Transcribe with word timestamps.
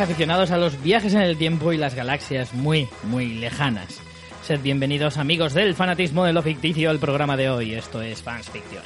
aficionados 0.00 0.50
a 0.50 0.58
los 0.58 0.82
viajes 0.82 1.14
en 1.14 1.22
el 1.22 1.36
tiempo 1.36 1.72
y 1.72 1.76
las 1.76 1.94
galaxias 1.94 2.52
muy, 2.54 2.88
muy 3.04 3.34
lejanas. 3.34 4.00
Sed 4.42 4.60
bienvenidos 4.60 5.16
amigos 5.16 5.54
del 5.54 5.74
fanatismo 5.74 6.24
de 6.24 6.32
lo 6.32 6.42
ficticio 6.42 6.90
al 6.90 6.98
programa 6.98 7.36
de 7.36 7.50
hoy. 7.50 7.74
Esto 7.74 8.02
es 8.02 8.22
Fans 8.22 8.50
Fiction. 8.50 8.82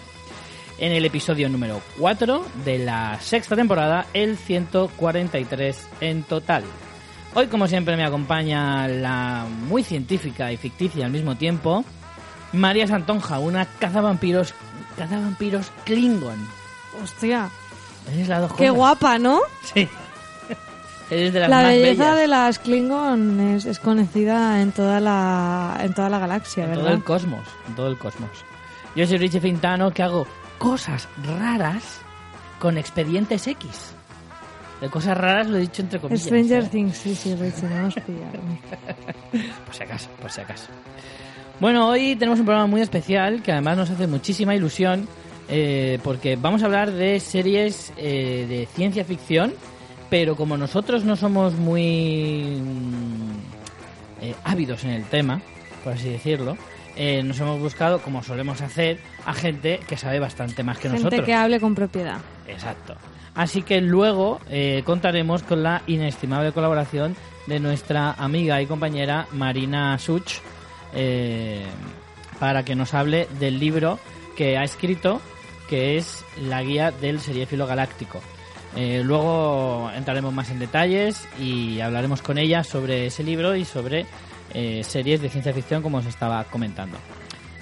En 0.79 0.93
el 0.93 1.05
episodio 1.05 1.49
número 1.49 1.81
4 1.99 2.45
de 2.65 2.79
la 2.79 3.19
sexta 3.21 3.57
temporada, 3.57 4.07
el 4.15 4.37
143 4.37 5.89
en 6.01 6.23
total. 6.23 6.65
Hoy, 7.35 7.47
como 7.49 7.67
siempre, 7.67 7.97
me 7.97 8.05
acompaña 8.05 8.87
la 8.89 9.47
muy 9.67 9.83
científica 9.83 10.53
y 10.53 10.57
ficticia 10.57 11.07
al 11.07 11.13
mismo 11.13 11.37
tiempo, 11.37 11.85
María 12.53 12.87
Santonja, 12.87 13.39
una 13.39 13.67
cazavampiros, 13.67 14.55
cazavampiros 14.97 15.71
Klingon. 15.85 16.39
Hostia, 17.03 17.51
Eres 18.13 18.29
la 18.29 18.41
dos 18.41 18.53
qué 18.55 18.71
guapa, 18.71 19.19
¿no? 19.19 19.41
Sí. 19.75 19.89
Eres 21.11 21.33
de 21.33 21.41
las 21.41 21.51
La 21.51 21.57
más 21.63 21.67
belleza 21.67 22.03
bellas. 22.05 22.17
de 22.19 22.27
las 22.29 22.59
Klingon 22.61 23.41
es, 23.41 23.67
es 23.67 23.79
conocida 23.81 24.63
en 24.63 24.71
toda 24.73 25.01
la 25.01 25.79
en 25.83 25.93
toda 25.93 26.09
la 26.09 26.19
galaxia, 26.19 26.65
En 26.65 26.71
¿verdad? 26.71 26.85
todo 26.85 26.95
el 26.95 27.05
cosmos, 27.05 27.47
en 27.69 27.75
todo 27.75 27.89
el 27.89 27.99
cosmos. 27.99 28.31
Yo 28.95 29.07
soy 29.07 29.19
Richie 29.19 29.41
Fintano 29.41 29.93
que 29.93 30.03
hago 30.03 30.27
cosas 30.59 31.09
raras 31.39 32.01
con 32.59 32.79
expedientes 32.79 33.47
X. 33.47 33.95
De 34.81 34.89
cosas 34.89 35.17
raras 35.19 35.47
lo 35.49 35.57
he 35.59 35.61
dicho 35.61 35.83
entre 35.83 35.99
comillas. 36.01 36.25
Stranger 36.25 36.65
¿eh? 36.65 36.69
Things, 36.71 36.97
sí, 36.97 37.15
sí, 37.15 37.35
Richie, 37.35 37.69
no 37.69 37.83
nos. 37.83 37.95
Por 39.67 39.75
si 39.75 39.83
acaso, 39.83 40.09
por 40.21 40.31
si 40.31 40.41
acaso. 40.41 40.69
Bueno, 41.61 41.89
hoy 41.89 42.17
tenemos 42.17 42.39
un 42.39 42.47
programa 42.47 42.67
muy 42.67 42.81
especial 42.81 43.43
que 43.43 43.53
además 43.53 43.77
nos 43.77 43.91
hace 43.91 44.07
muchísima 44.07 44.55
ilusión 44.55 45.07
eh, 45.49 45.99
porque 46.03 46.37
vamos 46.37 46.63
a 46.63 46.67
hablar 46.67 46.91
de 46.93 47.21
series 47.21 47.93
eh, 47.99 48.47
de 48.49 48.67
ciencia 48.75 49.05
ficción, 49.05 49.53
pero 50.11 50.37
como 50.37 50.57
nosotros 50.57 51.05
no 51.05 51.17
somos 51.17 51.55
muy 51.55 52.61
mm, 52.61 54.23
eh, 54.23 54.35
ávidos 54.45 54.85
en 54.85 54.91
el 54.91 55.05
tema, 55.05 55.41
por 55.83 55.95
así 55.95 56.11
decirlo, 56.11 56.57
eh, 56.97 57.23
nos 57.23 57.41
hemos 57.41 57.61
buscado, 57.61 58.01
como 58.03 58.23
solemos 58.23 58.61
hacer, 58.61 58.99
a 59.25 59.33
gente 59.33 59.81
que 59.89 59.97
sabe 59.97 60.19
bastante 60.19 60.63
más 60.63 60.77
que 60.77 60.89
Gente 60.89 61.05
nosotros. 61.05 61.25
que 61.25 61.35
hable 61.35 61.61
con 61.61 61.75
propiedad. 61.75 62.19
Exacto. 62.47 62.95
Así 63.35 63.63
que 63.63 63.81
luego 63.81 64.41
eh, 64.51 64.83
contaremos 64.85 65.43
con 65.43 65.63
la 65.63 65.83
inestimable 65.87 66.53
colaboración 66.53 67.17
de 67.47 67.61
nuestra 67.61 68.13
amiga 68.13 68.61
y 68.61 68.67
compañera 68.67 69.27
Marina 69.33 69.99
Such 69.99 70.41
eh, 70.95 71.65
para 72.39 72.65
que 72.65 72.75
nos 72.75 72.93
hable 72.93 73.29
del 73.39 73.59
libro 73.59 73.99
que 74.37 74.59
ha 74.59 74.65
escrito, 74.65 75.21
que 75.69 75.97
es 75.97 76.25
la 76.43 76.63
guía 76.63 76.91
del 76.91 77.21
seriéfilo 77.21 77.67
galáctico. 77.67 78.21
Eh, 78.77 79.03
luego 79.05 79.91
entraremos 79.95 80.33
más 80.33 80.51
en 80.51 80.59
detalles 80.59 81.29
y 81.41 81.81
hablaremos 81.81 82.23
con 82.23 82.39
ella 82.39 82.63
sobre 82.63 83.07
ese 83.07 83.25
libro 83.25 83.57
y 83.57 83.65
sobre 83.65 84.07
eh, 84.53 84.83
series 84.83 85.21
de 85.21 85.29
ciencia 85.29 85.53
ficción 85.53 85.83
como 85.83 85.99
os 85.99 86.07
estaba 86.07 86.43
comentando. 86.45 86.99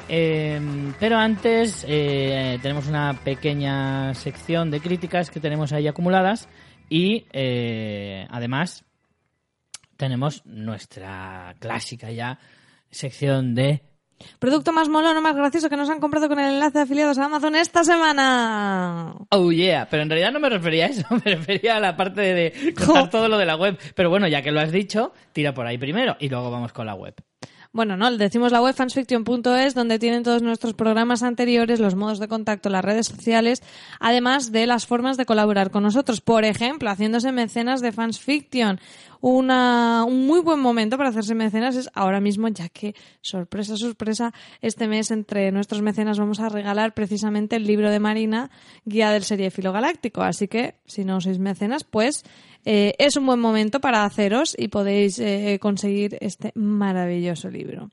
Eh, 0.08 0.58
pero 0.98 1.18
antes 1.18 1.84
eh, 1.86 2.58
tenemos 2.62 2.86
una 2.86 3.12
pequeña 3.12 4.14
sección 4.14 4.70
de 4.70 4.80
críticas 4.80 5.30
que 5.30 5.40
tenemos 5.40 5.72
ahí 5.72 5.86
acumuladas 5.86 6.48
y 6.88 7.26
además 8.30 8.84
tenemos 9.98 10.46
nuestra 10.46 11.54
clásica 11.58 12.10
ya 12.10 12.38
sección 12.90 13.54
de 13.54 13.82
Producto 14.38 14.72
más 14.72 14.88
mono, 14.88 15.20
más 15.20 15.36
gracioso 15.36 15.68
que 15.68 15.76
nos 15.76 15.90
han 15.90 16.00
comprado 16.00 16.28
con 16.28 16.38
el 16.38 16.54
enlace 16.54 16.78
de 16.78 16.84
afiliados 16.84 17.18
a 17.18 17.24
Amazon 17.26 17.54
esta 17.54 17.84
semana. 17.84 19.14
Oh 19.30 19.50
yeah, 19.52 19.88
pero 19.90 20.02
en 20.02 20.10
realidad 20.10 20.32
no 20.32 20.40
me 20.40 20.48
refería 20.48 20.86
a 20.86 20.88
eso, 20.88 21.06
me 21.24 21.34
refería 21.34 21.76
a 21.76 21.80
la 21.80 21.96
parte 21.96 22.20
de 22.20 22.74
contar 22.74 23.10
todo 23.10 23.28
lo 23.28 23.38
de 23.38 23.46
la 23.46 23.56
web. 23.56 23.78
Pero 23.94 24.10
bueno, 24.10 24.28
ya 24.28 24.42
que 24.42 24.52
lo 24.52 24.60
has 24.60 24.72
dicho, 24.72 25.12
tira 25.32 25.54
por 25.54 25.66
ahí 25.66 25.78
primero 25.78 26.16
y 26.20 26.28
luego 26.28 26.50
vamos 26.50 26.72
con 26.72 26.86
la 26.86 26.94
web. 26.94 27.14
Bueno, 27.70 27.98
no, 27.98 28.10
decimos 28.16 28.50
la 28.50 28.62
web 28.62 28.74
fansfiction.es 28.74 29.74
donde 29.74 29.98
tienen 29.98 30.22
todos 30.22 30.42
nuestros 30.42 30.72
programas 30.72 31.22
anteriores, 31.22 31.80
los 31.80 31.94
modos 31.94 32.18
de 32.18 32.26
contacto, 32.26 32.70
las 32.70 32.84
redes 32.84 33.06
sociales, 33.06 33.62
además 34.00 34.52
de 34.52 34.66
las 34.66 34.86
formas 34.86 35.18
de 35.18 35.26
colaborar 35.26 35.70
con 35.70 35.82
nosotros. 35.82 36.22
Por 36.22 36.44
ejemplo, 36.44 36.90
haciéndose 36.90 37.30
mecenas 37.30 37.82
de 37.82 37.92
Fansfiction. 37.92 38.80
Una, 39.20 40.04
un 40.06 40.26
muy 40.26 40.40
buen 40.40 40.60
momento 40.60 40.96
para 40.96 41.10
hacerse 41.10 41.34
mecenas 41.34 41.76
es 41.76 41.90
ahora 41.94 42.20
mismo, 42.20 42.48
ya 42.48 42.68
que, 42.68 42.94
sorpresa, 43.20 43.76
sorpresa, 43.76 44.32
este 44.60 44.86
mes 44.86 45.10
entre 45.10 45.50
nuestros 45.50 45.82
mecenas 45.82 46.18
vamos 46.18 46.40
a 46.40 46.48
regalar 46.48 46.94
precisamente 46.94 47.56
el 47.56 47.64
libro 47.64 47.90
de 47.90 47.98
Marina, 47.98 48.50
Guía 48.84 49.10
del 49.10 49.24
Seriéfilo 49.24 49.72
Galáctico. 49.72 50.22
Así 50.22 50.46
que, 50.48 50.76
si 50.86 51.04
no 51.04 51.20
sois 51.20 51.38
mecenas, 51.38 51.84
pues 51.84 52.24
eh, 52.64 52.94
es 52.98 53.16
un 53.16 53.26
buen 53.26 53.40
momento 53.40 53.80
para 53.80 54.04
haceros 54.04 54.54
y 54.56 54.68
podéis 54.68 55.18
eh, 55.18 55.58
conseguir 55.60 56.16
este 56.20 56.52
maravilloso 56.54 57.50
libro. 57.50 57.90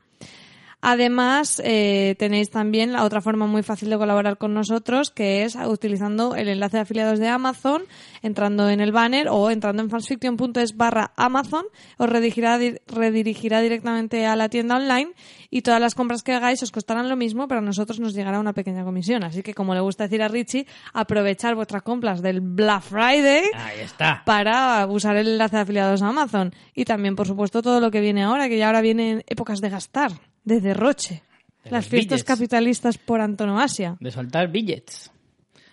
Además, 0.81 1.61
eh, 1.65 2.15
tenéis 2.19 2.49
también 2.51 2.93
la 2.93 3.03
otra 3.03 3.21
forma 3.21 3.47
muy 3.47 3.63
fácil 3.63 3.89
de 3.89 3.97
colaborar 3.97 4.37
con 4.37 4.53
nosotros, 4.53 5.09
que 5.09 5.43
es 5.43 5.55
utilizando 5.55 6.35
el 6.35 6.47
enlace 6.47 6.77
de 6.77 6.81
afiliados 6.81 7.17
de 7.19 7.27
Amazon, 7.27 7.83
entrando 8.21 8.69
en 8.69 8.79
el 8.81 8.91
banner 8.91 9.27
o 9.29 9.49
entrando 9.49 9.81
en 9.81 9.89
fansfiction.es 9.89 10.77
barra 10.77 11.11
Amazon, 11.15 11.65
os 11.97 12.09
redirigirá, 12.09 12.57
di- 12.57 12.75
redirigirá 12.87 13.61
directamente 13.61 14.25
a 14.27 14.35
la 14.35 14.49
tienda 14.49 14.75
online 14.75 15.11
y 15.49 15.61
todas 15.63 15.81
las 15.81 15.95
compras 15.95 16.21
que 16.21 16.33
hagáis 16.33 16.61
os 16.61 16.71
costarán 16.71 17.09
lo 17.09 17.15
mismo, 17.15 17.47
pero 17.47 17.59
a 17.59 17.63
nosotros 17.63 17.99
nos 17.99 18.13
llegará 18.13 18.39
una 18.39 18.53
pequeña 18.53 18.83
comisión. 18.83 19.23
Así 19.23 19.41
que, 19.41 19.53
como 19.53 19.73
le 19.73 19.79
gusta 19.81 20.03
decir 20.03 20.21
a 20.21 20.27
Richie, 20.27 20.67
aprovechar 20.93 21.55
vuestras 21.55 21.81
compras 21.81 22.21
del 22.21 22.41
Black 22.41 22.83
Friday 22.83 23.43
Ahí 23.55 23.79
está. 23.81 24.21
para 24.25 24.85
usar 24.87 25.15
el 25.15 25.29
enlace 25.29 25.55
de 25.55 25.61
afiliados 25.63 26.01
a 26.01 26.09
Amazon. 26.09 26.53
Y 26.75 26.85
también, 26.85 27.15
por 27.15 27.25
supuesto, 27.27 27.61
todo 27.61 27.79
lo 27.79 27.89
que 27.89 28.01
viene 28.01 28.23
ahora, 28.23 28.49
que 28.49 28.57
ya 28.57 28.67
ahora 28.67 28.81
vienen 28.81 29.23
épocas 29.27 29.61
de 29.61 29.69
gastar, 29.69 30.11
de 30.45 30.61
derroche. 30.61 31.23
De 31.63 31.71
Las 31.71 31.87
fiestas 31.87 32.19
billets. 32.19 32.23
capitalistas 32.23 32.97
por 32.97 33.19
antonomasia. 33.21 33.97
De 33.99 34.11
soltar 34.11 34.49
billets. 34.49 35.11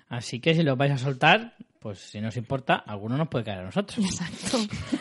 Así 0.08 0.40
que 0.40 0.54
si 0.54 0.62
los 0.62 0.76
vais 0.76 0.92
a 0.92 0.98
soltar, 0.98 1.54
pues 1.78 1.98
si 1.98 2.20
nos 2.20 2.36
importa, 2.36 2.76
alguno 2.76 3.16
nos 3.16 3.28
puede 3.28 3.44
caer 3.44 3.60
a 3.60 3.64
nosotros. 3.64 3.98
Exacto. 4.04 4.58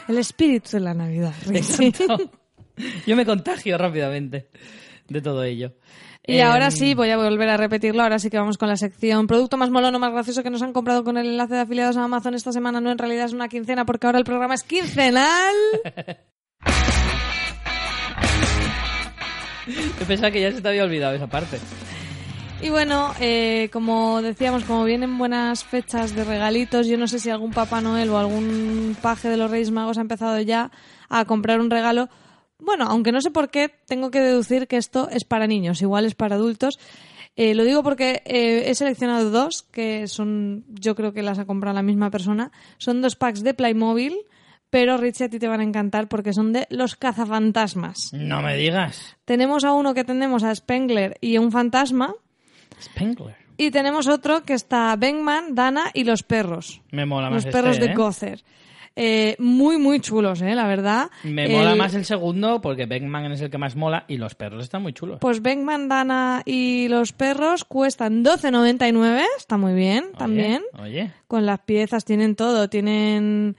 El 0.08 0.18
espíritu 0.18 0.72
de 0.72 0.80
la 0.82 0.94
Navidad. 0.94 1.34
Exacto. 1.54 2.18
Yo 3.06 3.16
me 3.16 3.26
contagio 3.26 3.78
rápidamente 3.78 4.50
de 5.08 5.22
todo 5.22 5.44
ello. 5.44 5.74
Y 6.26 6.38
Em, 6.38 6.48
ahora 6.48 6.72
sí, 6.72 6.94
voy 6.94 7.10
a 7.10 7.18
volver 7.18 7.50
a 7.50 7.58
repetirlo. 7.58 8.04
Ahora 8.04 8.20
sí 8.20 8.30
que 8.30 8.38
vamos 8.38 8.58
con 8.58 8.70
la 8.70 8.78
sección 8.78 9.28
Producto 9.28 9.58
más 9.58 9.70
molono, 9.70 9.98
más 9.98 10.12
gracioso 10.12 10.44
que 10.44 10.50
nos 10.50 10.62
han 10.62 10.72
comprado 10.72 11.04
con 11.04 11.18
el 11.18 11.28
enlace 11.28 11.56
de 11.56 11.62
afiliados 11.62 11.98
a 11.98 12.04
Amazon 12.04 12.36
esta 12.36 12.52
semana. 12.52 12.80
No, 12.80 12.92
en 12.92 12.98
realidad 12.98 13.26
es 13.26 13.34
una 13.34 13.48
quincena 13.50 13.86
porque 13.86 14.08
ahora 14.08 14.20
el 14.20 14.26
programa 14.26 14.54
es 14.54 14.64
quincenal. 14.64 15.56
Pensaba 20.08 20.32
que 20.32 20.42
ya 20.42 20.52
se 20.52 20.62
te 20.62 20.68
había 20.68 20.84
olvidado 20.84 21.16
esa 21.16 21.28
parte. 21.28 21.60
Y 22.62 22.70
bueno, 22.70 23.12
eh, 23.20 23.70
como 23.74 24.22
decíamos, 24.22 24.64
como 24.66 24.84
vienen 24.84 25.18
buenas 25.18 25.64
fechas 25.64 26.16
de 26.16 26.24
regalitos, 26.24 26.86
yo 26.86 26.96
no 26.96 27.08
sé 27.08 27.18
si 27.18 27.32
algún 27.32 27.52
Papá 27.52 27.82
Noel 27.82 28.10
o 28.12 28.20
algún 28.20 28.96
paje 29.02 29.30
de 29.30 29.38
los 29.38 29.50
Reyes 29.50 29.72
Magos 29.72 29.98
ha 29.98 30.02
empezado 30.02 30.40
ya 30.42 30.70
a 31.10 31.26
comprar 31.26 31.60
un 31.60 31.72
regalo. 31.72 32.08
Bueno, 32.60 32.86
aunque 32.86 33.12
no 33.12 33.20
sé 33.20 33.32
por 33.32 33.50
qué, 33.50 33.74
tengo 33.88 34.12
que 34.12 34.20
deducir 34.20 34.68
que 34.68 34.78
esto 34.78 35.10
es 35.10 35.24
para 35.24 35.48
niños, 35.48 35.82
igual 35.82 36.06
es 36.06 36.14
para 36.14 36.36
adultos. 36.36 36.78
Eh, 37.36 37.56
lo 37.56 37.64
digo 37.64 37.82
porque 37.82 38.22
eh, 38.26 38.66
he 38.68 38.76
seleccionado 38.76 39.32
dos, 39.32 39.64
que 39.64 40.08
son, 40.08 40.64
yo 40.70 40.94
creo 40.94 41.14
que 41.14 41.24
las 41.24 41.40
ha 41.40 41.46
comprado 41.46 41.74
la 41.74 41.82
misma 41.82 42.12
persona. 42.12 42.52
Son 42.78 43.02
dos 43.02 43.16
packs 43.16 43.42
de 43.42 43.56
Playmobil, 43.56 44.16
pero 44.72 44.98
Richie 44.98 45.26
a 45.26 45.30
ti 45.30 45.38
te 45.38 45.48
van 45.48 45.60
a 45.60 45.64
encantar 45.64 46.08
porque 46.08 46.34
son 46.34 46.52
de 46.54 46.66
los 46.72 46.96
cazafantasmas. 46.96 48.12
No 48.14 48.42
me 48.42 48.56
digas. 48.56 49.16
Tenemos 49.26 49.64
a 49.64 49.74
uno 49.74 49.94
que 49.94 50.04
tenemos 50.04 50.44
a 50.44 50.56
Spengler 50.56 51.18
y 51.22 51.38
un 51.38 51.52
fantasma. 51.52 52.16
Spengler. 52.82 53.36
Y 53.58 53.70
tenemos 53.70 54.08
otro 54.08 54.42
que 54.44 54.54
está 54.54 54.96
Bengman, 54.96 55.54
Dana 55.54 55.92
y 55.94 56.04
los 56.04 56.24
perros. 56.24 56.82
Me 56.90 57.06
mola 57.06 57.30
más 57.30 57.46
Los 57.46 57.54
perros 57.54 57.74
este, 57.74 57.86
de 57.88 57.92
¿eh? 57.92 57.96
Gother. 57.96 58.44
Eh, 58.96 59.36
muy, 59.40 59.78
muy 59.78 60.00
chulos, 60.02 60.42
¿eh? 60.42 60.54
La 60.56 60.68
verdad. 60.68 61.10
Me 61.24 61.48
mola 61.48 61.74
El- 61.74 61.78
más 61.78 61.94
el 61.94 62.04
segundo 62.06 62.60
porque 62.60 62.86
Beckman 62.88 63.32
es 63.32 63.42
el 63.42 63.50
que 63.50 63.58
más 63.58 63.76
mola 63.76 64.04
y 64.08 64.18
los 64.18 64.36
perros 64.36 64.64
están 64.64 64.82
muy 64.82 64.94
chulos. 64.94 65.20
Pues 65.22 65.42
Bengman, 65.42 65.88
Dana 65.90 66.42
y 66.46 66.88
los 66.90 67.14
perros 67.14 67.64
cuestan 67.64 68.24
12.99. 68.24 69.24
Está 69.38 69.58
muy 69.58 69.74
bien, 69.74 70.06
Oye, 70.06 70.18
también. 70.18 70.64
Oye, 70.82 71.12
Con 71.28 71.46
las 71.46 71.60
piezas 71.60 72.04
tienen 72.04 72.36
todo. 72.36 72.68
Tienen 72.70 73.56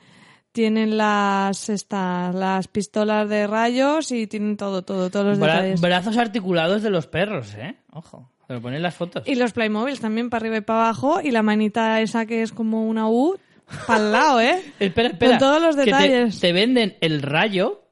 tienen 0.53 0.97
las 0.99 1.69
estas, 1.69 2.35
las 2.35 2.69
pistolas 2.69 3.29
de 3.29 3.47
rayos 3.47 4.13
y 4.13 4.27
tienen 4.27 4.57
todo, 4.57 4.83
todo, 4.83 5.11
todos 5.11 5.25
los 5.27 5.39
Bra- 5.39 5.55
detalles. 5.55 5.81
brazos 5.81 6.17
articulados 6.19 6.83
de 6.83 6.91
los 6.91 7.07
perros, 7.07 7.55
¿eh? 7.55 7.75
Ojo, 7.93 8.29
te 8.47 8.55
lo 8.55 8.61
ponen 8.63 8.83
las 8.83 8.95
fotos. 8.95 9.27
Y 9.27 9.35
los 9.35 9.53
Playmobiles 9.53 10.01
también 10.01 10.29
para 10.31 10.43
arriba 10.43 10.57
y 10.59 10.61
para 10.61 10.81
abajo 10.85 11.21
y 11.23 11.31
la 11.31 11.43
manita 11.43 12.01
esa 12.01 12.27
que 12.27 12.43
es 12.43 12.53
como 12.53 12.87
una 12.87 13.09
U 13.09 13.39
para 13.87 14.05
el 14.05 14.13
lado, 14.13 14.41
¿eh? 14.41 14.63
Espera, 14.79 15.09
espera. 15.09 15.31
Con 15.33 15.39
todos 15.39 15.63
los 15.63 15.77
te- 15.77 15.85
detalles. 15.87 16.39
te, 16.39 16.53
venden 16.53 16.97
el 17.01 17.23
rayo, 17.23 17.83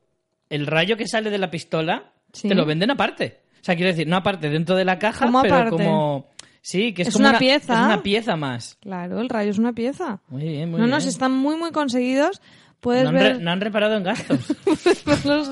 el 0.51 0.67
rayo 0.67 0.97
que 0.97 1.07
sale 1.09 1.31
de 1.31 1.39
la 1.39 1.51
pistola, 1.51 2.13
Sí. 2.33 2.49
te 2.49 2.55
lo 2.55 2.65
venden 2.67 2.91
aparte. 2.93 3.41
O 3.61 3.65
sea, 3.65 3.75
quiero 3.77 3.91
decir, 3.91 4.07
no 4.07 4.17
aparte 4.17 4.49
dentro 4.49 4.75
de 4.77 4.85
la 4.85 4.99
caja, 4.99 5.27
¿Cómo 5.27 5.43
pero 5.43 5.55
aparte? 5.57 5.71
como... 5.85 6.30
Sí, 6.63 6.93
que 6.93 7.03
es, 7.03 7.09
Es 7.09 7.15
como 7.15 7.29
una 7.29 7.39
pieza. 7.39 7.73
Es 7.73 7.81
una 7.87 8.03
pieza 8.03 8.37
más. 8.37 8.77
Claro, 8.81 9.21
el 9.21 9.29
rayo 9.29 9.51
es 9.51 9.59
una 9.59 9.73
pieza. 9.73 10.21
Muy 10.29 10.43
bien, 10.43 10.71
muy 10.71 10.79
no, 10.79 10.87
bien. 10.87 10.91
no, 10.91 11.01
si 11.01 11.09
están 11.09 11.33
muy, 11.33 11.57
muy 11.57 11.71
conseguidos 11.71 12.41
puedes 12.81 13.05
no, 13.05 13.11
han 13.11 13.15
ver, 13.15 13.41
no 13.41 13.51
han 13.51 13.61
reparado 13.61 13.97
en 13.97 14.03
gastos. 14.03 14.57
los, 15.25 15.51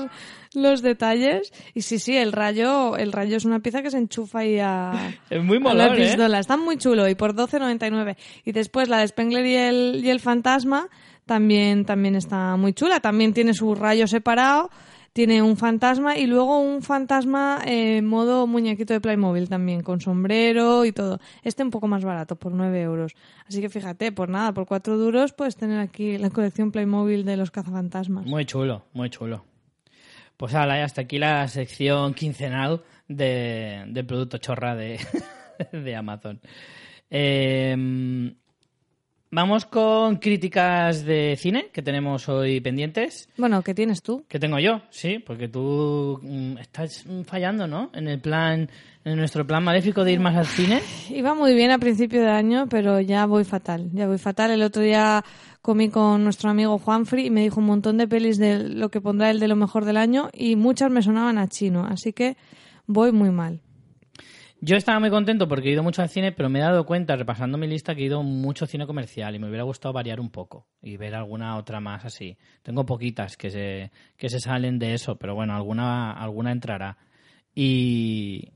los 0.53 0.81
detalles. 0.81 1.53
Y 1.73 1.83
sí, 1.83 1.99
sí, 1.99 2.17
el 2.17 2.31
rayo, 2.31 2.97
el 2.97 3.11
rayo 3.11 3.37
es 3.37 3.45
una 3.45 3.59
pieza 3.59 3.81
que 3.81 3.91
se 3.91 3.97
enchufa 3.97 4.39
ahí 4.39 4.59
a, 4.59 5.15
es 5.29 5.43
muy 5.43 5.57
a 5.57 5.59
la 5.61 5.69
molón, 5.69 5.93
¿eh? 5.93 6.07
pistola. 6.07 6.39
Está 6.39 6.57
muy 6.57 6.77
chulo 6.77 7.07
y 7.07 7.15
por 7.15 7.35
12.99. 7.35 8.17
Y 8.45 8.51
después 8.51 8.89
la 8.89 8.99
de 8.99 9.07
Spengler 9.07 9.45
y 9.45 9.55
el, 9.55 10.01
y 10.03 10.09
el 10.09 10.19
fantasma 10.19 10.89
también, 11.25 11.85
también 11.85 12.15
está 12.15 12.57
muy 12.57 12.73
chula. 12.73 12.99
También 12.99 13.33
tiene 13.33 13.53
su 13.53 13.75
rayo 13.75 14.07
separado, 14.07 14.69
tiene 15.19 15.41
un 15.41 15.57
fantasma 15.57 16.17
y 16.17 16.27
luego 16.27 16.61
un 16.61 16.81
fantasma 16.81 17.59
en 17.65 18.05
modo 18.05 18.47
muñequito 18.47 18.93
de 18.93 19.01
Playmobil 19.01 19.49
también, 19.49 19.83
con 19.83 19.99
sombrero 19.99 20.85
y 20.85 20.93
todo. 20.93 21.19
Este 21.43 21.61
un 21.61 21.71
poco 21.71 21.89
más 21.89 22.05
barato, 22.05 22.37
por 22.37 22.53
9 22.53 22.81
euros. 22.83 23.15
Así 23.45 23.59
que 23.59 23.67
fíjate, 23.67 24.13
por 24.13 24.29
nada, 24.29 24.53
por 24.53 24.65
4 24.65 24.97
duros 24.97 25.33
puedes 25.33 25.57
tener 25.57 25.81
aquí 25.81 26.17
la 26.17 26.29
colección 26.29 26.71
Playmobil 26.71 27.25
de 27.25 27.35
los 27.35 27.51
cazafantasmas. 27.51 28.27
Muy 28.27 28.45
chulo, 28.45 28.85
muy 28.93 29.09
chulo. 29.09 29.43
Pues 30.37 30.55
ala, 30.55 30.81
hasta 30.85 31.01
aquí 31.01 31.19
la 31.19 31.45
sección 31.49 32.13
quincenal 32.13 32.81
de, 33.09 33.83
del 33.87 34.05
producto 34.05 34.37
chorra 34.37 34.73
de, 34.77 35.01
de 35.73 35.95
Amazon. 35.97 36.39
Eh, 37.09 37.75
vamos 39.31 39.65
con 39.65 40.17
críticas 40.17 41.05
de 41.05 41.35
cine 41.37 41.69
que 41.71 41.81
tenemos 41.81 42.27
hoy 42.29 42.59
pendientes. 42.61 43.29
Bueno, 43.37 43.61
¿qué 43.61 43.73
tienes 43.73 44.01
tú? 44.01 44.25
Que 44.27 44.39
tengo 44.39 44.59
yo, 44.59 44.81
sí, 44.89 45.19
porque 45.19 45.47
tú 45.47 46.19
mm, 46.21 46.57
estás 46.57 47.05
fallando, 47.25 47.67
¿no? 47.67 47.91
En 47.93 48.07
el 48.07 48.19
plan, 48.19 48.69
en 49.05 49.17
nuestro 49.17 49.45
plan 49.45 49.63
maléfico 49.63 50.03
de 50.03 50.13
ir 50.13 50.19
más 50.19 50.35
al 50.35 50.45
cine. 50.45 50.81
Iba 51.09 51.33
muy 51.33 51.53
bien 51.53 51.71
a 51.71 51.79
principio 51.79 52.21
de 52.21 52.29
año, 52.29 52.67
pero 52.69 52.99
ya 52.99 53.25
voy 53.25 53.43
fatal. 53.43 53.89
Ya 53.93 54.07
voy 54.07 54.17
fatal. 54.17 54.51
El 54.51 54.63
otro 54.63 54.81
día 54.81 55.23
comí 55.61 55.89
con 55.89 56.23
nuestro 56.23 56.49
amigo 56.49 56.77
Juanfri 56.79 57.27
y 57.27 57.29
me 57.29 57.41
dijo 57.41 57.59
un 57.59 57.67
montón 57.67 57.97
de 57.97 58.07
pelis 58.07 58.37
de 58.37 58.59
lo 58.59 58.89
que 58.89 59.01
pondrá 59.01 59.29
él 59.29 59.39
de 59.39 59.47
lo 59.47 59.55
mejor 59.55 59.85
del 59.85 59.97
año 59.97 60.29
y 60.33 60.55
muchas 60.55 60.89
me 60.89 61.01
sonaban 61.01 61.37
a 61.37 61.47
chino. 61.47 61.85
Así 61.85 62.13
que 62.13 62.37
voy 62.87 63.11
muy 63.11 63.29
mal. 63.29 63.61
Yo 64.61 64.75
estaba 64.75 64.99
muy 64.99 65.09
contento 65.09 65.47
porque 65.47 65.69
he 65.69 65.71
ido 65.71 65.83
mucho 65.83 66.01
al 66.01 66.09
cine, 66.09 66.33
pero 66.33 66.49
me 66.49 66.59
he 66.59 66.61
dado 66.61 66.85
cuenta, 66.85 67.15
repasando 67.15 67.57
mi 67.57 67.65
lista, 67.65 67.95
que 67.95 68.01
he 68.01 68.05
ido 68.05 68.23
mucho 68.23 68.65
cine 68.65 68.85
comercial 68.85 69.33
y 69.33 69.39
me 69.39 69.47
hubiera 69.47 69.63
gustado 69.63 69.93
variar 69.93 70.19
un 70.19 70.29
poco 70.29 70.67
y 70.81 70.97
ver 70.97 71.15
alguna 71.15 71.55
otra 71.55 71.79
más 71.79 72.03
así. 72.03 72.37
Tengo 72.61 72.85
poquitas 72.85 73.37
que 73.37 73.51
se, 73.51 73.91
que 74.17 74.29
se 74.29 74.41
salen 74.41 74.77
de 74.77 74.93
eso, 74.93 75.15
pero 75.15 75.33
bueno, 75.33 75.55
alguna, 75.55 76.11
alguna 76.11 76.51
entrará. 76.51 76.97
Y... 77.55 78.51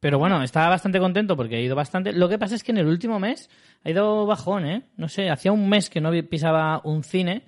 Pero 0.00 0.18
bueno, 0.18 0.42
estaba 0.42 0.68
bastante 0.68 0.98
contento 0.98 1.36
porque 1.36 1.56
he 1.56 1.62
ido 1.62 1.76
bastante. 1.76 2.12
Lo 2.12 2.28
que 2.28 2.38
pasa 2.38 2.56
es 2.56 2.64
que 2.64 2.72
en 2.72 2.78
el 2.78 2.86
último 2.86 3.20
mes 3.20 3.48
ha 3.84 3.90
ido 3.90 4.26
bajón, 4.26 4.66
¿eh? 4.66 4.82
No 4.96 5.08
sé, 5.08 5.30
hacía 5.30 5.52
un 5.52 5.68
mes 5.68 5.88
que 5.88 6.00
no 6.00 6.10
pisaba 6.28 6.80
un 6.84 7.02
cine 7.02 7.44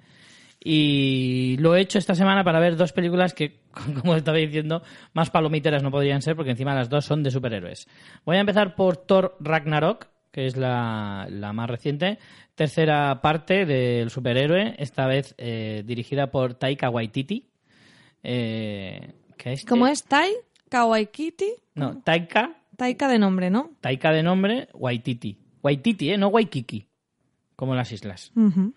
y 0.62 1.56
lo 1.60 1.74
he 1.76 1.80
hecho 1.80 1.98
esta 1.98 2.14
semana 2.14 2.42
para 2.44 2.58
ver 2.60 2.76
dos 2.76 2.92
películas 2.92 3.34
que, 3.34 3.60
como 4.00 4.16
estaba 4.16 4.36
diciendo, 4.38 4.82
más 5.12 5.30
palomiteras 5.30 5.82
no 5.82 5.90
podrían 5.90 6.22
ser 6.22 6.36
porque 6.36 6.50
encima 6.52 6.74
las 6.74 6.88
dos 6.88 7.04
son 7.04 7.22
de 7.22 7.30
superhéroes. 7.30 7.86
Voy 8.24 8.36
a 8.36 8.40
empezar 8.40 8.74
por 8.74 8.96
Thor 8.96 9.36
Ragnarok, 9.40 10.08
que 10.32 10.46
es 10.46 10.56
la, 10.56 11.26
la 11.30 11.52
más 11.52 11.70
reciente, 11.70 12.18
tercera 12.54 13.20
parte 13.22 13.64
del 13.66 14.10
superhéroe, 14.10 14.74
esta 14.78 15.06
vez 15.06 15.34
eh, 15.38 15.82
dirigida 15.86 16.30
por 16.30 16.54
Taika 16.54 16.90
Waititi. 16.90 17.48
Eh, 18.22 19.12
que 19.36 19.52
este- 19.52 19.68
¿Cómo 19.68 19.86
es? 19.86 20.04
Tai, 20.04 20.30
Kawaikiti, 20.68 21.52
No, 21.74 22.02
Taika, 22.02 22.56
Taika 22.76 23.08
de 23.08 23.18
nombre, 23.18 23.48
¿no? 23.50 23.70
Taika 23.80 24.12
de 24.12 24.22
nombre, 24.22 24.68
Waititi. 24.74 25.38
Waititi, 25.62 26.10
¿eh? 26.10 26.18
No 26.18 26.28
Waikiki, 26.28 26.86
como 27.56 27.74
las 27.74 27.90
islas. 27.92 28.32
Ujú. 28.36 28.72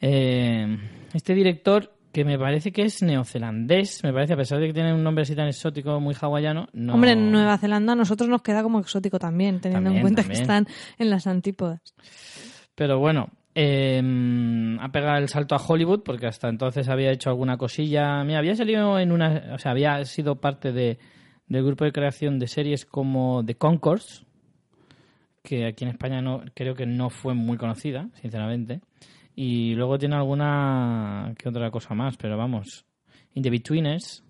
Eh, 0.00 0.78
este 1.14 1.34
director, 1.34 1.92
que 2.12 2.24
me 2.24 2.38
parece 2.38 2.72
que 2.72 2.82
es 2.82 3.02
neozelandés, 3.02 4.02
me 4.04 4.12
parece, 4.12 4.34
a 4.34 4.36
pesar 4.36 4.58
de 4.60 4.68
que 4.68 4.72
tiene 4.72 4.94
un 4.94 5.02
nombre 5.02 5.22
así 5.22 5.34
tan 5.34 5.48
exótico, 5.48 6.00
muy 6.00 6.14
hawaiano. 6.14 6.68
No... 6.72 6.94
Hombre, 6.94 7.12
en 7.12 7.30
Nueva 7.30 7.58
Zelanda 7.58 7.92
a 7.92 7.96
nosotros 7.96 8.28
nos 8.28 8.42
queda 8.42 8.62
como 8.62 8.80
exótico 8.80 9.18
también, 9.18 9.60
teniendo 9.60 9.90
en 9.90 10.00
cuenta 10.00 10.22
también. 10.22 10.38
que 10.38 10.42
están 10.42 10.66
en 10.98 11.10
las 11.10 11.26
antípodas. 11.26 11.80
Pero 12.74 12.98
bueno, 12.98 13.30
eh, 13.58 14.02
ha 14.80 14.92
pegado 14.92 15.16
el 15.16 15.30
salto 15.30 15.54
a 15.54 15.58
Hollywood 15.58 16.02
porque 16.02 16.26
hasta 16.26 16.50
entonces 16.50 16.90
había 16.90 17.10
hecho 17.10 17.30
alguna 17.30 17.56
cosilla. 17.56 18.22
Mira, 18.22 18.40
había 18.40 18.54
salido 18.54 18.98
en 18.98 19.12
una. 19.12 19.54
O 19.54 19.58
sea, 19.58 19.70
había 19.70 20.04
sido 20.04 20.36
parte 20.36 20.72
de, 20.72 20.98
del 21.48 21.64
grupo 21.64 21.84
de 21.86 21.92
creación 21.92 22.38
de 22.38 22.48
series 22.48 22.84
como 22.84 23.42
The 23.46 23.54
Concourse, 23.54 24.26
que 25.42 25.64
aquí 25.64 25.84
en 25.84 25.90
España 25.90 26.20
no 26.20 26.42
creo 26.54 26.74
que 26.74 26.84
no 26.84 27.08
fue 27.08 27.32
muy 27.32 27.56
conocida, 27.56 28.10
sinceramente. 28.20 28.82
Y 29.38 29.74
luego 29.74 29.98
tiene 29.98 30.16
alguna 30.16 31.34
que 31.38 31.50
otra 31.50 31.70
cosa 31.70 31.94
más, 31.94 32.16
pero 32.16 32.38
vamos. 32.38 32.86
In 33.34 33.42
the 33.42 33.50
Betweeners. 33.50 34.24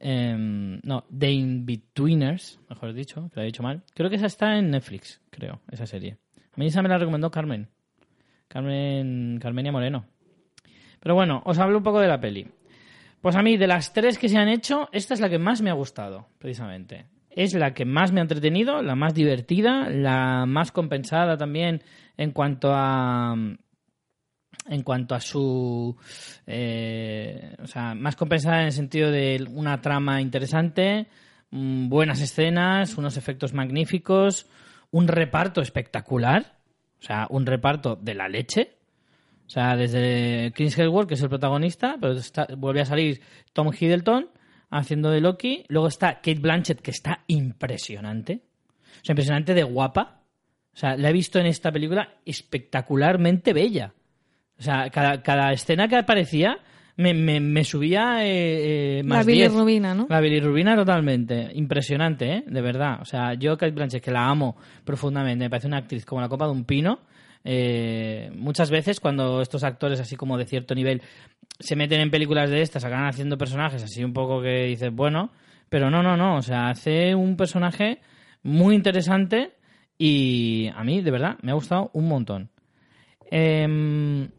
em, 0.00 0.80
no, 0.82 1.04
The 1.16 1.30
In-Betweeners, 1.30 2.58
mejor 2.68 2.92
dicho, 2.94 3.30
que 3.30 3.36
lo 3.36 3.42
he 3.42 3.46
dicho 3.46 3.62
mal. 3.62 3.84
Creo 3.94 4.10
que 4.10 4.16
esa 4.16 4.26
está 4.26 4.58
en 4.58 4.70
Netflix, 4.70 5.20
creo, 5.30 5.60
esa 5.70 5.86
serie. 5.86 6.16
A 6.52 6.56
mí 6.56 6.66
esa 6.66 6.82
me 6.82 6.88
la 6.88 6.98
recomendó 6.98 7.30
Carmen. 7.30 7.68
Carmen 8.48 9.38
Carmenia 9.40 9.70
Moreno. 9.70 10.06
Pero 10.98 11.14
bueno, 11.14 11.42
os 11.44 11.58
hablo 11.58 11.78
un 11.78 11.84
poco 11.84 12.00
de 12.00 12.08
la 12.08 12.20
peli. 12.20 12.48
Pues 13.20 13.36
a 13.36 13.42
mí, 13.42 13.56
de 13.56 13.66
las 13.66 13.92
tres 13.92 14.18
que 14.18 14.28
se 14.28 14.38
han 14.38 14.48
hecho, 14.48 14.88
esta 14.92 15.14
es 15.14 15.20
la 15.20 15.28
que 15.28 15.38
más 15.38 15.62
me 15.62 15.70
ha 15.70 15.74
gustado, 15.74 16.26
precisamente. 16.38 17.06
Es 17.30 17.54
la 17.54 17.74
que 17.74 17.84
más 17.84 18.10
me 18.10 18.20
ha 18.20 18.22
entretenido, 18.22 18.82
la 18.82 18.96
más 18.96 19.14
divertida, 19.14 19.88
la 19.90 20.46
más 20.46 20.72
compensada 20.72 21.36
también 21.36 21.82
en 22.20 22.32
cuanto 22.32 22.70
a 22.72 23.34
en 24.68 24.82
cuanto 24.82 25.14
a 25.14 25.20
su 25.20 25.96
eh, 26.46 27.56
o 27.62 27.66
sea 27.66 27.94
más 27.94 28.14
compensada 28.14 28.60
en 28.60 28.66
el 28.66 28.72
sentido 28.72 29.10
de 29.10 29.46
una 29.50 29.80
trama 29.80 30.20
interesante 30.20 31.06
mm, 31.50 31.88
buenas 31.88 32.20
escenas 32.20 32.98
unos 32.98 33.16
efectos 33.16 33.54
magníficos 33.54 34.46
un 34.90 35.08
reparto 35.08 35.62
espectacular 35.62 36.58
o 37.00 37.02
sea 37.02 37.26
un 37.30 37.46
reparto 37.46 37.96
de 37.96 38.14
la 38.14 38.28
leche. 38.28 38.76
O 39.46 39.52
sea 39.52 39.74
desde 39.76 40.52
Chris 40.54 40.78
Hemsworth 40.78 41.08
que 41.08 41.14
es 41.14 41.22
el 41.22 41.28
protagonista 41.30 41.96
pero 42.00 42.12
está- 42.12 42.46
vuelve 42.56 42.82
a 42.82 42.84
salir 42.86 43.20
Tom 43.54 43.70
Hiddleston 43.72 44.28
haciendo 44.70 45.10
de 45.10 45.20
Loki. 45.22 45.64
Luego 45.68 45.88
está 45.88 46.16
Kate 46.16 46.38
Blanchett 46.38 46.80
que 46.82 46.90
está 46.92 47.24
impresionante. 47.28 48.42
O 49.00 49.04
sea 49.04 49.14
impresionante 49.14 49.54
de 49.54 49.62
guapa 49.64 50.19
o 50.72 50.76
sea, 50.76 50.96
la 50.96 51.10
he 51.10 51.12
visto 51.12 51.38
en 51.38 51.46
esta 51.46 51.72
película 51.72 52.16
espectacularmente 52.24 53.52
bella. 53.52 53.92
O 54.58 54.62
sea, 54.62 54.90
cada, 54.90 55.22
cada 55.22 55.52
escena 55.52 55.88
que 55.88 55.96
aparecía 55.96 56.58
me, 56.96 57.14
me, 57.14 57.40
me 57.40 57.64
subía 57.64 58.24
eh, 58.26 58.98
eh, 58.98 59.02
más 59.04 59.24
la 59.26 59.32
10. 59.32 59.48
bilirrubina, 59.50 59.94
¿no? 59.94 60.06
La 60.08 60.20
bilirrubina 60.20 60.76
totalmente. 60.76 61.50
Impresionante, 61.54 62.32
¿eh? 62.32 62.44
De 62.46 62.60
verdad. 62.60 62.98
O 63.00 63.04
sea, 63.06 63.34
yo 63.34 63.56
Kate 63.56 63.72
Blanchett, 63.72 64.02
que 64.04 64.10
la 64.10 64.26
amo 64.26 64.56
profundamente, 64.84 65.44
me 65.44 65.50
parece 65.50 65.66
una 65.66 65.78
actriz 65.78 66.04
como 66.04 66.20
la 66.20 66.28
copa 66.28 66.44
de 66.46 66.52
un 66.52 66.64
pino. 66.64 67.00
eh, 67.42 68.30
muchas 68.34 68.70
veces 68.70 69.00
cuando 69.00 69.40
estos 69.40 69.64
actores 69.64 69.98
así 69.98 70.14
como 70.14 70.36
de 70.36 70.44
cierto 70.44 70.74
nivel 70.74 71.00
se 71.58 71.74
meten 71.74 72.00
en 72.02 72.10
películas 72.10 72.50
de 72.50 72.60
estas, 72.60 72.84
acaban 72.84 73.06
haciendo 73.06 73.38
personajes 73.38 73.82
así 73.82 74.04
un 74.04 74.12
poco 74.12 74.42
que 74.42 74.64
dices, 74.64 74.92
bueno, 74.92 75.30
pero 75.70 75.90
no, 75.90 76.02
no, 76.02 76.16
no. 76.18 76.36
O 76.36 76.42
sea, 76.42 76.68
hace 76.68 77.14
un 77.14 77.36
personaje 77.36 78.00
muy 78.42 78.74
interesante 78.74 79.52
y 80.02 80.70
a 80.74 80.82
mí, 80.82 81.02
de 81.02 81.10
verdad, 81.10 81.36
me 81.42 81.50
ha 81.50 81.54
gustado 81.54 81.90
un 81.92 82.08
montón. 82.08 82.48
Em, 83.30 84.30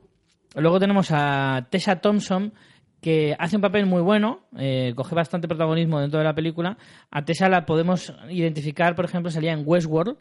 luego 0.55 0.79
tenemos 0.79 1.09
a 1.11 1.67
Tessa 1.69 1.97
Thompson, 2.01 2.51
que 2.99 3.35
hace 3.37 3.57
un 3.57 3.61
papel 3.61 3.85
muy 3.85 4.01
bueno, 4.01 4.39
eh, 4.57 4.91
coge 4.95 5.13
bastante 5.13 5.47
protagonismo 5.47 5.99
dentro 5.99 6.17
de 6.17 6.25
la 6.25 6.33
película. 6.33 6.79
A 7.11 7.23
Tessa 7.23 7.47
la 7.47 7.63
podemos 7.67 8.11
identificar, 8.31 8.95
por 8.95 9.05
ejemplo, 9.05 9.29
salía 9.29 9.53
en 9.53 9.61
Westworld, 9.63 10.17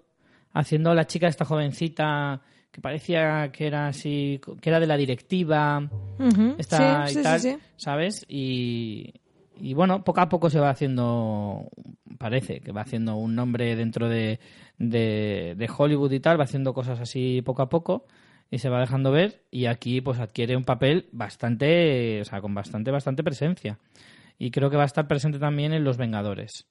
haciendo 0.53 0.93
la 0.93 1.07
chica 1.07 1.27
esta 1.27 1.47
jovencita 1.47 2.43
que 2.71 2.83
parecía 2.83 3.51
que 3.51 3.67
era 3.67 3.87
así, 3.87 4.43
que 4.61 4.69
era 4.69 4.79
de 4.79 4.87
la 4.87 4.99
directiva, 4.99 5.89
Ujú. 6.19 6.57
esta 6.59 7.07
sí, 7.07 7.13
y 7.13 7.17
sí, 7.17 7.23
tal, 7.23 7.41
sí, 7.41 7.53
sí. 7.53 7.59
¿sabes? 7.79 8.27
Y, 8.29 9.15
y 9.59 9.73
bueno, 9.73 10.05
poco 10.05 10.21
a 10.21 10.29
poco 10.29 10.51
se 10.51 10.61
va 10.61 10.69
haciendo, 10.69 11.67
parece 12.19 12.61
que 12.61 12.73
va 12.73 12.83
haciendo 12.83 13.17
un 13.17 13.35
nombre 13.35 13.75
dentro 13.75 14.07
de, 14.07 14.39
de, 14.81 15.55
de 15.57 15.71
Hollywood 15.77 16.11
y 16.11 16.21
tal, 16.21 16.41
va 16.41 16.45
haciendo 16.45 16.75
cosas 16.75 16.99
así 16.99 17.43
poco 17.43 17.63
a 17.63 17.69
poco 17.69 18.07
y 18.51 18.59
se 18.59 18.69
va 18.69 18.81
dejando 18.81 19.13
ver 19.13 19.45
y 19.51 19.67
aquí 19.67 20.01
pues 20.01 20.19
adquiere 20.19 20.57
un 20.57 20.65
papel 20.65 21.09
bastante, 21.13 22.21
o 22.21 22.25
sea, 22.25 22.41
con 22.41 22.55
bastante, 22.55 22.91
bastante 22.91 23.23
presencia. 23.23 23.79
Y 24.39 24.51
creo 24.51 24.71
que 24.71 24.77
va 24.77 24.85
a 24.85 24.87
estar 24.87 25.07
presente 25.07 25.39
también 25.39 25.75
en 25.75 25.85
Los 25.85 25.99
Vengadores. 25.99 26.67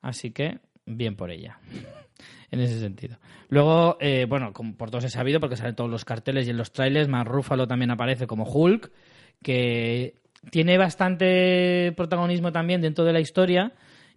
Así 0.00 0.30
que, 0.30 0.60
bien 0.86 1.16
por 1.16 1.30
ella. 1.32 1.58
en 2.52 2.60
ese 2.60 2.78
sentido. 2.78 3.18
Luego, 3.48 3.96
eh, 4.00 4.26
bueno, 4.28 4.52
como 4.52 4.76
por 4.76 4.90
todos 4.90 5.04
he 5.04 5.10
sabido, 5.10 5.40
porque 5.40 5.56
salen 5.56 5.74
todos 5.74 5.90
los 5.90 6.04
carteles 6.04 6.46
y 6.46 6.50
en 6.50 6.56
los 6.56 6.72
trailers, 6.72 7.08
más 7.08 7.26
Ruffalo 7.26 7.66
también 7.66 7.90
aparece 7.90 8.28
como 8.28 8.44
Hulk, 8.44 8.92
que 9.42 10.14
tiene 10.50 10.78
bastante 10.78 11.92
protagonismo 11.96 12.52
también 12.52 12.80
dentro 12.80 13.04
de 13.04 13.12
la 13.12 13.20
historia 13.20 13.72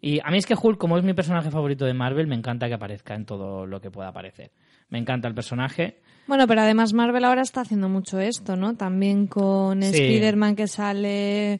Y 0.07 0.19
a 0.23 0.29
mí 0.29 0.37
es 0.37 0.45
que 0.45 0.53
Hulk, 0.61 0.77
como 0.77 0.97
es 0.99 1.03
mi 1.03 1.13
personaje 1.13 1.49
favorito 1.49 1.83
de 1.85 1.93
Marvel, 1.95 2.27
me 2.27 2.35
encanta 2.35 2.67
que 2.67 2.75
aparezca 2.75 3.15
en 3.15 3.25
todo 3.25 3.65
lo 3.65 3.81
que 3.81 3.89
pueda 3.89 4.09
aparecer. 4.09 4.51
Me 4.89 4.99
encanta 4.99 5.27
el 5.27 5.33
personaje. 5.33 5.97
Bueno, 6.27 6.45
pero 6.47 6.61
además 6.61 6.93
Marvel 6.93 7.25
ahora 7.25 7.41
está 7.41 7.61
haciendo 7.61 7.89
mucho 7.89 8.19
esto, 8.19 8.55
¿no? 8.55 8.75
También 8.75 9.25
con 9.25 9.81
Sí. 9.81 9.89
Spider-Man 9.89 10.55
que 10.55 10.67
sale... 10.67 11.59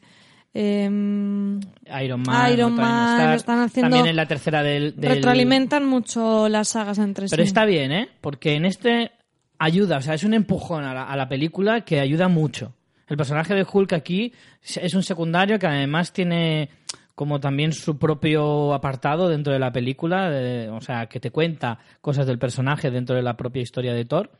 em, 0.54 1.58
Iron 2.02 2.22
Man, 2.22 2.52
Iron 2.52 2.74
Man, 2.76 3.14
Stark, 3.18 3.34
están 3.36 3.58
haciendo- 3.60 3.90
también 3.90 4.06
en 4.10 4.16
la 4.16 4.26
tercera 4.26 4.62
del, 4.62 4.94
del- 4.96 5.10
Retroalimentan 5.16 5.84
mucho 5.84 6.48
las 6.48 6.68
sagas 6.68 6.98
entre 6.98 7.26
Pero 7.28 7.42
sí. 7.42 7.46
está 7.48 7.64
bien, 7.64 7.92
¿eh? 7.92 8.08
Porque 8.20 8.54
en 8.54 8.64
este 8.64 9.10
ayuda, 9.58 9.98
o 9.98 10.02
sea, 10.02 10.14
es 10.14 10.24
un 10.24 10.34
empujón 10.34 10.84
a 10.84 10.94
la, 10.94 11.02
a 11.04 11.16
la 11.16 11.28
película 11.28 11.80
que 11.82 12.00
ayuda 12.00 12.28
mucho. 12.28 12.74
El 13.08 13.16
personaje 13.16 13.54
de 13.54 13.66
Hulk 13.70 13.92
aquí 13.92 14.32
es 14.64 14.94
un 14.94 15.02
secundario 15.02 15.58
que 15.58 15.66
además 15.66 16.12
tiene 16.12 16.70
como 17.16 17.40
también 17.40 17.72
su 17.72 17.98
propio 17.98 18.74
apartado 18.74 19.30
dentro 19.30 19.50
de 19.50 19.58
la 19.58 19.72
película, 19.72 20.30
o 20.70 20.80
sea, 20.82 21.06
que 21.06 21.18
te 21.18 21.30
cuenta 21.30 21.78
cosas 22.02 22.26
del 22.26 22.38
personaje 22.38 22.90
dentro 22.90 23.16
de 23.16 23.22
la 23.22 23.38
propia 23.38 23.62
historia 23.62 23.94
de 23.94 24.04
Thor. 24.04 24.30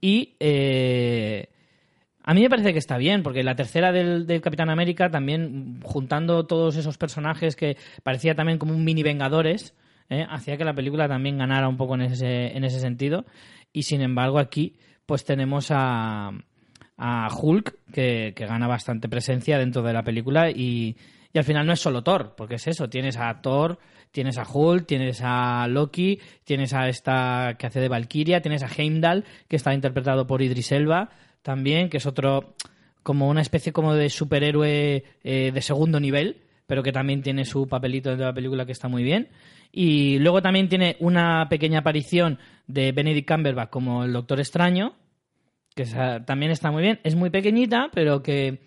Y 0.00 0.34
eh, 0.40 1.50
a 2.22 2.32
mí 2.32 2.40
me 2.40 2.48
parece 2.48 2.72
que 2.72 2.78
está 2.78 2.96
bien, 2.96 3.22
porque 3.22 3.42
la 3.42 3.54
tercera 3.54 3.92
del, 3.92 4.26
del 4.26 4.40
Capitán 4.40 4.70
América 4.70 5.10
también, 5.10 5.80
juntando 5.82 6.46
todos 6.46 6.76
esos 6.76 6.96
personajes 6.96 7.54
que 7.54 7.76
parecía 8.02 8.34
también 8.34 8.56
como 8.56 8.74
un 8.74 8.82
mini 8.82 9.02
Vengadores, 9.02 9.74
¿eh? 10.08 10.24
hacía 10.30 10.56
que 10.56 10.64
la 10.64 10.74
película 10.74 11.06
también 11.06 11.36
ganara 11.36 11.68
un 11.68 11.76
poco 11.76 11.96
en 11.96 12.00
ese, 12.00 12.56
en 12.56 12.64
ese 12.64 12.80
sentido. 12.80 13.26
Y 13.74 13.82
sin 13.82 14.00
embargo, 14.00 14.38
aquí, 14.38 14.78
pues 15.04 15.26
tenemos 15.26 15.70
a, 15.70 16.30
a 16.96 17.28
Hulk, 17.30 17.74
que, 17.92 18.32
que 18.34 18.46
gana 18.46 18.68
bastante 18.68 19.10
presencia 19.10 19.58
dentro 19.58 19.82
de 19.82 19.92
la 19.92 20.02
película. 20.02 20.50
Y, 20.50 20.96
y 21.32 21.38
al 21.38 21.44
final 21.44 21.66
no 21.66 21.72
es 21.72 21.80
solo 21.80 22.02
Thor, 22.02 22.34
porque 22.36 22.56
es 22.56 22.66
eso: 22.66 22.88
tienes 22.88 23.16
a 23.16 23.40
Thor, 23.40 23.78
tienes 24.10 24.38
a 24.38 24.46
Hulk, 24.48 24.86
tienes 24.86 25.20
a 25.22 25.66
Loki, 25.68 26.20
tienes 26.44 26.74
a 26.74 26.88
esta 26.88 27.56
que 27.58 27.66
hace 27.66 27.80
de 27.80 27.88
Valkyria, 27.88 28.42
tienes 28.42 28.62
a 28.62 28.68
Heimdall, 28.68 29.24
que 29.48 29.56
está 29.56 29.74
interpretado 29.74 30.26
por 30.26 30.42
Idris 30.42 30.72
Elba 30.72 31.10
también, 31.42 31.88
que 31.88 31.96
es 31.96 32.06
otro 32.06 32.54
como 33.02 33.28
una 33.28 33.40
especie 33.40 33.72
como 33.72 33.94
de 33.94 34.10
superhéroe 34.10 35.04
eh, 35.24 35.50
de 35.52 35.62
segundo 35.62 35.98
nivel, 35.98 36.42
pero 36.66 36.82
que 36.82 36.92
también 36.92 37.22
tiene 37.22 37.44
su 37.44 37.66
papelito 37.66 38.10
dentro 38.10 38.26
de 38.26 38.30
la 38.30 38.34
película 38.34 38.66
que 38.66 38.72
está 38.72 38.88
muy 38.88 39.02
bien. 39.02 39.28
Y 39.72 40.18
luego 40.18 40.42
también 40.42 40.68
tiene 40.68 40.96
una 41.00 41.48
pequeña 41.48 41.80
aparición 41.80 42.38
de 42.66 42.92
Benedict 42.92 43.28
Cumberbatch 43.28 43.70
como 43.70 44.04
el 44.04 44.12
Doctor 44.12 44.38
Extraño, 44.38 44.94
que 45.74 45.86
también 46.26 46.52
está 46.52 46.70
muy 46.70 46.82
bien. 46.82 47.00
Es 47.02 47.16
muy 47.16 47.30
pequeñita, 47.30 47.90
pero 47.92 48.22
que 48.22 48.60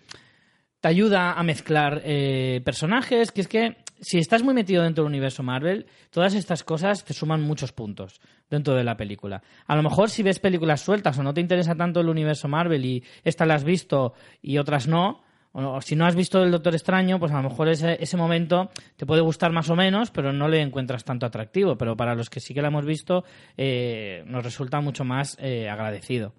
te 0.80 0.88
ayuda 0.88 1.32
a 1.32 1.42
mezclar 1.42 2.02
eh, 2.04 2.60
personajes, 2.64 3.32
que 3.32 3.40
es 3.40 3.48
que 3.48 3.76
si 4.00 4.18
estás 4.18 4.42
muy 4.42 4.54
metido 4.54 4.82
dentro 4.82 5.04
del 5.04 5.10
universo 5.10 5.42
Marvel, 5.42 5.86
todas 6.10 6.34
estas 6.34 6.64
cosas 6.64 7.04
te 7.04 7.14
suman 7.14 7.42
muchos 7.42 7.72
puntos 7.72 8.20
dentro 8.50 8.74
de 8.74 8.84
la 8.84 8.96
película. 8.96 9.42
A 9.66 9.76
lo 9.76 9.82
mejor 9.82 10.10
si 10.10 10.22
ves 10.22 10.38
películas 10.38 10.82
sueltas 10.82 11.18
o 11.18 11.22
no 11.22 11.32
te 11.32 11.40
interesa 11.40 11.74
tanto 11.74 12.00
el 12.00 12.08
universo 12.08 12.48
Marvel 12.48 12.84
y 12.84 13.04
esta 13.24 13.46
la 13.46 13.54
has 13.54 13.64
visto 13.64 14.12
y 14.42 14.58
otras 14.58 14.86
no, 14.86 15.22
o 15.58 15.80
si 15.80 15.96
no 15.96 16.04
has 16.04 16.14
visto 16.14 16.42
el 16.42 16.50
Doctor 16.50 16.74
Extraño, 16.74 17.18
pues 17.18 17.32
a 17.32 17.40
lo 17.40 17.48
mejor 17.48 17.68
ese, 17.68 17.96
ese 17.98 18.18
momento 18.18 18.68
te 18.96 19.06
puede 19.06 19.22
gustar 19.22 19.52
más 19.52 19.70
o 19.70 19.74
menos, 19.74 20.10
pero 20.10 20.30
no 20.30 20.48
le 20.48 20.60
encuentras 20.60 21.02
tanto 21.02 21.24
atractivo. 21.24 21.78
Pero 21.78 21.96
para 21.96 22.14
los 22.14 22.28
que 22.28 22.40
sí 22.40 22.52
que 22.52 22.60
la 22.60 22.68
hemos 22.68 22.84
visto, 22.84 23.24
eh, 23.56 24.22
nos 24.26 24.44
resulta 24.44 24.82
mucho 24.82 25.04
más 25.04 25.38
eh, 25.40 25.70
agradecido. 25.70 26.34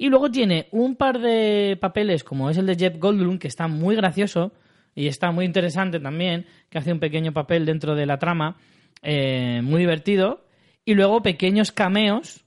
Y 0.00 0.10
luego 0.10 0.30
tiene 0.30 0.68
un 0.70 0.94
par 0.94 1.18
de 1.18 1.76
papeles, 1.80 2.22
como 2.22 2.48
es 2.48 2.56
el 2.56 2.66
de 2.66 2.76
Jeff 2.76 3.00
Goldblum, 3.00 3.40
que 3.40 3.48
está 3.48 3.66
muy 3.66 3.96
gracioso 3.96 4.52
y 4.94 5.08
está 5.08 5.32
muy 5.32 5.44
interesante 5.44 5.98
también, 5.98 6.46
que 6.70 6.78
hace 6.78 6.92
un 6.92 7.00
pequeño 7.00 7.32
papel 7.32 7.66
dentro 7.66 7.96
de 7.96 8.06
la 8.06 8.20
trama, 8.20 8.58
eh, 9.02 9.60
muy 9.60 9.80
divertido. 9.80 10.46
Y 10.84 10.94
luego 10.94 11.20
pequeños 11.20 11.72
cameos 11.72 12.44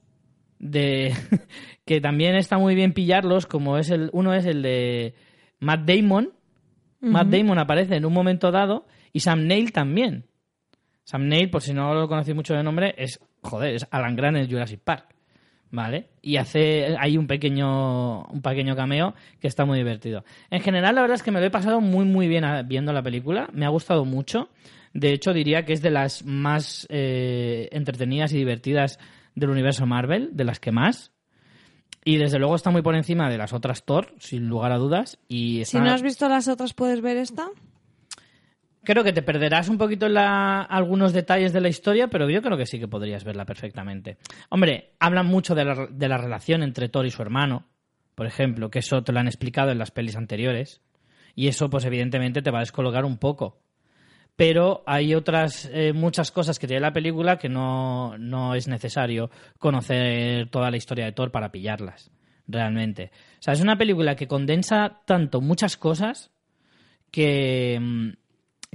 de 0.58 1.12
que 1.84 2.00
también 2.00 2.36
está 2.36 2.56
muy 2.56 2.74
bien 2.74 2.94
pillarlos, 2.94 3.44
como 3.44 3.76
es 3.76 3.90
el 3.90 4.08
uno 4.14 4.32
es 4.32 4.46
el 4.46 4.62
de 4.62 5.14
Matt 5.60 5.84
Damon. 5.84 6.32
Matt 7.00 7.28
Damon 7.28 7.58
aparece 7.58 7.96
en 7.96 8.06
un 8.06 8.14
momento 8.14 8.50
dado 8.50 8.86
y 9.12 9.20
Sam 9.20 9.46
Neill 9.46 9.72
también. 9.72 10.24
Sam 11.04 11.28
Neill, 11.28 11.50
por 11.50 11.60
si 11.60 11.74
no 11.74 11.92
lo 11.92 12.08
conocéis 12.08 12.34
mucho 12.34 12.54
de 12.54 12.62
nombre, 12.62 12.94
es 12.96 13.20
joder, 13.42 13.74
es 13.74 13.86
Alan 13.90 14.16
Grant 14.16 14.38
en 14.38 14.50
Jurassic 14.50 14.80
Park. 14.80 15.14
¿Vale? 15.74 16.10
Y 16.20 16.36
hace 16.36 16.96
hay 17.00 17.16
un 17.16 17.26
pequeño 17.26 18.24
un 18.26 18.42
pequeño 18.42 18.76
cameo 18.76 19.14
que 19.40 19.48
está 19.48 19.64
muy 19.64 19.78
divertido. 19.78 20.22
En 20.50 20.60
general, 20.60 20.94
la 20.94 21.00
verdad 21.00 21.14
es 21.14 21.22
que 21.22 21.30
me 21.32 21.40
lo 21.40 21.46
he 21.46 21.50
pasado 21.50 21.80
muy 21.80 22.04
muy 22.04 22.28
bien 22.28 22.44
a- 22.44 22.62
viendo 22.62 22.92
la 22.92 23.02
película, 23.02 23.48
me 23.54 23.64
ha 23.64 23.70
gustado 23.70 24.04
mucho. 24.04 24.50
De 24.92 25.12
hecho, 25.14 25.32
diría 25.32 25.64
que 25.64 25.72
es 25.72 25.80
de 25.80 25.90
las 25.90 26.24
más 26.26 26.86
eh, 26.90 27.70
entretenidas 27.72 28.34
y 28.34 28.36
divertidas 28.36 28.98
del 29.34 29.48
universo 29.48 29.86
Marvel, 29.86 30.28
de 30.36 30.44
las 30.44 30.60
que 30.60 30.72
más. 30.72 31.10
Y 32.04 32.18
desde 32.18 32.38
luego 32.38 32.54
está 32.56 32.70
muy 32.70 32.82
por 32.82 32.94
encima 32.94 33.30
de 33.30 33.38
las 33.38 33.54
otras 33.54 33.84
Thor, 33.84 34.12
sin 34.18 34.48
lugar 34.48 34.72
a 34.72 34.76
dudas. 34.76 35.18
Y 35.28 35.64
Si 35.64 35.78
no 35.78 35.90
has 35.90 36.02
visto 36.02 36.28
las 36.28 36.48
otras, 36.48 36.74
¿puedes 36.74 37.00
ver 37.00 37.16
esta? 37.16 37.48
Creo 38.84 39.04
que 39.04 39.12
te 39.12 39.22
perderás 39.22 39.68
un 39.68 39.78
poquito 39.78 40.06
en 40.06 40.14
la- 40.14 40.62
algunos 40.62 41.12
detalles 41.12 41.52
de 41.52 41.60
la 41.60 41.68
historia, 41.68 42.08
pero 42.08 42.28
yo 42.28 42.42
creo 42.42 42.56
que 42.56 42.66
sí 42.66 42.80
que 42.80 42.88
podrías 42.88 43.22
verla 43.24 43.44
perfectamente. 43.44 44.16
Hombre, 44.48 44.94
hablan 44.98 45.26
mucho 45.26 45.54
de 45.54 45.64
la, 45.64 45.86
de 45.88 46.08
la 46.08 46.18
relación 46.18 46.62
entre 46.64 46.88
Thor 46.88 47.06
y 47.06 47.10
su 47.10 47.22
hermano, 47.22 47.68
por 48.16 48.26
ejemplo, 48.26 48.70
que 48.70 48.80
eso 48.80 49.02
te 49.04 49.12
lo 49.12 49.20
han 49.20 49.28
explicado 49.28 49.70
en 49.70 49.78
las 49.78 49.92
pelis 49.92 50.16
anteriores. 50.16 50.80
Y 51.34 51.46
eso, 51.48 51.70
pues 51.70 51.84
evidentemente, 51.84 52.42
te 52.42 52.50
va 52.50 52.58
a 52.58 52.62
descolocar 52.62 53.04
un 53.04 53.18
poco. 53.18 53.62
Pero 54.34 54.82
hay 54.86 55.14
otras 55.14 55.70
eh, 55.72 55.92
muchas 55.92 56.32
cosas 56.32 56.58
que 56.58 56.66
tiene 56.66 56.80
la 56.80 56.92
película 56.92 57.38
que 57.38 57.48
no, 57.48 58.16
no 58.18 58.54
es 58.54 58.66
necesario 58.66 59.30
conocer 59.58 60.48
toda 60.50 60.70
la 60.70 60.76
historia 60.76 61.04
de 61.04 61.12
Thor 61.12 61.30
para 61.30 61.52
pillarlas, 61.52 62.10
realmente. 62.48 63.12
O 63.38 63.42
sea, 63.42 63.52
es 63.54 63.60
una 63.60 63.76
película 63.78 64.16
que 64.16 64.26
condensa 64.26 65.00
tanto 65.06 65.40
muchas 65.40 65.76
cosas 65.76 66.32
que, 67.10 67.78
mm, 67.80 68.08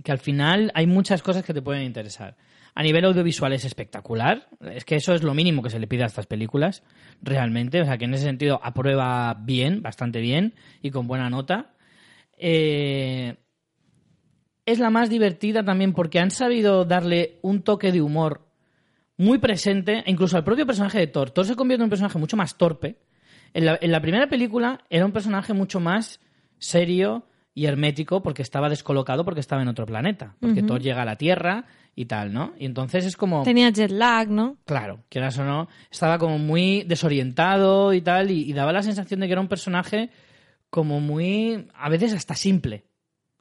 que 0.03 0.11
al 0.11 0.19
final 0.19 0.71
hay 0.75 0.87
muchas 0.87 1.21
cosas 1.21 1.43
que 1.43 1.53
te 1.53 1.61
pueden 1.61 1.83
interesar. 1.83 2.37
A 2.75 2.83
nivel 2.83 3.05
audiovisual 3.05 3.53
es 3.53 3.65
espectacular. 3.65 4.47
Es 4.61 4.85
que 4.85 4.95
eso 4.95 5.13
es 5.13 5.23
lo 5.23 5.33
mínimo 5.33 5.63
que 5.63 5.71
se 5.71 5.79
le 5.79 5.87
pide 5.87 6.03
a 6.03 6.07
estas 6.07 6.27
películas, 6.27 6.83
realmente. 7.21 7.81
O 7.81 7.85
sea, 7.85 7.97
que 7.97 8.05
en 8.05 8.13
ese 8.13 8.25
sentido 8.25 8.59
aprueba 8.61 9.33
bien, 9.33 9.81
bastante 9.81 10.21
bien 10.21 10.53
y 10.81 10.91
con 10.91 11.07
buena 11.07 11.29
nota. 11.29 11.73
Eh, 12.37 13.35
es 14.65 14.79
la 14.79 14.91
más 14.91 15.09
divertida 15.09 15.63
también 15.63 15.93
porque 15.93 16.19
han 16.19 16.29
sabido 16.29 16.85
darle 16.85 17.39
un 17.41 17.63
toque 17.63 17.91
de 17.91 18.01
humor 18.01 18.47
muy 19.17 19.39
presente, 19.39 20.03
e 20.05 20.11
incluso 20.11 20.37
al 20.37 20.43
propio 20.43 20.67
personaje 20.67 20.99
de 20.99 21.07
Thor. 21.07 21.31
Thor 21.31 21.45
se 21.45 21.55
convierte 21.55 21.81
en 21.81 21.85
un 21.85 21.89
personaje 21.89 22.19
mucho 22.19 22.37
más 22.37 22.57
torpe. 22.57 22.99
En 23.53 23.65
la, 23.65 23.79
en 23.81 23.91
la 23.91 24.01
primera 24.01 24.27
película 24.27 24.85
era 24.91 25.05
un 25.05 25.11
personaje 25.11 25.53
mucho 25.53 25.79
más 25.79 26.19
serio 26.59 27.25
y 27.57 27.65
hermético 27.65 28.21
porque 28.21 28.43
estaba 28.43 28.69
descolocado 28.69 29.25
porque 29.25 29.39
estaba 29.39 29.63
en 29.63 29.67
otro 29.67 29.87
planeta. 29.87 30.35
Porque 30.39 30.61
Thor 30.61 30.79
llega 30.79 31.01
a 31.01 31.05
la 31.05 31.15
Tierra 31.15 31.65
y 31.95 32.05
tal, 32.05 32.31
¿no? 32.31 32.53
Y 32.59 32.67
entonces 32.67 33.03
es 33.03 33.17
como... 33.17 33.41
Tenía 33.41 33.71
jet 33.71 33.89
lag, 33.89 34.29
¿no? 34.29 34.57
Claro, 34.63 35.05
quieras 35.09 35.39
o 35.39 35.43
no, 35.43 35.67
estaba 35.89 36.19
como 36.19 36.37
muy 36.37 36.83
desorientado 36.83 37.93
y 37.93 38.01
tal, 38.01 38.29
y, 38.29 38.47
y 38.47 38.53
daba 38.53 38.71
la 38.73 38.83
sensación 38.83 39.21
de 39.21 39.25
que 39.25 39.31
era 39.31 39.41
un 39.41 39.47
personaje 39.47 40.11
como 40.69 40.99
muy, 40.99 41.67
a 41.73 41.89
veces 41.89 42.13
hasta 42.13 42.35
simple, 42.35 42.83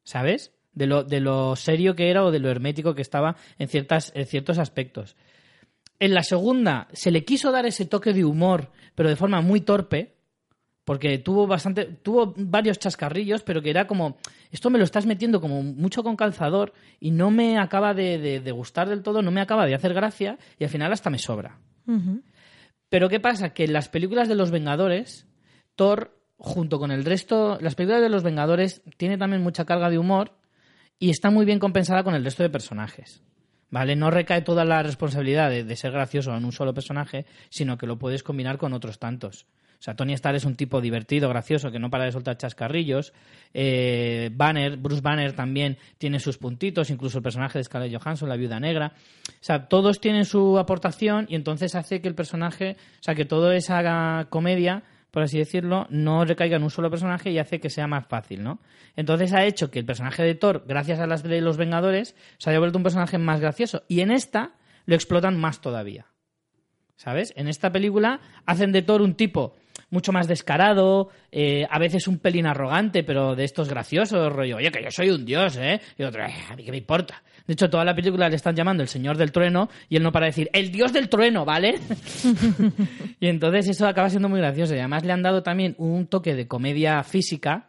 ¿sabes? 0.03 0.55
De 0.73 0.87
lo, 0.87 1.05
de 1.05 1.21
lo 1.21 1.55
serio 1.55 1.95
que 1.95 2.09
era 2.09 2.25
o 2.25 2.31
de 2.31 2.39
lo 2.39 2.51
hermético 2.51 2.95
que 2.95 3.03
estaba 3.03 3.37
en, 3.59 3.69
ciertas, 3.69 4.13
en 4.15 4.25
ciertos 4.25 4.57
aspectos. 4.57 5.15
En 5.99 6.15
la 6.15 6.23
segunda 6.23 6.89
se 6.95 7.11
le 7.11 7.27
quiso 7.27 7.53
dar 7.53 7.67
ese 7.67 7.85
toque 7.85 8.15
de 8.15 8.25
humor, 8.25 8.71
pero 8.95 9.11
de 9.11 9.17
forma 9.17 9.43
muy 9.43 9.61
torpe, 9.61 10.16
porque 10.87 11.19
tuvo 11.19 11.47
bastante, 11.47 11.85
tuvo 11.85 12.33
varios 12.39 12.79
chascarrillos, 12.79 13.43
pero 13.43 13.61
que 13.61 13.69
era 13.71 13.87
como, 13.87 14.17
esto 14.53 14.71
me 14.71 14.79
lo 14.79 14.85
estás 14.85 15.05
metiendo 15.05 15.41
como 15.41 15.63
mucho 15.63 16.03
con 16.03 16.15
calzador 16.17 16.73
y 17.01 17.11
no 17.11 17.31
me 17.31 17.59
acaba 17.59 17.93
de, 17.93 18.17
de- 18.19 18.41
de 18.41 18.53
gustar 18.53 18.89
del 18.89 19.03
todo, 19.03 19.21
no 19.21 19.31
me 19.33 19.41
acaba 19.41 19.67
de 19.67 19.75
hacer 19.75 19.93
gracia 19.93 20.39
y 20.59 20.65
al 20.65 20.71
final 20.71 20.93
hasta 20.93 21.11
me 21.11 21.19
sobra. 21.19 21.59
Pero 22.89 23.09
¿qué 23.09 23.19
pasa? 23.21 23.51
Que 23.53 23.65
en 23.65 23.73
las 23.73 23.89
películas 23.89 24.29
de 24.29 24.37
los 24.37 24.51
Vengadores, 24.53 25.27
Thor, 25.75 26.17
junto 26.39 26.79
con 26.79 26.93
el 26.93 27.05
resto, 27.05 27.59
las 27.61 27.75
películas 27.75 28.01
de 28.03 28.09
los 28.09 28.23
Vengadores 28.23 28.83
tiene 28.97 29.19
también 29.19 29.43
mucha 29.43 29.65
carga 29.65 29.91
de 29.91 29.99
humor 29.99 30.33
y 31.01 31.11
está 31.11 31.31
muy 31.31 31.45
bien 31.45 31.59
compensada 31.59 32.05
con 32.05 32.15
el 32.15 32.25
resto 32.25 32.43
de 32.45 32.51
personajes. 32.51 33.23
¿Vale? 33.69 33.97
No 33.97 34.13
recae 34.13 34.43
toda 34.43 34.65
la 34.65 34.85
responsabilidad 34.85 35.51
de, 35.51 35.65
de 35.65 35.77
ser 35.77 35.91
gracioso 35.91 36.33
en 36.37 36.45
un 36.45 36.53
solo 36.53 36.73
personaje, 36.73 37.27
sino 37.51 37.77
que 37.77 37.89
lo 37.89 37.99
puedes 37.99 38.23
combinar 38.23 38.57
con 38.59 38.73
otros 38.73 39.01
tantos. 39.01 39.47
O 39.79 39.83
sea, 39.83 39.95
Tony 39.95 40.15
Stark 40.15 40.37
es 40.37 40.45
un 40.45 40.57
tipo 40.57 40.81
divertido, 40.81 41.29
gracioso, 41.29 41.71
que 41.71 41.79
no 41.79 41.91
para 41.91 42.05
de 42.05 42.13
soltar 42.13 42.37
chascarrillos. 42.37 43.13
Eh, 43.55 44.31
Banner, 44.33 44.77
Bruce 44.77 45.03
Banner 45.03 45.33
también 45.33 45.79
tiene 45.99 46.19
sus 46.19 46.39
puntitos, 46.39 46.91
incluso 46.91 47.19
el 47.19 47.23
personaje 47.23 47.59
de 47.59 47.65
Scarlett 47.65 47.97
Johansson, 47.97 48.29
la 48.29 48.37
viuda 48.37 48.59
negra. 48.61 48.93
O 49.29 49.45
sea, 49.45 49.69
todos 49.69 50.01
tienen 50.01 50.25
su 50.25 50.59
aportación 50.59 51.27
y 51.29 51.35
entonces 51.35 51.75
hace 51.75 52.01
que 52.01 52.09
el 52.09 52.15
personaje, 52.15 52.77
o 53.01 53.03
sea, 53.03 53.15
que 53.15 53.25
toda 53.25 53.55
esa 53.55 54.27
comedia 54.31 54.83
por 55.17 55.23
así 55.23 55.39
decirlo, 55.39 55.87
no 55.89 56.27
recaiga 56.27 56.59
en 56.59 56.63
un 56.63 56.69
solo 56.69 56.91
personaje 56.91 57.31
y 57.31 57.39
hace 57.39 57.59
que 57.59 57.71
sea 57.71 57.87
más 57.87 58.07
fácil, 58.07 58.43
¿no? 58.43 58.61
Entonces 58.97 59.33
ha 59.33 59.47
hecho 59.47 59.71
que 59.71 59.79
el 59.79 59.87
personaje 59.87 60.23
de 60.23 60.35
Thor, 60.35 60.67
gracias 60.69 60.99
a 60.99 61.07
las 61.07 61.23
de 61.23 61.41
los 61.41 61.57
Vengadores, 61.57 62.15
se 62.37 62.51
haya 62.51 62.59
vuelto 62.59 62.77
un 62.77 62.83
personaje 62.83 63.17
más 63.17 63.41
gracioso. 63.41 63.85
Y 63.89 64.01
en 64.01 64.11
esta 64.11 64.53
lo 64.85 64.95
explotan 64.95 65.41
más 65.41 65.63
todavía. 65.63 66.09
¿Sabes? 66.97 67.33
En 67.35 67.49
esta 67.49 67.73
película 67.73 68.21
hacen 68.45 68.73
de 68.73 68.83
Thor 68.83 69.01
un 69.01 69.15
tipo 69.15 69.57
mucho 69.91 70.13
más 70.13 70.27
descarado, 70.29 71.11
eh, 71.31 71.67
a 71.71 71.79
veces 71.79 72.09
un 72.09 72.19
pelín 72.19 72.47
arrogante, 72.47 73.05
pero 73.05 73.35
de 73.35 73.45
estos 73.45 73.69
graciosos, 73.69 74.33
rollo, 74.33 74.57
oye, 74.57 74.71
que 74.71 74.83
yo 74.83 74.91
soy 74.91 75.11
un 75.11 75.25
dios, 75.25 75.57
¿eh? 75.57 75.81
Y 75.99 76.03
otro, 76.03 76.25
"Eh, 76.25 76.35
a 76.51 76.57
mí 76.57 76.65
qué 76.65 76.71
me 76.71 76.79
importa. 76.79 77.23
De 77.47 77.53
hecho, 77.53 77.71
toda 77.71 77.85
la 77.85 77.95
película 77.95 78.29
le 78.29 78.37
están 78.37 78.57
llamando 78.57 78.83
el 78.83 78.89
señor 78.89 79.17
del 79.17 79.31
trueno 79.31 79.69
y 79.89 79.97
él 79.97 80.03
no 80.03 80.11
para 80.11 80.27
de 80.27 80.31
decir, 80.31 80.51
el 80.53 80.73
dios 80.73 80.93
del 80.93 81.09
trueno, 81.09 81.45
¿vale? 81.45 81.79
y 83.21 83.29
entonces 83.29 83.69
eso 83.69 83.87
acaba 83.87 84.11
siendo 84.11 84.29
muy 84.29 84.41
gracioso. 84.41 84.75
Y 84.75 84.79
además 84.79 85.05
le 85.05 85.13
han 85.13 85.23
dado 85.23 85.43
también 85.43 85.75
un 85.79 86.07
toque 86.07 86.35
de 86.35 86.49
comedia 86.49 87.03
física, 87.05 87.69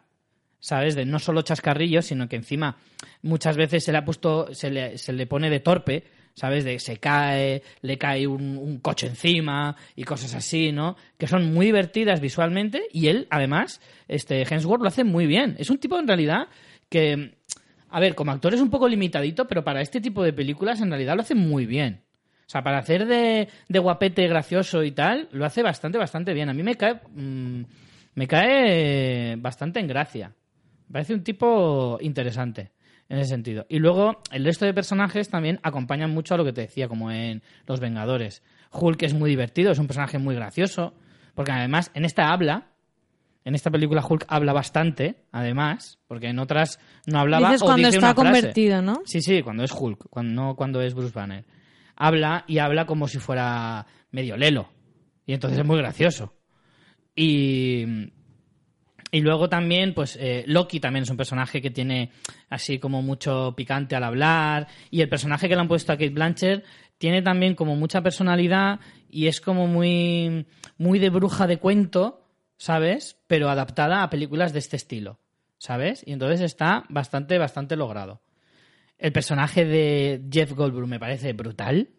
¿sabes? 0.60 0.96
De 0.96 1.04
no 1.04 1.18
solo 1.18 1.42
chascarrillos, 1.42 2.06
sino 2.06 2.28
que 2.28 2.36
encima 2.36 2.76
muchas 3.22 3.56
veces 3.56 3.84
se 3.84 3.92
le 3.92 3.98
ha 3.98 4.04
puesto, 4.04 4.52
se 4.52 4.70
le, 4.70 4.98
se 4.98 5.12
le 5.12 5.26
pone 5.26 5.48
de 5.50 5.60
torpe, 5.60 6.04
¿sabes? 6.38 6.64
De 6.64 6.78
se 6.78 6.98
cae, 6.98 7.62
le 7.82 7.98
cae 7.98 8.26
un, 8.26 8.78
coche 8.78 9.08
encima 9.08 9.76
y 9.96 10.04
cosas 10.04 10.34
así, 10.34 10.72
¿no? 10.72 10.96
Que 11.18 11.26
son 11.26 11.52
muy 11.52 11.66
divertidas 11.66 12.20
visualmente 12.20 12.84
y 12.92 13.08
él, 13.08 13.26
además, 13.30 13.80
este 14.06 14.42
Hemsworth 14.42 14.82
lo 14.82 14.88
hace 14.88 15.04
muy 15.04 15.26
bien. 15.26 15.56
Es 15.58 15.68
un 15.68 15.78
tipo 15.78 15.98
en 15.98 16.06
realidad 16.06 16.48
que, 16.88 17.34
a 17.90 18.00
ver, 18.00 18.14
como 18.14 18.30
actor 18.30 18.54
es 18.54 18.60
un 18.60 18.70
poco 18.70 18.88
limitadito, 18.88 19.48
pero 19.48 19.64
para 19.64 19.80
este 19.80 20.00
tipo 20.00 20.22
de 20.22 20.32
películas 20.32 20.80
en 20.80 20.90
realidad 20.90 21.16
lo 21.16 21.22
hace 21.22 21.34
muy 21.34 21.66
bien. 21.66 22.02
O 22.46 22.50
sea, 22.50 22.62
para 22.62 22.78
hacer 22.78 23.06
de, 23.06 23.48
de 23.68 23.78
guapete 23.78 24.26
gracioso 24.28 24.84
y 24.84 24.92
tal, 24.92 25.28
lo 25.32 25.44
hace 25.44 25.62
bastante, 25.62 25.98
bastante 25.98 26.32
bien. 26.32 26.48
A 26.48 26.54
mí 26.54 26.62
me 26.62 26.76
cae, 26.76 27.00
mm, 27.14 27.62
me 28.14 28.26
cae 28.28 29.36
bastante 29.36 29.80
en 29.80 29.88
gracia. 29.88 30.32
Me 30.86 30.92
parece 30.92 31.14
un 31.14 31.24
tipo 31.24 31.98
interesante 32.00 32.70
en 33.08 33.18
ese 33.18 33.30
sentido. 33.30 33.66
Y 33.68 33.78
luego 33.78 34.20
el 34.30 34.44
resto 34.44 34.64
de 34.64 34.74
personajes 34.74 35.28
también 35.30 35.60
acompañan 35.62 36.10
mucho 36.10 36.34
a 36.34 36.36
lo 36.36 36.44
que 36.44 36.52
te 36.52 36.62
decía, 36.62 36.88
como 36.88 37.10
en 37.10 37.42
Los 37.66 37.80
Vengadores. 37.80 38.42
Hulk 38.72 39.02
es 39.02 39.14
muy 39.14 39.30
divertido, 39.30 39.72
es 39.72 39.78
un 39.78 39.86
personaje 39.86 40.18
muy 40.18 40.34
gracioso, 40.34 40.94
porque 41.34 41.52
además 41.52 41.90
en 41.94 42.04
esta 42.04 42.32
habla, 42.32 42.68
en 43.44 43.54
esta 43.54 43.70
película 43.70 44.04
Hulk 44.06 44.26
habla 44.28 44.52
bastante, 44.52 45.24
además, 45.32 45.98
porque 46.06 46.28
en 46.28 46.38
otras 46.38 46.78
no 47.06 47.18
hablaba 47.18 47.48
Dices 47.48 47.62
o 47.62 47.66
cuando 47.66 47.86
dice 47.86 47.96
está 47.98 48.08
una 48.08 48.14
frase. 48.14 48.32
convertido, 48.32 48.82
¿no? 48.82 49.00
Sí, 49.06 49.22
sí, 49.22 49.42
cuando 49.42 49.64
es 49.64 49.72
Hulk, 49.72 50.08
cuando, 50.10 50.42
no 50.42 50.54
cuando 50.54 50.82
es 50.82 50.94
Bruce 50.94 51.14
Banner. 51.14 51.44
Habla 51.96 52.44
y 52.46 52.58
habla 52.58 52.84
como 52.86 53.08
si 53.08 53.18
fuera 53.18 53.86
medio 54.10 54.36
lelo. 54.36 54.68
Y 55.24 55.32
entonces 55.32 55.58
es 55.58 55.64
muy 55.64 55.78
gracioso. 55.78 56.34
Y, 57.16 58.12
y 59.10 59.20
luego 59.20 59.48
también, 59.48 59.94
pues 59.94 60.16
eh, 60.20 60.44
Loki 60.46 60.80
también 60.80 61.04
es 61.04 61.10
un 61.10 61.16
personaje 61.16 61.62
que 61.62 61.70
tiene 61.70 62.10
así 62.50 62.78
como 62.78 63.02
mucho 63.02 63.54
picante 63.56 63.96
al 63.96 64.04
hablar. 64.04 64.68
Y 64.90 65.00
el 65.00 65.08
personaje 65.08 65.48
que 65.48 65.54
le 65.54 65.60
han 65.60 65.68
puesto 65.68 65.92
a 65.92 65.96
Kate 65.96 66.10
Blanchett 66.10 66.64
tiene 66.98 67.22
también 67.22 67.54
como 67.54 67.76
mucha 67.76 68.02
personalidad 68.02 68.80
y 69.08 69.28
es 69.28 69.40
como 69.40 69.66
muy, 69.66 70.46
muy 70.76 70.98
de 70.98 71.10
bruja 71.10 71.46
de 71.46 71.58
cuento, 71.58 72.26
¿sabes? 72.58 73.16
Pero 73.26 73.48
adaptada 73.48 74.02
a 74.02 74.10
películas 74.10 74.52
de 74.52 74.58
este 74.58 74.76
estilo, 74.76 75.18
¿sabes? 75.56 76.02
Y 76.06 76.12
entonces 76.12 76.40
está 76.42 76.84
bastante, 76.88 77.38
bastante 77.38 77.76
logrado. 77.76 78.20
El 78.98 79.12
personaje 79.12 79.64
de 79.64 80.22
Jeff 80.30 80.52
Goldblum 80.52 80.90
me 80.90 81.00
parece 81.00 81.32
brutal. 81.32 81.90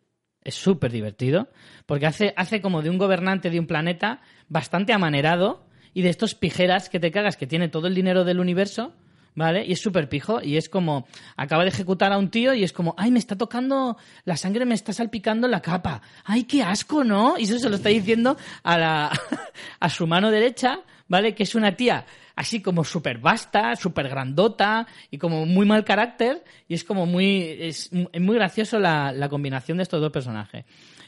Es 0.43 0.55
súper 0.55 0.91
divertido. 0.91 1.49
Porque 1.85 2.05
hace, 2.05 2.33
hace 2.35 2.61
como 2.61 2.81
de 2.81 2.89
un 2.89 2.97
gobernante 2.97 3.49
de 3.49 3.59
un 3.59 3.67
planeta 3.67 4.21
bastante 4.47 4.93
amanerado 4.93 5.68
y 5.93 6.01
de 6.01 6.09
estos 6.09 6.35
pijeras 6.35 6.89
que 6.89 6.99
te 6.99 7.11
cagas, 7.11 7.37
que 7.37 7.47
tiene 7.47 7.69
todo 7.69 7.87
el 7.87 7.95
dinero 7.95 8.23
del 8.23 8.39
universo, 8.39 8.93
¿vale? 9.35 9.65
Y 9.65 9.73
es 9.73 9.81
súper 9.81 10.09
pijo 10.09 10.41
y 10.41 10.57
es 10.57 10.69
como, 10.69 11.07
acaba 11.35 11.63
de 11.63 11.69
ejecutar 11.69 12.11
a 12.11 12.17
un 12.17 12.29
tío 12.29 12.53
y 12.53 12.63
es 12.63 12.73
como, 12.73 12.95
ay, 12.97 13.11
me 13.11 13.19
está 13.19 13.37
tocando, 13.37 13.97
la 14.25 14.37
sangre 14.37 14.65
me 14.65 14.75
está 14.75 14.93
salpicando 14.93 15.47
la 15.47 15.61
capa. 15.61 16.01
Ay, 16.25 16.43
qué 16.43 16.63
asco, 16.63 17.03
¿no? 17.03 17.37
Y 17.37 17.43
eso 17.43 17.59
se 17.59 17.69
lo 17.69 17.75
está 17.75 17.89
diciendo 17.89 18.37
a, 18.63 18.77
la, 18.77 19.11
a 19.79 19.89
su 19.89 20.07
mano 20.07 20.31
derecha, 20.31 20.81
¿vale? 21.07 21.33
Que 21.33 21.43
es 21.43 21.55
una 21.55 21.75
tía 21.75 22.05
así 22.35 22.61
como 22.61 22.85
súper 22.85 23.17
vasta, 23.17 23.75
súper 23.75 24.07
grandota 24.07 24.87
y 25.11 25.17
como 25.17 25.45
muy 25.45 25.65
mal 25.65 25.83
carácter 25.83 26.41
y 26.69 26.73
es 26.73 26.85
como 26.85 27.05
muy, 27.05 27.57
es, 27.59 27.91
muy 27.91 28.35
gracioso 28.35 28.79
la, 28.79 29.11
la 29.11 29.27
combinación 29.27 29.77
de 29.77 29.83
estos 29.83 29.99
dos 29.99 30.11
personajes. 30.11 30.65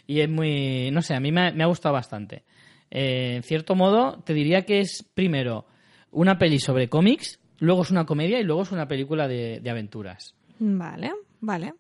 Y 0.08 0.20
es 0.20 0.30
muy, 0.30 0.90
no 0.92 1.02
sé, 1.02 1.16
a 1.16 1.20
mí 1.20 1.32
me, 1.32 1.52
me 1.54 1.64
ha 1.64 1.68
gustado 1.68 1.94
bastante. 1.94 2.44
Eh, 2.92 3.36
en 3.38 3.44
cierto 3.44 3.74
modo, 3.76 4.20
te 4.26 4.34
diría 4.34 4.64
que 4.66 4.80
es 4.82 5.04
primero 5.14 5.66
una 6.12 6.38
peli 6.38 6.60
sobre 6.60 6.90
cómics, 6.90 7.40
luego 7.60 7.84
es 7.84 7.92
una 7.92 8.06
comedia 8.06 8.40
y 8.40 8.44
luego 8.44 8.64
es 8.64 8.72
una 8.72 8.88
película 8.88 9.28
de, 9.28 9.60
de 9.62 9.70
aventuras. 9.70 10.36
Vale, 10.60 11.12
vale. 11.40 11.74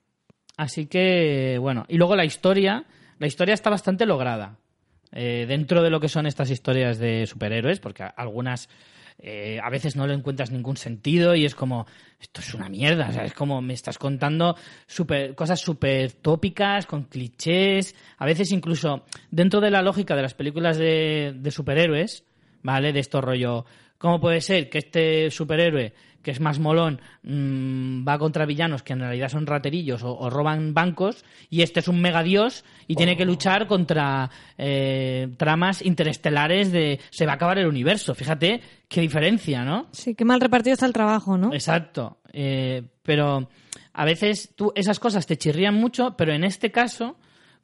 Así 0.58 0.86
que, 0.88 1.58
bueno, 1.60 1.86
y 1.89 1.97
luego 1.97 2.15
la 2.15 2.26
historia, 2.26 2.86
la 3.19 3.28
historia 3.28 3.54
está 3.54 3.69
bastante 3.69 4.06
lograda. 4.06 4.58
eh, 5.13 5.45
dentro 5.47 5.82
de 5.84 5.89
lo 5.89 6.00
que 6.00 6.08
son 6.08 6.26
estas 6.26 6.50
historias 6.50 6.97
de 6.97 7.28
superhéroes, 7.28 7.80
porque 7.82 8.04
algunas 8.15 8.69
eh, 9.19 9.60
a 9.62 9.69
veces 9.69 9.95
no 9.95 10.08
le 10.08 10.13
encuentras 10.13 10.52
ningún 10.52 10.78
sentido 10.78 11.36
y 11.36 11.45
es 11.45 11.56
como, 11.56 11.86
esto 12.19 12.41
es 12.41 12.54
una 12.54 12.69
mierda, 12.69 13.10
o 13.10 13.13
sea, 13.13 13.26
es 13.26 13.34
como 13.34 13.62
me 13.62 13.74
estás 13.74 13.97
contando 13.97 14.56
super, 14.88 15.36
cosas 15.36 15.60
súper 15.60 16.12
tópicas, 16.13 16.86
con 16.86 17.04
clichés, 17.04 17.95
a 18.17 18.26
veces 18.26 18.52
incluso 18.52 19.06
dentro 19.30 19.62
de 19.62 19.71
la 19.71 19.82
lógica 19.82 20.15
de 20.15 20.21
las 20.21 20.34
películas 20.34 20.78
de, 20.78 21.34
de 21.36 21.52
superhéroes, 21.52 22.24
¿vale? 22.63 22.93
De 22.93 23.00
esto 23.00 23.21
rollo, 23.21 23.65
¿cómo 23.97 24.19
puede 24.19 24.41
ser 24.41 24.69
que 24.69 24.80
este 24.80 25.32
superhéroe 25.32 25.93
que 26.22 26.32
es 26.32 26.40
más 26.40 26.60
molón, 26.60 27.02
mm, 27.24 28.08
va 28.08 28.20
contra 28.20 28.46
villanos 28.46 28.84
que 28.84 28.94
en 28.94 29.00
realidad 29.00 29.30
son 29.30 29.46
raterillos 29.46 30.04
o, 30.04 30.18
o 30.18 30.30
roban 30.30 30.74
bancos, 30.74 31.26
y 31.50 31.62
este 31.62 31.80
es 31.80 31.88
un 31.88 32.02
megadios 32.02 32.64
y 32.88 32.96
tiene 32.96 33.18
que 33.18 33.26
luchar 33.26 33.68
contra 33.68 34.30
eh, 34.58 35.30
tramas 35.38 35.82
interestelares 35.82 36.72
de 36.72 37.00
se 37.10 37.26
va 37.26 37.34
a 37.34 37.36
acabar 37.36 37.58
el 37.58 37.68
universo. 37.68 38.16
Fíjate 38.16 38.62
qué 38.88 39.02
diferencia, 39.02 39.64
¿no? 39.64 39.88
Sí, 39.92 40.16
qué 40.16 40.26
mal 40.26 40.42
repartido 40.42 40.74
está 40.74 40.86
el 40.86 40.94
trabajo, 40.94 41.38
¿no? 41.38 41.54
Exacto. 41.54 42.18
Eh, 42.34 42.84
pero 43.04 43.50
a 43.94 44.06
veces 44.06 44.54
tú 44.56 44.72
esas 44.76 45.00
cosas 45.00 45.26
te 45.26 45.38
chirrían 45.38 45.76
mucho, 45.76 46.16
pero 46.18 46.34
en 46.34 46.44
este 46.44 46.72
caso, 46.72 47.18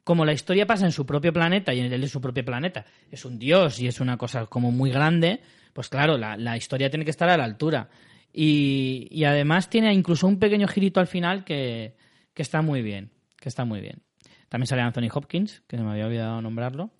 como 0.04 0.24
la 0.24 0.32
historia 0.32 0.66
pasa 0.66 0.84
en 0.84 0.92
su 0.92 1.06
propio 1.06 1.32
planeta 1.32 1.72
y 1.74 1.80
en 1.80 1.92
él 1.92 2.04
es 2.04 2.10
su 2.10 2.20
propio 2.20 2.44
planeta, 2.44 2.84
es 3.10 3.24
un 3.24 3.38
dios 3.38 3.80
y 3.80 3.86
es 3.86 4.00
una 4.00 4.16
cosa 4.16 4.46
como 4.46 4.70
muy 4.70 4.90
grande, 4.90 5.40
pues 5.72 5.88
claro, 5.88 6.18
la, 6.18 6.36
la 6.36 6.56
historia 6.56 6.90
tiene 6.90 7.04
que 7.04 7.10
estar 7.10 7.28
a 7.28 7.36
la 7.36 7.44
altura. 7.44 7.88
Y, 8.32 9.08
y 9.10 9.24
además 9.24 9.70
tiene 9.70 9.92
incluso 9.92 10.26
un 10.26 10.38
pequeño 10.38 10.68
girito 10.68 11.00
al 11.00 11.06
final 11.06 11.44
que, 11.44 11.94
que 12.34 12.42
está 12.42 12.62
muy 12.62 12.82
bien. 12.82 13.10
Que 13.40 13.48
está 13.48 13.64
muy 13.64 13.80
bien. 13.80 14.02
También 14.48 14.66
sale 14.66 14.82
Anthony 14.82 15.08
Hopkins, 15.12 15.62
que 15.66 15.76
se 15.76 15.82
me 15.82 15.90
había 15.90 16.06
olvidado 16.06 16.40
nombrarlo. 16.40 16.90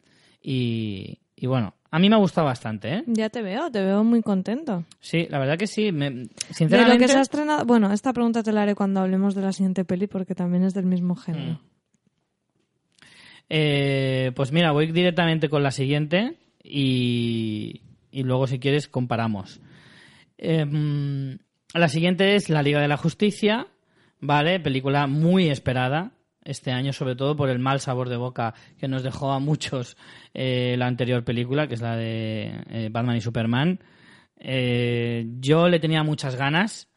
Y, 0.43 1.19
y 1.35 1.47
bueno, 1.47 1.75
a 1.91 1.99
mí 1.99 2.09
me 2.09 2.17
ha 2.17 2.19
gustado 2.19 2.47
bastante, 2.47 2.95
¿eh? 2.95 3.05
Ya 3.07 3.31
te 3.31 3.43
veo, 3.43 3.71
te 3.71 3.83
veo 3.83 4.05
muy 4.05 4.23
contento. 4.23 4.85
Sí, 5.01 5.27
la 5.31 5.39
verdad 5.39 5.57
que 5.57 5.67
sí. 5.67 5.91
Me, 5.91 6.11
De 6.11 6.29
sinceramente, 6.51 6.95
lo 6.95 7.01
que 7.01 7.09
se 7.09 7.19
ha 7.19 7.23
estrenado... 7.23 7.65
Bueno, 7.65 7.93
esta 7.93 8.13
pregunta 8.13 8.43
te 8.43 8.53
la 8.53 8.63
haré 8.63 8.75
cuando 8.75 9.01
hablemos 9.01 9.35
de 9.35 9.43
la 9.43 9.53
siguiente 9.53 9.85
peli 9.85 10.07
porque 10.07 10.35
también 10.35 10.65
es 10.65 10.75
del 10.75 10.87
mismo 10.87 11.17
género. 11.17 11.61
Eh, 13.49 14.33
pues 14.37 14.53
mira, 14.53 14.73
voy 14.73 14.93
directamente 14.93 15.49
con 15.49 15.63
la 15.63 15.71
siguiente 15.71 16.37
y, 16.63 17.81
y 18.11 18.23
luego 18.23 18.47
si 18.47 18.59
quieres 18.59 18.89
comparamos. 18.89 19.61
Em, 20.39 21.39
la 21.75 21.89
siguiente 21.89 22.37
es 22.37 22.49
La 22.49 22.63
Liga 22.63 22.81
de 22.81 22.89
la 22.89 22.97
Justicia, 22.97 23.67
¿vale? 24.21 24.61
Película 24.61 25.07
muy 25.07 25.49
esperada 25.51 26.13
este 26.45 26.71
año, 26.71 26.93
sobre 26.93 27.17
todo 27.17 27.37
por 27.37 27.51
el 27.51 27.59
mal 27.59 27.81
sabor 27.81 28.09
de 28.09 28.17
boca 28.17 28.55
que 28.79 28.89
nos 28.89 29.03
dejó 29.03 29.33
a 29.33 29.41
muchos 29.41 29.97
eh, 30.33 30.77
la 30.79 30.87
anterior 30.87 31.25
película, 31.25 31.67
que 31.67 31.75
es 31.75 31.83
la 31.83 31.97
de 31.97 32.63
eh, 32.71 32.89
Batman 32.91 33.17
y 33.17 33.21
Superman. 33.21 33.81
Eh, 34.39 35.27
yo 35.41 35.69
le 35.69 35.81
tenía 35.81 36.03
muchas 36.03 36.37
ganas. 36.37 36.89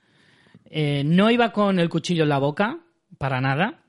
No 0.73 1.29
iba 1.29 1.51
con 1.51 1.79
el 1.79 1.89
cuchillo 1.89 2.23
en 2.23 2.29
la 2.29 2.37
boca, 2.37 2.79
para 3.17 3.41
nada, 3.41 3.83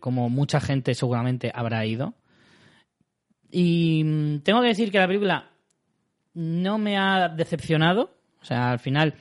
como 0.00 0.28
mucha 0.28 0.60
gente 0.60 0.92
seguramente 0.92 1.50
habrá 1.54 1.86
ido. 1.86 2.14
Y 3.50 4.04
mm, 4.04 4.40
tengo 4.40 4.60
que 4.60 4.68
decir 4.68 4.90
que 4.90 4.98
la 4.98 5.06
película 5.06 5.50
no 6.34 6.76
me 6.76 6.98
ha 6.98 7.30
decepcionado. 7.30 8.21
O 8.42 8.44
sea, 8.44 8.72
al 8.72 8.78
final 8.80 9.14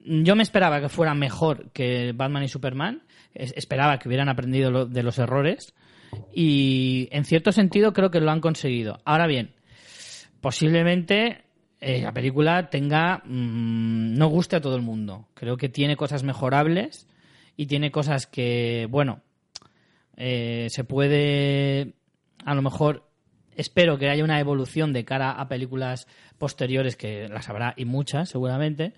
yo 0.00 0.36
me 0.36 0.42
esperaba 0.42 0.80
que 0.80 0.88
fuera 0.88 1.14
mejor 1.14 1.70
que 1.72 2.12
Batman 2.14 2.42
y 2.42 2.48
Superman. 2.48 3.02
Es- 3.34 3.54
esperaba 3.56 3.98
que 3.98 4.08
hubieran 4.08 4.28
aprendido 4.28 4.84
de 4.86 5.02
los 5.02 5.18
errores. 5.18 5.74
Y 6.34 7.08
en 7.12 7.24
cierto 7.24 7.52
sentido 7.52 7.92
creo 7.92 8.10
que 8.10 8.20
lo 8.20 8.30
han 8.30 8.40
conseguido. 8.40 8.98
Ahora 9.04 9.26
bien, 9.26 9.54
posiblemente 10.40 11.42
eh, 11.80 12.02
la 12.02 12.12
película 12.12 12.70
tenga 12.70 13.22
mm, 13.24 14.14
no 14.16 14.28
guste 14.28 14.56
a 14.56 14.60
todo 14.60 14.76
el 14.76 14.82
mundo. 14.82 15.28
Creo 15.34 15.56
que 15.56 15.68
tiene 15.68 15.96
cosas 15.96 16.22
mejorables 16.24 17.06
y 17.56 17.66
tiene 17.66 17.90
cosas 17.90 18.26
que, 18.26 18.86
bueno, 18.90 19.20
eh, 20.16 20.68
se 20.70 20.84
puede 20.84 21.94
a 22.44 22.54
lo 22.54 22.62
mejor 22.62 23.07
espero 23.58 23.98
que 23.98 24.08
haya 24.08 24.24
una 24.24 24.40
evolución 24.40 24.92
de 24.92 25.04
cara 25.04 25.32
a 25.32 25.48
películas 25.48 26.06
posteriores, 26.38 26.96
que 26.96 27.28
las 27.28 27.48
habrá 27.48 27.74
y 27.76 27.84
muchas 27.84 28.30
seguramente. 28.30 28.94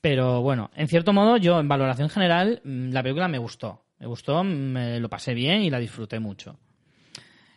Pero 0.00 0.40
bueno, 0.40 0.70
en 0.76 0.86
cierto 0.86 1.12
modo, 1.12 1.36
yo 1.36 1.58
en 1.58 1.68
valoración 1.68 2.08
general, 2.08 2.62
mm, 2.64 2.92
la 2.92 3.02
película 3.02 3.28
me 3.28 3.38
gustó. 3.38 3.82
Me 3.98 4.06
gustó, 4.06 4.44
me 4.44 5.00
lo 5.00 5.08
pasé 5.08 5.34
bien 5.34 5.62
y 5.62 5.70
la 5.70 5.80
disfruté 5.80 6.20
mucho. 6.20 6.56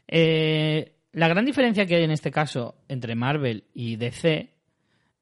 Eh, 0.07 0.95
la 1.13 1.27
gran 1.27 1.45
diferencia 1.45 1.85
que 1.85 1.95
hay 1.95 2.03
en 2.03 2.11
este 2.11 2.31
caso 2.31 2.75
entre 2.87 3.13
Marvel 3.13 3.65
y 3.75 3.95
DC 3.97 4.49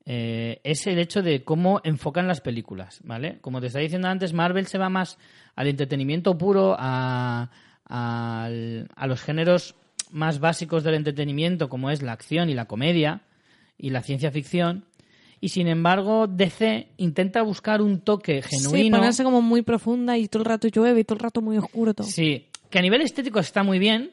eh, 0.06 0.62
es 0.64 0.88
el 0.88 0.98
hecho 0.98 1.22
de 1.22 1.44
cómo 1.44 1.82
enfocan 1.84 2.28
las 2.28 2.40
películas, 2.40 3.02
¿vale? 3.04 3.40
Como 3.42 3.60
te 3.60 3.68
estaba 3.68 3.84
diciendo 3.84 4.08
antes, 4.08 4.32
Marvel 4.32 4.68
se 4.68 4.78
va 4.78 4.88
más 4.88 5.18
al 5.56 5.68
entretenimiento 5.68 6.38
puro, 6.38 6.76
a, 6.80 7.52
a 7.86 9.08
los 9.08 9.22
géneros 9.22 9.76
más 10.10 10.40
básicos 10.40 10.84
del 10.84 10.96
entretenimiento, 10.96 11.70
como 11.70 11.90
es 11.90 12.02
la 12.02 12.14
acción 12.14 12.50
y 12.50 12.54
la 12.54 12.66
comedia 12.66 13.22
y 13.78 13.92
la 13.92 14.02
ciencia 14.02 14.32
ficción. 14.32 14.86
Y 15.42 15.50
sin 15.50 15.68
embargo, 15.68 16.28
DC 16.28 16.90
intenta 16.98 17.42
buscar 17.42 17.82
un 17.82 18.02
toque 18.02 18.42
genuino. 18.42 18.78
Sí, 18.78 18.92
ponerse 18.92 19.24
como 19.24 19.42
muy 19.42 19.62
profunda 19.62 20.18
y 20.18 20.28
todo 20.28 20.44
el 20.44 20.50
rato 20.50 20.68
llueve 20.68 21.00
y 21.00 21.04
todo 21.06 21.16
el 21.16 21.24
rato 21.24 21.42
muy 21.42 21.58
oscuro 21.58 21.94
todo. 21.94 22.08
Sí, 22.08 22.48
que 22.70 22.80
a 22.80 22.82
nivel 22.82 23.02
estético 23.02 23.40
está 23.40 23.64
muy 23.64 23.80
bien. 23.80 24.12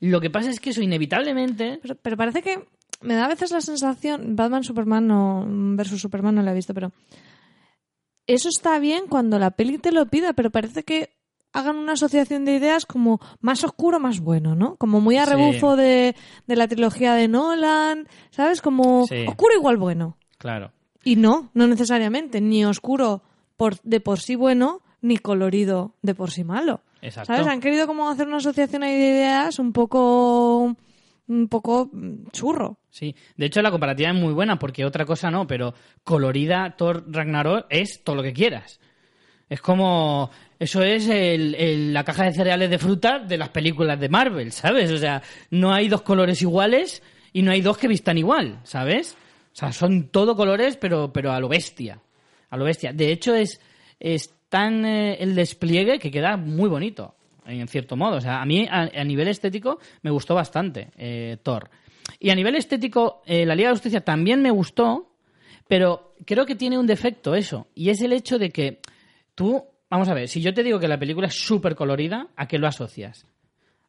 Lo 0.00 0.20
que 0.20 0.30
pasa 0.30 0.50
es 0.50 0.60
que 0.60 0.70
eso 0.70 0.82
inevitablemente. 0.82 1.78
Pero, 1.82 1.96
pero 1.96 2.16
parece 2.16 2.42
que 2.42 2.66
me 3.02 3.14
da 3.14 3.26
a 3.26 3.28
veces 3.28 3.50
la 3.50 3.60
sensación. 3.60 4.36
Batman 4.36 4.64
Superman 4.64 5.06
no, 5.06 5.44
versus 5.76 6.00
Superman 6.00 6.34
no 6.34 6.42
lo 6.42 6.50
he 6.50 6.54
visto, 6.54 6.72
pero. 6.72 6.92
Eso 8.26 8.48
está 8.48 8.78
bien 8.78 9.04
cuando 9.06 9.38
la 9.38 9.50
peli 9.50 9.76
te 9.76 9.92
lo 9.92 10.06
pida, 10.06 10.32
pero 10.32 10.50
parece 10.50 10.82
que 10.82 11.10
hagan 11.54 11.76
una 11.76 11.92
asociación 11.92 12.44
de 12.44 12.56
ideas 12.56 12.84
como 12.84 13.20
más 13.40 13.64
oscuro, 13.64 13.98
más 14.00 14.20
bueno, 14.20 14.54
¿no? 14.54 14.76
Como 14.76 15.00
muy 15.00 15.16
a 15.16 15.24
rebufo 15.24 15.76
de, 15.76 16.14
de, 16.46 16.56
la 16.56 16.68
trilogía 16.68 17.14
de 17.14 17.28
Nolan, 17.28 18.06
¿sabes? 18.30 18.60
Como 18.60 19.06
Sí. 19.06 19.24
oscuro 19.26 19.54
igual 19.56 19.78
bueno. 19.78 20.18
Claro. 20.36 20.72
Y 21.04 21.16
no, 21.16 21.50
no 21.54 21.66
necesariamente, 21.66 22.40
ni 22.40 22.64
oscuro 22.64 23.22
por, 23.56 23.80
de 23.82 24.00
por 24.00 24.20
sí 24.20 24.34
bueno, 24.34 24.82
ni 25.00 25.16
colorido 25.18 25.94
de 26.02 26.14
por 26.14 26.30
sí 26.30 26.44
malo. 26.44 26.80
Exacto. 27.00 27.32
¿Sabes? 27.32 27.46
Han 27.46 27.60
querido 27.60 27.86
como 27.86 28.08
hacer 28.10 28.26
una 28.26 28.38
asociación 28.38 28.82
de 28.82 28.88
ideas 28.90 29.58
un 29.58 29.72
poco 29.72 30.76
un 31.26 31.48
poco 31.48 31.90
churro. 32.32 32.78
Sí, 32.90 33.14
de 33.36 33.46
hecho 33.46 33.62
la 33.62 33.70
comparativa 33.70 34.10
es 34.10 34.14
muy 34.14 34.32
buena 34.34 34.58
porque 34.58 34.84
otra 34.84 35.04
cosa 35.06 35.30
no, 35.30 35.46
pero 35.46 35.72
colorida 36.02 36.74
Thor 36.76 37.04
Ragnarok 37.10 37.66
es 37.70 38.02
todo 38.04 38.16
lo 38.16 38.22
que 38.22 38.32
quieras. 38.32 38.80
Es 39.48 39.60
como. 39.60 40.30
Eso 40.58 40.82
es 40.82 41.08
el- 41.08 41.92
la 41.92 42.04
caja 42.04 42.24
de 42.24 42.32
cereales 42.32 42.70
de 42.70 42.78
fruta 42.78 43.18
de 43.18 43.36
las 43.36 43.50
películas 43.50 44.00
de 44.00 44.08
Marvel, 44.08 44.52
¿sabes? 44.52 44.90
O 44.90 44.98
sea, 44.98 45.22
no 45.50 45.74
hay 45.74 45.88
dos 45.88 46.02
colores 46.02 46.40
iguales 46.42 47.02
y 47.32 47.42
no 47.42 47.50
hay 47.50 47.60
dos 47.60 47.76
que 47.76 47.88
vistan 47.88 48.16
igual, 48.16 48.60
¿sabes? 48.62 49.16
O 49.52 49.56
sea, 49.56 49.72
son 49.72 50.08
todo 50.08 50.34
colores, 50.36 50.76
pero, 50.76 51.12
pero 51.12 51.32
a 51.32 51.40
lo 51.40 51.48
bestia. 51.48 52.00
A 52.50 52.56
lo 52.56 52.64
bestia. 52.64 52.92
De 52.92 53.12
hecho, 53.12 53.34
es, 53.34 53.60
es 54.00 54.32
tan 54.48 54.84
eh, 54.84 55.16
el 55.20 55.34
despliegue 55.34 55.98
que 55.98 56.10
queda 56.10 56.36
muy 56.36 56.68
bonito, 56.68 57.14
en 57.44 57.66
cierto 57.68 57.96
modo. 57.96 58.16
O 58.16 58.20
sea, 58.20 58.40
a 58.40 58.46
mí, 58.46 58.66
a, 58.70 59.04
nivel 59.04 59.28
estético, 59.28 59.78
me 60.02 60.10
gustó 60.10 60.34
bastante 60.34 60.88
eh, 60.96 61.36
Thor. 61.42 61.70
Y 62.18 62.30
a 62.30 62.34
nivel 62.34 62.54
estético, 62.54 63.22
eh, 63.26 63.44
la 63.44 63.54
Liga 63.54 63.68
de 63.68 63.74
Justicia 63.74 64.00
también 64.00 64.40
me 64.42 64.50
gustó, 64.50 65.12
pero 65.66 66.14
creo 66.24 66.46
que 66.46 66.54
tiene 66.54 66.78
un 66.78 66.86
defecto 66.86 67.34
eso. 67.34 67.66
Y 67.74 67.90
es 67.90 68.00
el 68.00 68.12
hecho 68.12 68.38
de 68.38 68.50
que 68.50 68.80
tú, 69.34 69.64
vamos 69.90 70.08
a 70.08 70.14
ver, 70.14 70.28
si 70.28 70.40
yo 70.40 70.54
te 70.54 70.62
digo 70.62 70.78
que 70.78 70.88
la 70.88 70.98
película 70.98 71.28
es 71.28 71.34
súper 71.34 71.74
colorida, 71.74 72.28
¿a 72.36 72.46
qué 72.46 72.58
lo 72.58 72.66
asocias? 72.66 73.26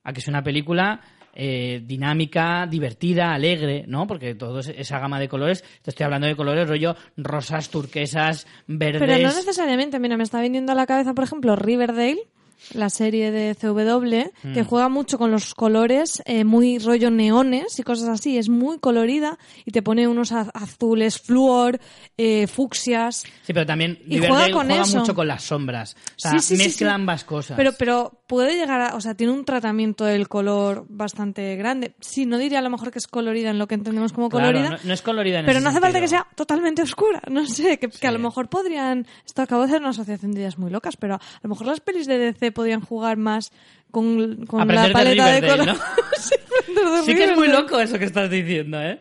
A 0.03 0.13
que 0.13 0.19
es 0.19 0.27
una 0.27 0.43
película 0.43 1.01
eh, 1.33 1.81
dinámica, 1.83 2.65
divertida, 2.65 3.33
alegre, 3.33 3.83
¿no? 3.87 4.07
Porque 4.07 4.35
toda 4.35 4.61
esa 4.61 4.99
gama 4.99 5.19
de 5.19 5.27
colores, 5.27 5.63
te 5.81 5.89
estoy 5.89 6.05
hablando 6.05 6.27
de 6.27 6.35
colores 6.35 6.67
rollo 6.67 6.95
rosas, 7.17 7.69
turquesas, 7.69 8.47
verdes. 8.67 9.01
Pero 9.01 9.27
no 9.27 9.35
necesariamente, 9.35 9.99
mira, 9.99 10.15
me 10.15 10.23
está 10.23 10.41
viniendo 10.41 10.71
a 10.71 10.75
la 10.75 10.85
cabeza, 10.85 11.13
por 11.13 11.25
ejemplo, 11.25 11.55
Riverdale, 11.55 12.21
la 12.73 12.89
serie 12.89 13.31
de 13.31 13.55
CW, 13.55 14.31
que 14.53 14.63
Mm. 14.63 14.65
juega 14.65 14.89
mucho 14.89 15.17
con 15.17 15.31
los 15.31 15.53
colores, 15.55 16.21
eh, 16.25 16.43
muy 16.43 16.79
rollo 16.79 17.11
neones 17.11 17.77
y 17.79 17.83
cosas 17.83 18.09
así. 18.09 18.37
Es 18.37 18.49
muy 18.49 18.79
colorida 18.79 19.37
y 19.65 19.71
te 19.71 19.81
pone 19.81 20.07
unos 20.07 20.31
az- 20.31 20.49
azules, 20.53 21.19
flúor, 21.19 21.79
eh, 22.17 22.47
fucsias. 22.47 23.23
Sí, 23.43 23.53
pero 23.53 23.65
también 23.65 23.99
Y 24.07 24.17
juega 24.19 24.49
con 24.51 24.71
eso. 24.71 24.99
mucho 24.99 25.13
con 25.15 25.27
las 25.27 25.43
sombras. 25.43 25.95
O 25.95 26.13
sea, 26.17 26.31
Sí, 26.31 26.39
sí, 26.39 26.57
sí, 26.57 26.63
mezcla 26.63 26.89
sí. 26.89 26.95
ambas 26.95 27.23
cosas. 27.23 27.55
Pero, 27.57 27.73
pero 27.77 28.21
puede 28.27 28.55
llegar 28.55 28.81
a, 28.81 28.95
o 28.95 29.01
sea, 29.01 29.13
tiene 29.15 29.33
un 29.33 29.45
tratamiento 29.45 30.05
del 30.05 30.27
color 30.27 30.85
bastante 30.89 31.55
grande. 31.55 31.95
Sí, 31.99 32.25
no 32.25 32.37
diría 32.37 32.59
a 32.59 32.61
lo 32.61 32.69
mejor 32.69 32.91
que 32.91 32.99
es 32.99 33.07
colorida 33.07 33.49
en 33.51 33.59
lo 33.59 33.67
que 33.67 33.75
entendemos 33.75 34.11
como 34.13 34.29
Claro, 34.29 34.47
colorida. 34.47 34.69
no, 34.71 34.77
no 34.83 34.93
es 34.93 35.01
colorida 35.01 35.39
en 35.39 35.45
Pero 35.45 35.59
ese 35.59 35.63
no 35.63 35.69
hace 35.69 35.79
falta 35.81 35.99
que 35.99 36.07
sea 36.07 36.27
totalmente 36.35 36.81
oscura. 36.81 37.21
No 37.35 37.45
sé, 37.45 37.77
que, 37.79 37.89
que 37.89 38.07
a 38.07 38.11
lo 38.11 38.19
mejor 38.19 38.47
podrían. 38.49 39.05
Esto 39.25 39.41
acabo 39.41 39.61
de 39.63 39.67
hacer 39.67 39.81
una 39.81 39.89
asociación 39.89 40.31
de 40.31 40.39
ideas 40.39 40.57
muy 40.57 40.71
locas, 40.71 40.95
pero 40.95 41.15
a 41.15 41.19
lo 41.43 41.49
mejor 41.49 41.67
las 41.67 41.81
pelis 41.81 42.07
de 42.07 42.17
DC 42.17 42.44
podrían 42.51 42.81
jugar 42.81 43.17
más 43.17 43.51
con, 43.91 44.45
con 44.45 44.67
la 44.67 44.87
de 44.87 44.93
paleta 44.93 45.27
de, 45.27 45.41
Riverdale, 45.41 45.63
color. 45.63 45.67
¿no? 45.67 45.83
sí, 46.17 46.35
de 46.67 47.03
Sí 47.03 47.15
que 47.15 47.23
es 47.23 47.35
muy 47.35 47.47
loco 47.47 47.79
eso 47.79 47.97
que 47.97 48.05
estás 48.05 48.29
diciendo, 48.29 48.81
¿eh? 48.81 48.99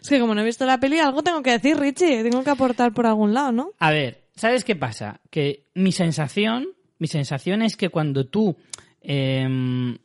Es 0.00 0.08
que 0.08 0.20
como 0.20 0.34
no 0.34 0.40
he 0.40 0.44
visto 0.44 0.64
la 0.64 0.78
peli, 0.78 0.98
algo 0.98 1.22
tengo 1.22 1.42
que 1.42 1.50
decir, 1.50 1.76
Richie. 1.76 2.22
Tengo 2.22 2.42
que 2.44 2.50
aportar 2.50 2.92
por 2.92 3.06
algún 3.06 3.34
lado, 3.34 3.52
¿no? 3.52 3.72
A 3.78 3.90
ver, 3.90 4.24
¿sabes 4.34 4.64
qué 4.64 4.76
pasa? 4.76 5.20
Que 5.30 5.68
mi 5.74 5.92
sensación, 5.92 6.68
mi 6.98 7.06
sensación 7.06 7.62
es 7.62 7.76
que 7.76 7.88
cuando 7.88 8.26
tú 8.26 8.56
em, 9.00 9.98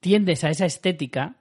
tiendes 0.00 0.44
a 0.44 0.50
esa 0.50 0.66
estética, 0.66 1.36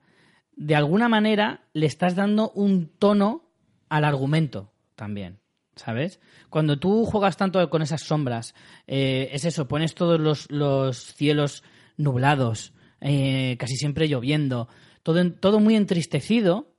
de 0.55 0.75
alguna 0.75 1.10
manera 1.10 1.62
le 1.73 1.86
estás 1.86 2.15
dando 2.15 2.49
un 2.51 2.88
tono 2.97 3.43
al 3.89 4.05
argumento 4.05 4.71
también, 4.95 5.39
¿sabes? 5.78 6.20
Cuando 6.50 6.78
tú 6.78 7.06
juegas 7.06 7.38
tanto 7.38 7.70
con 7.70 7.82
esas 7.82 8.02
sombras, 8.02 8.54
eh, 8.88 9.30
es 9.32 9.46
eso, 9.46 9.68
pones 9.68 9.96
todos 9.96 10.20
los, 10.20 10.52
los 10.52 10.98
cielos 10.98 11.63
nublados, 11.96 12.74
eh, 13.00 13.56
casi 13.58 13.76
siempre 13.78 14.08
lloviendo, 14.10 14.68
todo, 15.04 15.32
todo 15.32 15.60
muy 15.62 15.76
entristecido, 15.76 16.74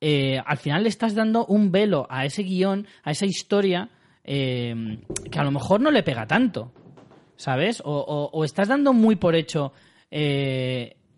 eh, 0.00 0.40
al 0.46 0.58
final 0.58 0.84
le 0.84 0.88
estás 0.90 1.14
dando 1.14 1.44
un 1.46 1.72
velo 1.72 2.06
a 2.10 2.24
ese 2.24 2.42
guion, 2.42 2.86
a 3.02 3.10
esa 3.10 3.26
historia, 3.26 3.90
que 4.24 5.38
a 5.38 5.44
lo 5.44 5.50
mejor 5.50 5.80
no 5.80 5.90
le 5.90 6.02
pega 6.02 6.26
tanto, 6.26 6.72
¿sabes? 7.36 7.82
O, 7.84 7.90
o- 7.92 8.30
o 8.32 8.44
estás 8.44 8.68
dando 8.68 8.92
muy 8.94 9.16
por 9.16 9.34
hecho 9.34 9.72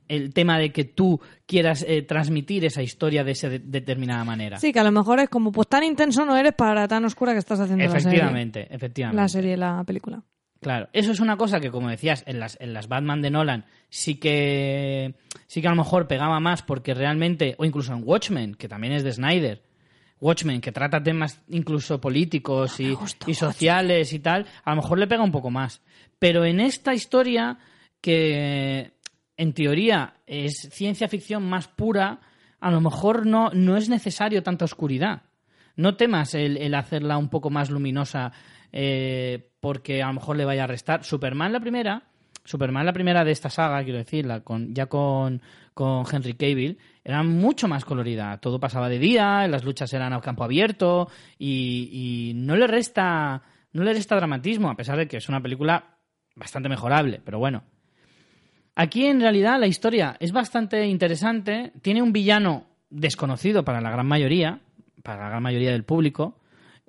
el 0.08 0.32
tema 0.32 0.58
de 0.58 0.72
que 0.72 0.84
tú 0.84 1.20
quieras 1.46 1.84
eh, 1.88 2.02
transmitir 2.02 2.64
esa 2.64 2.82
historia 2.82 3.24
de 3.24 3.32
esa 3.32 3.48
de- 3.48 3.58
determinada 3.58 4.24
manera. 4.24 4.58
Sí, 4.58 4.72
que 4.72 4.80
a 4.80 4.84
lo 4.84 4.92
mejor 4.92 5.20
es 5.20 5.28
como, 5.28 5.52
pues 5.52 5.68
tan 5.68 5.84
intenso 5.84 6.24
no 6.24 6.36
eres 6.36 6.52
para 6.54 6.86
tan 6.88 7.04
oscura 7.04 7.32
que 7.32 7.38
estás 7.38 7.60
haciendo 7.60 7.84
la 7.84 7.90
serie. 7.90 8.08
efectivamente, 8.08 8.68
efectivamente. 8.70 9.20
La 9.22 9.28
serie, 9.28 9.56
la 9.56 9.82
película. 9.84 10.22
Claro, 10.60 10.88
eso 10.92 11.12
es 11.12 11.20
una 11.20 11.36
cosa 11.36 11.60
que, 11.60 11.70
como 11.70 11.90
decías, 11.90 12.24
en 12.26 12.40
las, 12.40 12.56
en 12.60 12.72
las 12.72 12.88
Batman 12.88 13.20
de 13.20 13.30
Nolan 13.30 13.66
sí 13.90 14.14
que 14.16 15.14
sí 15.46 15.60
que 15.60 15.66
a 15.68 15.70
lo 15.70 15.76
mejor 15.76 16.08
pegaba 16.08 16.40
más 16.40 16.62
porque 16.62 16.94
realmente, 16.94 17.54
o 17.58 17.64
incluso 17.64 17.92
en 17.92 18.02
Watchmen, 18.04 18.54
que 18.54 18.66
también 18.66 18.94
es 18.94 19.04
de 19.04 19.12
Snyder, 19.12 19.62
Watchmen, 20.18 20.62
que 20.62 20.72
trata 20.72 21.02
temas 21.02 21.42
incluso 21.50 22.00
políticos 22.00 22.80
y, 22.80 22.94
gustó 22.94 23.30
y 23.30 23.34
sociales 23.34 24.14
y 24.14 24.18
tal, 24.18 24.46
a 24.64 24.70
lo 24.70 24.76
mejor 24.76 24.98
le 24.98 25.06
pega 25.06 25.22
un 25.22 25.30
poco 25.30 25.50
más. 25.50 25.82
Pero 26.18 26.46
en 26.46 26.58
esta 26.60 26.94
historia, 26.94 27.58
que 28.00 28.92
en 29.36 29.52
teoría 29.52 30.14
es 30.26 30.68
ciencia 30.72 31.08
ficción 31.08 31.48
más 31.48 31.68
pura, 31.68 32.20
a 32.60 32.70
lo 32.70 32.80
mejor 32.80 33.26
no, 33.26 33.50
no 33.50 33.76
es 33.76 33.88
necesario 33.88 34.42
tanta 34.42 34.64
oscuridad. 34.64 35.22
No 35.76 35.96
temas 35.96 36.34
el, 36.34 36.74
hacerla 36.74 37.18
un 37.18 37.28
poco 37.28 37.50
más 37.50 37.70
luminosa 37.70 38.32
eh, 38.72 39.50
porque 39.60 40.02
a 40.02 40.06
lo 40.06 40.14
mejor 40.14 40.36
le 40.36 40.44
vaya 40.44 40.64
a 40.64 40.66
restar. 40.66 41.04
Superman 41.04 41.52
la 41.52 41.60
primera, 41.60 42.04
Superman 42.44 42.86
la 42.86 42.94
primera 42.94 43.24
de 43.24 43.32
esta 43.32 43.50
saga, 43.50 43.84
quiero 43.84 43.98
decir, 43.98 44.24
la 44.24 44.40
con, 44.40 44.74
ya 44.74 44.86
con, 44.86 45.42
con 45.74 46.04
Henry 46.10 46.32
Cavill, 46.34 46.78
era 47.04 47.22
mucho 47.22 47.68
más 47.68 47.84
colorida. 47.84 48.38
Todo 48.38 48.58
pasaba 48.58 48.88
de 48.88 48.98
día, 48.98 49.46
las 49.48 49.64
luchas 49.64 49.92
eran 49.92 50.14
a 50.14 50.20
campo 50.22 50.44
abierto 50.44 51.10
y, 51.38 51.90
y 51.92 52.34
no 52.34 52.56
le 52.56 52.66
resta 52.66 53.42
no 53.76 53.84
le 53.84 53.92
resta 53.92 54.16
dramatismo, 54.16 54.70
a 54.70 54.74
pesar 54.74 54.96
de 54.96 55.06
que 55.06 55.18
es 55.18 55.28
una 55.28 55.42
película 55.42 55.98
bastante 56.34 56.70
mejorable, 56.70 57.20
pero 57.22 57.38
bueno. 57.38 57.62
Aquí 58.78 59.06
en 59.06 59.20
realidad 59.20 59.58
la 59.58 59.66
historia 59.66 60.16
es 60.20 60.32
bastante 60.32 60.86
interesante, 60.86 61.72
tiene 61.80 62.02
un 62.02 62.12
villano 62.12 62.66
desconocido 62.90 63.64
para 63.64 63.80
la 63.80 63.90
gran 63.90 64.06
mayoría, 64.06 64.60
para 65.02 65.22
la 65.22 65.30
gran 65.30 65.42
mayoría 65.42 65.72
del 65.72 65.84
público, 65.84 66.38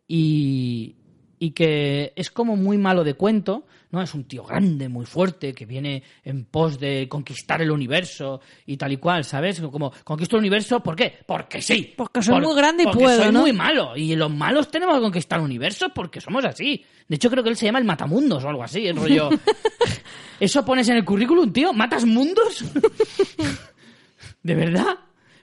y, 0.05 0.97
y 1.39 1.51
que 1.51 2.13
es 2.15 2.31
como 2.31 2.55
muy 2.55 2.77
malo 2.77 3.03
de 3.03 3.13
cuento, 3.13 3.65
¿no? 3.91 4.01
Es 4.01 4.13
un 4.13 4.23
tío 4.25 4.43
grande, 4.43 4.89
muy 4.89 5.05
fuerte, 5.05 5.53
que 5.53 5.65
viene 5.65 6.03
en 6.23 6.45
pos 6.45 6.79
de 6.79 7.07
conquistar 7.07 7.61
el 7.61 7.71
universo 7.71 8.41
y 8.65 8.77
tal 8.77 8.91
y 8.91 8.97
cual, 8.97 9.23
¿sabes? 9.23 9.61
Como, 9.61 9.91
conquisto 10.03 10.35
el 10.35 10.41
universo, 10.41 10.81
¿por 10.81 10.95
qué? 10.95 11.13
Porque 11.25 11.61
sí. 11.61 11.93
Porque 11.95 12.21
soy 12.21 12.41
muy 12.41 12.55
grande 12.55 12.83
y 12.83 12.85
porque 12.85 13.03
puedo, 13.03 13.23
soy 13.23 13.31
¿no? 13.31 13.41
muy 13.41 13.53
malo. 13.53 13.95
Y 13.95 14.15
los 14.15 14.31
malos 14.31 14.69
tenemos 14.69 14.95
que 14.95 15.01
conquistar 15.01 15.39
el 15.39 15.45
universo 15.45 15.89
porque 15.93 16.21
somos 16.21 16.43
así. 16.43 16.83
De 17.07 17.15
hecho, 17.15 17.29
creo 17.29 17.43
que 17.43 17.49
él 17.49 17.55
se 17.55 17.65
llama 17.65 17.79
el 17.79 17.85
Matamundos 17.85 18.43
o 18.43 18.49
algo 18.49 18.63
así, 18.63 18.87
el 18.87 18.97
rollo... 18.97 19.29
¿Eso 20.39 20.63
pones 20.63 20.87
en 20.89 20.97
el 20.97 21.05
currículum, 21.05 21.51
tío? 21.51 21.73
¿Matas 21.73 22.05
mundos? 22.05 22.63
De 24.43 24.55
verdad. 24.55 24.99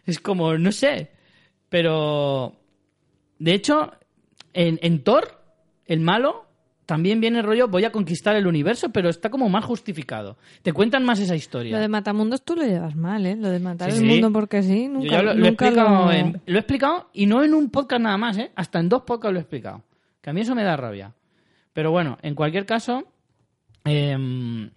Es 0.06 0.20
como, 0.20 0.56
no 0.56 0.70
sé. 0.70 1.10
Pero. 1.68 2.54
De 3.38 3.54
hecho, 3.54 3.92
en, 4.52 4.78
en 4.82 5.02
Thor, 5.02 5.33
el 5.86 6.00
malo, 6.00 6.46
también 6.86 7.20
viene 7.20 7.38
el 7.38 7.44
rollo, 7.44 7.68
voy 7.68 7.84
a 7.84 7.92
conquistar 7.92 8.36
el 8.36 8.46
universo, 8.46 8.90
pero 8.90 9.08
está 9.08 9.30
como 9.30 9.48
más 9.48 9.64
justificado. 9.64 10.36
Te 10.62 10.72
cuentan 10.72 11.04
más 11.04 11.18
esa 11.20 11.34
historia. 11.34 11.72
Lo 11.76 11.80
de 11.80 11.88
Matamundos 11.88 12.44
tú 12.44 12.56
lo 12.56 12.62
llevas 12.62 12.94
mal, 12.94 13.24
¿eh? 13.24 13.36
Lo 13.36 13.48
de 13.48 13.58
matar 13.58 13.90
Sí, 13.90 13.98
el 13.98 14.02
sí. 14.04 14.08
mundo 14.10 14.32
porque 14.32 14.62
sí, 14.62 14.88
nunca, 14.88 15.22
lo, 15.22 15.32
lo 15.34 15.46
he 15.46 15.50
nunca 15.50 15.66
explicado 15.66 16.04
lo- 16.06 16.12
en- 16.12 16.42
lo 16.44 16.56
he 16.56 16.60
explicado 16.60 17.08
y 17.14 17.26
no 17.26 17.42
en 17.42 17.54
un 17.54 17.70
podcast 17.70 18.02
nada 18.02 18.18
más, 18.18 18.36
¿eh? 18.38 18.50
Hasta 18.54 18.80
en 18.80 18.88
dos 18.90 19.02
podcasts 19.02 19.32
lo 19.32 19.38
he 19.38 19.42
explicado. 19.42 19.82
Que 20.20 20.30
a 20.30 20.32
mí 20.32 20.42
eso 20.42 20.54
me 20.54 20.62
da 20.64 20.76
rabia. 20.76 21.14
Pero 21.72 21.90
bueno, 21.90 22.18
en 22.22 22.34
cualquier 22.34 22.66
caso, 22.66 23.04
eh, 23.84 24.70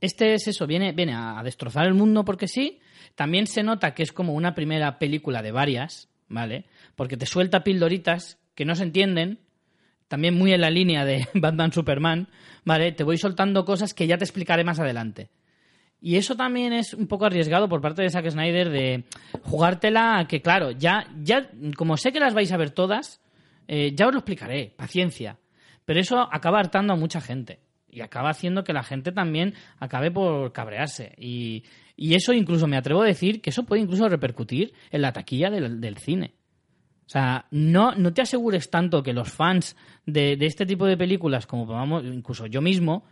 este 0.00 0.34
es 0.34 0.48
eso, 0.48 0.66
viene, 0.66 0.92
viene 0.92 1.14
a 1.14 1.40
destrozar 1.44 1.86
el 1.86 1.94
mundo 1.94 2.24
porque 2.24 2.48
sí. 2.48 2.78
También 3.14 3.46
se 3.46 3.62
nota 3.62 3.92
que 3.94 4.02
es 4.02 4.10
como 4.12 4.32
una 4.32 4.54
primera 4.54 4.98
película 4.98 5.42
de 5.42 5.52
varias, 5.52 6.08
¿vale? 6.28 6.64
Porque 6.96 7.18
te 7.18 7.26
suelta 7.26 7.62
pildoritas 7.62 8.38
que 8.54 8.64
no 8.64 8.74
se 8.74 8.84
entienden, 8.84 9.38
también 10.12 10.36
muy 10.36 10.52
en 10.52 10.60
la 10.60 10.68
línea 10.68 11.06
de 11.06 11.26
Batman 11.34 11.72
Superman, 11.72 12.28
¿vale? 12.66 12.92
Te 12.92 13.02
voy 13.02 13.16
soltando 13.16 13.64
cosas 13.64 13.94
que 13.94 14.06
ya 14.06 14.18
te 14.18 14.24
explicaré 14.24 14.62
más 14.62 14.78
adelante. 14.78 15.30
Y 16.02 16.16
eso 16.16 16.36
también 16.36 16.74
es 16.74 16.92
un 16.92 17.06
poco 17.06 17.24
arriesgado 17.24 17.66
por 17.66 17.80
parte 17.80 18.02
de 18.02 18.10
Zack 18.10 18.28
Snyder 18.28 18.68
de 18.68 19.04
jugártela 19.42 20.18
a 20.18 20.28
que, 20.28 20.42
claro, 20.42 20.70
ya, 20.72 21.06
ya 21.22 21.48
como 21.78 21.96
sé 21.96 22.12
que 22.12 22.20
las 22.20 22.34
vais 22.34 22.52
a 22.52 22.58
ver 22.58 22.72
todas, 22.72 23.22
eh, 23.68 23.94
ya 23.94 24.06
os 24.06 24.12
lo 24.12 24.18
explicaré, 24.18 24.74
paciencia. 24.76 25.38
Pero 25.86 25.98
eso 25.98 26.28
acaba 26.30 26.58
hartando 26.58 26.92
a 26.92 26.96
mucha 26.96 27.22
gente. 27.22 27.60
Y 27.88 28.02
acaba 28.02 28.28
haciendo 28.28 28.64
que 28.64 28.74
la 28.74 28.82
gente 28.82 29.12
también 29.12 29.54
acabe 29.78 30.10
por 30.10 30.52
cabrearse. 30.52 31.14
Y, 31.16 31.64
y 31.96 32.16
eso 32.16 32.34
incluso 32.34 32.66
me 32.66 32.76
atrevo 32.76 33.00
a 33.00 33.06
decir 33.06 33.40
que 33.40 33.48
eso 33.48 33.64
puede 33.64 33.80
incluso 33.80 34.10
repercutir 34.10 34.74
en 34.90 35.00
la 35.00 35.14
taquilla 35.14 35.48
del, 35.48 35.80
del 35.80 35.96
cine. 35.96 36.34
O 37.06 37.08
sea, 37.12 37.46
no, 37.50 37.94
no 37.94 38.12
te 38.14 38.22
asegures 38.22 38.70
tanto 38.70 39.02
que 39.02 39.12
los 39.12 39.30
fans 39.30 39.76
de, 40.06 40.36
de 40.36 40.46
este 40.46 40.64
tipo 40.66 40.86
de 40.86 40.96
películas, 40.96 41.46
como 41.46 41.66
vamos, 41.66 42.04
incluso 42.04 42.46
yo 42.46 42.62
mismo, 42.62 43.04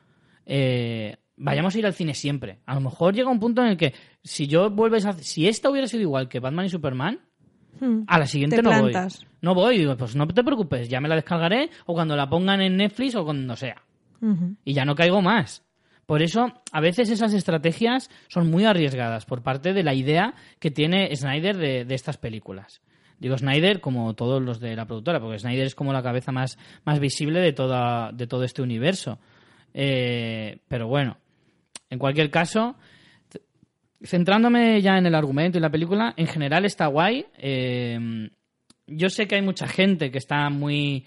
eh, 0.47 1.17
vayamos 1.37 1.75
a 1.75 1.79
ir 1.79 1.87
al 1.87 1.95
cine 1.95 2.15
siempre. 2.15 2.61
A 2.67 2.75
lo 2.75 2.81
mejor 2.81 3.15
llega 3.15 3.31
un 3.31 3.41
punto 3.41 3.63
en 3.63 3.69
el 3.69 3.77
que 3.77 3.95
si 4.23 4.47
yo 4.47 4.71
vuelves 4.71 5.05
a, 5.07 5.13
si 5.15 5.49
esta 5.49 5.71
hubiera 5.71 5.87
sido 5.87 6.03
igual 6.03 6.29
que 6.29 6.41
Batman 6.41 6.67
y 6.67 6.71
Superman, 6.71 7.21
Hmm. 7.81 8.03
a 8.09 8.19
la 8.19 8.27
siguiente 8.27 8.57
Te 8.57 8.63
no 8.63 8.71
plantas. 8.71 9.21
voy. 9.21 9.29
No 9.43 9.55
voy, 9.55 9.79
digo, 9.79 9.97
pues 9.97 10.17
no 10.17 10.27
te 10.27 10.43
preocupes, 10.43 10.89
ya 10.89 11.01
me 11.01 11.09
la 11.09 11.15
descargaré 11.15 11.71
o 11.87 11.95
cuando 11.95 12.17
la 12.17 12.29
pongan 12.29 12.61
en 12.61 12.77
Netflix 12.77 13.15
o 13.15 13.25
cuando 13.25 13.55
sea. 13.57 13.83
Y 14.65 14.75
ya 14.75 14.85
no 14.85 14.95
caigo 14.97 15.23
más. 15.23 15.65
Por 16.05 16.21
eso, 16.21 16.53
a 16.73 16.81
veces 16.81 17.09
esas 17.09 17.33
estrategias 17.33 18.11
son 18.29 18.51
muy 18.51 18.65
arriesgadas 18.65 19.25
por 19.25 19.43
parte 19.43 19.73
de 19.73 19.83
la 19.85 19.95
idea 19.95 20.35
que 20.59 20.71
tiene 20.73 21.15
Snyder 21.15 21.57
de, 21.57 21.85
de 21.85 21.95
estas 21.95 22.19
películas. 22.19 22.83
Digo 23.21 23.39
Snyder 23.39 23.81
como 23.81 24.15
todos 24.15 24.43
los 24.43 24.59
de 24.59 24.75
la 24.75 24.87
productora, 24.87 25.21
porque 25.21 25.39
Snyder 25.39 25.67
es 25.67 25.75
como 25.75 25.93
la 25.93 26.03
cabeza 26.03 26.33
más, 26.33 26.59
más 26.85 26.99
visible 26.99 27.41
de, 27.41 27.53
toda, 27.53 28.11
de 28.13 28.27
todo 28.27 28.43
este 28.45 28.63
universo. 28.63 29.19
Eh, 29.75 30.59
pero 30.67 30.89
bueno, 30.89 31.19
en 31.91 31.99
cualquier 31.99 32.31
caso, 32.31 32.77
centrándome 34.03 34.81
ya 34.81 34.97
en 34.97 35.07
el 35.07 35.15
argumento 35.15 35.59
y 35.59 35.61
la 35.61 35.71
película, 35.71 36.15
en 36.17 36.27
general 36.27 36.65
está 36.65 36.87
guay. 36.87 37.27
Eh, 37.37 38.31
yo 38.87 39.09
sé 39.09 39.29
que 39.29 39.37
hay 39.37 39.43
mucha 39.43 39.69
gente 39.69 40.11
que 40.11 40.19
está 40.19 40.49
muy 40.51 41.05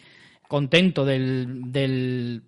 contento 0.48 1.04
del, 1.04 1.72
del 1.72 2.44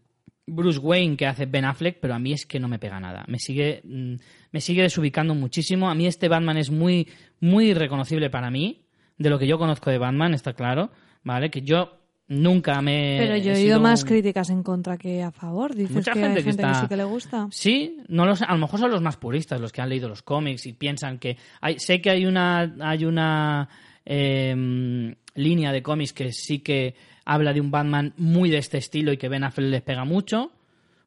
Bruce 0.48 0.80
Wayne 0.80 1.18
que 1.18 1.26
hace 1.26 1.46
Ben 1.46 1.66
Affleck, 1.66 1.98
pero 2.00 2.14
a 2.14 2.20
mí 2.20 2.34
es 2.34 2.46
que 2.46 2.60
no 2.60 2.68
me 2.68 2.80
pega 2.80 3.00
nada. 3.00 3.26
Me 3.28 3.40
sigue, 3.40 3.82
mm, 3.84 4.16
me 4.52 4.62
sigue 4.62 4.84
desubicando 4.84 5.34
muchísimo. 5.34 5.90
A 5.90 5.96
mí 5.96 6.06
este 6.06 6.28
Batman 6.28 6.58
es 6.58 6.70
muy, 6.70 7.08
muy 7.40 7.74
reconocible 7.74 8.30
para 8.30 8.52
mí. 8.52 8.85
De 9.18 9.30
lo 9.30 9.40
que 9.40 9.48
yo 9.48 9.58
conozco 9.58 9.90
de 9.90 9.98
Batman, 9.98 10.34
está 10.34 10.54
claro, 10.54 10.92
¿vale? 11.24 11.50
Que 11.50 11.62
yo 11.62 11.98
nunca 12.28 12.82
me... 12.82 13.18
Pero 13.20 13.38
yo 13.38 13.52
he 13.54 13.56
oído 13.56 13.80
más 13.80 14.02
un- 14.04 14.10
críticas 14.10 14.50
en 14.50 14.64
contra 14.64 14.98
que 14.98 15.22
a 15.24 15.32
favor. 15.32 15.74
Dices 15.76 15.96
Mucha 15.96 16.14
que 16.14 16.20
gente 16.20 16.40
hay 16.40 16.44
que 16.44 16.50
gente 16.52 16.64
que, 16.64 16.70
está- 16.70 16.82
sí 16.82 16.88
que 16.88 16.98
le 16.98 17.04
gusta. 17.04 17.48
Sí, 17.52 17.98
no 18.08 18.26
lo 18.26 18.36
sé. 18.36 18.46
A 18.48 18.54
lo 18.54 18.60
mejor 18.60 18.80
son 18.80 18.92
los 18.92 19.02
más 19.02 19.16
puristas, 19.18 19.62
los 19.62 19.72
que 19.72 19.82
han 19.82 19.90
leído 19.90 20.10
los 20.10 20.22
cómics 20.24 20.66
y 20.66 20.74
piensan 20.74 21.20
que 21.20 21.38
hay, 21.62 21.80
sé 21.80 22.02
que 22.02 22.10
hay 22.10 22.26
una 22.26 22.76
hay 22.82 23.06
una 23.06 23.70
em, 24.06 25.16
línea 25.36 25.72
de 25.72 25.84
cómics 25.84 26.14
que 26.14 26.32
sí 26.32 26.60
que 26.60 26.96
habla 27.26 27.54
de 27.54 27.62
un 27.62 27.72
Batman 27.72 28.14
muy 28.18 28.50
de 28.50 28.58
este 28.58 28.78
estilo 28.78 29.12
y 29.12 29.18
que 29.18 29.30
Ben 29.30 29.44
Affleck 29.44 29.70
les 29.70 29.82
pega 29.82 30.06
mucho 30.06 30.52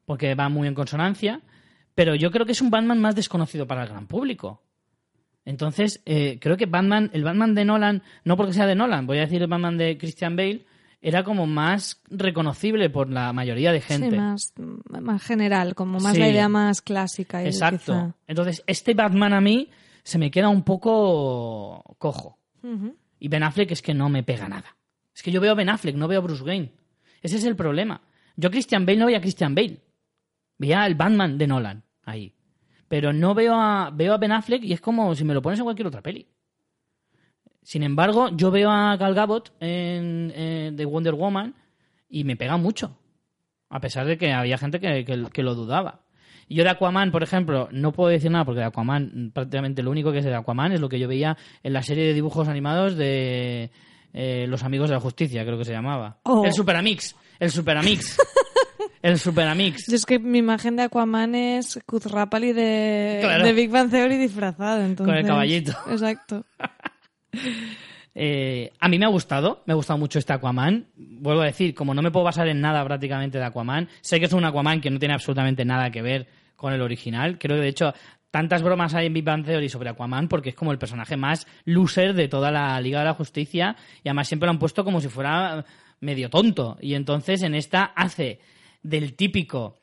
porque 0.05 0.35
va 0.35 0.49
muy 0.49 0.67
en 0.67 0.73
consonancia, 0.75 1.41
pero 1.95 2.15
yo 2.15 2.31
creo 2.31 2.45
que 2.45 2.53
es 2.53 2.61
un 2.61 2.69
Batman 2.71 2.99
más 2.99 3.15
desconocido 3.15 3.67
para 3.67 3.83
el 3.83 3.89
gran 3.89 4.07
público. 4.07 4.63
Entonces, 5.49 5.99
eh, 6.05 6.37
creo 6.39 6.57
que 6.57 6.67
Batman, 6.67 7.09
el 7.11 7.23
Batman 7.23 7.55
de 7.55 7.65
Nolan, 7.65 8.03
no 8.23 8.37
porque 8.37 8.53
sea 8.53 8.67
de 8.67 8.75
Nolan, 8.75 9.07
voy 9.07 9.17
a 9.17 9.21
decir 9.21 9.41
el 9.41 9.47
Batman 9.47 9.79
de 9.79 9.97
Christian 9.97 10.35
Bale, 10.35 10.63
era 11.01 11.23
como 11.23 11.47
más 11.47 12.03
reconocible 12.11 12.91
por 12.91 13.09
la 13.09 13.33
mayoría 13.33 13.71
de 13.71 13.81
gente. 13.81 14.11
Sí, 14.11 14.15
más, 14.15 14.53
más 15.01 15.23
general, 15.23 15.73
como 15.73 15.99
más 15.99 16.13
Sí. 16.13 16.19
la 16.19 16.29
idea 16.29 16.49
más 16.49 16.83
clásica. 16.83 17.41
y 17.43 17.47
Exacto. 17.47 17.79
quizá. 17.93 18.15
Entonces, 18.27 18.63
este 18.67 18.93
Batman 18.93 19.33
a 19.33 19.41
mí 19.41 19.71
se 20.03 20.19
me 20.19 20.29
queda 20.29 20.49
un 20.49 20.61
poco 20.61 21.83
cojo. 21.97 22.37
Y 23.19 23.27
Ben 23.27 23.41
Affleck 23.41 23.71
es 23.71 23.81
que 23.81 23.95
no 23.95 24.07
me 24.07 24.21
pega 24.21 24.47
nada. 24.47 24.77
Es 25.15 25.23
que 25.23 25.31
yo 25.31 25.41
veo 25.41 25.53
a 25.53 25.55
Ben 25.55 25.69
Affleck, 25.69 25.95
no 25.95 26.07
veo 26.07 26.19
a 26.19 26.23
Bruce 26.23 26.43
Wayne. 26.43 26.71
Ese 27.23 27.37
es 27.37 27.43
el 27.45 27.55
problema. 27.55 28.01
Yo 28.35 28.49
a 28.49 28.51
Christian 28.51 28.85
Bale 28.85 28.99
no 28.99 29.07
veía 29.07 29.17
a 29.17 29.21
Christian 29.21 29.55
Bale. 29.55 29.79
Veía 30.59 30.83
al 30.83 30.93
Batman 30.93 31.39
de 31.39 31.47
Nolan 31.47 31.83
ahí. 32.03 32.35
Pero 32.89 33.13
no 33.13 33.33
veo 33.33 33.53
a, 33.55 33.91
veo 33.93 34.13
a 34.13 34.17
Ben 34.17 34.31
Affleck 34.33 34.63
y 34.63 34.73
es 34.73 34.81
como 34.81 35.15
si 35.15 35.23
me 35.23 35.33
lo 35.33 35.41
pones 35.41 35.59
en 35.59 35.65
cualquier 35.65 35.87
otra 35.87 36.01
peli. 36.01 36.27
Sin 37.61 37.83
embargo, 37.83 38.29
yo 38.35 38.51
veo 38.51 38.69
a 38.71 38.97
Gal 38.97 39.13
Gadot 39.13 39.53
en, 39.59 40.31
en 40.35 40.75
The 40.75 40.85
Wonder 40.85 41.13
Woman 41.13 41.55
y 42.09 42.23
me 42.23 42.35
pega 42.35 42.57
mucho. 42.57 42.97
A 43.69 43.79
pesar 43.79 44.07
de 44.07 44.17
que 44.17 44.33
había 44.33 44.57
gente 44.57 44.79
que, 44.79 45.05
que- 45.05 45.27
que 45.31 45.43
lo 45.43 45.53
dudaba. 45.55 46.01
Y 46.47 46.55
yo 46.55 46.63
de 46.63 46.71
Aquaman, 46.71 47.11
por 47.11 47.21
ejemplo, 47.21 47.69
no 47.71 47.91
puedo 47.91 48.09
decir 48.09 48.31
nada 48.31 48.43
porque 48.43 48.61
de 48.61 48.65
Aquaman, 48.65 49.29
prácticamente 49.35 49.83
lo 49.83 49.91
único 49.91 50.11
que 50.11 50.23
sé 50.23 50.29
de 50.29 50.35
Aquaman 50.35 50.71
es 50.71 50.79
lo 50.81 50.89
que 50.89 50.97
yo 50.97 51.07
veía 51.07 51.37
en 51.61 51.73
la 51.73 51.83
serie 51.83 52.05
de 52.07 52.13
dibujos 52.15 52.47
animados 52.47 52.95
de 52.95 53.69
eh, 54.13 54.47
Los 54.49 54.63
Amigos 54.63 54.89
de 54.89 54.95
la 54.95 54.99
Justicia, 55.01 55.45
creo 55.45 55.59
que 55.59 55.65
se 55.65 55.73
llamaba. 55.73 56.17
Oh. 56.23 56.43
El 56.45 56.53
Superamix. 56.53 57.15
El 57.39 57.51
Superamix. 57.51 58.17
el 59.01 59.19
Superamix. 59.19 59.87
Yo 59.87 59.95
es 59.95 60.05
que 60.05 60.19
mi 60.19 60.39
imagen 60.39 60.75
de 60.75 60.83
Aquaman 60.83 61.35
es 61.35 61.79
Kuzrapali 61.85 62.53
de, 62.53 63.19
Claro. 63.21 63.45
de 63.45 63.53
Big 63.53 63.69
Bang 63.69 63.89
Theory 63.89 64.17
disfrazado. 64.17 64.83
Entonces, 64.83 65.17
el 65.17 65.25
caballito. 65.25 65.71
Exacto. 65.89 66.45
Eh, 68.21 68.71
a 68.79 68.89
mí 68.89 68.99
me 68.99 69.05
ha 69.05 69.09
gustado, 69.09 69.63
me 69.65 69.71
ha 69.71 69.75
gustado 69.75 69.97
mucho 69.97 70.19
este 70.19 70.33
Aquaman. 70.33 70.87
Vuelvo 70.97 71.41
a 71.41 71.45
decir, 71.45 71.73
como 71.73 71.93
no 71.93 72.01
me 72.01 72.11
puedo 72.11 72.25
basar 72.25 72.49
en 72.49 72.59
nada 72.59 72.83
prácticamente 72.83 73.37
de 73.37 73.45
Aquaman, 73.45 73.87
sé 74.01 74.19
que 74.19 74.25
es 74.25 74.33
un 74.33 74.43
Aquaman 74.43 74.81
que 74.81 74.89
no 74.89 74.99
tiene 74.99 75.13
absolutamente 75.13 75.63
nada 75.63 75.89
que 75.89 76.01
ver 76.01 76.27
con 76.57 76.73
el 76.73 76.81
original. 76.81 77.37
Creo 77.39 77.55
que 77.57 77.61
de 77.61 77.69
hecho 77.69 77.93
tantas 78.29 78.61
bromas 78.61 78.93
hay 78.93 79.05
en 79.05 79.13
Big 79.13 79.23
Bang 79.23 79.45
Theory 79.45 79.69
sobre 79.69 79.89
Aquaman 79.89 80.27
porque 80.27 80.49
es 80.49 80.55
como 80.55 80.73
el 80.73 80.77
personaje 80.79 81.15
más 81.15 81.47
loser 81.63 82.13
de 82.13 82.27
toda 82.27 82.51
la 82.51 82.81
Liga 82.81 82.99
de 82.99 83.05
la 83.05 83.13
Justicia 83.13 83.77
y 84.03 84.09
además 84.09 84.27
siempre 84.27 84.47
lo 84.47 84.51
han 84.51 84.59
puesto 84.59 84.83
como 84.83 84.99
si 84.99 85.07
fuera 85.07 85.63
medio 86.01 86.29
tonto. 86.29 86.77
Y 86.81 86.95
entonces 86.95 87.41
en 87.43 87.55
esta 87.55 87.85
hace 87.95 88.39
del 88.81 89.13
típico 89.15 89.79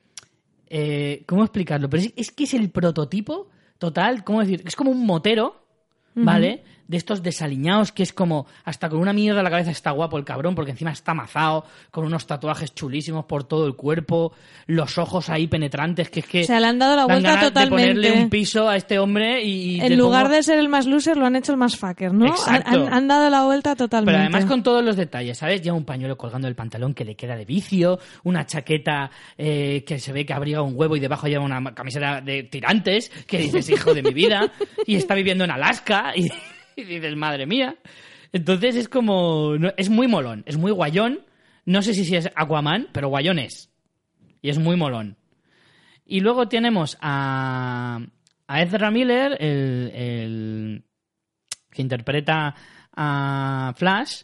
eh, 0.68 1.22
¿cómo 1.26 1.42
explicarlo? 1.44 1.88
Pero 1.88 2.02
es, 2.02 2.12
es 2.16 2.30
que 2.32 2.44
es 2.44 2.54
el 2.54 2.70
prototipo 2.70 3.48
total, 3.78 4.24
¿cómo 4.24 4.40
decir? 4.40 4.62
Es 4.66 4.76
como 4.76 4.90
un 4.90 5.06
motero, 5.06 5.64
¿vale? 6.14 6.64
De 6.88 6.96
estos 6.96 7.22
desaliñados 7.22 7.90
que 7.92 8.02
es 8.02 8.12
como 8.12 8.46
hasta 8.64 8.88
con 8.88 8.98
una 9.00 9.12
mierda 9.12 9.40
en 9.40 9.44
la 9.44 9.50
cabeza 9.50 9.70
está 9.70 9.90
guapo 9.90 10.16
el 10.18 10.24
cabrón 10.24 10.54
porque 10.54 10.70
encima 10.70 10.92
está 10.92 11.12
amazado, 11.12 11.64
con 11.90 12.04
unos 12.04 12.26
tatuajes 12.26 12.74
chulísimos 12.74 13.24
por 13.24 13.44
todo 13.44 13.66
el 13.66 13.74
cuerpo, 13.74 14.32
los 14.66 14.96
ojos 14.98 15.28
ahí 15.28 15.46
penetrantes 15.48 16.10
que 16.10 16.20
es 16.20 16.26
que 16.26 16.42
O 16.42 16.44
sea, 16.44 16.60
le 16.60 16.66
han 16.66 16.78
dado 16.78 16.96
la 16.96 17.06
vuelta 17.06 17.40
totalmente. 17.40 17.60
de 17.60 17.70
ponerle 17.70 18.22
un 18.22 18.30
piso 18.30 18.68
a 18.68 18.76
este 18.76 18.98
hombre 18.98 19.42
y, 19.42 19.76
y 19.76 19.80
En 19.80 19.96
lugar 19.98 20.26
pongo- 20.26 20.36
de 20.36 20.42
ser 20.42 20.58
el 20.58 20.68
más 20.68 20.86
loser, 20.86 21.16
lo 21.16 21.26
han 21.26 21.36
hecho 21.36 21.52
el 21.52 21.58
más 21.58 21.76
fucker, 21.76 22.12
¿no? 22.12 22.26
Han, 22.26 22.30
Exacto. 22.32 22.70
han- 22.86 22.92
han 22.92 23.08
dado 23.08 23.30
la 23.30 23.42
vuelta 23.44 23.74
totalmente. 23.74 24.12
Pero 24.12 24.22
además 24.24 24.44
con 24.44 24.62
todos 24.62 24.84
los 24.84 24.96
detalles, 24.96 25.38
¿sabes? 25.38 25.62
Lleva 25.62 25.76
un 25.76 25.84
pañuelo 25.84 26.16
colgando 26.16 26.46
del 26.46 26.54
pantalón 26.54 26.94
que 26.94 27.04
le 27.04 27.16
queda 27.16 27.34
de 27.36 27.44
vicio, 27.44 27.98
una 28.24 28.46
chaqueta 28.46 29.10
eh, 29.36 29.82
que 29.86 29.98
se 29.98 30.12
ve 30.12 30.24
que 30.24 30.32
abriga 30.32 30.62
un 30.62 30.74
huevo 30.76 30.94
y 30.96 31.00
debajo 31.00 31.26
lleva 31.26 31.44
una 31.44 31.74
camiseta 31.74 32.20
de 32.20 32.44
tirantes, 32.44 33.10
que 33.26 33.38
dices, 33.38 33.68
hijo 33.70 33.92
de 33.94 34.02
mi 34.02 34.12
vida, 34.14 34.52
y 34.86 34.96
está 34.96 35.14
viviendo 35.14 35.44
en 35.44 35.50
Alaska, 35.50 36.12
y, 36.14 36.30
y 36.80 36.84
dices, 36.84 37.16
madre 37.16 37.46
mía. 37.46 37.76
Entonces 38.32 38.76
es 38.76 38.88
como... 38.88 39.56
no- 39.58 39.72
es 39.76 39.88
muy 39.90 40.08
molón, 40.08 40.42
es 40.46 40.56
muy 40.56 40.70
guayón. 40.72 41.20
No 41.64 41.82
sé 41.82 41.94
si, 41.94 42.04
si 42.04 42.16
es 42.16 42.30
Aquaman, 42.36 42.88
pero 42.92 43.08
guayón 43.08 43.38
es. 43.38 43.70
Y 44.42 44.50
es 44.50 44.58
muy 44.58 44.76
molón. 44.76 45.16
Y 46.04 46.20
luego 46.20 46.46
tenemos 46.48 46.96
a, 47.00 47.98
a 48.46 48.62
Ezra 48.62 48.90
Miller, 48.92 49.36
el, 49.40 49.90
el 49.94 50.84
que 51.70 51.82
interpreta 51.82 52.54
a 52.94 53.74
Flash, 53.76 54.22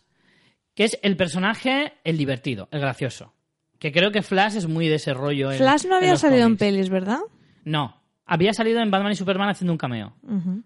que 0.75 0.85
es 0.85 0.99
el 1.03 1.17
personaje, 1.17 1.95
el 2.05 2.17
divertido, 2.17 2.69
el 2.71 2.81
gracioso. 2.81 3.35
Que 3.81 3.91
creo 3.91 4.13
que 4.13 4.23
Flash 4.23 4.57
es 4.57 4.69
muy 4.69 4.87
de 4.89 4.95
ese 4.97 5.13
rollo. 5.13 5.51
en- 5.51 5.59
Flash 5.59 5.87
no 5.87 5.97
había 5.97 6.17
salido 6.17 6.47
en 6.47 6.57
pelis, 6.57 6.89
¿verdad? 6.89 7.19
No, 7.65 8.01
había 8.27 8.53
salido 8.53 8.81
en 8.81 8.91
Batman 8.91 9.13
y 9.13 9.17
Superman 9.17 9.49
haciendo 9.51 9.73
un 9.73 9.79
cameo. 9.79 10.15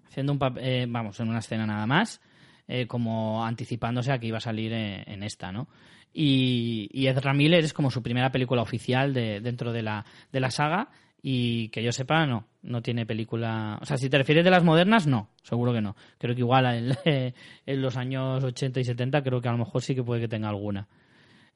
Haciendo 0.08 0.32
un 0.32 0.38
eh, 0.58 0.86
vamos, 0.88 1.18
en 1.20 1.28
una 1.28 1.38
escena 1.40 1.66
nada 1.66 1.86
más. 1.86 2.20
eh, 2.68 2.86
como 2.86 3.44
anticipándose 3.44 4.10
a 4.12 4.18
que 4.18 4.26
iba 4.26 4.38
a 4.38 4.40
salir 4.40 4.72
en, 4.72 5.08
en 5.08 5.22
esta, 5.22 5.52
¿no? 5.52 5.68
Y, 6.12 6.88
y 6.92 7.06
Ezra 7.08 7.34
Miller 7.34 7.62
es 7.62 7.72
como 7.72 7.90
su 7.90 8.02
primera 8.02 8.30
película 8.32 8.62
oficial 8.62 9.12
de, 9.12 9.40
dentro 9.40 9.72
de 9.72 9.82
la, 9.82 10.04
de 10.32 10.40
la 10.40 10.50
saga 10.50 10.88
y 11.22 11.68
que 11.68 11.82
yo 11.82 11.92
sepa, 11.92 12.26
no, 12.26 12.46
no 12.62 12.82
tiene 12.82 13.04
película... 13.06 13.78
O 13.82 13.84
sea, 13.84 13.96
si 13.96 14.08
te 14.08 14.16
refieres 14.18 14.44
de 14.44 14.50
las 14.50 14.64
modernas, 14.64 15.06
no, 15.06 15.28
seguro 15.42 15.72
que 15.72 15.80
no. 15.80 15.94
Creo 16.18 16.34
que 16.34 16.40
igual 16.40 16.96
en, 17.04 17.34
en 17.66 17.82
los 17.82 17.96
años 17.96 18.42
80 18.42 18.80
y 18.80 18.84
70 18.84 19.22
creo 19.22 19.40
que 19.40 19.48
a 19.48 19.52
lo 19.52 19.58
mejor 19.58 19.82
sí 19.82 19.94
que 19.94 20.02
puede 20.02 20.20
que 20.22 20.28
tenga 20.28 20.48
alguna. 20.48 20.88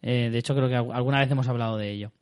Eh, 0.03 0.29
de 0.31 0.39
hecho, 0.39 0.55
creo 0.55 0.69
que 0.69 0.77
al- 0.77 0.93
alguna 0.93 1.21
vez 1.21 1.31
hemos 1.31 1.49
hablado 1.49 1.77
de 1.77 1.91
ello. 1.91 2.13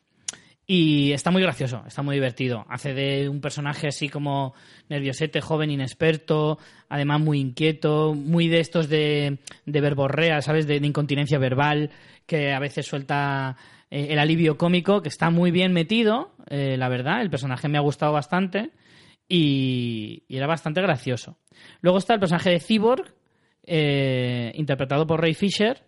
Y 0.70 1.12
está 1.12 1.30
muy 1.30 1.40
gracioso, 1.40 1.82
está 1.86 2.02
muy 2.02 2.16
divertido. 2.16 2.66
Hace 2.68 2.92
de 2.92 3.26
un 3.30 3.40
personaje 3.40 3.88
así 3.88 4.10
como 4.10 4.52
nerviosete, 4.90 5.40
joven, 5.40 5.70
inexperto, 5.70 6.58
además 6.90 7.22
muy 7.22 7.40
inquieto, 7.40 8.12
muy 8.12 8.48
de 8.48 8.60
estos 8.60 8.90
de, 8.90 9.38
de 9.64 9.80
verborrea, 9.80 10.42
¿sabes? 10.42 10.66
De, 10.66 10.76
incontinencia 10.76 11.38
verbal, 11.38 11.88
que 12.26 12.52
a 12.52 12.58
veces 12.58 12.84
suelta 12.84 13.56
eh, 13.90 14.08
el 14.10 14.18
alivio 14.18 14.58
cómico, 14.58 15.00
que 15.00 15.08
está 15.08 15.30
muy 15.30 15.50
bien 15.50 15.72
metido, 15.72 16.34
eh, 16.50 16.76
la 16.76 16.90
verdad. 16.90 17.22
El 17.22 17.30
personaje 17.30 17.66
me 17.68 17.78
ha 17.78 17.82
gustado 17.82 18.12
bastante 18.12 18.72
y, 19.26 20.24
y 20.28 20.36
era 20.36 20.46
bastante 20.46 20.82
gracioso. 20.82 21.38
Luego 21.80 21.96
está 21.96 22.12
el 22.12 22.20
personaje 22.20 22.50
de 22.50 22.60
Cyborg, 22.60 23.14
eh, 23.64 24.52
interpretado 24.54 25.06
por 25.06 25.22
Ray 25.22 25.32
Fisher, 25.32 25.82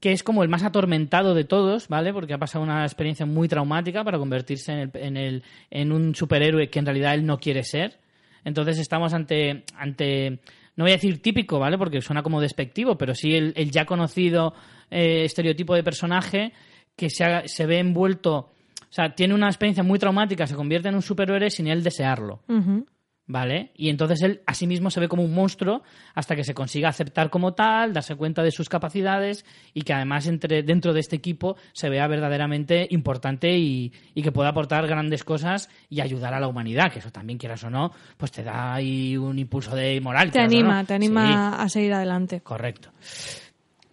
que 0.00 0.12
es 0.12 0.22
como 0.22 0.42
el 0.42 0.48
más 0.48 0.62
atormentado 0.62 1.34
de 1.34 1.44
todos, 1.44 1.88
¿vale? 1.88 2.12
Porque 2.12 2.32
ha 2.34 2.38
pasado 2.38 2.64
una 2.64 2.84
experiencia 2.84 3.26
muy 3.26 3.48
traumática 3.48 4.02
para 4.02 4.18
convertirse 4.18 4.72
en, 4.72 4.78
el, 4.78 4.90
en, 4.94 5.16
el- 5.16 5.42
en 5.70 5.92
un 5.92 6.14
superhéroe 6.14 6.68
que 6.70 6.78
en 6.78 6.86
realidad 6.86 7.14
él 7.14 7.26
no 7.26 7.38
quiere 7.38 7.62
ser. 7.64 7.98
Entonces 8.44 8.78
estamos 8.78 9.12
ante, 9.12 9.64
ante 9.76 10.40
no 10.76 10.84
voy 10.84 10.92
a 10.92 10.94
decir 10.94 11.20
típico, 11.20 11.58
¿vale? 11.58 11.76
Porque 11.76 12.00
suena 12.00 12.22
como 12.22 12.40
despectivo, 12.40 12.96
pero 12.96 13.14
sí 13.14 13.34
el, 13.34 13.52
el 13.56 13.70
ya 13.70 13.84
conocido 13.84 14.54
eh, 14.90 15.24
estereotipo 15.24 15.74
de 15.74 15.82
personaje 15.84 16.52
que 16.96 17.10
se, 17.10 17.24
se 17.46 17.66
ve 17.66 17.78
envuelto, 17.78 18.34
o 18.36 18.92
sea, 18.92 19.14
tiene 19.14 19.34
una 19.34 19.46
experiencia 19.48 19.82
muy 19.84 19.98
traumática, 19.98 20.46
se 20.46 20.54
convierte 20.56 20.88
en 20.88 20.94
un 20.94 21.02
superhéroe 21.02 21.50
sin 21.50 21.66
él 21.68 21.82
desearlo. 21.82 22.40
Ujú. 22.48 22.86
¿Vale? 23.32 23.70
Y 23.76 23.90
entonces 23.90 24.20
él 24.22 24.40
a 24.44 24.54
sí 24.54 24.66
mismo 24.66 24.90
se 24.90 24.98
ve 24.98 25.06
como 25.06 25.22
un 25.22 25.32
monstruo 25.32 25.84
hasta 26.16 26.34
que 26.34 26.42
se 26.42 26.52
consiga 26.52 26.88
aceptar 26.88 27.30
como 27.30 27.54
tal, 27.54 27.92
darse 27.92 28.16
cuenta 28.16 28.42
de 28.42 28.50
sus 28.50 28.68
capacidades 28.68 29.44
y 29.72 29.82
que 29.82 29.92
además 29.92 30.26
entre, 30.26 30.64
dentro 30.64 30.92
de 30.92 30.98
este 30.98 31.14
equipo 31.14 31.54
se 31.72 31.88
vea 31.88 32.08
verdaderamente 32.08 32.88
importante 32.90 33.56
y, 33.56 33.92
y 34.16 34.22
que 34.22 34.32
pueda 34.32 34.48
aportar 34.48 34.84
grandes 34.88 35.22
cosas 35.22 35.68
y 35.88 36.00
ayudar 36.00 36.34
a 36.34 36.40
la 36.40 36.48
humanidad, 36.48 36.90
que 36.90 36.98
eso 36.98 37.12
también 37.12 37.38
quieras 37.38 37.62
o 37.62 37.70
no, 37.70 37.92
pues 38.16 38.32
te 38.32 38.42
da 38.42 38.74
ahí 38.74 39.16
un 39.16 39.38
impulso 39.38 39.76
de 39.76 40.00
moral. 40.00 40.32
Te 40.32 40.40
no. 40.40 40.46
anima, 40.46 40.82
te 40.84 40.94
anima 40.94 41.52
Sí. 41.52 41.62
a 41.62 41.68
seguir 41.68 41.92
adelante. 41.92 42.40
Correcto. 42.40 42.90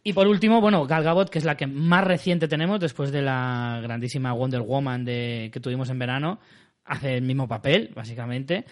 Y 0.04 0.14
por 0.14 0.28
último, 0.28 0.62
bueno, 0.62 0.84
Gal 0.88 1.04
Gadot, 1.04 1.30
que 1.30 1.38
es 1.38 1.46
la 1.46 1.56
que 1.58 1.68
más 1.68 2.04
reciente 2.04 2.48
tenemos 2.48 2.80
después 2.80 3.12
de 3.12 3.22
la 3.22 3.82
grandísima 3.84 4.34
Wonder 4.34 4.62
Woman 4.62 5.06
de, 5.06 5.52
que 5.54 5.60
tuvimos 5.60 5.92
en 5.92 6.00
verano, 6.00 6.40
hace 6.86 7.18
el 7.18 7.24
mismo 7.24 7.48
papel, 7.50 7.92
básicamente. 7.94 8.64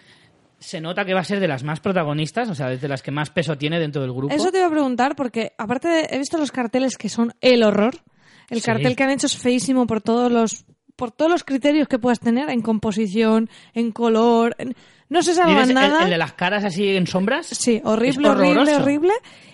Se 0.65 0.81
nota 0.81 1.05
que 1.05 1.13
va 1.13 1.19
a 1.19 1.23
ser 1.23 1.39
de 1.39 1.47
las 1.47 1.63
más 1.63 1.79
protagonistas, 1.79 2.49
o 2.49 2.55
sea, 2.55 2.69
de 2.69 2.87
las 2.87 3.03
que 3.03 3.11
más 3.11 3.29
peso 3.29 3.55
tiene 3.57 3.79
dentro 3.79 4.01
del 4.01 4.11
grupo. 4.13 4.33
Eso 4.33 4.51
te 4.51 4.57
iba 4.57 4.67
a 4.67 4.71
preguntar 4.71 5.15
porque 5.15 5.53
aparte 5.57 5.87
de- 5.87 6.07
he 6.09 6.17
visto 6.17 6.37
los 6.39 6.51
carteles 6.51 6.97
que 6.97 7.07
son 7.09 7.33
el 7.41 7.61
horror. 7.63 7.95
El 8.49 8.59
Sí. 8.61 8.65
cartel 8.65 8.95
que 8.95 9.03
han 9.03 9.11
hecho 9.11 9.27
es 9.27 9.37
feísimo 9.37 9.85
por 9.87 10.01
todos 10.01 10.31
los 10.31 10.65
por 10.95 11.11
todos 11.11 11.29
los 11.29 11.43
criterios 11.43 11.89
que 11.89 11.99
puedas 11.99 12.21
tener 12.21 12.49
en 12.49 12.61
composición, 12.61 13.49
en 13.73 13.91
color, 13.91 14.55
en- 14.57 14.75
no 15.09 15.21
se 15.23 15.33
sabe 15.35 15.51
¿Dices 15.51 15.67
el, 15.69 15.75
nada. 15.75 16.03
el 16.05 16.09
de 16.09 16.17
las 16.17 16.31
caras 16.33 16.63
así 16.63 16.87
en 16.95 17.05
sombras? 17.05 17.47
Sí, 17.47 17.81
horrible, 17.83 18.29
horrible, 18.29 18.75
horrible. 18.77 19.11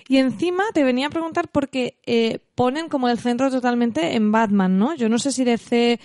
Y 0.08 0.18
encima 0.18 0.66
te 0.72 0.84
venía 0.84 1.08
a 1.08 1.10
preguntar 1.10 1.48
porque 1.52 1.98
eh, 2.06 2.40
ponen 2.54 2.90
como 2.90 3.10
el 3.10 3.18
centro 3.18 3.50
totalmente 3.50 4.16
en 4.16 4.32
Batman, 4.32 4.78
¿no? 4.78 4.94
Yo 4.96 5.10
no 5.10 5.18
sé 5.18 5.32
si 5.32 5.44
DC... 5.44 6.00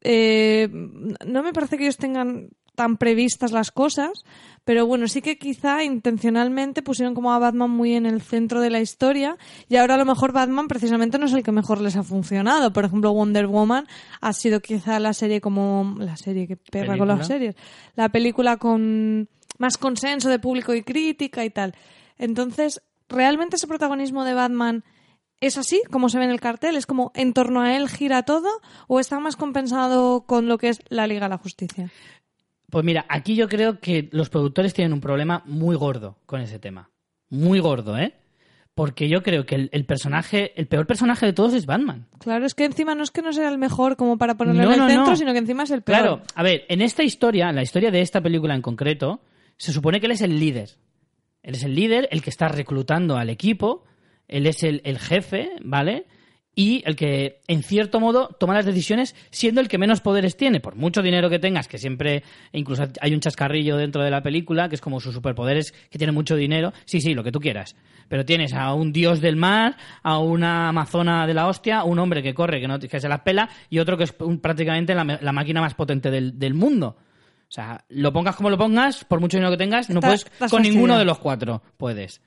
eh, 0.00 0.68
no 0.72 1.42
me 1.42 1.52
parece 1.52 1.76
que 1.76 1.84
ellos 1.84 1.96
tengan 1.96 2.48
tan 2.78 2.96
previstas 2.96 3.50
las 3.50 3.72
cosas, 3.72 4.24
pero 4.64 4.86
bueno, 4.86 5.08
sí 5.08 5.20
que 5.20 5.36
quizá 5.36 5.82
intencionalmente 5.82 6.80
pusieron 6.80 7.12
como 7.12 7.32
a 7.32 7.38
Batman 7.40 7.70
muy 7.70 7.96
en 7.96 8.06
el 8.06 8.22
centro 8.22 8.60
de 8.60 8.70
la 8.70 8.80
historia 8.80 9.36
y 9.68 9.74
ahora 9.74 9.94
a 9.94 9.98
lo 9.98 10.04
mejor 10.04 10.30
Batman 10.30 10.68
precisamente 10.68 11.18
no 11.18 11.26
es 11.26 11.32
el 11.32 11.42
que 11.42 11.50
mejor 11.50 11.80
les 11.80 11.96
ha 11.96 12.04
funcionado. 12.04 12.72
Por 12.72 12.84
ejemplo, 12.84 13.12
Wonder 13.12 13.48
Woman 13.48 13.88
ha 14.20 14.32
sido 14.32 14.60
quizá 14.60 15.00
la 15.00 15.12
serie 15.12 15.40
como... 15.40 15.96
la 15.98 16.16
serie 16.16 16.46
que 16.46 16.56
pega 16.56 16.96
con 16.96 17.08
las 17.08 17.18
¿Película? 17.18 17.24
series. 17.24 17.56
La 17.96 18.10
película 18.10 18.58
con 18.58 19.28
más 19.58 19.76
consenso 19.76 20.28
de 20.28 20.38
público 20.38 20.72
y 20.72 20.84
crítica 20.84 21.44
y 21.44 21.50
tal. 21.50 21.74
Entonces, 22.16 22.80
¿realmente 23.08 23.56
ese 23.56 23.66
protagonismo 23.66 24.24
de 24.24 24.34
Batman 24.34 24.84
es 25.40 25.56
así, 25.56 25.82
como 25.90 26.08
se 26.08 26.18
ve 26.18 26.24
en 26.26 26.30
el 26.30 26.40
cartel? 26.40 26.76
¿Es 26.76 26.86
como 26.86 27.10
en 27.14 27.32
torno 27.32 27.60
a 27.60 27.76
él 27.76 27.88
gira 27.88 28.22
todo? 28.22 28.48
¿O 28.86 29.00
está 29.00 29.18
más 29.18 29.34
compensado 29.34 30.22
con 30.26 30.46
lo 30.46 30.58
que 30.58 30.68
es 30.68 30.80
la 30.88 31.06
Liga 31.06 31.22
de 31.22 31.30
la 31.30 31.38
Justicia? 31.38 31.90
Pues 32.70 32.84
mira, 32.84 33.06
aquí 33.08 33.34
yo 33.34 33.48
creo 33.48 33.80
que 33.80 34.08
los 34.12 34.28
productores 34.28 34.74
tienen 34.74 34.92
un 34.92 35.00
problema 35.00 35.42
muy 35.46 35.74
gordo 35.76 36.18
con 36.26 36.40
ese 36.40 36.58
tema. 36.58 36.90
Muy 37.30 37.60
gordo, 37.60 37.96
¿eh? 37.98 38.14
Porque 38.74 39.08
yo 39.08 39.22
creo 39.22 39.44
que 39.44 39.54
el, 39.56 39.70
el 39.72 39.84
personaje, 39.86 40.52
el 40.60 40.68
peor 40.68 40.86
personaje 40.86 41.26
de 41.26 41.32
todos 41.32 41.52
es 41.54 41.66
Batman. 41.66 42.06
Claro, 42.20 42.46
es 42.46 42.54
que 42.54 42.64
encima 42.64 42.94
no 42.94 43.02
es 43.02 43.10
que 43.10 43.22
no 43.22 43.32
sea 43.32 43.48
el 43.48 43.58
mejor 43.58 43.96
como 43.96 44.18
para 44.18 44.36
ponerlo 44.36 44.62
No, 44.62 44.68
en 44.68 44.74
el 44.74 44.78
no, 44.80 44.88
centro, 44.88 45.10
no. 45.10 45.16
sino 45.16 45.32
que 45.32 45.38
encima 45.38 45.64
es 45.64 45.70
el 45.70 45.82
peor. 45.82 45.98
Claro, 45.98 46.22
a 46.34 46.42
ver, 46.42 46.64
en 46.68 46.80
esta 46.82 47.02
historia, 47.02 47.50
la 47.52 47.62
historia 47.62 47.90
de 47.90 48.00
esta 48.02 48.20
película 48.20 48.54
en 48.54 48.62
concreto, 48.62 49.20
se 49.56 49.72
supone 49.72 49.98
que 49.98 50.06
él 50.06 50.12
es 50.12 50.20
el 50.20 50.38
líder. 50.38 50.70
Él 51.42 51.54
es 51.54 51.64
el 51.64 51.74
líder, 51.74 52.08
el 52.12 52.22
que 52.22 52.30
está 52.30 52.48
reclutando 52.48 53.16
al 53.16 53.30
equipo, 53.30 53.84
él 54.28 54.46
es 54.46 54.62
el, 54.62 54.80
el 54.84 54.98
jefe, 54.98 55.50
¿vale? 55.64 56.06
Y 56.60 56.82
el 56.86 56.96
que, 56.96 57.40
en 57.46 57.62
cierto 57.62 58.00
modo, 58.00 58.34
toma 58.40 58.52
las 58.52 58.66
decisiones 58.66 59.14
siendo 59.30 59.60
el 59.60 59.68
que 59.68 59.78
menos 59.78 60.00
poderes 60.00 60.36
tiene. 60.36 60.58
Por 60.58 60.74
mucho 60.74 61.02
dinero 61.02 61.30
que 61.30 61.38
tengas, 61.38 61.68
que 61.68 61.78
siempre, 61.78 62.24
incluso 62.52 62.82
hay 63.00 63.14
un 63.14 63.20
chascarrillo 63.20 63.76
dentro 63.76 64.02
de 64.02 64.10
la 64.10 64.24
película, 64.24 64.68
que 64.68 64.74
es 64.74 64.80
como 64.80 64.98
sus 64.98 65.14
superpoderes, 65.14 65.70
que 65.88 65.98
tiene 65.98 66.12
mucho 66.12 66.34
dinero. 66.34 66.72
Sí, 66.84 67.00
sí, 67.00 67.14
lo 67.14 67.22
que 67.22 67.30
tú 67.30 67.38
quieras. 67.38 67.76
Pero 68.08 68.24
tienes 68.24 68.54
a 68.54 68.74
un 68.74 68.92
dios 68.92 69.20
del 69.20 69.36
mar, 69.36 69.76
a 70.02 70.18
una 70.18 70.70
amazona 70.70 71.28
de 71.28 71.34
la 71.34 71.46
hostia, 71.46 71.84
un 71.84 72.00
hombre 72.00 72.24
que 72.24 72.34
corre, 72.34 72.60
que, 72.60 72.66
no, 72.66 72.80
que 72.80 72.98
se 72.98 73.08
las 73.08 73.20
pela, 73.20 73.48
y 73.70 73.78
otro 73.78 73.96
que 73.96 74.02
es 74.02 74.14
un- 74.18 74.40
prácticamente 74.40 74.96
la, 74.96 75.04
la 75.04 75.32
máquina 75.32 75.60
más 75.60 75.74
potente 75.74 76.10
del, 76.10 76.40
del 76.40 76.54
mundo. 76.54 76.96
O 77.48 77.52
sea, 77.52 77.84
lo 77.90 78.12
pongas 78.12 78.34
como 78.34 78.50
lo 78.50 78.58
pongas, 78.58 79.04
por 79.04 79.20
mucho 79.20 79.36
dinero 79.36 79.52
que 79.52 79.58
tengas, 79.58 79.88
no 79.90 80.00
Está- 80.00 80.08
puedes 80.08 80.50
con 80.50 80.62
ninguno 80.62 80.98
de 80.98 81.04
los 81.04 81.20
cuatro. 81.20 81.62
Puedes. 81.76 82.20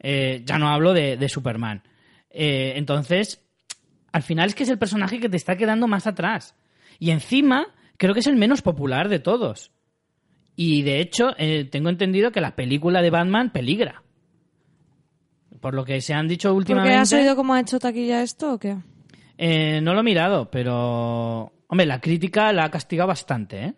Eh, 0.00 0.40
ya 0.46 0.58
no 0.58 0.68
hablo 0.70 0.94
de, 0.94 1.18
de 1.18 1.28
Superman. 1.28 1.82
Eh, 2.30 2.72
entonces, 2.76 3.43
al 4.14 4.22
final 4.22 4.46
es 4.46 4.54
que 4.54 4.62
es 4.62 4.68
el 4.68 4.78
personaje 4.78 5.18
que 5.18 5.28
te 5.28 5.36
está 5.36 5.56
quedando 5.56 5.88
más 5.88 6.06
atrás. 6.06 6.54
Y 7.00 7.10
encima, 7.10 7.66
creo 7.96 8.14
que 8.14 8.20
es 8.20 8.28
el 8.28 8.36
menos 8.36 8.62
popular 8.62 9.08
de 9.08 9.18
todos. 9.18 9.72
Y 10.54 10.82
de 10.82 11.00
hecho, 11.00 11.30
eh, 11.36 11.64
tengo 11.64 11.88
entendido 11.88 12.30
que 12.30 12.40
la 12.40 12.54
película 12.54 13.02
de 13.02 13.10
Batman 13.10 13.50
peligra. 13.50 14.04
Por 15.60 15.74
lo 15.74 15.84
que 15.84 16.00
se 16.00 16.14
han 16.14 16.28
dicho 16.28 16.50
¿Porque 16.50 16.58
últimamente. 16.58 16.96
has 16.96 17.12
oído 17.12 17.34
cómo 17.34 17.54
ha 17.54 17.60
hecho 17.60 17.80
taquilla 17.80 18.22
esto 18.22 18.52
o 18.52 18.58
qué? 18.60 18.76
Eh, 19.36 19.80
no 19.80 19.94
lo 19.94 20.00
he 20.00 20.04
mirado, 20.04 20.48
pero. 20.48 21.52
Hombre, 21.66 21.86
la 21.86 22.00
crítica 22.00 22.52
la 22.52 22.66
ha 22.66 22.70
castigado 22.70 23.08
bastante, 23.08 23.64
¿eh? 23.64 23.74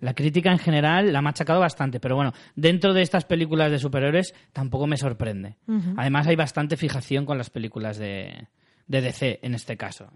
La 0.00 0.14
crítica 0.14 0.50
en 0.50 0.58
general 0.58 1.12
la 1.12 1.20
ha 1.20 1.22
machacado 1.22 1.60
bastante, 1.60 2.00
pero 2.00 2.16
bueno, 2.16 2.32
dentro 2.56 2.94
de 2.94 3.02
estas 3.02 3.24
películas 3.24 3.70
de 3.70 3.78
superhéroes 3.78 4.34
tampoco 4.52 4.88
me 4.88 4.96
sorprende. 4.96 5.56
Además, 5.96 6.26
hay 6.26 6.34
bastante 6.34 6.76
fijación 6.76 7.26
con 7.26 7.38
las 7.38 7.50
películas 7.50 7.98
de, 7.98 8.48
de 8.88 9.00
DC 9.00 9.38
en 9.42 9.54
este 9.54 9.76
caso. 9.76 10.10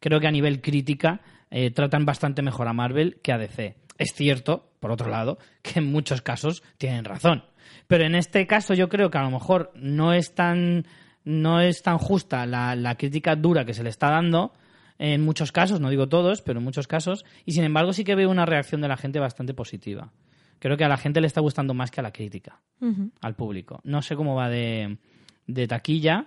Creo 0.00 0.20
que 0.20 0.28
a 0.28 0.30
nivel 0.30 0.60
crítica 0.60 1.20
eh, 1.50 1.70
tratan 1.70 2.06
bastante 2.06 2.40
mejor 2.42 2.68
a 2.68 2.72
Marvel 2.72 3.20
que 3.22 3.32
a 3.32 3.38
DC. 3.38 3.76
Es 3.98 4.14
cierto, 4.14 4.70
por 4.80 4.90
otro 4.90 5.10
lado, 5.10 5.38
que 5.62 5.80
en 5.80 5.92
muchos 5.92 6.22
casos 6.22 6.62
tienen 6.78 7.04
razón. 7.04 7.44
Pero 7.86 8.04
en 8.04 8.14
este 8.14 8.46
caso 8.46 8.74
yo 8.74 8.88
creo 8.88 9.10
que 9.10 9.18
a 9.18 9.22
lo 9.22 9.30
mejor 9.30 9.72
no 9.74 10.12
es 10.12 10.34
tan, 10.34 10.86
no 11.24 11.60
es 11.60 11.82
tan 11.82 11.98
justa 11.98 12.46
la, 12.46 12.74
la 12.74 12.96
crítica 12.96 13.36
dura 13.36 13.64
que 13.64 13.74
se 13.74 13.82
le 13.82 13.90
está 13.90 14.10
dando 14.10 14.52
en 14.98 15.24
muchos 15.24 15.50
casos, 15.50 15.80
no 15.80 15.90
digo 15.90 16.08
todos, 16.08 16.42
pero 16.42 16.60
en 16.60 16.64
muchos 16.64 16.86
casos, 16.86 17.24
y 17.44 17.52
sin 17.52 17.64
embargo 17.64 17.92
sí 17.92 18.04
que 18.04 18.14
veo 18.14 18.30
una 18.30 18.46
reacción 18.46 18.80
de 18.80 18.88
la 18.88 18.96
gente 18.96 19.18
bastante 19.18 19.52
positiva. 19.52 20.12
Creo 20.60 20.76
que 20.76 20.84
a 20.84 20.88
la 20.88 20.96
gente 20.96 21.20
le 21.20 21.26
está 21.26 21.40
gustando 21.40 21.74
más 21.74 21.90
que 21.90 21.98
a 21.98 22.04
la 22.04 22.12
crítica, 22.12 22.60
al 23.20 23.34
público. 23.34 23.80
No 23.82 24.00
sé 24.00 24.14
cómo 24.14 24.36
va 24.36 24.48
de, 24.48 24.98
de 25.48 25.66
taquilla, 25.66 26.26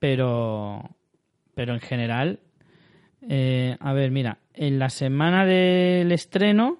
pero, 0.00 0.96
pero 1.54 1.74
en 1.74 1.80
general, 1.80 2.40
eh, 3.28 3.76
a 3.80 3.92
ver, 3.92 4.10
mira, 4.10 4.38
en 4.54 4.78
la 4.78 4.90
semana 4.90 5.44
del 5.46 6.10
estreno, 6.12 6.78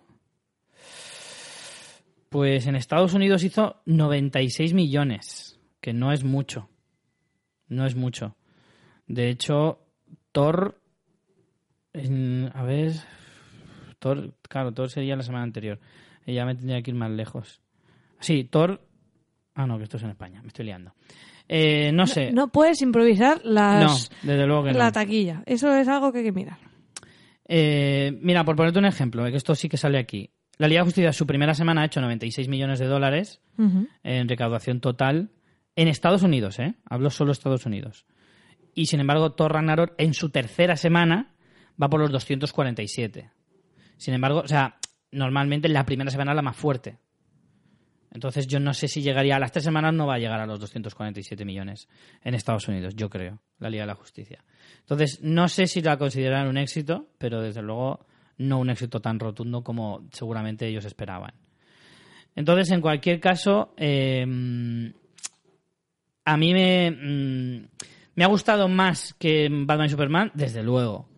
pues 2.29 2.67
en 2.67 2.77
Estados 2.77 3.15
Unidos 3.15 3.45
hizo 3.45 3.83
96 3.87 4.73
millones, 4.73 5.61
que 5.81 5.93
no 5.93 6.13
es 6.13 6.25
mucho. 6.25 6.69
No 7.69 7.87
es 7.87 7.95
mucho. 7.95 8.37
De 9.07 9.29
hecho, 9.29 9.81
Thor, 10.33 10.81
en- 11.93 12.51
a 12.55 12.63
ver, 12.63 12.93
Thor, 13.99 14.35
claro, 14.49 14.73
Thor 14.73 14.91
sería 14.91 15.17
la 15.17 15.23
semana 15.23 15.45
anterior. 15.45 15.79
Ya 16.27 16.47
me 16.47 16.55
tendría 16.55 16.81
que 16.83 16.91
ir 16.91 16.97
más 16.97 17.11
lejos. 17.11 17.61
Sí, 18.21 18.45
Thor. 18.45 18.81
Ah, 19.55 19.67
no, 19.67 19.77
que 19.77 19.85
esto 19.85 19.99
es 19.99 20.03
en 20.05 20.11
España, 20.11 20.41
me 20.41 20.49
estoy 20.49 20.65
liando. 20.65 20.95
Eh, 21.49 21.91
no 21.93 22.07
sé. 22.07 22.33
No 22.33 22.49
puedes 22.49 22.81
improvisar 22.83 23.41
las, 23.45 24.11
No, 24.11 24.17
desde 24.23 24.47
luego 24.47 24.65
que 24.65 24.73
no. 24.73 24.79
la 24.79 24.93
taquilla. 24.93 25.43
Eso 25.47 25.75
es 25.77 25.87
algo 25.89 26.13
que 26.13 26.19
hay 26.19 26.25
que 26.25 26.33
mirar. 26.33 26.59
Eh, 27.47 28.19
mira, 28.23 28.45
por 28.45 28.57
ponerte 28.57 28.79
un 28.79 28.85
ejemplo, 28.87 29.27
eh, 29.27 29.31
que 29.31 29.37
esto 29.37 29.55
sí 29.55 29.69
que 29.69 29.77
sale 29.77 29.99
aquí. 29.99 30.31
La 30.59 30.69
Liga 30.69 30.81
de 30.83 30.85
Justicia, 30.85 31.13
su 31.13 31.27
primera 31.27 31.55
semana 31.55 31.83
ha 31.83 31.85
hecho 31.87 32.01
96 32.01 32.49
millones 32.49 32.79
de 32.79 32.87
dólares 32.87 33.41
en 34.05 34.29
recaudación 34.29 34.81
total 34.81 35.31
en 35.77 35.89
Estados 35.89 36.23
Unidos, 36.23 36.59
¿eh? 36.59 36.75
Hablo 36.89 37.11
solo 37.11 37.33
Estados 37.33 37.67
Unidos. 37.67 38.07
Y 38.75 38.87
sin 38.87 39.01
embargo, 39.01 39.33
Thor 39.33 39.53
Ragnarok 39.53 39.95
en 39.99 40.15
su 40.15 40.31
tercera 40.31 40.77
semana 40.77 41.35
va 41.83 41.89
por 41.89 42.01
los 42.01 42.11
247. 42.13 43.31
Sin 43.97 44.15
embargo, 44.15 44.41
o 44.45 44.49
sea, 44.49 44.77
normalmente 45.11 45.69
la 45.69 45.85
primera 45.85 46.11
semana 46.11 46.33
es 46.33 46.37
la 46.37 46.43
más 46.43 46.57
fuerte. 46.57 46.99
Entonces 48.15 48.47
yo 48.47 48.61
no 48.61 48.75
sé 48.75 48.89
si 48.89 49.01
llegaría 49.01 49.37
a 49.37 49.39
las 49.39 49.53
tres 49.53 49.65
semanas, 49.65 49.95
no 49.95 50.07
va 50.07 50.15
a 50.15 50.19
llegar 50.19 50.41
a 50.41 50.47
los 50.47 50.61
247 50.61 51.45
millones 51.45 51.89
en 52.23 52.35
Estados 52.35 52.69
Unidos, 52.69 52.95
yo 52.95 53.09
creo, 53.09 53.41
la 53.59 53.71
Liga 53.71 53.85
de 53.85 53.89
la 53.89 53.95
Justicia. 53.95 54.45
Entonces 54.81 55.21
no 55.23 55.49
sé 55.49 55.67
si 55.67 55.81
la 55.81 55.97
consideran 55.97 56.47
un 56.47 56.59
éxito, 56.59 57.09
pero 57.19 57.41
desde 57.41 57.63
luego 57.63 58.07
no 58.39 58.59
un 58.59 58.71
éxito 58.71 59.01
tan 59.01 59.19
rotundo 59.19 59.63
como 59.63 60.07
seguramente 60.13 60.67
ellos 60.67 60.85
esperaban. 60.85 61.33
Entonces, 62.35 62.71
en 62.71 62.81
cualquier 62.81 63.21
caso, 63.21 63.75
eh, 63.77 64.23
a 66.25 66.37
mí 66.37 66.53
me, 66.55 66.91
mm, 66.91 67.69
me 68.15 68.25
ha 68.25 68.29
gustado 68.29 68.69
más 68.69 69.15
que 69.15 69.49
Batman 69.51 69.87
y 69.87 69.91
Superman, 69.91 70.31
desde 70.35 70.63
luego. 70.63 71.09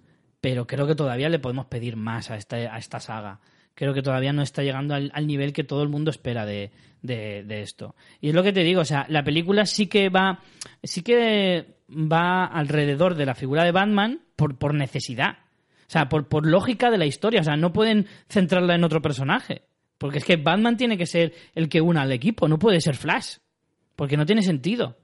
Pero 0.40 0.66
creo 0.66 0.86
que 0.86 0.94
todavía 0.94 1.28
le 1.28 1.38
podemos 1.38 1.66
pedir 1.66 1.96
más 1.96 2.30
a 2.30 2.36
esta, 2.36 2.56
a 2.56 2.78
esta 2.78 3.00
saga. 3.00 3.40
Creo 3.74 3.92
que 3.94 4.02
todavía 4.02 4.32
no 4.32 4.42
está 4.42 4.62
llegando 4.62 4.94
al, 4.94 5.10
al 5.14 5.26
nivel 5.26 5.52
que 5.52 5.64
todo 5.64 5.82
el 5.82 5.88
mundo 5.88 6.10
espera 6.10 6.46
de, 6.46 6.70
de- 7.02 7.42
de 7.44 7.62
esto. 7.62 7.94
Y 8.20 8.28
es 8.28 8.34
lo 8.34 8.42
que 8.42 8.52
te 8.52 8.62
digo, 8.62 8.80
o 8.82 8.84
sea, 8.84 9.04
la 9.08 9.24
película 9.24 9.66
sí 9.66 9.86
que 9.88 10.08
va, 10.10 10.40
sí 10.82 11.02
que 11.02 11.74
va 11.90 12.44
alrededor 12.46 13.14
de 13.16 13.26
la 13.26 13.34
figura 13.34 13.64
de 13.64 13.72
Batman 13.72 14.20
por, 14.36 14.56
por 14.58 14.74
necesidad. 14.74 15.38
O 15.86 15.90
sea, 15.94 16.08
por, 16.08 16.28
por 16.28 16.46
lógica 16.46 16.90
de 16.90 16.98
la 16.98 17.06
historia. 17.06 17.40
O 17.40 17.44
sea, 17.44 17.56
no 17.56 17.72
pueden 17.72 18.06
centrarla 18.28 18.74
en 18.74 18.84
otro 18.84 19.02
personaje. 19.02 19.62
Porque 19.98 20.18
es 20.18 20.24
que 20.24 20.36
Batman 20.36 20.76
tiene 20.76 20.96
que 20.96 21.06
ser 21.06 21.32
el 21.54 21.68
que 21.68 21.80
una 21.80 22.02
al 22.02 22.12
equipo, 22.12 22.48
no 22.48 22.58
puede 22.58 22.80
ser 22.80 22.96
Flash. 22.96 23.36
Porque 23.96 24.16
no 24.16 24.24
tiene 24.26 24.42
sentido. 24.42 24.96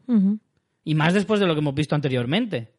Y 0.84 0.94
más 0.94 1.12
después 1.14 1.38
de 1.38 1.46
lo 1.46 1.54
que 1.54 1.60
hemos 1.60 1.74
visto 1.74 1.94
anteriormente 1.94 2.72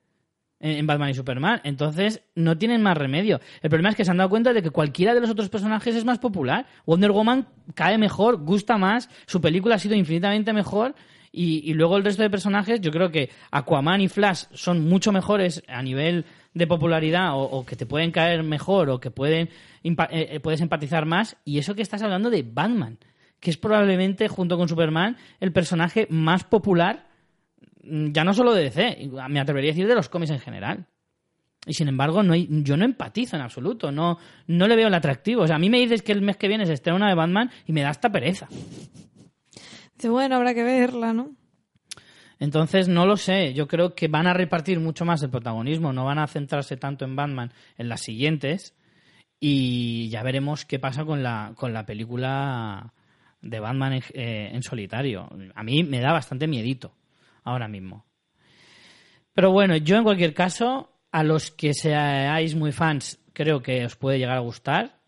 en 0.62 0.88
Batman 0.88 1.10
y 1.10 1.14
Superman. 1.14 1.62
Entonces, 1.64 2.24
no 2.36 2.58
tienen 2.58 2.82
más 2.82 2.98
remedio. 2.98 3.40
El 3.62 3.70
problema 3.70 3.90
es 3.90 3.96
que 3.96 4.06
se 4.06 4.12
han 4.12 4.18
dado 4.18 4.30
cuenta 4.30 4.54
de 4.54 4.62
que 4.62 4.70
cualquiera 4.70 5.14
de 5.14 5.22
los 5.22 5.30
otros 5.30 5.50
personajes 5.50 5.96
es 5.96 6.06
más 6.06 6.20
popular. 6.20 6.68
Wonder 6.86 7.12
Woman 7.12 7.48
cae 7.76 7.98
mejor, 7.98 8.38
gusta 8.38 8.78
más, 8.78 9.10
su 9.26 9.42
película 9.42 9.76
ha 9.76 9.80
sido 9.80 9.96
infinitamente 9.96 10.54
mejor. 10.54 10.96
Y, 11.34 11.74
luego 11.76 11.96
el 11.96 12.04
resto 12.04 12.24
de 12.24 12.30
personajes, 12.30 12.82
yo 12.82 12.92
creo 12.92 13.10
que 13.10 13.30
Aquaman 13.52 14.02
y 14.02 14.10
Flash 14.10 14.46
son 14.54 14.90
mucho 14.90 15.14
mejores 15.14 15.64
a 15.70 15.82
nivel 15.82 16.26
de 16.54 16.68
popularidad 16.68 17.36
o, 17.36 17.44
o 17.44 17.66
que 17.66 17.78
te 17.78 17.86
pueden 17.86 18.12
caer 18.12 18.44
mejor 18.44 18.90
o 18.90 19.00
que 19.00 19.12
pueden 19.12 19.48
eh, 19.84 19.96
eh, 20.12 20.40
puedes 20.40 20.62
empatizar 20.62 21.06
más. 21.06 21.38
Y 21.46 21.58
eso 21.58 21.76
que 21.76 21.82
estás 21.82 22.02
hablando 22.02 22.30
de 22.30 22.44
Batman, 22.44 23.00
que 23.40 23.50
es 23.50 23.58
probablemente, 23.58 24.28
junto 24.28 24.58
con 24.58 24.70
Superman, 24.70 25.18
el 25.40 25.52
personaje 25.52 26.08
más 26.10 26.44
popular 26.44 27.08
ya 27.84 28.24
no 28.24 28.34
solo 28.34 28.54
de 28.54 28.64
DC, 28.64 29.10
me 29.30 29.40
atrevería 29.40 29.72
a 29.72 29.74
decir 29.74 29.88
de 29.88 29.96
los 29.96 30.10
cómics 30.10 30.32
en 30.32 30.40
general. 30.40 30.86
Y 31.66 31.74
sin 31.74 31.88
embargo, 31.88 32.24
no 32.24 32.34
hay- 32.34 32.48
yo 32.50 32.76
no 32.76 32.86
empatizo 32.86 33.36
en 33.36 33.44
absoluto, 33.44 33.92
no, 33.92 34.18
no 34.48 34.68
le 34.68 34.76
veo 34.76 34.88
el 34.88 34.94
atractivo. 34.96 35.44
O 35.44 35.48
sea, 35.48 35.58
a 35.58 35.60
mí 35.60 35.70
me 35.70 35.80
dices 35.80 36.02
que 36.02 36.12
el 36.12 36.22
mes 36.22 36.38
que 36.38 36.48
viene 36.48 36.66
se 36.66 36.74
estrena 36.74 36.96
una 36.98 37.10
de 37.10 37.16
Batman 37.16 37.52
y 37.68 37.72
me 37.74 37.82
da 37.82 37.90
hasta 37.90 38.12
pereza. 38.12 38.48
Dice, 39.96 40.10
bueno, 40.10 40.36
habrá 40.36 40.54
que 40.56 40.64
verla, 40.64 41.14
¿no? 41.14 41.36
Entonces, 42.40 42.88
no 42.88 43.06
lo 43.06 43.18
sé. 43.18 43.54
Yo 43.54 43.68
creo 43.68 43.94
que 43.94 44.08
van 44.08 44.26
a 44.26 44.34
repartir 44.34 44.80
mucho 44.80 45.06
más 45.06 45.22
el 45.22 45.30
protagonismo, 45.30 45.94
no 45.94 46.06
van 46.06 46.18
a 46.18 46.26
centrarse 46.28 46.78
tanto 46.78 47.06
en 47.06 47.16
Batman 47.16 47.54
en 47.78 47.90
las 47.90 48.02
siguientes. 48.02 48.76
Y 49.40 50.10
ya 50.10 50.24
veremos 50.24 50.66
qué 50.66 50.80
pasa 50.80 51.06
con 51.06 51.22
la, 51.22 51.54
con 51.56 51.74
la 51.74 51.86
película 51.86 52.94
de 53.42 53.60
Batman 53.60 53.94
en, 53.94 54.04
eh, 54.16 54.50
en 54.52 54.64
solitario. 54.64 55.30
A 55.54 55.64
mí 55.64 55.84
me 55.84 56.00
da 56.00 56.12
bastante 56.12 56.48
miedito 56.48 56.96
ahora 57.44 57.68
mismo. 57.68 58.06
Pero 59.34 59.52
bueno, 59.52 59.76
yo 59.78 59.98
en 59.98 60.04
cualquier 60.04 60.34
caso, 60.34 60.92
a 61.12 61.24
los 61.24 61.52
que 61.52 61.74
seáis 61.74 62.56
muy 62.56 62.72
fans, 62.72 63.20
creo 63.34 63.62
que 63.62 63.86
os 63.86 63.96
puede 63.96 64.20
llegar 64.20 64.38
a 64.38 64.42
gustar. 64.42 65.00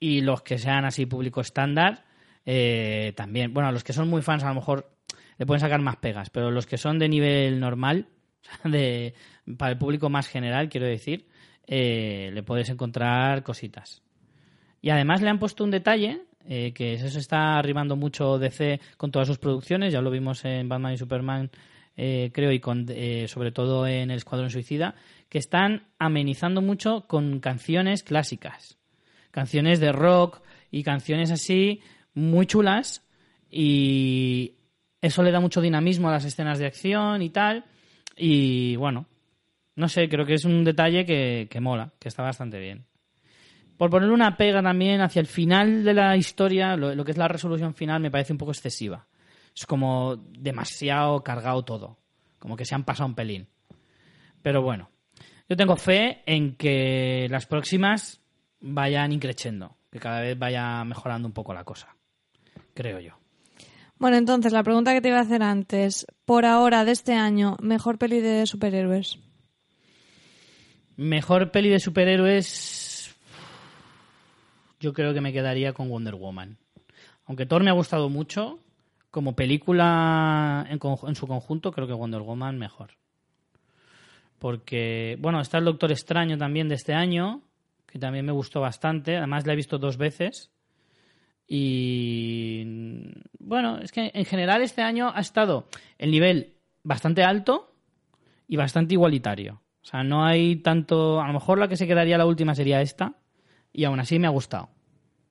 Y 0.00 0.20
los 0.20 0.42
que 0.42 0.58
sean 0.58 0.84
así 0.84 1.06
público 1.06 1.40
estándar, 1.40 2.04
eh, 2.44 3.12
también. 3.16 3.52
Bueno, 3.52 3.68
a 3.68 3.72
los 3.72 3.82
que 3.82 3.92
son 3.92 4.08
muy 4.08 4.22
fans 4.22 4.44
a 4.44 4.48
lo 4.48 4.54
mejor 4.54 4.96
le 5.38 5.46
pueden 5.46 5.60
sacar 5.60 5.80
más 5.80 5.96
pegas, 5.96 6.30
pero 6.30 6.50
los 6.50 6.66
que 6.66 6.78
son 6.78 6.98
de 6.98 7.08
nivel 7.08 7.60
normal, 7.60 8.08
de, 8.64 9.14
para 9.56 9.72
el 9.72 9.78
público 9.78 10.08
más 10.08 10.28
general, 10.28 10.68
quiero 10.68 10.86
decir, 10.86 11.28
eh, 11.66 12.30
le 12.32 12.42
puedes 12.42 12.68
encontrar 12.70 13.42
cositas. 13.42 14.02
Y 14.80 14.90
además 14.90 15.20
le 15.20 15.30
han 15.30 15.38
puesto 15.38 15.64
un 15.64 15.70
detalle, 15.70 16.22
eh, 16.50 16.72
que 16.72 16.94
eso 16.94 17.10
se 17.10 17.18
está 17.18 17.58
arribando 17.58 17.94
mucho 17.94 18.38
DC 18.38 18.80
con 18.96 19.10
todas 19.10 19.28
sus 19.28 19.36
producciones, 19.36 19.92
ya 19.92 20.00
lo 20.00 20.10
vimos 20.10 20.46
en 20.46 20.66
Batman 20.66 20.94
y 20.94 20.96
Superman, 20.96 21.50
eh, 21.94 22.30
creo, 22.32 22.50
y 22.52 22.58
con, 22.58 22.86
eh, 22.88 23.28
sobre 23.28 23.52
todo 23.52 23.86
en 23.86 24.10
El 24.10 24.16
Escuadrón 24.16 24.48
Suicida, 24.48 24.94
que 25.28 25.36
están 25.36 25.88
amenizando 25.98 26.62
mucho 26.62 27.04
con 27.06 27.40
canciones 27.40 28.02
clásicas. 28.02 28.78
Canciones 29.30 29.78
de 29.78 29.92
rock 29.92 30.40
y 30.70 30.84
canciones 30.84 31.30
así 31.30 31.82
muy 32.14 32.46
chulas 32.46 33.06
y 33.50 34.54
eso 35.02 35.22
le 35.22 35.32
da 35.32 35.40
mucho 35.40 35.60
dinamismo 35.60 36.08
a 36.08 36.12
las 36.12 36.24
escenas 36.24 36.58
de 36.58 36.64
acción 36.64 37.20
y 37.20 37.28
tal. 37.28 37.66
Y 38.16 38.76
bueno, 38.76 39.04
no 39.76 39.88
sé, 39.88 40.08
creo 40.08 40.24
que 40.24 40.34
es 40.34 40.46
un 40.46 40.64
detalle 40.64 41.04
que, 41.04 41.46
que 41.50 41.60
mola, 41.60 41.92
que 41.98 42.08
está 42.08 42.22
bastante 42.22 42.58
bien. 42.58 42.86
Por 43.78 43.88
ponerle 43.88 44.12
una 44.12 44.36
pega 44.36 44.62
también 44.62 45.00
hacia 45.00 45.20
el 45.20 45.26
final 45.26 45.84
de 45.84 45.94
la 45.94 46.16
historia, 46.16 46.76
lo, 46.76 46.94
lo 46.94 47.04
que 47.04 47.12
es 47.12 47.16
la 47.16 47.28
resolución 47.28 47.72
final 47.74 48.02
me 48.02 48.10
parece 48.10 48.32
un 48.34 48.38
poco 48.38 48.52
excesiva. 48.52 49.06
Es 49.56 49.64
como 49.64 50.16
demasiado 50.16 51.22
cargado 51.24 51.64
todo, 51.64 51.98
como 52.38 52.56
que 52.56 52.66
se 52.66 52.74
han 52.74 52.84
pasado 52.84 53.08
un 53.08 53.14
pelín. 53.14 53.48
Pero 54.42 54.62
bueno, 54.62 54.90
yo 55.48 55.56
tengo 55.56 55.76
fe 55.76 56.22
en 56.26 56.56
que 56.56 57.26
las 57.30 57.46
próximas 57.46 58.20
vayan 58.60 59.12
increciendo, 59.12 59.76
que 59.90 59.98
cada 59.98 60.20
vez 60.20 60.38
vaya 60.38 60.84
mejorando 60.84 61.26
un 61.26 61.32
poco 61.32 61.54
la 61.54 61.64
cosa, 61.64 61.96
creo 62.74 63.00
yo. 63.00 63.18
Bueno, 63.98 64.16
entonces, 64.16 64.52
la 64.52 64.62
pregunta 64.62 64.92
que 64.92 65.00
te 65.00 65.08
iba 65.08 65.18
a 65.18 65.22
hacer 65.22 65.42
antes. 65.42 66.06
Por 66.24 66.44
ahora, 66.46 66.84
de 66.84 66.92
este 66.92 67.14
año, 67.14 67.56
mejor 67.60 67.98
peli 67.98 68.20
de 68.20 68.46
superhéroes. 68.46 69.18
Mejor 70.96 71.50
peli 71.50 71.68
de 71.68 71.80
superhéroes. 71.80 72.87
Yo 74.80 74.92
creo 74.92 75.12
que 75.12 75.20
me 75.20 75.32
quedaría 75.32 75.72
con 75.72 75.88
Wonder 75.88 76.14
Woman. 76.14 76.58
Aunque 77.26 77.46
Thor 77.46 77.62
me 77.62 77.70
ha 77.70 77.74
gustado 77.74 78.08
mucho, 78.08 78.60
como 79.10 79.34
película 79.34 80.66
en, 80.68 81.14
su 81.14 81.26
conjunto, 81.26 81.72
creo 81.72 81.86
que 81.86 81.92
Wonder 81.92 82.22
Woman 82.22 82.58
mejor. 82.58 82.92
Porque, 84.38 85.16
bueno, 85.20 85.40
está 85.40 85.58
el 85.58 85.64
Doctor 85.64 85.90
Extraño 85.90 86.38
también 86.38 86.68
de 86.68 86.76
este 86.76 86.94
año, 86.94 87.42
que 87.86 87.98
también 87.98 88.24
me 88.24 88.32
gustó 88.32 88.60
bastante. 88.60 89.16
Además, 89.16 89.46
la 89.46 89.54
he 89.54 89.56
visto 89.56 89.78
dos 89.78 89.96
veces. 89.96 90.52
Y 91.46 92.62
bueno, 93.38 93.78
es 93.78 93.90
que 93.90 94.10
en 94.12 94.24
general 94.26 94.62
este 94.62 94.82
año 94.82 95.10
ha 95.14 95.20
estado 95.20 95.66
el 95.96 96.10
nivel 96.10 96.54
bastante 96.82 97.24
alto 97.24 97.74
y 98.46 98.56
bastante 98.56 98.94
igualitario. 98.94 99.62
O 99.82 99.86
sea, 99.86 100.02
no 100.02 100.24
hay 100.24 100.56
tanto. 100.56 101.20
A 101.20 101.26
lo 101.26 101.32
mejor 101.32 101.58
la 101.58 101.68
que 101.68 101.76
se 101.76 101.86
quedaría 101.86 102.18
la 102.18 102.26
última 102.26 102.54
sería 102.54 102.82
esta, 102.82 103.14
y 103.78 103.84
aún 103.84 104.00
así 104.00 104.18
me 104.18 104.26
ha 104.26 104.30
gustado. 104.30 104.68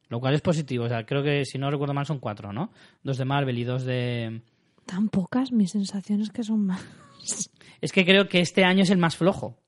Lo 0.10 0.20
cual 0.22 0.34
es 0.36 0.42
positivo. 0.42 0.86
O 0.86 0.88
sea, 0.90 1.06
creo 1.06 1.22
que 1.22 1.44
si 1.46 1.58
no 1.58 1.70
recuerdo 1.70 1.94
mal 1.94 2.06
son 2.06 2.20
cuatro, 2.20 2.54
¿no? 2.54 2.72
Dos 3.04 3.18
de 3.18 3.26
Marvel 3.26 3.58
y 3.60 3.64
dos 3.66 3.84
de. 3.84 4.42
Tan 4.86 5.10
pocas, 5.10 5.52
mis 5.52 5.72
sensaciones 5.72 6.30
que 6.30 6.44
son 6.44 6.66
más. 6.66 6.82
Es 7.82 7.92
que 7.92 8.06
creo 8.06 8.28
que 8.28 8.40
este 8.40 8.64
año 8.64 8.82
es 8.84 8.90
el 8.90 8.98
más 8.98 9.18
flojo. 9.18 9.60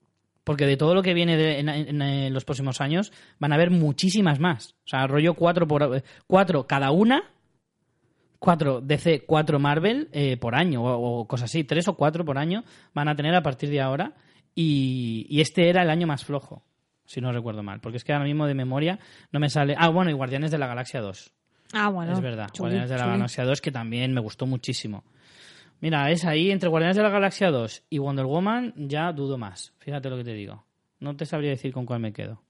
Porque 0.42 0.66
de 0.66 0.76
todo 0.76 0.94
lo 0.94 1.02
que 1.02 1.14
viene 1.14 1.36
de- 1.36 1.60
en, 1.60 1.68
en- 1.68 2.02
en 2.02 2.32
los 2.34 2.44
próximos 2.44 2.80
años 2.80 3.12
van 3.38 3.52
a 3.52 3.54
haber 3.54 3.70
muchísimas 3.70 4.40
más. 4.40 4.74
O 4.84 4.88
sea, 4.88 5.06
rollo 5.06 5.34
cuatro, 5.34 5.68
por, 5.68 6.02
cuatro 6.26 6.66
cada 6.66 6.90
una. 6.90 7.22
Cuatro 8.38 8.80
DC, 8.80 9.24
cuatro 9.26 9.58
Marvel 9.58 10.08
eh, 10.12 10.38
por 10.38 10.54
año 10.54 10.82
o, 10.82 11.20
o 11.20 11.28
cosas 11.28 11.50
así. 11.50 11.62
Tres 11.64 11.86
o 11.88 11.94
cuatro 11.94 12.24
por 12.24 12.38
año 12.38 12.64
van 12.94 13.08
a 13.08 13.14
tener 13.14 13.34
a 13.34 13.42
partir 13.42 13.68
de 13.68 13.80
ahora. 13.82 14.14
Y, 14.54 15.26
y 15.28 15.40
este 15.42 15.68
era 15.68 15.82
el 15.82 15.90
año 15.90 16.06
más 16.06 16.24
flojo, 16.24 16.64
si 17.10 17.20
no 17.20 17.32
recuerdo 17.32 17.64
mal. 17.64 17.80
Porque 17.80 17.96
es 17.96 18.04
que 18.04 18.12
ahora 18.12 18.24
mismo 18.24 18.46
de 18.46 18.54
memoria 18.54 19.00
no 19.32 19.40
me 19.40 19.50
sale... 19.50 19.74
Ah, 19.76 19.88
bueno, 19.88 20.12
y 20.12 20.14
Guardianes 20.14 20.52
de 20.52 20.58
la 20.58 20.68
Galaxia 20.68 21.00
2. 21.00 21.32
Ah, 21.72 21.88
bueno. 21.88 22.12
Es 22.12 22.20
verdad, 22.20 22.46
chuli, 22.52 22.68
Guardianes 22.68 22.88
de 22.88 22.96
la 22.96 23.02
chuli. 23.02 23.12
Galaxia 23.14 23.44
2 23.44 23.60
que 23.60 23.72
también 23.72 24.14
me 24.14 24.20
gustó 24.20 24.46
muchísimo. 24.46 25.02
Mira, 25.80 26.08
es 26.12 26.24
ahí 26.24 26.52
entre 26.52 26.68
Guardianes 26.68 26.96
de 26.96 27.02
la 27.02 27.08
Galaxia 27.08 27.50
2 27.50 27.82
y 27.90 27.98
Wonder 27.98 28.26
Woman 28.26 28.74
ya 28.76 29.12
dudo 29.12 29.38
más. 29.38 29.72
Fíjate 29.78 30.08
lo 30.08 30.18
que 30.18 30.24
te 30.24 30.34
digo. 30.34 30.64
No 31.00 31.16
te 31.16 31.26
sabría 31.26 31.50
decir 31.50 31.72
con 31.72 31.84
cuál 31.84 31.98
me 31.98 32.12
quedo. 32.12 32.40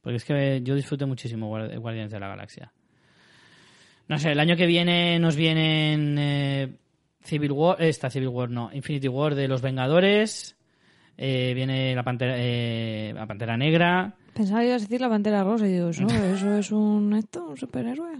Porque 0.00 0.16
es 0.16 0.24
que 0.24 0.62
yo 0.62 0.74
disfruté 0.74 1.04
muchísimo 1.04 1.48
Guardianes 1.48 2.10
de 2.10 2.18
la 2.18 2.28
Galaxia. 2.28 2.72
No 4.06 4.18
sé, 4.18 4.32
el 4.32 4.40
año 4.40 4.56
que 4.56 4.64
viene 4.64 5.18
nos 5.18 5.36
vienen 5.36 6.16
eh, 6.18 6.78
Civil 7.22 7.52
War, 7.52 7.82
esta 7.82 8.08
Civil 8.08 8.28
War 8.28 8.48
no, 8.48 8.70
Infinity 8.72 9.08
War 9.08 9.34
de 9.34 9.48
los 9.48 9.60
Vengadores, 9.60 10.56
eh, 11.18 11.52
viene 11.54 11.94
la 11.94 12.02
Pantera, 12.02 12.36
eh, 12.38 13.12
la 13.14 13.26
Pantera 13.26 13.56
Negra. 13.56 14.14
Pensaba 14.32 14.60
que 14.60 14.68
ibas 14.68 14.82
a 14.82 14.84
decir 14.84 15.00
la 15.00 15.08
Pantera 15.08 15.44
Rosa 15.44 15.66
y 15.66 15.72
digo, 15.72 15.88
¿eso 15.90 16.56
es 16.56 16.72
un, 16.72 17.12
esto, 17.14 17.48
un 17.48 17.56
superhéroe? 17.56 18.12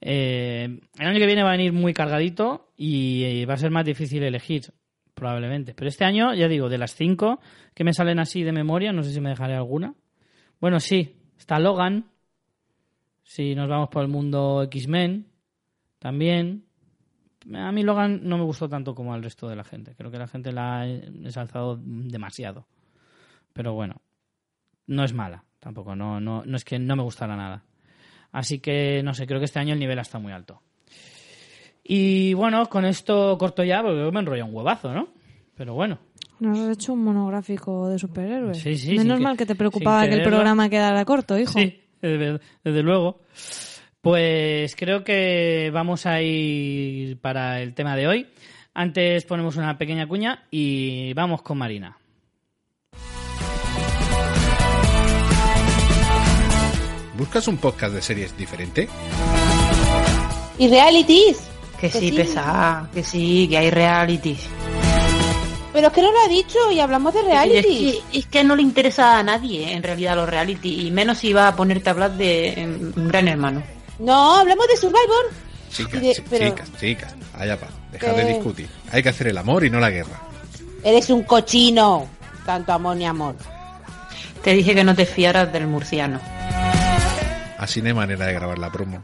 el 0.00 0.80
año 0.96 1.18
que 1.18 1.26
viene 1.26 1.42
va 1.42 1.48
a 1.48 1.56
venir 1.56 1.72
muy 1.72 1.92
cargadito 1.92 2.70
y 2.76 3.44
va 3.46 3.54
a 3.54 3.56
ser 3.56 3.70
más 3.70 3.84
difícil 3.84 4.22
elegir, 4.22 4.72
probablemente. 5.14 5.74
Pero 5.74 5.88
este 5.88 6.04
año, 6.04 6.34
ya 6.34 6.46
digo, 6.48 6.68
de 6.68 6.78
las 6.78 6.94
cinco 6.94 7.40
que 7.74 7.84
me 7.84 7.92
salen 7.92 8.18
así 8.18 8.42
de 8.42 8.52
memoria, 8.52 8.92
no 8.92 9.02
sé 9.02 9.12
si 9.12 9.20
me 9.20 9.30
dejaré 9.30 9.54
alguna. 9.54 9.94
Bueno, 10.60 10.80
sí, 10.80 11.16
está 11.38 11.58
Logan. 11.58 12.10
Si 13.22 13.54
nos 13.54 13.68
vamos 13.68 13.88
por 13.90 14.02
el 14.02 14.08
mundo 14.08 14.62
X-Men, 14.64 15.26
también. 15.98 16.67
A 17.54 17.72
mí 17.72 17.82
Logan 17.82 18.20
no 18.24 18.36
me 18.36 18.44
gustó 18.44 18.68
tanto 18.68 18.94
como 18.94 19.14
al 19.14 19.22
resto 19.22 19.48
de 19.48 19.56
la 19.56 19.64
gente. 19.64 19.94
Creo 19.94 20.10
que 20.10 20.18
la 20.18 20.28
gente 20.28 20.52
la 20.52 20.80
ha 20.80 20.86
ensalzado 20.86 21.78
demasiado. 21.82 22.66
Pero 23.52 23.74
bueno, 23.74 24.02
no 24.86 25.04
es 25.04 25.12
mala 25.14 25.44
tampoco. 25.60 25.96
No, 25.96 26.20
no, 26.20 26.42
no 26.44 26.56
es 26.56 26.64
que 26.64 26.78
no 26.78 26.96
me 26.96 27.02
gustara 27.02 27.36
nada. 27.36 27.64
Así 28.32 28.58
que, 28.58 29.02
no 29.02 29.14
sé, 29.14 29.26
creo 29.26 29.38
que 29.38 29.46
este 29.46 29.58
año 29.58 29.72
el 29.72 29.80
nivel 29.80 29.98
está 29.98 30.18
muy 30.18 30.32
alto. 30.32 30.60
Y 31.82 32.34
bueno, 32.34 32.66
con 32.66 32.84
esto 32.84 33.38
corto 33.38 33.64
ya, 33.64 33.82
porque 33.82 34.10
me 34.12 34.20
enrolla 34.20 34.44
un 34.44 34.54
huevazo, 34.54 34.92
¿no? 34.92 35.08
Pero 35.56 35.74
bueno. 35.74 35.98
Nos 36.40 36.58
has 36.58 36.70
hecho 36.70 36.92
un 36.92 37.02
monográfico 37.02 37.88
de 37.88 37.98
superhéroes. 37.98 38.58
Sí, 38.58 38.76
sí. 38.76 38.96
Menos 38.96 39.20
mal 39.20 39.36
que 39.36 39.46
te 39.46 39.54
preocupaba 39.54 40.06
que 40.06 40.14
el 40.14 40.22
programa 40.22 40.68
quedara 40.68 41.04
corto, 41.04 41.38
hijo. 41.38 41.52
Sí, 41.52 41.80
desde 42.00 42.82
luego. 42.82 43.22
Pues 44.00 44.76
creo 44.76 45.02
que 45.02 45.70
vamos 45.72 46.06
a 46.06 46.22
ir 46.22 47.20
para 47.20 47.60
el 47.60 47.74
tema 47.74 47.96
de 47.96 48.06
hoy. 48.06 48.28
Antes 48.72 49.24
ponemos 49.24 49.56
una 49.56 49.76
pequeña 49.76 50.06
cuña 50.06 50.46
y 50.52 51.12
vamos 51.14 51.42
con 51.42 51.58
Marina. 51.58 51.98
¿Buscas 57.16 57.48
un 57.48 57.56
podcast 57.56 57.94
de 57.94 58.00
series 58.00 58.36
diferente? 58.36 58.88
¿Y 60.58 60.68
realities? 60.68 61.50
Que, 61.80 61.90
sí, 61.90 62.12
pesa, 62.12 62.88
que 62.94 63.02
sí, 63.02 63.48
que 63.50 63.58
hay 63.58 63.70
realities. 63.70 64.48
Pero 65.72 65.88
es 65.88 65.92
que 65.92 66.02
no 66.02 66.12
lo 66.12 66.20
ha 66.20 66.28
dicho 66.28 66.70
y 66.70 66.78
hablamos 66.78 67.14
de 67.14 67.22
reality. 67.22 68.00
Es 68.12 68.26
que, 68.26 68.44
no 68.44 68.54
le 68.54 68.62
interesa 68.62 69.18
a 69.18 69.22
nadie 69.24 69.72
en 69.72 69.82
realidad 69.82 70.14
los 70.14 70.28
reality 70.28 70.86
y 70.86 70.90
menos 70.92 71.18
si 71.18 71.32
va 71.32 71.48
a 71.48 71.56
ponerte 71.56 71.88
a 71.88 71.92
hablar 71.92 72.16
de 72.16 72.92
un 72.96 73.08
gran 73.08 73.26
hermano. 73.26 73.77
No, 73.98 74.36
hablamos 74.36 74.66
de 74.68 74.76
Survivor. 74.76 75.30
Chicas, 75.70 76.00
chicas, 76.00 76.72
chicas, 76.80 77.14
allá 77.34 77.58
pa, 77.58 77.68
dejad 77.92 78.14
de 78.14 78.24
discutir. 78.24 78.68
Hay 78.90 79.02
que 79.02 79.10
hacer 79.10 79.28
el 79.28 79.38
amor 79.38 79.64
y 79.64 79.70
no 79.70 79.80
la 79.80 79.90
guerra. 79.90 80.20
Eres 80.82 81.10
un 81.10 81.24
cochino, 81.24 82.06
tanto 82.46 82.72
amor 82.72 82.96
ni 82.96 83.06
amor. 83.06 83.36
Te 84.42 84.52
dije 84.52 84.74
que 84.74 84.84
no 84.84 84.94
te 84.94 85.04
fiaras 85.04 85.52
del 85.52 85.66
murciano. 85.66 86.20
Así 87.58 87.82
no 87.82 87.88
hay 87.88 87.94
manera 87.94 88.26
de 88.26 88.32
grabar 88.32 88.58
la 88.58 88.70
promo. 88.70 89.02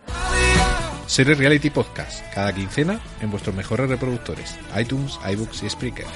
Series 1.06 1.36
Reality 1.36 1.70
Podcast, 1.70 2.24
cada 2.32 2.52
quincena 2.52 3.00
en 3.20 3.30
vuestros 3.30 3.54
mejores 3.54 3.88
reproductores, 3.88 4.56
iTunes, 4.78 5.18
iBooks 5.28 5.64
y 5.64 5.70
Spreaker. 5.70 6.06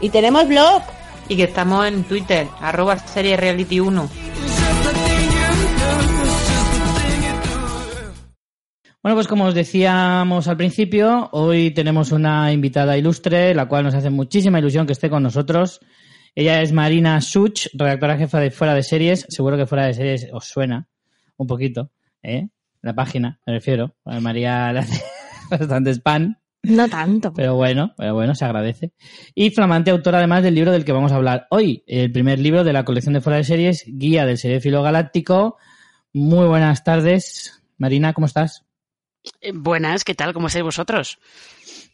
Y 0.00 0.10
tenemos 0.10 0.46
blog. 0.48 0.82
Y 1.26 1.36
que 1.36 1.44
estamos 1.44 1.86
en 1.86 2.04
Twitter, 2.04 2.46
arroba 2.60 2.98
Series 2.98 3.40
Reality 3.40 3.80
1. 3.80 4.10
Bueno, 9.04 9.16
pues 9.16 9.28
como 9.28 9.44
os 9.44 9.54
decíamos 9.54 10.48
al 10.48 10.56
principio, 10.56 11.28
hoy 11.32 11.72
tenemos 11.72 12.10
una 12.10 12.50
invitada 12.50 12.96
ilustre, 12.96 13.54
la 13.54 13.68
cual 13.68 13.84
nos 13.84 13.94
hace 13.94 14.08
muchísima 14.08 14.60
ilusión 14.60 14.86
que 14.86 14.94
esté 14.94 15.10
con 15.10 15.22
nosotros. 15.22 15.80
Ella 16.34 16.62
es 16.62 16.72
Marina 16.72 17.20
Such, 17.20 17.66
redactora 17.74 18.16
jefa 18.16 18.40
de 18.40 18.50
Fuera 18.50 18.72
de 18.72 18.82
Series. 18.82 19.26
Seguro 19.28 19.58
que 19.58 19.66
Fuera 19.66 19.84
de 19.84 19.92
Series 19.92 20.28
os 20.32 20.46
suena 20.46 20.88
un 21.36 21.46
poquito, 21.46 21.90
¿eh? 22.22 22.48
La 22.80 22.94
página, 22.94 23.38
me 23.44 23.52
refiero. 23.52 23.94
María 24.06 24.72
le 24.72 24.78
hace 24.78 25.02
bastante 25.50 25.90
spam. 25.90 26.36
No 26.62 26.88
tanto. 26.88 27.34
Pero 27.34 27.56
bueno, 27.56 27.92
pero 27.98 28.14
bueno, 28.14 28.34
se 28.34 28.46
agradece. 28.46 28.94
Y 29.34 29.50
flamante 29.50 29.90
autora 29.90 30.16
además 30.16 30.42
del 30.42 30.54
libro 30.54 30.72
del 30.72 30.86
que 30.86 30.92
vamos 30.92 31.12
a 31.12 31.16
hablar 31.16 31.46
hoy, 31.50 31.84
el 31.86 32.10
primer 32.10 32.38
libro 32.38 32.64
de 32.64 32.72
la 32.72 32.86
colección 32.86 33.12
de 33.12 33.20
fuera 33.20 33.36
de 33.36 33.44
series, 33.44 33.84
Guía 33.86 34.24
del 34.24 34.38
Seriéfilo 34.38 34.82
Galáctico. 34.82 35.58
Muy 36.14 36.46
buenas 36.46 36.84
tardes. 36.84 37.62
Marina, 37.76 38.14
¿cómo 38.14 38.26
estás? 38.26 38.63
Eh, 39.40 39.52
buenas, 39.54 40.04
¿qué 40.04 40.14
tal? 40.14 40.32
¿Cómo 40.32 40.48
estáis 40.48 40.64
vosotros? 40.64 41.18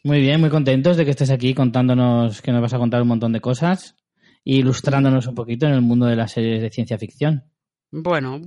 Muy 0.03 0.19
bien, 0.21 0.41
muy 0.41 0.49
contentos 0.49 0.97
de 0.97 1.05
que 1.05 1.11
estés 1.11 1.29
aquí 1.29 1.53
contándonos 1.53 2.41
que 2.41 2.51
nos 2.51 2.61
vas 2.61 2.73
a 2.73 2.77
contar 2.77 3.01
un 3.01 3.07
montón 3.07 3.31
de 3.31 3.41
cosas 3.41 3.95
e 4.43 4.55
ilustrándonos 4.55 5.27
un 5.27 5.35
poquito 5.35 5.65
en 5.67 5.73
el 5.73 5.81
mundo 5.81 6.07
de 6.07 6.15
las 6.15 6.31
series 6.31 6.61
de 6.61 6.69
ciencia 6.69 6.97
ficción. 6.97 7.43
Bueno, 7.91 8.39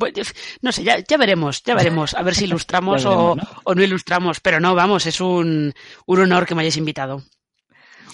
no 0.62 0.72
sé, 0.72 0.84
ya, 0.84 0.98
ya 1.06 1.16
veremos, 1.18 1.62
ya 1.62 1.74
veremos, 1.74 2.14
a 2.14 2.22
ver 2.22 2.34
si 2.34 2.44
ilustramos 2.46 3.04
o, 3.04 3.36
¿no? 3.36 3.82
ilustramos, 3.82 4.40
pero 4.40 4.58
no, 4.58 4.74
vamos, 4.74 5.06
es 5.06 5.20
un, 5.20 5.72
un, 6.06 6.20
honor 6.20 6.46
que 6.46 6.54
me 6.54 6.62
hayáis 6.62 6.78
invitado. 6.78 7.22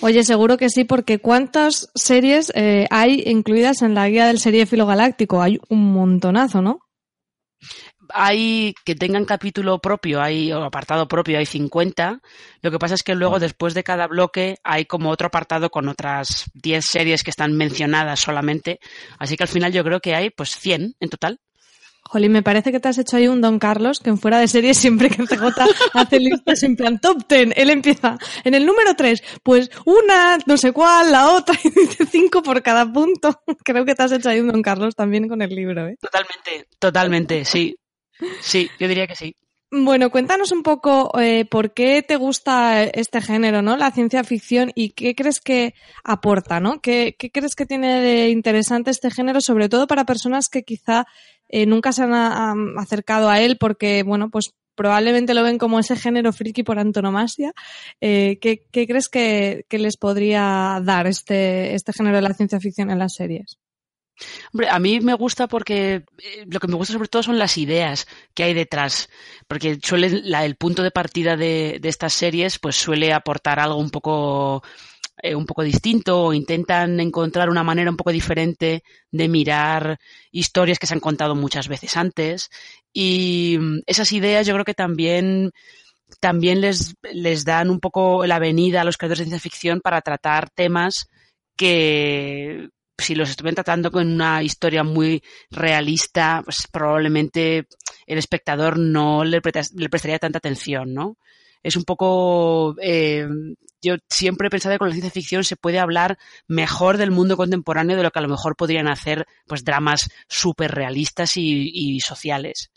Oye, 0.03 0.25
seguro 0.25 0.57
que 0.57 0.71
sí, 0.71 0.85
porque 0.85 1.21
¿cuántas 1.21 1.91
series 1.95 2.53
eh, 2.57 2.87
hay 2.91 3.23
incluidas 3.27 3.83
en 3.83 3.95
la 3.95 4.09
guía 4.09 4.27
del 4.27 4.41
serie 4.41 4.64
galáctico? 4.64 5.41
Hay 5.41 5.61
un 5.68 5.93
montonazo, 5.93 6.62
¿no? 6.62 6.81
Hay 8.15 8.75
que 8.85 8.95
tengan 8.95 9.25
capítulo 9.25 9.79
propio, 9.79 10.21
hay 10.21 10.53
o 10.53 10.63
apartado 10.63 11.09
propio, 11.09 11.39
hay 11.39 11.47
50. 11.47 12.21
Lo 12.63 12.71
que 12.71 12.79
pasa 12.79 12.95
es 12.95 13.03
que 13.03 13.15
luego 13.15 13.39
después 13.39 13.75
de 13.75 13.85
cada 13.85 14.07
bloque 14.07 14.57
hay 14.65 14.85
como 14.85 15.11
otro 15.11 15.29
apartado 15.29 15.71
con 15.71 15.89
otras 15.89 16.51
10 16.55 16.85
series 16.85 17.23
que 17.23 17.31
están 17.31 17.53
mencionadas 17.57 18.21
solamente. 18.21 18.81
Así 19.19 19.37
que 19.37 19.45
al 19.45 19.49
final 19.49 19.73
yo 19.73 19.85
creo 19.85 20.01
que 20.01 20.15
hay 20.15 20.31
pues 20.31 20.57
100 20.57 20.95
en 21.01 21.09
total. 21.09 21.41
Jolín, 22.11 22.33
me 22.33 22.43
parece 22.43 22.73
que 22.73 22.81
te 22.81 22.89
has 22.89 22.99
hecho 22.99 23.17
ahí 23.17 23.29
un 23.29 23.41
Don 23.41 23.61
Carlos, 23.61 24.01
que 24.01 24.11
en 24.11 24.19
fuera 24.19 24.41
de 24.41 24.49
series 24.49 24.77
siempre 24.77 25.09
que 25.09 25.23
CJ 25.27 25.47
hace 25.95 26.19
listas 26.19 26.63
en 26.65 26.75
plan 26.75 26.99
top 26.99 27.25
10, 27.29 27.53
él 27.55 27.71
empieza 27.71 28.19
en 28.43 28.55
el 28.55 28.67
número 28.67 28.97
3, 28.97 29.23
pues 29.45 29.71
una, 29.85 30.39
no 30.45 30.57
sé 30.57 30.73
cuál, 30.73 31.13
la 31.13 31.31
otra, 31.31 31.57
y 31.63 31.71
dice 31.71 32.07
5 32.07 32.43
por 32.43 32.63
cada 32.63 32.91
punto. 32.93 33.41
Creo 33.65 33.85
que 33.85 33.95
te 33.95 34.03
has 34.03 34.13
hecho 34.13 34.29
ahí 34.29 34.41
un 34.41 34.49
Don 34.49 34.63
Carlos 34.63 34.97
también 34.97 35.29
con 35.29 35.41
el 35.41 35.51
libro, 35.51 35.87
¿eh? 35.87 35.97
Totalmente, 36.01 36.67
totalmente, 36.81 37.45
sí. 37.45 37.77
Sí, 38.41 38.71
yo 38.79 38.89
diría 38.89 39.07
que 39.07 39.16
sí. 39.16 39.35
Bueno, 39.73 40.11
cuéntanos 40.11 40.51
un 40.51 40.64
poco 40.64 41.16
eh, 41.21 41.45
por 41.45 41.73
qué 41.73 42.03
te 42.03 42.16
gusta 42.16 42.83
este 42.83 43.21
género, 43.21 43.62
¿no? 43.62 43.77
La 43.77 43.93
ciencia 43.93 44.25
ficción 44.25 44.73
y 44.75 44.91
qué 44.91 45.14
crees 45.14 45.39
que 45.41 45.75
aporta, 46.03 46.59
¿no? 46.59 46.81
¿Qué, 46.81 47.14
crees 47.33 47.55
que 47.55 47.66
tiene 47.66 48.01
de 48.01 48.31
interesante 48.31 48.91
este 48.91 49.12
género, 49.12 49.41
sobre 49.41 49.68
todo 49.68 49.87
para 49.87 50.05
personas 50.05 50.49
que 50.49 50.64
quizá 50.64 51.07
eh, 51.49 51.66
nunca 51.66 51.93
se 51.93 52.03
han 52.03 52.12
acercado 52.79 53.29
a 53.31 53.41
él 53.41 53.59
porque, 53.59 54.03
bueno, 54.03 54.29
pues 54.29 54.55
probablemente 54.75 55.35
lo 55.35 55.45
ven 55.45 55.59
como 55.59 55.79
ese 55.79 55.95
género 55.95 56.33
friki 56.33 56.64
por 56.64 56.81
antonomasia. 56.81 57.53
Eh, 58.01 58.39
¿qué, 58.41 58.66
crees 58.73 59.09
que, 59.09 59.66
que, 59.68 59.79
les 59.79 59.97
podría 59.97 60.81
dar 60.83 61.07
este, 61.07 61.75
este 61.77 61.93
género 61.93 62.16
de 62.16 62.23
la 62.23 62.35
ciencia 62.35 62.59
ficción 62.59 62.91
en 62.91 62.99
las 62.99 63.14
series? 63.14 63.59
Hombre, 64.53 64.68
a 64.68 64.79
mí 64.79 65.01
me 65.01 65.14
gusta 65.14 65.47
porque 65.47 66.05
eh, 66.18 66.47
lo 66.47 66.61
que 66.61 66.68
me 66.68 66.75
gusta 66.75 66.93
sobre 66.93 67.09
todo 67.09 67.23
son 67.23 67.39
las 67.39 67.57
ideas 67.59 68.07
que 68.35 68.45
hay 68.45 68.55
detrás, 68.55 69.09
porque 69.49 69.79
suele 69.83 70.23
el 70.25 70.57
punto 70.57 70.83
de 70.83 70.91
partida 70.91 71.37
de, 71.37 71.81
estas 71.83 72.12
series 72.12 72.59
pues 72.59 72.77
suele 72.77 73.12
aportar 73.12 73.59
algo 73.59 73.77
un 73.79 73.91
poco 73.91 74.62
eh, 75.23 75.35
un 75.35 75.47
poco 75.47 75.62
distinto 75.62 76.25
o 76.25 76.33
intentan 76.33 76.99
encontrar 77.01 77.51
una 77.51 77.62
manera 77.62 77.91
un 77.91 77.97
poco 77.97 78.12
diferente 78.12 78.83
de 79.11 79.29
mirar 79.29 79.99
historias 80.31 80.79
que 80.79 80.87
se 80.87 80.95
han 80.95 81.01
contado 81.01 81.35
muchas 81.35 81.68
veces 81.68 81.97
antes. 81.97 82.49
Y 82.93 83.57
mm, 83.61 83.81
esas 83.87 84.12
ideas 84.12 84.47
yo 84.47 84.55
creo 84.55 84.64
que 84.64 84.75
también 84.75 85.53
también 86.21 86.61
les, 86.61 86.95
les 87.12 87.45
dan 87.45 87.71
un 87.71 87.81
poco 87.81 88.27
la 88.27 88.39
venida 88.39 88.81
a 88.81 88.85
los 88.85 88.97
creadores 88.97 89.21
de 89.21 89.25
ciencia 89.27 89.41
ficción 89.41 89.81
para 89.81 90.01
tratar 90.01 90.51
temas 90.51 91.09
que, 91.57 92.68
si 93.01 93.14
los 93.14 93.30
estuvieran 93.30 93.57
tratando 93.57 93.90
con 93.90 94.11
una 94.11 94.42
historia 94.42 94.84
muy 94.84 95.22
realista, 95.51 96.42
pues 96.44 96.68
probablemente 96.70 97.66
el 98.07 98.18
espectador 98.18 98.78
no 98.78 99.24
le, 99.24 99.40
prestaría 99.40 100.18
tanta 100.18 100.38
atención, 100.38 100.94
¿no? 100.94 101.16
Es 101.62 101.76
un 101.76 101.84
poco... 101.84 102.74
Eh, 102.80 103.26
yo 103.82 103.94
siempre 104.09 104.48
he 104.48 104.51
pensado 104.51 104.74
que 104.74 104.78
con 104.78 104.88
la 104.88 104.94
ciencia 104.94 105.11
ficción 105.11 105.42
se 105.42 105.57
puede 105.57 105.78
hablar 105.78 106.18
mejor 106.46 106.98
del 106.98 107.11
mundo 107.11 107.36
contemporáneo 107.36 107.96
de 107.96 108.03
lo 108.03 108.11
que 108.11 108.18
a 108.18 108.22
lo 108.22 108.28
mejor 108.28 108.55
podrían 108.55 108.88
hacer 108.88 109.26
pues 109.46 109.64
dramas 109.64 110.11
súper 110.28 110.70
realistas 110.70 111.32
y, 111.36 111.98
sociales. 112.01 112.70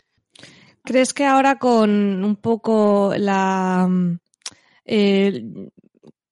¿Crees 0.82 1.12
que 1.12 1.24
ahora 1.24 1.58
con 1.58 2.24
un 2.24 2.36
poco 2.36 3.14
la... 3.16 3.88
Eh, 4.86 5.42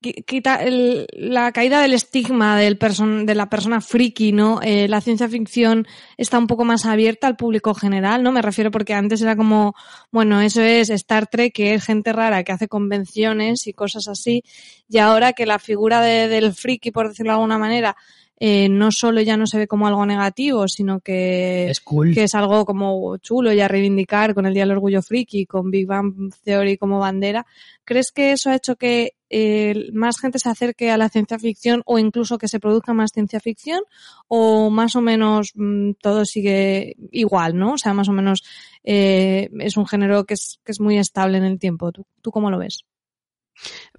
quita 0.02 0.56
el- 0.56 1.06
la 1.12 1.52
caída 1.52 1.80
del 1.80 1.94
estigma 1.94 2.58
del 2.58 2.78
person- 2.78 3.24
de 3.24 3.34
la 3.34 3.48
persona 3.48 3.80
friki, 3.80 4.32
¿no? 4.32 4.60
Eh, 4.62 4.88
la 4.88 5.00
ciencia 5.00 5.28
ficción 5.28 5.86
está 6.16 6.38
un 6.38 6.46
poco 6.46 6.64
más 6.64 6.84
abierta 6.84 7.26
al 7.26 7.36
público 7.36 7.72
general, 7.74 8.22
¿no? 8.22 8.32
Me 8.32 8.42
refiero 8.42 8.70
porque 8.70 8.94
antes 8.94 9.22
era 9.22 9.36
como, 9.36 9.74
bueno, 10.10 10.40
eso 10.40 10.60
es 10.60 10.90
Star 10.90 11.26
Trek, 11.28 11.54
que 11.54 11.74
es 11.74 11.84
gente 11.84 12.12
rara 12.12 12.42
que 12.44 12.52
hace 12.52 12.68
convenciones 12.68 13.66
y 13.66 13.72
cosas 13.72 14.08
así, 14.08 14.42
y 14.88 14.98
ahora 14.98 15.32
que 15.32 15.46
la 15.46 15.58
figura 15.58 16.00
de- 16.02 16.28
del 16.28 16.52
friki, 16.52 16.90
por 16.90 17.08
decirlo 17.08 17.32
de 17.32 17.36
alguna 17.36 17.58
manera, 17.58 17.96
eh, 18.44 18.68
no 18.68 18.90
solo 18.90 19.20
ya 19.20 19.36
no 19.36 19.46
se 19.46 19.56
ve 19.56 19.68
como 19.68 19.86
algo 19.86 20.04
negativo, 20.04 20.66
sino 20.66 20.98
que 20.98 21.70
Es 21.70 21.80
cool. 21.80 22.12
que 22.12 22.24
es 22.24 22.34
algo 22.34 22.64
como 22.64 23.16
chulo 23.18 23.52
y 23.52 23.60
a 23.60 23.68
reivindicar 23.68 24.34
con 24.34 24.46
el 24.46 24.52
Día 24.52 24.64
del 24.64 24.72
Orgullo 24.72 25.00
Friki, 25.00 25.46
con 25.46 25.70
Big 25.70 25.86
Bang 25.86 26.34
Theory 26.42 26.76
como 26.76 26.98
bandera. 26.98 27.46
¿Crees 27.84 28.10
que 28.10 28.32
eso 28.32 28.50
ha 28.50 28.56
hecho 28.56 28.74
que 28.74 29.14
eh, 29.30 29.90
más 29.92 30.18
gente 30.18 30.40
se 30.40 30.48
acerque 30.48 30.90
a 30.90 30.98
la 30.98 31.08
ciencia 31.08 31.38
ficción 31.38 31.84
o 31.86 32.00
incluso 32.00 32.36
que 32.36 32.48
se 32.48 32.58
produzca 32.58 32.92
más 32.92 33.12
ciencia 33.12 33.38
ficción? 33.38 33.84
¿O 34.26 34.70
más 34.70 34.96
o 34.96 35.02
menos 35.02 35.52
mm, 35.54 35.92
todo 36.00 36.24
sigue 36.24 36.96
igual, 37.12 37.56
no? 37.56 37.74
O 37.74 37.78
sea, 37.78 37.94
más 37.94 38.08
o 38.08 38.12
menos 38.12 38.42
eh, 38.82 39.50
es 39.60 39.76
un 39.76 39.86
género 39.86 40.24
que 40.24 40.34
es, 40.34 40.58
que 40.64 40.72
es 40.72 40.80
muy 40.80 40.98
estable 40.98 41.38
en 41.38 41.44
el 41.44 41.60
tiempo. 41.60 41.92
¿Tú, 41.92 42.06
¿Tú 42.20 42.32
cómo 42.32 42.50
lo 42.50 42.58
ves? 42.58 42.86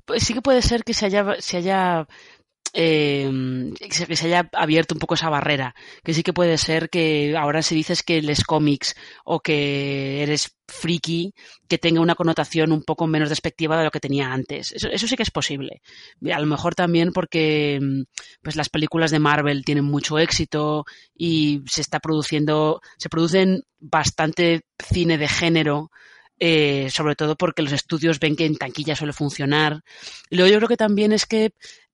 Pues 0.03 0.23
sí 0.23 0.33
que 0.33 0.41
puede 0.41 0.61
ser 0.61 0.83
que 0.83 0.93
se 0.93 1.05
haya, 1.05 1.35
se 1.39 1.55
haya, 1.55 2.07
eh, 2.73 3.71
que 3.79 4.15
se 4.15 4.25
haya 4.25 4.49
abierto 4.51 4.95
un 4.95 4.99
poco 4.99 5.13
esa 5.13 5.29
barrera. 5.29 5.75
Que 6.03 6.13
sí 6.13 6.23
que 6.23 6.33
puede 6.33 6.57
ser 6.57 6.89
que 6.89 7.35
ahora 7.37 7.61
si 7.61 7.75
dices 7.75 8.03
que 8.03 8.21
lees 8.21 8.43
cómics 8.43 8.95
o 9.23 9.39
que 9.39 10.23
eres 10.23 10.57
friki, 10.67 11.33
que 11.67 11.77
tenga 11.77 12.01
una 12.01 12.15
connotación 12.15 12.71
un 12.71 12.83
poco 12.83 13.05
menos 13.05 13.29
despectiva 13.29 13.77
de 13.77 13.83
lo 13.83 13.91
que 13.91 13.99
tenía 13.99 14.33
antes. 14.33 14.71
Eso, 14.71 14.87
eso 14.89 15.07
sí 15.07 15.15
que 15.15 15.23
es 15.23 15.31
posible. 15.31 15.81
A 16.33 16.39
lo 16.39 16.47
mejor 16.47 16.73
también 16.73 17.13
porque 17.13 17.79
mm, 17.79 18.03
pues 18.41 18.55
las 18.55 18.69
películas 18.69 19.11
de 19.11 19.19
Marvel 19.19 19.63
tienen 19.63 19.85
mucho 19.85 20.17
éxito 20.17 20.85
y 21.15 21.61
se 21.67 21.81
está 21.81 21.99
produciendo, 21.99 22.81
se 22.97 23.09
producen 23.09 23.63
bastante 23.79 24.61
cine 24.79 25.17
de 25.17 25.27
género 25.27 25.91
eh, 26.39 26.89
sobre 26.89 27.15
todo 27.15 27.37
porque 27.37 27.61
los 27.61 27.71
estudios 27.71 28.19
ven 28.19 28.35
que 28.35 28.45
en 28.45 28.57
taquilla 28.57 28.97
suele 28.97 29.13
funcionar. 29.13 29.83
Y 30.29 30.35
luego 30.35 30.51
yo 30.51 30.57
creo 30.57 30.67
que 30.67 30.77
también 30.77 31.13
es 31.13 31.25
que 31.25 31.53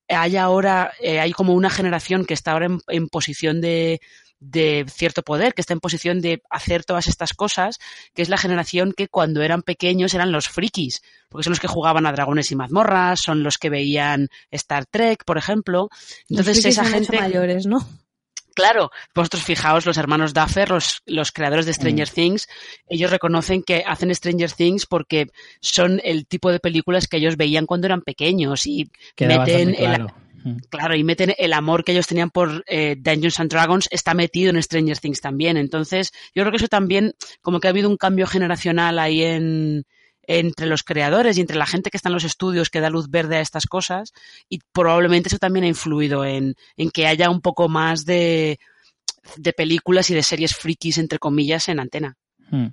hay 0.10 0.38
ahora, 0.38 0.91
eh, 1.01 1.20
hay 1.20 1.32
como 1.32 1.53
una 1.53 1.70
generación 1.70 2.26
que 2.26 2.34
está 2.34 2.51
ahora 2.51 2.66
en, 2.66 2.82
en 2.88 3.07
posición 3.07 3.62
de, 3.62 4.01
de 4.39 4.86
cierto 4.89 5.22
poder, 5.22 5.53
que 5.53 5.62
está 5.62 5.74
en 5.74 5.80
posición 5.80 6.22
de 6.22 6.41
hacer 6.49 6.84
todas 6.84 7.07
estas 7.07 7.34
cosas, 7.34 7.78
que 8.14 8.22
es 8.22 8.30
la 8.30 8.38
generación 8.38 8.93
que 8.95 9.07
cuando 9.07 9.41
eran 9.41 9.62
pequeños 9.62 10.14
eran 10.14 10.32
los 10.32 10.47
frikis, 10.47 11.01
porque 11.30 11.43
son 11.43 11.51
los 11.51 11.60
que 11.60 11.68
jugaban 11.68 12.05
a 12.05 12.12
dragones 12.12 12.51
y 12.51 12.55
mazmorras, 12.55 13.20
son 13.22 13.43
los 13.43 13.57
que 13.57 13.70
veían 13.70 14.30
Star 14.51 14.86
Trek, 14.86 15.24
por 15.26 15.38
ejemplo. 15.38 15.89
Entonces 16.30 16.57
Los 16.57 16.66
esa 16.66 16.86
gente... 16.86 17.20
mayores, 17.20 17.66
¿no? 17.66 17.86
Claro, 18.60 18.91
vosotros 19.16 19.43
fijaos, 19.43 19.86
los 19.86 19.97
hermanos 19.97 20.34
Duffer, 20.34 20.70
los, 20.70 21.01
los 21.05 21.32
creadores 21.32 21.66
de 21.66 21.74
Stranger 21.74 22.10
Mm. 22.10 22.14
Things, 22.14 22.47
ellos 22.88 23.10
reconocen 23.10 23.64
que 23.64 23.84
hacen 23.86 24.14
Stranger 24.14 24.51
Things 24.51 24.86
porque 24.86 25.28
son 25.62 26.01
el 26.03 26.28
tipo 26.28 26.51
de 26.51 26.60
películas 26.60 27.07
que 27.07 27.18
ellos 27.18 27.38
veían 27.38 27.66
cuando 27.66 27.88
eran 27.88 28.01
pequeños 28.01 28.66
y 28.68 28.89
Queda 29.16 29.39
meten 29.39 29.70
bastante 29.70 29.86
el, 29.86 29.95
claro. 29.95 30.16
Mm. 30.43 30.57
claro, 30.70 30.95
y 30.95 31.03
meten 31.03 31.34
el 31.38 31.53
amor 31.53 31.84
que 31.84 31.91
ellos 31.91 32.07
tenían 32.07 32.30
por 32.30 32.64
eh, 32.68 32.95
Dungeons 32.97 33.39
and 33.39 33.51
Dragons 33.51 33.88
está 33.91 34.14
metido 34.14 34.49
en 34.49 34.62
Stranger 34.62 34.97
Things 34.97 35.22
también. 35.22 35.57
Entonces, 35.57 36.12
yo 36.34 36.43
creo 36.43 36.51
que 36.51 36.57
eso 36.57 36.68
también, 36.68 37.14
como 37.41 37.60
que 37.60 37.68
ha 37.68 37.72
habido 37.72 37.89
un 37.89 37.97
cambio 37.97 38.28
generacional 38.28 38.99
ahí 38.99 39.24
en 39.24 39.86
entre 40.32 40.67
los 40.67 40.84
creadores 40.84 41.38
y 41.38 41.41
entre 41.41 41.57
la 41.57 41.65
gente 41.65 41.89
que 41.89 41.97
está 41.97 42.09
en 42.09 42.13
los 42.13 42.23
estudios 42.23 42.69
que 42.69 42.82
da 42.82 42.91
luz 42.91 43.09
verde 43.09 43.38
a 43.38 43.41
estas 43.41 43.65
cosas 43.65 44.13
y 44.47 44.59
probablemente 44.71 45.27
eso 45.27 45.39
también 45.39 45.65
ha 45.65 45.69
influido 45.69 46.23
en, 46.23 46.53
en 46.77 46.91
que 46.91 47.07
haya 47.07 47.32
un 47.32 47.41
poco 47.41 47.67
más 47.67 48.05
de, 48.05 48.59
de 49.38 49.53
películas 49.53 50.11
y 50.11 50.13
de 50.13 50.21
series 50.21 50.55
frikis, 50.55 50.99
entre 50.99 51.17
comillas, 51.17 51.67
en 51.67 51.80
antena. 51.80 52.15
Hmm. 52.51 52.67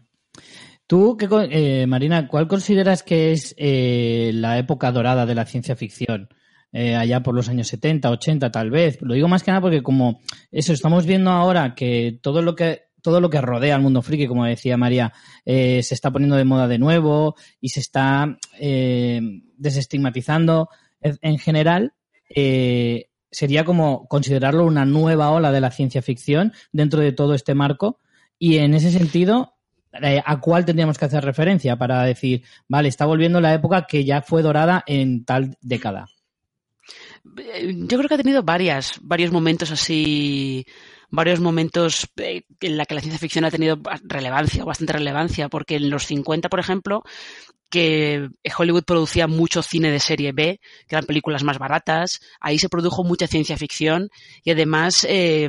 Tú, 0.87 1.17
qué 1.17 1.29
eh, 1.51 1.87
Marina, 1.87 2.29
¿cuál 2.29 2.47
consideras 2.47 3.03
que 3.03 3.33
es 3.33 3.55
eh, 3.57 4.33
la 4.35 4.59
época 4.59 4.93
dorada 4.93 5.25
de 5.25 5.35
la 5.35 5.47
ciencia 5.47 5.77
ficción? 5.77 6.29
Eh, 6.73 6.95
allá 6.95 7.23
por 7.23 7.35
los 7.35 7.49
años 7.49 7.69
70, 7.69 8.11
80 8.11 8.51
tal 8.51 8.71
vez. 8.71 8.99
Lo 9.01 9.15
digo 9.15 9.29
más 9.29 9.43
que 9.43 9.51
nada 9.51 9.63
porque 9.63 9.83
como 9.83 10.21
eso, 10.51 10.75
estamos 10.75 11.07
viendo 11.07 11.31
ahora 11.31 11.75
que 11.75 12.19
todo 12.21 12.43
lo 12.43 12.55
que 12.55 12.86
todo 13.07 13.21
lo 13.21 13.31
que 13.31 13.41
rodea 13.41 13.77
al 13.77 13.83
mundo 13.83 14.03
friki, 14.03 14.27
como 14.27 14.45
decía 14.45 14.77
María, 14.77 15.13
eh, 15.45 15.81
se 15.85 15.95
está 15.95 16.11
poniendo 16.11 16.35
de 16.35 16.45
moda 16.45 16.67
de 16.67 16.81
nuevo 16.81 17.37
y 17.61 17.69
se 17.69 17.79
está 17.79 18.37
eh, 18.59 19.21
desestigmatizando 19.57 20.69
en 21.01 21.17
en 21.23 21.39
general. 21.39 21.93
eh, 22.29 23.11
sería 23.31 23.65
como 23.65 24.09
considerarlo 24.09 24.65
una 24.65 24.85
nueva 24.85 25.31
ola 25.31 25.53
de 25.53 25.61
la 25.61 25.71
ciencia 25.71 26.03
ficción 26.03 26.53
dentro 26.73 27.01
de 27.01 27.13
todo 27.13 27.35
este 27.35 27.55
marco. 27.55 28.01
Y 28.41 28.59
en 28.59 28.75
ese 28.75 28.91
sentido, 28.91 29.55
¿a 30.25 30.41
cuál 30.41 30.65
tendríamos 30.65 30.99
que 30.99 31.05
hacer 31.05 31.23
referencia 31.23 31.77
para 31.77 32.03
decir, 32.03 32.43
vale, 32.67 32.89
está 32.89 33.05
volviendo 33.05 33.41
la 33.41 33.55
época 33.55 33.87
que 33.87 34.05
ya 34.05 34.23
fue 34.23 34.43
dorada 34.43 34.83
en 34.87 35.25
tal 35.25 35.57
década? 35.61 36.07
Yo 37.25 37.99
creo 37.99 38.09
que 38.09 38.15
ha 38.15 38.25
tenido 38.25 38.43
varias, 38.43 38.99
varios 39.03 39.33
momentos 39.33 39.71
así, 39.71 40.65
varios 41.11 41.41
momentos 41.41 42.09
eh, 42.17 42.43
en 42.61 42.77
la 42.77 42.87
que 42.87 42.95
la 42.95 43.01
ciencia 43.01 43.19
ficción 43.19 43.45
ha 43.45 43.51
tenido 43.51 43.79
relevancia, 44.05 44.65
bastante 44.65 44.95
relevancia, 44.95 45.49
porque 45.49 45.77
en 45.77 45.91
los 45.91 46.07
50, 46.07 46.49
por 46.49 46.61
ejemplo, 46.61 47.03
que 47.71 48.29
Hollywood 48.57 48.85
producía 48.85 49.27
mucho 49.27 49.63
cine 49.63 49.91
de 49.91 50.01
serie 50.01 50.33
B, 50.33 50.61
que 50.89 50.95
eran 50.95 51.07
películas 51.07 51.43
más 51.43 51.59
baratas, 51.59 52.21
ahí 52.41 52.59
se 52.59 52.69
produjo 52.69 53.05
mucha 53.05 53.27
ciencia 53.27 53.57
ficción 53.57 54.11
y 54.45 54.53
además 54.53 55.05
eh, 55.09 55.49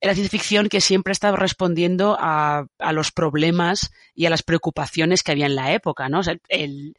era 0.00 0.14
ciencia 0.14 0.30
ficción 0.30 0.68
que 0.68 0.80
siempre 0.80 1.12
estaba 1.12 1.36
respondiendo 1.36 2.16
a, 2.18 2.66
a 2.78 2.92
los 2.92 3.12
problemas 3.12 3.90
y 4.14 4.26
a 4.26 4.30
las 4.30 4.42
preocupaciones 4.42 5.22
que 5.22 5.32
había 5.32 5.46
en 5.46 5.56
la 5.56 5.72
época, 5.72 6.08
¿no? 6.08 6.20
O 6.20 6.22
sea, 6.22 6.36
el, 6.48 6.94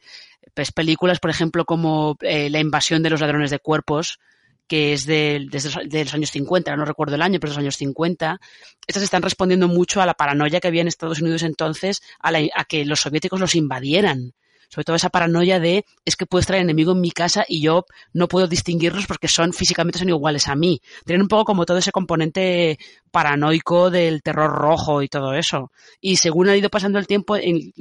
pues 0.54 0.72
películas, 0.72 1.20
por 1.20 1.30
ejemplo, 1.30 1.64
como 1.64 2.16
eh, 2.20 2.50
La 2.50 2.60
invasión 2.60 3.02
de 3.02 3.10
los 3.10 3.20
ladrones 3.20 3.50
de 3.50 3.58
cuerpos, 3.58 4.18
que 4.66 4.92
es 4.92 5.06
de, 5.06 5.46
los, 5.52 5.78
de 5.86 6.04
los 6.04 6.14
años 6.14 6.30
50, 6.30 6.74
no 6.76 6.84
recuerdo 6.84 7.14
el 7.16 7.22
año, 7.22 7.38
pero 7.40 7.50
de 7.52 7.56
los 7.56 7.62
años 7.62 7.76
50. 7.76 8.40
Estas 8.86 9.02
están 9.02 9.22
respondiendo 9.22 9.68
mucho 9.68 10.00
a 10.00 10.06
la 10.06 10.14
paranoia 10.14 10.60
que 10.60 10.68
había 10.68 10.82
en 10.82 10.88
Estados 10.88 11.20
Unidos 11.20 11.42
entonces, 11.42 12.02
a, 12.18 12.30
la- 12.32 12.48
a 12.54 12.64
que 12.64 12.84
los 12.84 13.00
soviéticos 13.00 13.40
los 13.40 13.54
invadieran. 13.54 14.32
Sobre 14.74 14.86
todo 14.86 14.96
esa 14.96 15.08
paranoia 15.08 15.60
de 15.60 15.84
es 16.04 16.16
que 16.16 16.26
puedes 16.26 16.48
traer 16.48 16.64
enemigo 16.64 16.90
en 16.90 17.00
mi 17.00 17.12
casa 17.12 17.44
y 17.46 17.60
yo 17.60 17.86
no 18.12 18.26
puedo 18.26 18.48
distinguirlos 18.48 19.06
porque 19.06 19.28
son 19.28 19.52
físicamente 19.52 20.00
son 20.00 20.08
iguales 20.08 20.48
a 20.48 20.56
mí. 20.56 20.80
Tienen 21.04 21.22
un 21.22 21.28
poco 21.28 21.44
como 21.44 21.64
todo 21.64 21.78
ese 21.78 21.92
componente 21.92 22.76
paranoico 23.12 23.90
del 23.90 24.20
terror 24.20 24.50
rojo 24.50 25.00
y 25.02 25.08
todo 25.08 25.34
eso. 25.34 25.70
Y 26.00 26.16
según 26.16 26.48
ha 26.48 26.56
ido 26.56 26.70
pasando 26.70 26.98
el 26.98 27.06
tiempo, 27.06 27.36
en, 27.36 27.72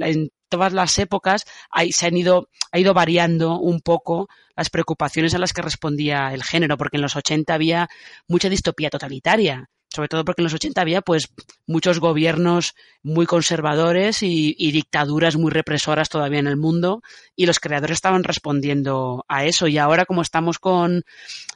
todas 0.50 0.72
las 0.72 1.00
épocas 1.00 1.46
se 1.90 2.06
han 2.06 2.16
ido, 2.16 2.48
ha 2.72 2.78
ido 2.78 2.94
variando 2.94 3.58
un 3.58 3.82
poco 3.82 4.30
las 4.56 4.70
preocupaciones 4.70 5.34
a 5.34 5.40
las 5.40 5.52
que 5.52 5.64
respondía 5.64 6.32
el 6.32 6.44
género, 6.44 6.78
porque 6.78 6.98
en 6.98 7.02
los 7.02 7.16
80 7.16 7.52
había 7.56 7.90
mucha 8.28 8.50
distopía 8.50 8.92
totalitaria, 8.92 9.72
sobre 9.94 10.08
todo 10.08 10.26
porque 10.26 10.42
en 10.42 10.46
los 10.46 10.54
80 10.54 10.82
había 10.82 11.02
pues 11.02 11.30
muchos 11.68 12.00
gobiernos 12.00 12.74
muy 13.04 13.26
conservadores 13.26 14.24
y, 14.24 14.56
y 14.58 14.72
dictaduras 14.72 15.36
muy 15.38 15.52
represoras 15.52 16.10
todavía 16.10 16.40
en 16.40 16.48
el 16.48 16.58
mundo 16.58 17.02
y 17.36 17.46
los 17.46 17.60
creadores 17.60 17.96
estaban 17.96 18.24
respondiendo 18.24 19.24
a 19.28 19.46
eso 19.46 19.68
y 19.68 19.78
ahora 19.78 20.06
como 20.06 20.22
estamos 20.22 20.58
con 20.58 21.04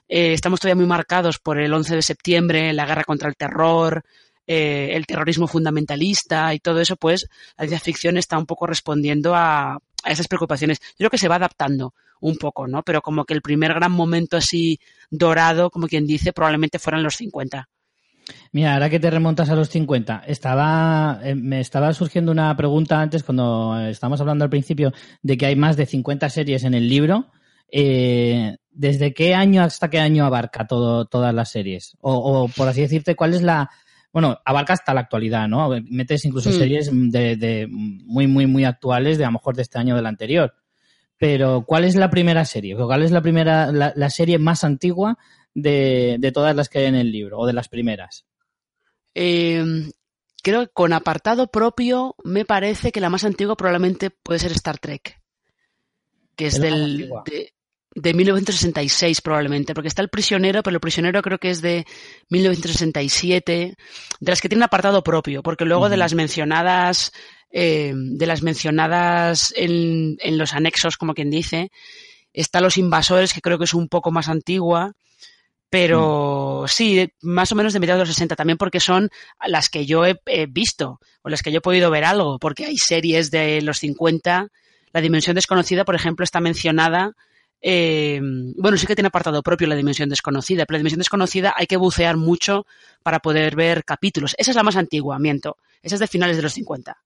eh, 0.07 0.33
estamos 0.33 0.59
todavía 0.59 0.79
muy 0.79 0.85
marcados 0.85 1.39
por 1.39 1.59
el 1.59 1.73
11 1.73 1.95
de 1.95 2.01
septiembre, 2.01 2.73
la 2.73 2.85
guerra 2.85 3.03
contra 3.03 3.27
el 3.27 3.35
terror, 3.35 4.03
eh, 4.45 4.91
el 4.93 5.05
terrorismo 5.05 5.47
fundamentalista 5.47 6.53
y 6.53 6.59
todo 6.59 6.79
eso, 6.79 6.95
pues 6.95 7.27
la 7.57 7.65
ciencia 7.65 7.79
ficción 7.79 8.17
está 8.17 8.37
un 8.37 8.45
poco 8.45 8.67
respondiendo 8.67 9.35
a, 9.35 9.73
a 9.73 10.11
esas 10.11 10.27
preocupaciones. 10.27 10.79
Yo 10.79 10.97
creo 10.97 11.09
que 11.09 11.17
se 11.17 11.27
va 11.27 11.35
adaptando 11.35 11.93
un 12.21 12.37
poco, 12.37 12.67
¿no? 12.67 12.83
Pero 12.83 13.01
como 13.01 13.25
que 13.25 13.33
el 13.33 13.41
primer 13.41 13.73
gran 13.73 13.91
momento 13.91 14.37
así 14.37 14.79
dorado, 15.09 15.69
como 15.69 15.87
quien 15.87 16.07
dice, 16.07 16.33
probablemente 16.33 16.79
fueran 16.79 17.03
los 17.03 17.15
50. 17.15 17.67
Mira, 18.51 18.73
ahora 18.73 18.89
que 18.89 18.99
te 18.99 19.09
remontas 19.09 19.49
a 19.49 19.55
los 19.55 19.69
50, 19.69 20.23
estaba, 20.27 21.19
eh, 21.23 21.35
me 21.35 21.59
estaba 21.59 21.93
surgiendo 21.93 22.31
una 22.31 22.55
pregunta 22.55 22.99
antes 23.01 23.23
cuando 23.23 23.77
estábamos 23.87 24.19
hablando 24.21 24.43
al 24.43 24.49
principio 24.49 24.91
de 25.21 25.37
que 25.37 25.45
hay 25.45 25.55
más 25.55 25.77
de 25.77 25.85
50 25.85 26.29
series 26.29 26.63
en 26.63 26.73
el 26.73 26.89
libro. 26.89 27.31
Eh, 27.71 28.57
¿Desde 28.71 29.13
qué 29.13 29.33
año 29.33 29.63
hasta 29.63 29.89
qué 29.89 29.99
año 29.99 30.25
abarca 30.25 30.67
todo, 30.67 31.05
todas 31.05 31.33
las 31.33 31.49
series? 31.51 31.97
O, 31.99 32.13
o, 32.13 32.47
por 32.49 32.67
así 32.67 32.81
decirte, 32.81 33.15
¿cuál 33.15 33.33
es 33.33 33.41
la... 33.41 33.69
Bueno, 34.13 34.37
abarca 34.45 34.73
hasta 34.73 34.93
la 34.93 35.01
actualidad, 35.01 35.47
¿no? 35.47 35.69
Metes 35.89 36.25
incluso 36.25 36.49
Mm. 36.49 36.53
series 36.53 36.89
de, 36.91 37.35
de 37.35 37.67
muy, 37.69 38.27
muy, 38.27 38.47
muy 38.47 38.65
actuales, 38.65 39.17
de 39.17 39.25
a 39.25 39.27
lo 39.27 39.33
mejor 39.33 39.55
de 39.55 39.61
este 39.63 39.79
año 39.79 39.93
o 39.93 39.97
del 39.97 40.05
anterior. 40.05 40.53
Pero, 41.19 41.65
¿cuál 41.65 41.83
es 41.83 41.95
la 41.95 42.09
primera 42.09 42.45
serie? 42.45 42.75
¿Cuál 42.75 43.03
es 43.03 43.11
la 43.11 43.21
primera, 43.21 43.71
la, 43.71 43.91
la 43.95 44.09
serie 44.09 44.37
más 44.37 44.63
antigua 44.63 45.17
de, 45.57 46.17
de 46.19 46.31
todas 46.31 46.55
las 46.55 46.69
que 46.69 46.79
hay 46.79 46.85
en 46.85 46.95
el 46.95 47.11
libro? 47.11 47.39
O 47.39 47.47
de 47.47 47.53
las 47.53 47.67
primeras. 47.67 48.25
Eh, 49.15 49.63
creo 50.43 50.61
que 50.67 50.71
con 50.73 50.93
apartado 50.93 51.47
propio 51.47 52.15
me 52.23 52.45
parece 52.45 52.91
que 52.91 53.01
la 53.01 53.09
más 53.09 53.23
antigua 53.23 53.57
probablemente 53.57 54.11
puede 54.11 54.39
ser 54.39 54.51
Star 54.53 54.77
Trek. 54.77 55.19
Que 56.35 56.47
es, 56.47 56.59
del... 56.59 57.09
de- 57.25 57.53
de 57.95 58.13
1966 58.13 59.21
probablemente, 59.21 59.73
porque 59.73 59.87
está 59.87 60.03
El 60.03 60.09
prisionero, 60.09 60.61
pero 60.61 60.75
El 60.75 60.79
prisionero 60.79 61.23
creo 61.23 61.39
que 61.39 61.49
es 61.49 61.63
de 61.63 61.83
1967, 62.29 63.75
de 64.19 64.31
las 64.31 64.39
que 64.39 64.49
tienen 64.49 64.63
apartado 64.63 65.01
propio, 65.03 65.41
porque 65.41 65.65
luego 65.65 65.89
de 65.89 65.97
las 65.97 66.13
mencionadas, 66.13 67.11
eh, 67.49 67.93
de 67.95 68.25
las 68.27 68.43
mencionadas 68.43 69.51
en, 69.55 70.15
en, 70.19 70.37
los 70.37 70.53
anexos, 70.53 70.95
como 70.97 71.15
quien 71.15 71.31
dice, 71.31 71.71
está 72.33 72.61
Los 72.61 72.77
invasores, 72.77 73.33
que 73.33 73.41
creo 73.41 73.57
que 73.57 73.63
es 73.63 73.73
un 73.73 73.87
poco 73.89 74.11
más 74.11 74.29
antigua, 74.29 74.93
pero 75.69 76.63
mm. 76.63 76.67
sí, 76.67 77.11
más 77.21 77.51
o 77.51 77.55
menos 77.55 77.73
de 77.73 77.79
mediados 77.79 77.99
de 77.99 78.07
los 78.07 78.15
60 78.15 78.35
también 78.35 78.57
porque 78.57 78.79
son 78.79 79.09
las 79.45 79.69
que 79.69 79.85
yo 79.85 80.05
he, 80.05 80.19
he, 80.25 80.45
visto 80.45 80.99
o 81.21 81.29
las 81.29 81.41
que 81.41 81.51
yo 81.51 81.59
he 81.59 81.61
podido 81.61 81.91
ver 81.91 82.05
algo, 82.05 82.39
porque 82.39 82.65
hay 82.65 82.77
series 82.77 83.31
de 83.31 83.61
los 83.61 83.79
50, 83.79 84.47
La 84.93 85.01
Dimensión 85.01 85.35
Desconocida, 85.35 85.85
por 85.85 85.95
ejemplo, 85.95 86.23
está 86.23 86.39
mencionada 86.39 87.15
eh, 87.61 88.19
bueno, 88.55 88.77
sí 88.77 88.85
que 88.85 88.95
tiene 88.95 89.07
apartado 89.07 89.41
propio 89.41 89.67
la 89.67 89.75
dimensión 89.75 90.09
desconocida, 90.09 90.65
pero 90.65 90.75
la 90.75 90.79
dimensión 90.79 90.99
desconocida 90.99 91.53
hay 91.55 91.67
que 91.67 91.77
bucear 91.77 92.17
mucho 92.17 92.65
para 93.03 93.19
poder 93.19 93.55
ver 93.55 93.83
capítulos. 93.83 94.35
Esa 94.37 94.51
es 94.51 94.57
la 94.57 94.63
más 94.63 94.75
antigua, 94.75 95.19
miento. 95.19 95.57
Esa 95.81 95.95
es 95.95 95.99
de 95.99 96.07
finales 96.07 96.37
de 96.37 96.43
los 96.43 96.53
50. 96.53 96.97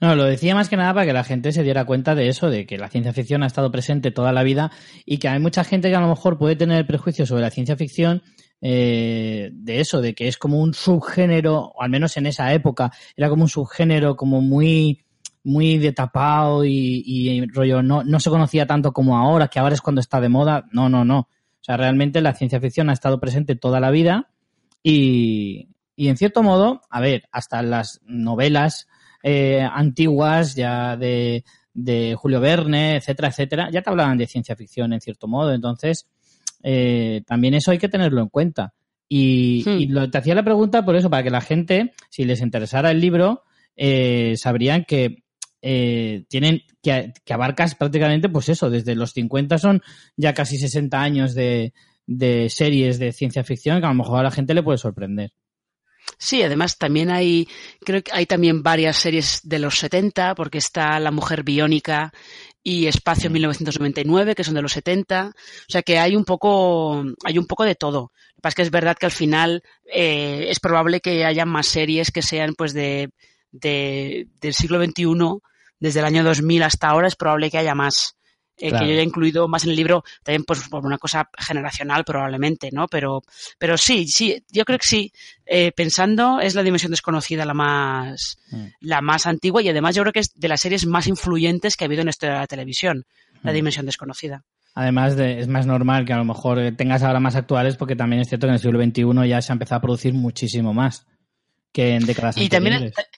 No, 0.00 0.14
lo 0.14 0.24
decía 0.24 0.54
más 0.54 0.68
que 0.68 0.76
nada 0.76 0.94
para 0.94 1.06
que 1.06 1.12
la 1.12 1.24
gente 1.24 1.52
se 1.52 1.62
diera 1.62 1.84
cuenta 1.84 2.14
de 2.14 2.28
eso, 2.28 2.48
de 2.48 2.66
que 2.66 2.78
la 2.78 2.88
ciencia 2.88 3.12
ficción 3.12 3.42
ha 3.42 3.46
estado 3.46 3.70
presente 3.70 4.10
toda 4.10 4.32
la 4.32 4.42
vida 4.42 4.70
y 5.04 5.18
que 5.18 5.28
hay 5.28 5.38
mucha 5.38 5.64
gente 5.64 5.90
que 5.90 5.96
a 5.96 6.00
lo 6.00 6.08
mejor 6.08 6.38
puede 6.38 6.56
tener 6.56 6.78
el 6.78 6.86
prejuicio 6.86 7.26
sobre 7.26 7.42
la 7.42 7.50
ciencia 7.50 7.76
ficción 7.76 8.22
eh, 8.62 9.50
de 9.52 9.80
eso, 9.80 10.00
de 10.00 10.14
que 10.14 10.28
es 10.28 10.38
como 10.38 10.60
un 10.60 10.74
subgénero, 10.74 11.72
o 11.74 11.82
al 11.82 11.90
menos 11.90 12.16
en 12.16 12.26
esa 12.26 12.52
época, 12.52 12.92
era 13.16 13.28
como 13.28 13.42
un 13.42 13.48
subgénero 13.48 14.16
como 14.16 14.40
muy 14.40 15.04
muy 15.42 15.78
de 15.78 15.92
tapado 15.92 16.66
y, 16.66 17.02
y, 17.04 17.46
rollo 17.46 17.82
no, 17.82 18.04
no 18.04 18.20
se 18.20 18.28
conocía 18.28 18.66
tanto 18.66 18.92
como 18.92 19.16
ahora, 19.16 19.48
que 19.48 19.58
ahora 19.58 19.74
es 19.74 19.80
cuando 19.80 20.02
está 20.02 20.20
de 20.20 20.28
moda. 20.28 20.66
No, 20.70 20.90
no, 20.90 21.04
no. 21.04 21.20
O 21.20 21.62
sea, 21.62 21.78
realmente 21.78 22.20
la 22.20 22.34
ciencia 22.34 22.60
ficción 22.60 22.90
ha 22.90 22.92
estado 22.92 23.20
presente 23.20 23.56
toda 23.56 23.80
la 23.80 23.90
vida 23.90 24.30
y, 24.82 25.70
y 25.96 26.08
en 26.08 26.16
cierto 26.16 26.42
modo, 26.42 26.82
a 26.90 27.00
ver, 27.00 27.28
hasta 27.32 27.62
las 27.62 28.00
novelas 28.04 28.88
eh, 29.22 29.60
antiguas 29.60 30.54
ya 30.54 30.96
de, 30.96 31.44
de 31.74 32.14
Julio 32.14 32.40
Verne, 32.40 32.96
etcétera, 32.96 33.28
etcétera, 33.28 33.70
ya 33.70 33.82
te 33.82 33.90
hablaban 33.90 34.18
de 34.18 34.26
ciencia 34.26 34.56
ficción 34.56 34.92
en 34.92 35.00
cierto 35.00 35.28
modo. 35.28 35.52
Entonces, 35.52 36.06
eh, 36.62 37.22
también 37.26 37.54
eso 37.54 37.70
hay 37.70 37.78
que 37.78 37.88
tenerlo 37.88 38.20
en 38.22 38.28
cuenta. 38.28 38.74
Y, 39.08 39.64
hmm. 39.66 39.80
y 39.80 39.86
lo, 39.86 40.10
te 40.10 40.18
hacía 40.18 40.34
la 40.34 40.44
pregunta 40.44 40.84
por 40.84 40.96
eso, 40.96 41.10
para 41.10 41.22
que 41.22 41.30
la 41.30 41.40
gente, 41.40 41.92
si 42.08 42.24
les 42.24 42.40
interesara 42.40 42.90
el 42.90 43.00
libro, 43.00 43.42
eh, 43.76 44.34
sabrían 44.36 44.84
que 44.84 45.24
eh, 45.62 46.24
tienen 46.28 46.62
que, 46.82 47.12
que, 47.24 47.32
abarcas 47.32 47.74
prácticamente, 47.74 48.28
pues 48.28 48.48
eso, 48.48 48.70
desde 48.70 48.94
los 48.94 49.12
50 49.12 49.58
son 49.58 49.82
ya 50.16 50.32
casi 50.32 50.56
60 50.58 51.00
años 51.00 51.34
de, 51.34 51.72
de 52.06 52.48
series 52.50 52.98
de 52.98 53.12
ciencia 53.12 53.44
ficción 53.44 53.80
que 53.80 53.86
a 53.86 53.90
lo 53.90 53.94
mejor 53.94 54.20
a 54.20 54.22
la 54.22 54.30
gente 54.30 54.54
le 54.54 54.62
puede 54.62 54.78
sorprender. 54.78 55.32
Sí, 56.18 56.42
además 56.42 56.76
también 56.78 57.10
hay, 57.10 57.48
creo 57.80 58.02
que 58.02 58.10
hay 58.12 58.26
también 58.26 58.62
varias 58.62 58.96
series 58.96 59.40
de 59.42 59.58
los 59.58 59.78
70, 59.78 60.34
porque 60.34 60.58
está 60.58 60.98
La 61.00 61.10
Mujer 61.10 61.42
Biónica 61.42 62.12
y 62.62 62.86
Espacio 62.86 63.30
1999, 63.30 64.34
que 64.34 64.44
son 64.44 64.54
de 64.54 64.62
los 64.62 64.72
70. 64.72 65.28
O 65.28 65.32
sea 65.68 65.82
que 65.82 65.98
hay 65.98 66.16
un 66.16 66.24
poco, 66.24 67.02
hay 67.24 67.38
un 67.38 67.46
poco 67.46 67.64
de 67.64 67.74
todo. 67.74 68.12
Lo 68.30 68.34
que 68.36 68.42
pasa 68.42 68.50
es 68.50 68.54
que 68.56 68.62
es 68.62 68.70
verdad 68.70 68.96
que 68.98 69.06
al 69.06 69.12
final 69.12 69.62
eh, 69.92 70.46
es 70.48 70.60
probable 70.60 71.00
que 71.00 71.24
haya 71.24 71.46
más 71.46 71.66
series 71.66 72.10
que 72.10 72.22
sean 72.22 72.54
pues 72.54 72.72
de, 72.74 73.10
de, 73.50 74.28
del 74.40 74.54
siglo 74.54 74.82
XXI 74.82 75.40
desde 75.78 76.00
el 76.00 76.06
año 76.06 76.22
2000 76.22 76.62
hasta 76.62 76.88
ahora 76.88 77.08
es 77.08 77.16
probable 77.16 77.50
que 77.50 77.58
haya 77.58 77.74
más. 77.74 78.16
Eh, 78.60 78.68
claro. 78.68 78.84
que 78.84 78.90
yo 78.90 78.94
haya 78.98 79.02
incluido 79.02 79.48
más 79.48 79.64
en 79.64 79.70
el 79.70 79.76
libro, 79.76 80.04
también 80.22 80.44
pues 80.44 80.68
por 80.68 80.84
una 80.84 80.98
cosa 80.98 81.30
generacional 81.38 82.04
probablemente, 82.04 82.70
¿no? 82.70 82.86
Pero, 82.88 83.22
pero 83.58 83.78
sí, 83.78 84.06
sí, 84.06 84.44
yo 84.50 84.64
creo 84.64 84.78
que 84.78 84.86
sí. 84.86 85.12
Eh, 85.46 85.72
pensando, 85.72 86.40
es 86.40 86.54
la 86.54 86.62
dimensión 86.62 86.90
desconocida 86.90 87.44
la 87.44 87.54
más, 87.54 88.38
mm. 88.50 88.66
la 88.82 89.00
más 89.00 89.26
antigua 89.26 89.62
y 89.62 89.68
además 89.68 89.96
yo 89.96 90.02
creo 90.02 90.12
que 90.12 90.20
es 90.20 90.32
de 90.34 90.48
las 90.48 90.60
series 90.60 90.86
más 90.86 91.06
influyentes 91.06 91.76
que 91.76 91.84
ha 91.84 91.86
habido 91.86 92.02
en 92.02 92.06
la 92.06 92.10
historia 92.10 92.34
de 92.34 92.40
la 92.40 92.46
televisión, 92.46 92.98
mm. 92.98 93.46
la 93.46 93.52
dimensión 93.52 93.86
desconocida. 93.86 94.44
Además, 94.74 95.16
de, 95.16 95.40
es 95.40 95.48
más 95.48 95.66
normal 95.66 96.04
que 96.04 96.12
a 96.12 96.18
lo 96.18 96.24
mejor 96.24 96.58
tengas 96.76 97.02
ahora 97.02 97.18
más 97.18 97.34
actuales 97.34 97.76
porque 97.76 97.96
también 97.96 98.22
es 98.22 98.28
cierto 98.28 98.46
que 98.46 98.50
en 98.50 98.54
el 98.54 98.60
siglo 98.60 98.80
XXI 98.80 99.28
ya 99.28 99.42
se 99.42 99.52
ha 99.52 99.54
empezado 99.54 99.78
a 99.78 99.82
producir 99.82 100.14
muchísimo 100.14 100.72
más 100.72 101.06
que 101.72 101.94
en 101.94 102.06
décadas 102.06 102.36
y 102.36 102.44
anteriores. 102.44 102.92
También, 102.92 103.08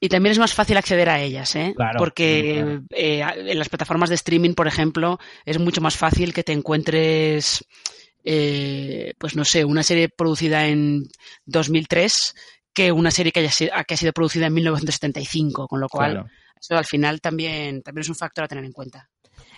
y 0.00 0.08
también 0.08 0.32
es 0.32 0.38
más 0.38 0.54
fácil 0.54 0.78
acceder 0.78 1.10
a 1.10 1.20
ellas, 1.20 1.54
¿eh? 1.54 1.74
Claro, 1.76 1.98
Porque 1.98 2.54
claro. 2.54 2.82
Eh, 2.90 3.50
en 3.52 3.58
las 3.58 3.68
plataformas 3.68 4.08
de 4.08 4.14
streaming, 4.14 4.54
por 4.54 4.66
ejemplo, 4.66 5.18
es 5.44 5.58
mucho 5.58 5.82
más 5.82 5.96
fácil 5.96 6.32
que 6.32 6.42
te 6.42 6.52
encuentres, 6.52 7.62
eh, 8.24 9.12
pues 9.18 9.36
no 9.36 9.44
sé, 9.44 9.64
una 9.66 9.82
serie 9.82 10.08
producida 10.08 10.66
en 10.66 11.04
2003 11.44 12.34
que 12.72 12.92
una 12.92 13.10
serie 13.10 13.30
que, 13.30 13.40
haya 13.40 13.50
sido, 13.50 13.72
que 13.86 13.94
ha 13.94 13.96
sido 13.98 14.12
producida 14.12 14.46
en 14.46 14.54
1975, 14.54 15.68
con 15.68 15.80
lo 15.80 15.88
cual 15.88 16.12
claro. 16.12 16.28
eso 16.58 16.78
al 16.78 16.86
final 16.86 17.20
también, 17.20 17.82
también 17.82 18.02
es 18.02 18.08
un 18.08 18.14
factor 18.14 18.44
a 18.44 18.48
tener 18.48 18.64
en 18.64 18.72
cuenta. 18.72 19.10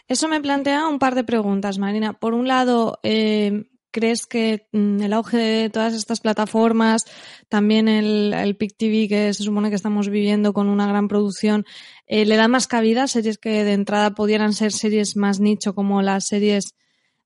Eso 0.08 0.26
me 0.26 0.40
plantea 0.40 0.88
un 0.88 0.98
par 0.98 1.14
de 1.14 1.22
preguntas, 1.22 1.78
Marina. 1.78 2.14
Por 2.14 2.34
un 2.34 2.48
lado, 2.48 2.98
eh, 3.04 3.64
¿Crees 3.92 4.26
que 4.26 4.66
mm, 4.72 5.02
el 5.02 5.12
auge 5.12 5.36
de 5.36 5.70
todas 5.70 5.94
estas 5.94 6.20
plataformas, 6.20 7.04
también 7.48 7.88
el, 7.88 8.32
el 8.32 8.56
PIC 8.56 8.76
TV 8.76 9.08
que 9.08 9.34
se 9.34 9.44
supone 9.44 9.68
que 9.68 9.76
estamos 9.76 10.08
viviendo 10.08 10.52
con 10.52 10.68
una 10.68 10.86
gran 10.86 11.08
producción, 11.08 11.66
eh, 12.06 12.24
le 12.24 12.36
da 12.36 12.48
más 12.48 12.66
cabida 12.66 13.04
a 13.04 13.08
series 13.08 13.38
que 13.38 13.64
de 13.64 13.74
entrada 13.74 14.14
pudieran 14.14 14.54
ser 14.54 14.72
series 14.72 15.16
más 15.16 15.40
nicho 15.40 15.74
como 15.74 16.02
las 16.02 16.26
series 16.26 16.74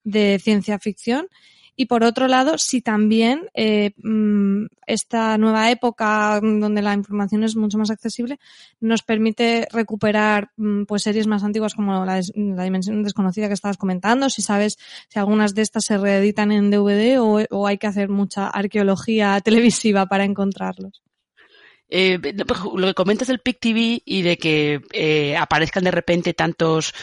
de 0.03 0.39
ciencia 0.43 0.79
ficción? 0.79 1.29
Y 1.77 1.87
por 1.87 2.05
otro 2.05 2.27
lado, 2.27 2.57
si 2.57 2.81
también 2.81 3.51
eh, 3.53 3.93
mm, 4.03 4.65
esta 4.87 5.37
nueva 5.37 5.71
época 5.71 6.41
donde 6.41 6.81
la 6.81 6.95
información 6.95 7.45
es 7.45 7.55
mucho 7.55 7.77
más 7.77 7.91
accesible 7.91 8.39
nos 8.81 9.03
permite 9.03 9.69
recuperar 9.71 10.51
mm, 10.57 10.85
pues 10.85 11.03
series 11.03 11.27
más 11.27 11.45
antiguas 11.45 11.75
como 11.75 12.07
la, 12.07 12.21
Dimensión 12.35 13.03
Desconocida 13.03 13.49
que 13.49 13.55
estabas 13.55 13.77
comentando, 13.77 14.31
si 14.31 14.41
sabes 14.41 14.79
si 15.09 15.19
algunas 15.19 15.55
de 15.55 15.63
estas 15.63 15.85
se 15.85 15.99
reeditan 15.99 16.51
en 16.51 16.71
DVD 16.71 17.19
o, 17.21 17.67
hay 17.67 17.77
que 17.77 17.87
hacer 17.87 18.09
mucha 18.09 18.49
arqueología 18.49 19.39
televisiva 19.45 20.07
para 20.07 20.25
encontrarlos. 20.25 21.03
Eh, 21.89 22.19
lo 22.75 22.87
que 22.89 22.95
comentas 22.95 23.29
del 23.29 23.41
PIC 23.41 23.61
TV 23.61 24.03
y 24.05 24.23
de 24.23 24.39
que 24.39 24.81
eh, 24.93 25.37
aparezcan 25.37 25.85
de 25.85 25.93
repente 25.93 26.35
tantos, 26.35 26.95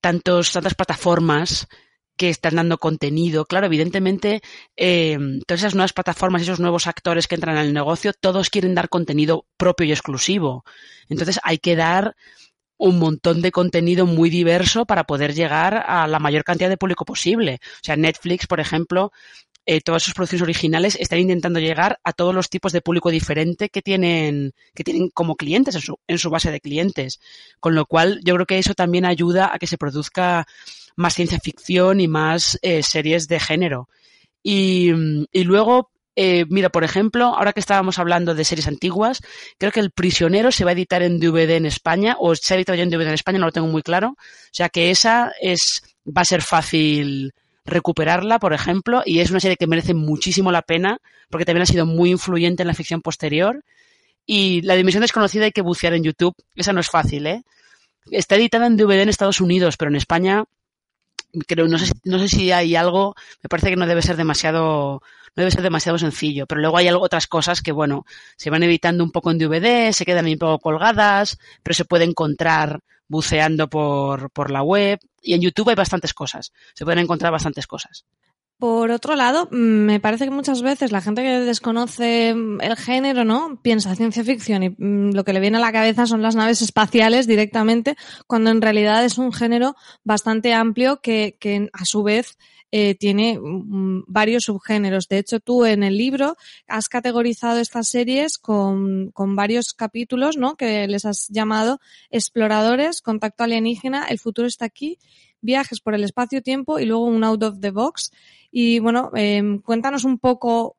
tantos, 0.00 0.52
tantas 0.52 0.74
plataformas 0.74 1.66
que 2.20 2.28
están 2.28 2.56
dando 2.56 2.76
contenido. 2.76 3.46
Claro, 3.46 3.64
evidentemente, 3.64 4.42
eh, 4.76 5.16
todas 5.46 5.62
esas 5.62 5.74
nuevas 5.74 5.94
plataformas, 5.94 6.42
esos 6.42 6.60
nuevos 6.60 6.86
actores 6.86 7.26
que 7.26 7.34
entran 7.34 7.56
al 7.56 7.72
negocio, 7.72 8.12
todos 8.12 8.50
quieren 8.50 8.74
dar 8.74 8.90
contenido 8.90 9.46
propio 9.56 9.86
y 9.86 9.92
exclusivo. 9.92 10.62
Entonces 11.08 11.40
hay 11.42 11.56
que 11.56 11.76
dar 11.76 12.14
un 12.76 12.98
montón 12.98 13.40
de 13.40 13.52
contenido 13.52 14.04
muy 14.04 14.28
diverso 14.28 14.84
para 14.84 15.04
poder 15.04 15.32
llegar 15.32 15.82
a 15.86 16.06
la 16.06 16.18
mayor 16.18 16.44
cantidad 16.44 16.68
de 16.68 16.76
público 16.76 17.06
posible. 17.06 17.58
O 17.62 17.84
sea, 17.84 17.96
Netflix, 17.96 18.46
por 18.46 18.60
ejemplo, 18.60 19.12
eh, 19.66 19.80
todas 19.80 20.02
sus 20.02 20.14
producciones 20.14 20.42
originales 20.42 20.96
están 20.98 21.18
intentando 21.18 21.60
llegar 21.60 22.00
a 22.02 22.12
todos 22.12 22.34
los 22.34 22.48
tipos 22.48 22.72
de 22.72 22.80
público 22.80 23.10
diferente 23.10 23.68
que 23.68 23.82
tienen, 23.82 24.52
que 24.74 24.84
tienen 24.84 25.10
como 25.10 25.36
clientes 25.36 25.76
en 26.06 26.18
su, 26.18 26.30
base 26.30 26.50
de 26.50 26.60
clientes. 26.60 27.20
Con 27.60 27.74
lo 27.74 27.86
cual, 27.86 28.20
yo 28.24 28.34
creo 28.34 28.46
que 28.46 28.58
eso 28.58 28.74
también 28.74 29.04
ayuda 29.04 29.50
a 29.52 29.58
que 29.58 29.66
se 29.66 29.78
produzca 29.78 30.46
más 30.96 31.14
ciencia 31.14 31.38
ficción 31.38 32.00
y 32.00 32.08
más 32.08 32.58
eh, 32.62 32.82
series 32.82 33.28
de 33.28 33.40
género. 33.40 33.88
Y, 34.42 34.90
y 35.32 35.44
luego, 35.44 35.90
eh, 36.16 36.46
mira, 36.48 36.70
por 36.70 36.84
ejemplo, 36.84 37.26
ahora 37.26 37.52
que 37.52 37.60
estábamos 37.60 37.98
hablando 37.98 38.34
de 38.34 38.44
series 38.44 38.66
antiguas, 38.66 39.20
creo 39.58 39.72
que 39.72 39.80
El 39.80 39.90
Prisionero 39.90 40.50
se 40.52 40.64
va 40.64 40.70
a 40.70 40.74
editar 40.74 41.02
en 41.02 41.20
DVD 41.20 41.56
en 41.56 41.66
España, 41.66 42.16
o 42.18 42.34
se 42.34 42.54
ha 42.54 42.56
editado 42.56 42.76
ya 42.76 42.82
en 42.82 42.90
DVD 42.90 43.08
en 43.08 43.14
España, 43.14 43.38
no 43.38 43.46
lo 43.46 43.52
tengo 43.52 43.68
muy 43.68 43.82
claro. 43.82 44.16
O 44.18 44.52
sea 44.52 44.68
que 44.68 44.90
esa 44.90 45.32
es, 45.40 45.82
va 46.06 46.22
a 46.22 46.26
ser 46.26 46.42
fácil 46.42 47.32
recuperarla, 47.64 48.38
por 48.38 48.52
ejemplo, 48.52 49.02
y 49.04 49.20
es 49.20 49.30
una 49.30 49.40
serie 49.40 49.56
que 49.56 49.66
merece 49.66 49.94
muchísimo 49.94 50.52
la 50.52 50.62
pena, 50.62 50.98
porque 51.28 51.44
también 51.44 51.62
ha 51.62 51.66
sido 51.66 51.86
muy 51.86 52.10
influyente 52.10 52.62
en 52.62 52.68
la 52.68 52.74
ficción 52.74 53.02
posterior. 53.02 53.64
Y 54.26 54.62
La 54.62 54.74
Dimensión 54.74 55.02
Desconocida 55.02 55.44
hay 55.44 55.52
que 55.52 55.62
bucear 55.62 55.94
en 55.94 56.04
YouTube, 56.04 56.34
esa 56.54 56.72
no 56.72 56.80
es 56.80 56.88
fácil, 56.88 57.26
¿eh? 57.26 57.42
Está 58.10 58.36
editada 58.36 58.66
en 58.66 58.76
DVD 58.76 59.02
en 59.02 59.08
Estados 59.08 59.40
Unidos, 59.40 59.76
pero 59.76 59.90
en 59.90 59.96
España 59.96 60.44
creo, 61.46 61.68
no 61.68 61.78
sé, 61.78 61.92
no 62.04 62.18
sé 62.18 62.28
si 62.28 62.52
hay 62.52 62.76
algo, 62.76 63.14
me 63.42 63.48
parece 63.48 63.70
que 63.70 63.76
no 63.76 63.86
debe 63.86 64.02
ser 64.02 64.16
demasiado, 64.16 65.00
no 65.02 65.40
debe 65.40 65.50
ser 65.50 65.62
demasiado 65.62 65.98
sencillo, 65.98 66.46
pero 66.46 66.60
luego 66.60 66.76
hay 66.76 66.88
algo, 66.88 67.04
otras 67.04 67.26
cosas 67.26 67.62
que, 67.62 67.72
bueno, 67.72 68.04
se 68.36 68.50
van 68.50 68.62
editando 68.62 69.04
un 69.04 69.12
poco 69.12 69.30
en 69.30 69.38
DVD, 69.38 69.92
se 69.92 70.04
quedan 70.04 70.26
un 70.26 70.38
poco 70.38 70.58
colgadas, 70.58 71.38
pero 71.62 71.74
se 71.74 71.84
puede 71.84 72.04
encontrar 72.04 72.80
buceando 73.10 73.68
por, 73.68 74.30
por 74.30 74.50
la 74.50 74.62
web 74.62 75.00
y 75.20 75.34
en 75.34 75.42
YouTube 75.42 75.68
hay 75.68 75.74
bastantes 75.74 76.14
cosas, 76.14 76.52
se 76.74 76.84
pueden 76.84 77.00
encontrar 77.00 77.32
bastantes 77.32 77.66
cosas. 77.66 78.06
Por 78.56 78.90
otro 78.90 79.16
lado, 79.16 79.48
mm, 79.50 79.56
me 79.56 80.00
parece 80.00 80.26
que 80.26 80.30
muchas 80.30 80.62
veces 80.62 80.92
la 80.92 81.00
gente 81.00 81.22
que 81.22 81.40
desconoce 81.40 82.34
mm, 82.34 82.60
el 82.60 82.76
género, 82.76 83.24
¿no? 83.24 83.58
Piensa 83.62 83.96
ciencia 83.96 84.22
ficción 84.22 84.62
y 84.62 84.68
mm, 84.68 85.12
lo 85.12 85.24
que 85.24 85.32
le 85.32 85.40
viene 85.40 85.56
a 85.56 85.60
la 85.60 85.72
cabeza 85.72 86.06
son 86.06 86.22
las 86.22 86.36
naves 86.36 86.62
espaciales 86.62 87.26
directamente, 87.26 87.96
cuando 88.26 88.50
en 88.50 88.62
realidad 88.62 89.04
es 89.04 89.18
un 89.18 89.32
género 89.32 89.74
bastante 90.04 90.54
amplio 90.54 91.00
que, 91.00 91.36
que 91.40 91.68
a 91.72 91.84
su 91.84 92.02
vez 92.02 92.36
eh, 92.72 92.94
tiene 92.94 93.38
mm, 93.38 94.04
varios 94.06 94.44
subgéneros. 94.44 95.08
De 95.08 95.18
hecho, 95.18 95.40
tú 95.40 95.64
en 95.64 95.82
el 95.82 95.96
libro 95.96 96.36
has 96.66 96.88
categorizado 96.88 97.58
estas 97.58 97.88
series 97.88 98.38
con, 98.38 99.10
con 99.12 99.36
varios 99.36 99.72
capítulos, 99.72 100.36
¿no? 100.36 100.56
Que 100.56 100.86
les 100.86 101.04
has 101.04 101.28
llamado 101.28 101.80
exploradores, 102.10 103.02
contacto 103.02 103.44
alienígena, 103.44 104.06
el 104.06 104.18
futuro 104.18 104.46
está 104.46 104.66
aquí 104.66 104.98
viajes 105.42 105.80
por 105.80 105.94
el 105.94 106.04
espacio-tiempo 106.04 106.78
y 106.78 106.86
luego 106.86 107.04
un 107.04 107.24
out 107.24 107.42
of 107.42 107.60
the 107.60 107.70
box. 107.70 108.12
Y 108.50 108.78
bueno, 108.78 109.10
eh, 109.16 109.42
cuéntanos 109.64 110.04
un 110.04 110.18
poco 110.18 110.76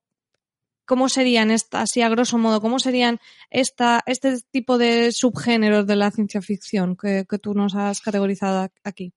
cómo 0.86 1.10
serían 1.10 1.52
estas, 1.52 1.84
así 1.84 2.02
a 2.02 2.10
grosso 2.10 2.38
modo, 2.38 2.62
cómo 2.62 2.80
serían 2.80 3.20
esta, 3.50 4.02
este 4.06 4.40
tipo 4.52 4.78
de 4.78 5.12
subgéneros 5.12 5.88
de 5.88 5.96
la 5.96 6.12
ciencia 6.12 6.42
ficción 6.42 6.96
que, 6.96 7.26
que 7.30 7.40
tú 7.40 7.54
nos 7.54 7.76
has 7.76 8.02
categorizado 8.02 8.70
aquí. 8.84 9.14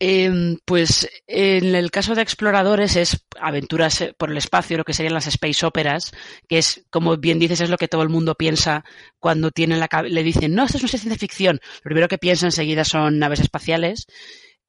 Eh, 0.00 0.56
pues 0.64 1.08
en 1.26 1.74
el 1.74 1.90
caso 1.90 2.14
de 2.14 2.22
exploradores 2.22 2.96
es 2.96 3.24
aventuras 3.40 4.00
eh, 4.00 4.14
por 4.16 4.30
el 4.30 4.36
espacio, 4.36 4.76
lo 4.76 4.84
que 4.84 4.94
serían 4.94 5.14
las 5.14 5.26
space 5.26 5.66
operas, 5.66 6.12
que 6.48 6.58
es, 6.58 6.84
como 6.90 7.16
bien 7.16 7.38
dices, 7.38 7.60
es 7.60 7.70
lo 7.70 7.78
que 7.78 7.88
todo 7.88 8.02
el 8.02 8.08
mundo 8.08 8.34
piensa 8.34 8.84
cuando 9.18 9.50
tienen 9.50 9.80
la, 9.80 9.88
le 10.02 10.22
dicen, 10.22 10.54
no, 10.54 10.64
esto 10.64 10.78
es 10.78 10.84
una 10.84 10.90
ciencia 10.90 11.18
ficción. 11.18 11.60
Lo 11.78 11.88
primero 11.88 12.08
que 12.08 12.18
piensa 12.18 12.46
enseguida 12.46 12.84
son 12.84 13.18
naves 13.18 13.40
espaciales. 13.40 14.06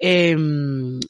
Eh, 0.01 0.35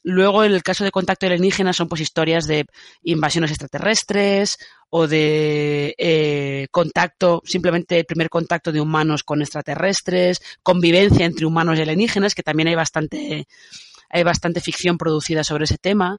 luego, 0.02 0.44
en 0.44 0.52
el 0.52 0.62
caso 0.64 0.82
de 0.82 0.90
contacto 0.90 1.26
alienígena, 1.26 1.72
son 1.72 1.88
pues 1.88 2.00
historias 2.00 2.46
de 2.46 2.66
invasiones 3.04 3.50
extraterrestres 3.50 4.58
o 4.90 5.06
de 5.06 5.94
eh, 5.96 6.66
contacto, 6.72 7.40
simplemente 7.44 8.00
el 8.00 8.04
primer 8.04 8.28
contacto 8.28 8.72
de 8.72 8.80
humanos 8.80 9.22
con 9.22 9.40
extraterrestres, 9.40 10.40
convivencia 10.64 11.24
entre 11.24 11.46
humanos 11.46 11.78
y 11.78 11.82
alienígenas, 11.82 12.34
que 12.34 12.42
también 12.42 12.68
hay 12.68 12.74
bastante 12.74 13.46
hay 14.10 14.22
bastante 14.22 14.60
ficción 14.60 14.98
producida 14.98 15.44
sobre 15.44 15.64
ese 15.64 15.78
tema. 15.78 16.18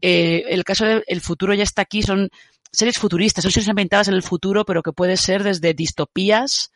Eh, 0.00 0.44
el 0.48 0.64
caso 0.64 0.84
de 0.84 1.02
El 1.06 1.20
futuro 1.20 1.54
ya 1.54 1.62
está 1.62 1.82
aquí 1.82 2.02
son 2.02 2.28
series 2.70 2.98
futuristas, 2.98 3.42
son 3.42 3.52
series 3.52 3.68
ambientadas 3.68 4.08
en 4.08 4.14
el 4.14 4.22
futuro, 4.22 4.64
pero 4.64 4.82
que 4.82 4.92
puede 4.92 5.16
ser 5.16 5.42
desde 5.42 5.74
distopías 5.74 6.70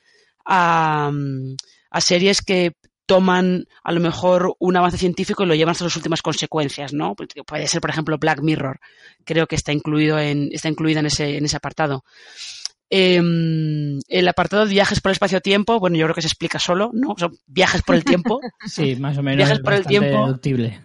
a, 0.44 1.10
series 1.98 2.42
que 2.42 2.72
toman 3.04 3.66
a 3.82 3.92
lo 3.92 4.00
mejor 4.00 4.54
un 4.58 4.76
avance 4.76 4.96
científico 4.96 5.42
y 5.42 5.46
lo 5.46 5.54
llevan 5.54 5.72
hasta 5.72 5.84
las 5.84 5.96
últimas 5.96 6.22
consecuencias, 6.22 6.92
¿no? 6.92 7.14
Pues, 7.14 7.28
puede 7.46 7.66
ser, 7.66 7.80
por 7.80 7.90
ejemplo, 7.90 8.16
Black 8.18 8.40
Mirror. 8.40 8.80
Creo 9.24 9.46
que 9.46 9.56
está 9.56 9.72
incluido 9.72 10.18
en, 10.18 10.48
está 10.52 10.68
incluida 10.68 11.00
en 11.00 11.06
ese, 11.06 11.36
en 11.36 11.44
ese 11.44 11.56
apartado. 11.56 12.04
Eh, 12.94 13.16
el 14.08 14.28
apartado 14.28 14.66
de 14.66 14.70
viajes 14.70 15.00
por 15.00 15.08
el 15.08 15.14
espacio-tiempo, 15.14 15.80
bueno, 15.80 15.96
yo 15.96 16.04
creo 16.04 16.14
que 16.14 16.20
se 16.20 16.28
explica 16.28 16.58
solo, 16.58 16.90
¿no? 16.92 17.14
Son 17.18 17.34
viajes 17.46 17.80
por 17.82 17.94
el 17.94 18.04
tiempo. 18.04 18.38
Sí, 18.66 18.96
más 18.96 19.16
o 19.16 19.22
menos. 19.22 19.38
Viajes 19.38 19.60
por 19.60 19.72
el 19.72 19.86
tiempo. 19.86 20.26
Deductible. 20.26 20.78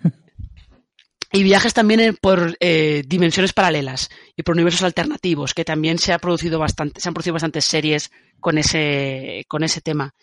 Y 1.34 1.44
viajes 1.44 1.74
también 1.74 2.18
por 2.22 2.56
eh, 2.62 3.04
dimensiones 3.06 3.52
paralelas 3.52 4.10
y 4.38 4.44
por 4.44 4.56
universos 4.56 4.84
alternativos, 4.84 5.54
que 5.54 5.66
también 5.66 6.00
se 6.00 6.14
ha 6.14 6.20
producido 6.20 6.58
bastante, 6.60 7.02
se 7.02 7.10
han 7.10 7.14
producido 7.14 7.34
bastantes 7.34 7.66
series 7.66 8.10
con 8.40 8.58
ese, 8.58 9.44
con 9.50 9.64
ese 9.64 9.82
tema. 9.82 10.14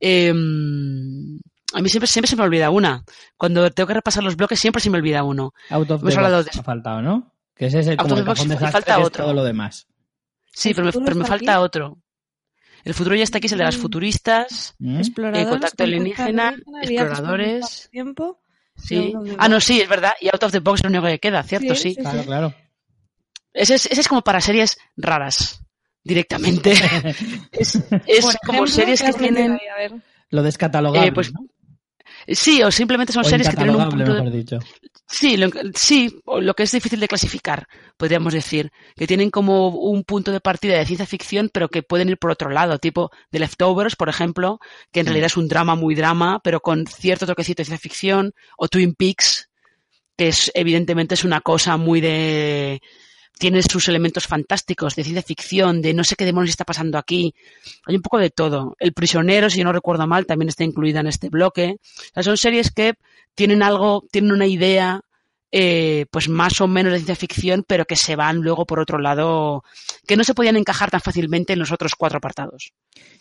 Eh, 0.00 0.28
a 0.28 1.80
mí 1.80 1.88
siempre, 1.88 2.06
siempre 2.06 2.28
se 2.28 2.36
me 2.36 2.42
olvida 2.42 2.68
una. 2.68 3.02
Cuando 3.38 3.70
tengo 3.70 3.86
que 3.86 3.94
repasar 3.94 4.22
los 4.22 4.36
bloques, 4.36 4.60
siempre 4.60 4.82
se 4.82 4.90
me 4.90 4.98
olvida 4.98 5.24
uno. 5.24 5.54
Out 5.70 5.90
of 5.90 6.02
Hemos 6.02 6.12
the 6.12 6.18
hablado 6.20 6.36
box 6.42 6.52
de- 6.54 6.60
ha 6.60 6.62
faltado, 6.62 7.00
¿no? 7.00 7.32
Que 7.56 7.66
ese 7.66 7.80
es 7.80 7.86
el, 7.86 7.96
como 7.96 8.18
el 8.18 8.24
box 8.24 8.42
desastre, 8.46 8.70
falta 8.70 8.98
otro. 8.98 9.24
todo 9.24 9.32
lo 9.34 9.44
demás. 9.44 9.86
Sí, 10.54 10.70
¿El 10.70 10.74
pero 10.76 10.90
pero 11.04 11.16
me 11.16 11.24
falta 11.24 11.54
aquí? 11.54 11.62
otro. 11.64 11.98
El 12.84 12.94
futuro 12.94 13.16
ya 13.16 13.24
está 13.24 13.38
aquí, 13.38 13.46
es 13.46 13.52
el 13.52 13.58
de 13.58 13.64
las 13.64 13.76
Mm. 13.78 13.80
futuristas. 13.80 14.74
¿Mm? 14.78 14.98
Exploradores, 14.98 15.46
Eh, 15.46 15.50
contacto 15.50 15.84
alienígena, 15.84 16.54
exploradores. 16.82 17.88
Tiempo. 17.90 18.40
Sí. 18.76 19.14
Ah, 19.38 19.48
no, 19.48 19.60
sí, 19.60 19.80
es 19.80 19.88
verdad. 19.88 20.12
Y 20.20 20.28
Out 20.28 20.42
of 20.44 20.52
the 20.52 20.58
Box 20.58 20.80
es 20.80 20.84
lo 20.84 20.90
único 20.90 21.06
que 21.06 21.18
queda, 21.18 21.42
¿cierto? 21.44 21.74
Sí, 21.74 21.90
Sí. 21.90 21.94
sí. 21.94 22.00
Claro, 22.00 22.22
claro. 22.24 22.54
Ese, 23.52 23.74
es, 23.76 23.86
ese 23.86 24.00
es 24.00 24.08
como 24.08 24.22
para 24.22 24.40
series 24.40 24.76
raras, 24.96 25.64
directamente. 26.02 26.72
es 27.52 27.72
como 28.44 28.64
ejemplo, 28.64 28.66
series 28.66 29.00
¿qué 29.02 29.12
que 29.12 29.18
tienen... 29.18 29.58
Lo 30.30 30.42
descatalogable, 30.42 31.08
Eh, 31.08 31.12
pues, 31.12 31.32
¿no? 31.32 31.40
Sí, 32.28 32.62
o 32.62 32.70
simplemente 32.70 33.12
son 33.12 33.24
O 33.24 33.28
series 33.28 33.48
que 33.48 33.56
tienen 33.56 33.76
un 33.76 33.88
punto 33.88 34.14
de... 34.14 34.30
dicho. 34.30 34.58
Sí, 35.06 35.36
lo, 35.36 35.48
sí, 35.74 36.18
lo 36.26 36.54
que 36.54 36.62
es 36.62 36.72
difícil 36.72 36.98
de 36.98 37.08
clasificar, 37.08 37.66
podríamos 37.96 38.32
decir, 38.32 38.70
que 38.96 39.06
tienen 39.06 39.30
como 39.30 39.68
un 39.68 40.02
punto 40.02 40.32
de 40.32 40.40
partida 40.40 40.78
de 40.78 40.86
ciencia 40.86 41.06
ficción, 41.06 41.50
pero 41.52 41.68
que 41.68 41.82
pueden 41.82 42.08
ir 42.08 42.18
por 42.18 42.30
otro 42.30 42.50
lado, 42.50 42.78
tipo 42.78 43.10
The 43.30 43.38
Leftovers, 43.38 43.96
por 43.96 44.08
ejemplo, 44.08 44.58
que 44.92 45.00
en 45.00 45.06
realidad 45.06 45.26
es 45.26 45.36
un 45.36 45.46
drama 45.48 45.74
muy 45.74 45.94
drama, 45.94 46.40
pero 46.42 46.60
con 46.60 46.86
cierto 46.86 47.26
toquecito 47.26 47.60
de 47.60 47.66
ciencia 47.66 47.82
ficción, 47.82 48.32
o 48.56 48.68
Twin 48.68 48.94
Peaks, 48.94 49.50
que 50.16 50.28
es 50.28 50.50
evidentemente 50.54 51.14
es 51.14 51.24
una 51.24 51.40
cosa 51.40 51.76
muy 51.76 52.00
de 52.00 52.80
tiene 53.38 53.62
sus 53.62 53.88
elementos 53.88 54.26
fantásticos 54.26 54.94
de 54.94 55.04
ciencia 55.04 55.22
ficción, 55.22 55.82
de 55.82 55.94
no 55.94 56.04
sé 56.04 56.16
qué 56.16 56.24
demonios 56.24 56.50
está 56.50 56.64
pasando 56.64 56.98
aquí. 56.98 57.34
Hay 57.86 57.96
un 57.96 58.02
poco 58.02 58.18
de 58.18 58.30
todo. 58.30 58.76
El 58.78 58.92
prisionero, 58.92 59.50
si 59.50 59.58
yo 59.58 59.64
no 59.64 59.72
recuerdo 59.72 60.06
mal, 60.06 60.26
también 60.26 60.48
está 60.48 60.64
incluida 60.64 61.00
en 61.00 61.08
este 61.08 61.28
bloque. 61.28 61.76
O 61.80 62.14
sea, 62.14 62.22
son 62.22 62.36
series 62.36 62.70
que 62.70 62.94
tienen 63.34 63.62
algo, 63.62 64.04
tienen 64.10 64.32
una 64.32 64.46
idea, 64.46 65.00
eh, 65.56 66.06
pues 66.10 66.28
más 66.28 66.60
o 66.60 66.66
menos 66.66 66.92
de 66.92 66.98
ciencia 66.98 67.16
ficción, 67.16 67.64
pero 67.66 67.84
que 67.84 67.96
se 67.96 68.16
van 68.16 68.38
luego 68.38 68.66
por 68.66 68.80
otro 68.80 68.98
lado, 68.98 69.62
que 70.06 70.16
no 70.16 70.24
se 70.24 70.34
podían 70.34 70.56
encajar 70.56 70.90
tan 70.90 71.00
fácilmente 71.00 71.52
en 71.52 71.60
los 71.60 71.70
otros 71.70 71.94
cuatro 71.96 72.18
apartados. 72.18 72.72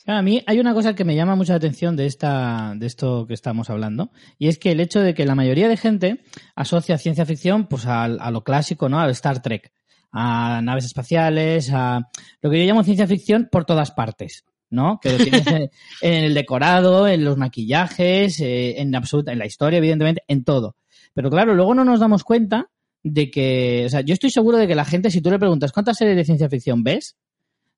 A 0.08 0.22
mí 0.22 0.44
hay 0.48 0.60
una 0.60 0.74
cosa 0.74 0.96
que 0.96 1.06
me 1.06 1.16
llama 1.16 1.36
mucha 1.36 1.56
atención 1.56 1.96
de 1.96 2.08
esta, 2.08 2.74
de 2.76 2.88
esto 2.88 3.26
que 3.28 3.36
estamos 3.36 3.70
hablando, 3.70 4.12
y 4.40 4.48
es 4.48 4.58
que 4.58 4.72
el 4.72 4.80
hecho 4.80 5.00
de 5.00 5.14
que 5.14 5.26
la 5.26 5.36
mayoría 5.36 5.68
de 5.68 5.78
gente 5.78 6.24
asocia 6.56 6.98
ciencia 6.98 7.26
ficción 7.26 7.68
pues 7.68 7.86
a, 7.86 8.04
a 8.04 8.32
lo 8.32 8.44
clásico, 8.44 8.90
¿no? 8.90 9.00
Al 9.00 9.12
Star 9.12 9.42
Trek, 9.42 9.72
a 10.14 10.62
naves 10.62 10.86
espaciales, 10.86 11.72
a 11.74 12.08
lo 12.42 12.50
que 12.50 12.60
yo 12.60 12.66
llamo 12.66 12.84
ciencia 12.84 13.08
ficción 13.08 13.50
por 13.52 13.66
todas 13.66 13.92
partes. 13.92 14.46
¿no? 14.70 15.00
Que 15.00 15.12
lo 15.12 15.18
tienes 15.18 15.46
en, 15.46 15.70
en 16.02 16.24
el 16.24 16.34
decorado, 16.34 17.08
en 17.08 17.24
los 17.24 17.38
maquillajes, 17.38 18.40
eh, 18.40 18.82
en 18.82 18.96
absoluta, 18.96 19.32
en 19.32 19.38
la 19.40 19.46
historia, 19.46 19.78
evidentemente, 19.78 20.24
en 20.28 20.44
todo. 20.44 20.78
Pero 21.14 21.30
claro, 21.30 21.54
luego 21.54 21.76
no 21.76 21.86
nos 21.86 22.00
damos 22.00 22.24
cuenta 22.24 22.70
de 23.04 23.30
que, 23.30 23.84
o 23.86 23.90
sea, 23.90 24.02
yo 24.02 24.14
estoy 24.14 24.32
seguro 24.32 24.58
de 24.58 24.68
que 24.68 24.76
la 24.76 24.86
gente, 24.86 25.12
si 25.12 25.22
tú 25.22 25.30
le 25.30 25.38
preguntas 25.38 25.72
cuántas 25.72 25.98
series 25.98 26.16
de 26.16 26.26
ciencia 26.26 26.50
ficción 26.50 26.84
ves, 26.84 27.18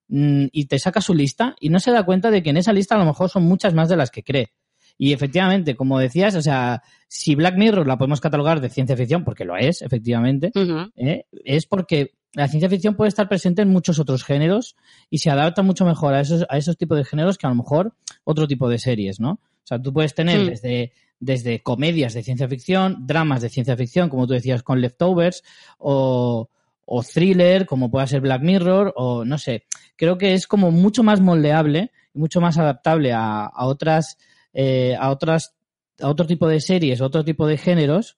mm, 0.08 0.46
y 0.52 0.66
te 0.66 0.80
saca 0.80 1.02
su 1.02 1.14
lista, 1.14 1.56
y 1.60 1.70
no 1.70 1.80
se 1.80 1.92
da 1.92 2.06
cuenta 2.06 2.32
de 2.32 2.42
que 2.42 2.52
en 2.52 2.58
esa 2.58 2.72
lista 2.72 2.96
a 2.96 3.00
lo 3.00 3.06
mejor 3.06 3.30
son 3.30 3.44
muchas 3.44 3.74
más 3.74 3.90
de 3.90 3.98
las 3.98 4.12
que 4.12 4.24
cree. 4.24 4.54
Y 4.98 5.12
efectivamente, 5.12 5.76
como 5.76 6.00
decías, 6.00 6.36
o 6.36 6.42
sea, 6.42 6.82
si 7.08 7.36
Black 7.36 7.58
Mirror 7.58 7.86
la 7.86 7.98
podemos 7.98 8.22
catalogar 8.22 8.62
de 8.62 8.70
ciencia 8.70 8.96
ficción, 8.96 9.26
porque 9.26 9.44
lo 9.44 9.58
es, 9.58 9.82
efectivamente. 9.82 10.52
¿eh? 10.96 11.26
es 11.44 11.66
porque 11.66 12.14
la 12.36 12.48
ciencia 12.48 12.70
ficción 12.70 12.96
puede 12.96 13.10
estar 13.10 13.28
presente 13.28 13.62
en 13.62 13.70
muchos 13.70 13.98
otros 14.00 14.24
géneros 14.24 14.76
y 15.10 15.20
se 15.20 15.30
adapta 15.32 15.64
mucho 15.64 15.86
mejor 15.86 16.14
a 16.14 16.20
esos, 16.22 16.46
a 16.50 16.58
esos 16.58 16.78
tipos 16.78 16.98
de 16.98 17.06
géneros 17.06 17.38
que 17.38 17.48
a 17.48 17.50
lo 17.50 17.56
mejor 17.56 17.94
otro 18.24 18.48
tipo 18.48 18.70
de 18.70 18.78
series, 18.78 19.20
¿no? 19.20 19.32
O 19.32 19.68
sea, 19.68 19.82
tú 19.82 19.92
puedes 19.94 20.14
tener 20.14 20.42
Sí. 20.42 20.50
desde, 20.50 20.94
desde 21.20 21.64
comedias 21.64 22.14
de 22.14 22.24
ciencia 22.24 22.48
ficción, 22.48 23.08
dramas 23.08 23.42
de 23.42 23.50
ciencia 23.50 23.76
ficción, 23.78 24.10
como 24.10 24.28
tú 24.28 24.34
decías 24.34 24.64
con 24.64 24.82
Leftovers, 24.82 25.44
o, 25.78 26.50
o 26.86 27.04
thriller, 27.04 27.66
como 27.66 27.90
pueda 27.90 28.06
ser 28.06 28.22
Black 28.22 28.42
Mirror, 28.44 28.94
o 28.96 29.26
no 29.26 29.38
sé. 29.38 29.64
Creo 29.96 30.18
que 30.18 30.34
es 30.34 30.46
como 30.46 30.72
mucho 30.72 31.02
más 31.04 31.22
moldeable 31.22 31.92
y 32.14 32.20
mucho 32.20 32.42
más 32.42 32.58
adaptable 32.58 33.12
a, 33.14 33.46
a 33.46 33.66
otras, 33.66 34.18
eh, 34.54 34.96
a 35.00 35.10
otras, 35.10 35.56
a 36.00 36.10
otro 36.10 36.28
tipo 36.28 36.48
de 36.48 36.60
series, 36.60 37.02
otro 37.02 37.24
tipo 37.24 37.48
de 37.48 37.58
géneros, 37.58 38.18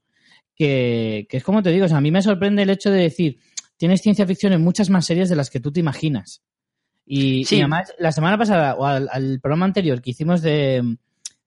que, 0.55 1.28
que 1.30 1.38
es 1.38 1.43
como 1.43 1.61
te 1.61 1.72
digo, 1.72 1.86
o 1.86 1.88
sea, 1.88 1.97
a 1.97 2.01
mí 2.01 2.09
me 2.11 2.22
sorprende 2.22 2.63
el 2.63 2.72
hecho 2.72 2.89
de 2.89 3.01
decir, 3.03 3.38
tienes 3.78 4.02
ciencia 4.02 4.28
ficción 4.28 4.54
en 4.54 4.62
muchas 4.64 4.90
más 4.90 5.06
series 5.06 5.30
de 5.30 5.36
las 5.36 5.50
que 5.50 5.60
tú 5.60 5.72
te 5.72 5.80
imaginas. 5.80 6.42
Y, 7.06 7.46
Sí. 7.46 7.56
y 7.56 7.60
además, 7.62 7.94
la 8.00 8.12
semana 8.12 8.38
pasada, 8.38 8.76
o 8.76 8.86
al, 8.86 9.08
al 9.12 9.40
programa 9.40 9.66
anterior 9.66 10.02
que 10.02 10.12
hicimos 10.12 10.42
de, 10.42 10.98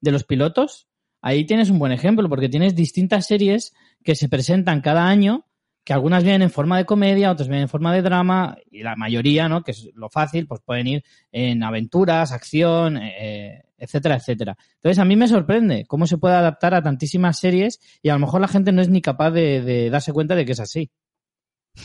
de 0.01 0.11
los 0.13 0.25
pilotos, 0.25 0.87
ahí 1.21 1.45
tienes 1.45 1.69
un 1.69 1.79
buen 1.79 1.93
ejemplo, 1.93 2.29
porque 2.29 2.49
tienes 2.49 2.75
distintas 2.75 3.27
series 3.27 3.75
que 4.03 4.15
se 4.15 4.29
presentan 4.29 4.81
cada 4.81 5.07
año, 5.07 5.45
que 5.85 5.93
algunas 5.93 6.23
vienen 6.23 6.43
en 6.43 6.51
forma 6.51 6.79
de 6.79 6.85
comedia, 6.85 7.31
otras 7.31 7.49
vienen 7.49 7.63
en 7.65 7.69
forma 7.69 7.95
de 7.95 8.03
drama, 8.03 8.57
y 8.71 8.83
la 8.83 8.97
mayoría, 8.97 9.49
¿no? 9.49 9.63
Que 9.63 9.73
es 9.73 9.91
lo 9.95 10.09
fácil, 10.09 10.47
pues 10.47 10.61
pueden 10.65 10.87
ir 10.87 11.05
en 11.33 11.63
aventuras, 11.63 12.33
acción, 12.33 12.97
eh, 12.99 13.65
etcétera, 13.77 14.17
etcétera. 14.17 14.57
Entonces, 14.77 14.99
a 14.99 15.05
mí 15.05 15.17
me 15.17 15.27
sorprende 15.29 15.85
cómo 15.87 16.07
se 16.07 16.19
puede 16.19 16.35
adaptar 16.37 16.75
a 16.75 16.83
tantísimas 16.83 17.39
series 17.39 17.81
y 18.03 18.11
a 18.11 18.13
lo 18.15 18.21
mejor 18.21 18.41
la 18.41 18.49
gente 18.49 18.73
no 18.73 18.81
es 18.83 18.89
ni 18.89 19.01
capaz 19.03 19.31
de, 19.31 19.63
de 19.63 19.91
darse 19.91 20.13
cuenta 20.13 20.35
de 20.35 20.45
que 20.45 20.53
es 20.53 20.61
así. 20.61 20.91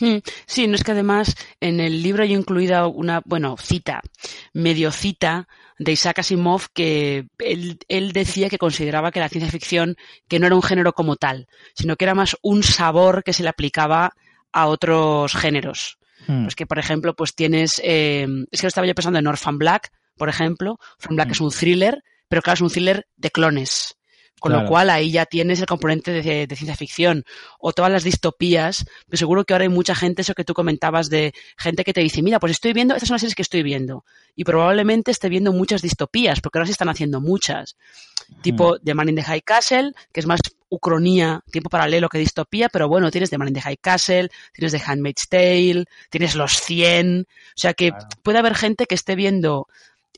Hmm, 0.00 0.16
Sí, 0.46 0.66
no 0.66 0.74
es 0.74 0.84
que 0.84 0.92
además 0.92 1.34
en 1.60 1.80
el 1.80 2.02
libro 2.02 2.22
hay 2.22 2.34
incluida 2.34 2.86
una, 2.86 3.22
bueno, 3.24 3.56
cita, 3.58 4.02
medio 4.52 4.90
cita 4.92 5.48
de 5.78 5.92
Isaac 5.92 6.18
Asimov 6.20 6.68
que 6.74 7.26
él, 7.38 7.78
él 7.88 8.12
decía 8.12 8.48
que 8.48 8.58
consideraba 8.58 9.10
que 9.12 9.20
la 9.20 9.28
ciencia 9.28 9.50
ficción 9.50 9.96
que 10.28 10.38
no 10.38 10.46
era 10.46 10.56
un 10.56 10.62
género 10.62 10.92
como 10.92 11.16
tal, 11.16 11.46
sino 11.74 11.96
que 11.96 12.04
era 12.04 12.14
más 12.14 12.36
un 12.42 12.62
sabor 12.62 13.22
que 13.24 13.32
se 13.32 13.42
le 13.42 13.48
aplicaba 13.48 14.12
a 14.52 14.66
otros 14.66 15.34
géneros. 15.34 15.98
Hmm. 16.26 16.44
Pues 16.44 16.56
que, 16.56 16.66
por 16.66 16.78
ejemplo, 16.78 17.14
pues 17.14 17.34
tienes, 17.34 17.80
eh, 17.84 18.26
es 18.50 18.60
que 18.60 18.66
lo 18.66 18.68
estaba 18.68 18.86
yo 18.86 18.94
pensando 18.94 19.18
en 19.18 19.26
Orphan 19.26 19.58
Black, 19.58 19.92
por 20.16 20.28
ejemplo. 20.28 20.78
Orphan 20.98 21.16
Black 21.16 21.28
Mm. 21.28 21.32
es 21.32 21.40
un 21.40 21.50
thriller, 21.50 22.02
pero 22.28 22.42
claro, 22.42 22.54
es 22.54 22.60
un 22.62 22.70
thriller 22.70 23.06
de 23.16 23.30
clones. 23.30 23.96
Con 24.38 24.52
Claro. 24.52 24.64
lo 24.64 24.68
cual 24.68 24.90
ahí 24.90 25.10
ya 25.10 25.24
tienes 25.24 25.60
el 25.60 25.66
componente 25.66 26.10
de, 26.12 26.46
de 26.46 26.56
ciencia 26.56 26.76
ficción. 26.76 27.24
O 27.58 27.72
todas 27.72 27.90
las 27.90 28.04
distopías, 28.04 28.84
que 29.10 29.16
seguro 29.16 29.44
que 29.44 29.54
ahora 29.54 29.62
hay 29.62 29.70
mucha 29.70 29.94
gente, 29.94 30.22
eso 30.22 30.34
que 30.34 30.44
tú 30.44 30.52
comentabas 30.52 31.08
de 31.08 31.32
gente 31.56 31.84
que 31.84 31.94
te 31.94 32.02
dice, 32.02 32.20
mira, 32.22 32.38
pues 32.38 32.52
estoy 32.52 32.74
viendo, 32.74 32.94
estas 32.94 33.08
son 33.08 33.14
las 33.14 33.22
series 33.22 33.34
que 33.34 33.42
estoy 33.42 33.62
viendo. 33.62 34.04
Y 34.34 34.44
probablemente 34.44 35.10
esté 35.10 35.30
viendo 35.30 35.52
muchas 35.52 35.80
distopías, 35.80 36.40
porque 36.42 36.58
ahora 36.58 36.66
se 36.66 36.72
están 36.72 36.90
haciendo 36.90 37.20
muchas. 37.22 37.76
Tipo 38.42 38.78
The 38.78 38.94
Man 38.94 39.08
in 39.08 39.16
the 39.16 39.22
High 39.22 39.42
Castle, 39.42 39.92
que 40.12 40.20
es 40.20 40.26
más 40.26 40.40
ucronía, 40.68 41.42
tiempo 41.50 41.70
paralelo 41.70 42.08
que 42.08 42.18
distopía, 42.18 42.68
pero 42.68 42.88
bueno, 42.88 43.10
tienes 43.10 43.30
The 43.30 43.38
Man 43.38 43.48
in 43.48 43.54
the 43.54 43.62
High 43.62 43.78
Castle, 43.78 44.28
tienes 44.52 44.72
The 44.72 44.82
Handmaid's 44.84 45.28
Tale, 45.28 45.84
tienes 46.10 46.34
Los 46.34 46.60
100, 46.60 47.26
o 47.28 47.52
sea 47.54 47.72
que 47.72 47.92
puede 48.22 48.38
haber 48.38 48.54
gente 48.54 48.86
que 48.86 48.94
esté 48.94 49.14
viendo 49.14 49.68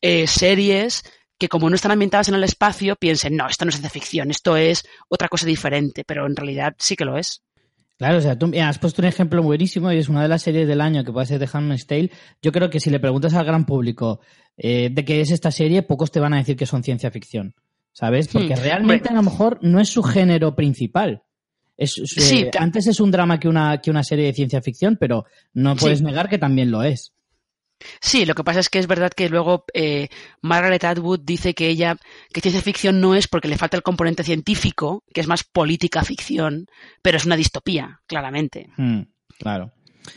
eh, 0.01 0.27
series 0.27 1.05
que 1.39 1.49
como 1.49 1.71
no 1.71 1.77
están 1.77 1.93
ambientadas 1.93 2.29
en 2.29 2.35
el 2.35 2.45
espacio, 2.45 2.97
piensen, 2.97 3.37
no, 3.37 3.47
esto 3.49 3.65
no 3.65 3.69
es 3.71 3.77
ciencia 3.77 3.91
ficción, 3.91 4.31
esto 4.31 4.57
es 4.57 4.85
otra 5.09 5.29
cosa 5.29 5.47
diferente, 5.47 6.05
pero 6.05 6.27
en 6.27 6.35
realidad 6.37 6.75
sí 6.79 6.97
que 6.97 7.05
lo 7.05 7.17
es. 7.17 7.43
Claro, 7.97 8.19
o 8.19 8.21
sea, 8.21 8.39
tú 8.39 8.53
has 8.63 8.79
puesto 8.79 9.03
un 9.03 9.09
ejemplo 9.09 9.43
buenísimo 9.43 9.91
y 9.91 9.99
es 9.99 10.09
una 10.09 10.23
de 10.23 10.29
las 10.29 10.43
series 10.43 10.69
del 10.69 10.81
año 10.81 11.03
que 11.05 11.13
puede 11.13 11.27
ser 11.27 11.41
The 11.41 11.49
Handmaid's 11.53 11.87
Tale. 11.87 12.11
Yo 12.41 12.53
creo 12.53 12.71
que 12.71 12.79
si 12.79 12.91
le 12.91 13.01
preguntas 13.01 13.35
al 13.35 13.45
gran 13.45 13.67
público 13.67 14.21
eh, 14.57 14.89
de 14.93 15.05
qué 15.05 15.21
es 15.21 15.33
esta 15.33 15.51
serie, 15.51 15.83
pocos 15.83 16.13
te 16.13 16.21
van 16.21 16.33
a 16.35 16.37
decir 16.39 16.57
que 16.57 16.67
son 16.67 16.85
ciencia 16.85 17.11
ficción, 17.11 17.55
¿sabes? 17.93 18.29
Porque 18.29 18.55
Hmm, 18.55 18.61
realmente 18.61 19.09
a 19.09 19.15
lo 19.15 19.23
mejor 19.23 19.59
no 19.63 19.81
es 19.81 19.89
su 19.89 20.03
género 20.05 20.55
principal. 20.55 21.23
Es, 21.77 21.99
es, 21.99 22.17
eh, 22.19 22.21
Sí. 22.21 22.47
antes 22.59 22.87
es 22.87 23.01
un 23.01 23.11
drama 23.11 23.39
que 23.41 23.49
una, 23.49 23.81
que 23.81 23.91
una 23.91 24.03
serie 24.05 24.27
de 24.27 24.33
ciencia 24.33 24.63
ficción, 24.63 24.97
pero 24.99 25.25
no 25.53 25.75
Sí. 25.75 25.81
puedes 25.81 26.01
negar 26.03 26.29
que 26.29 26.39
también 26.39 26.71
lo 26.71 26.83
es. 26.85 27.13
Sí, 28.01 28.27
lo 28.27 28.35
que 28.35 28.45
pasa 28.45 28.61
es 28.61 28.69
que 28.69 28.79
es 28.79 28.87
verdad 28.87 29.13
que 29.13 29.29
luego 29.29 29.65
eh, 29.75 30.09
Margaret 30.43 30.85
Atwood 30.85 31.21
dice 31.21 31.55
que 31.55 31.69
ella, 31.69 31.97
que 32.33 32.41
ciencia 32.41 32.63
ficción 32.63 33.01
no 33.01 33.15
es 33.15 33.29
porque 33.29 33.49
le 33.49 33.59
falta 33.59 33.77
el 33.77 33.83
componente 33.83 34.25
científico, 34.25 35.05
que 35.13 35.21
es 35.21 35.29
más 35.29 35.45
política 35.45 36.05
ficción, 36.05 36.67
pero 37.03 37.17
es 37.17 37.27
una 37.27 37.37
distopía, 37.37 38.01
claramente. 38.07 38.71
Hmm, 38.77 39.03
claro. 39.39 39.73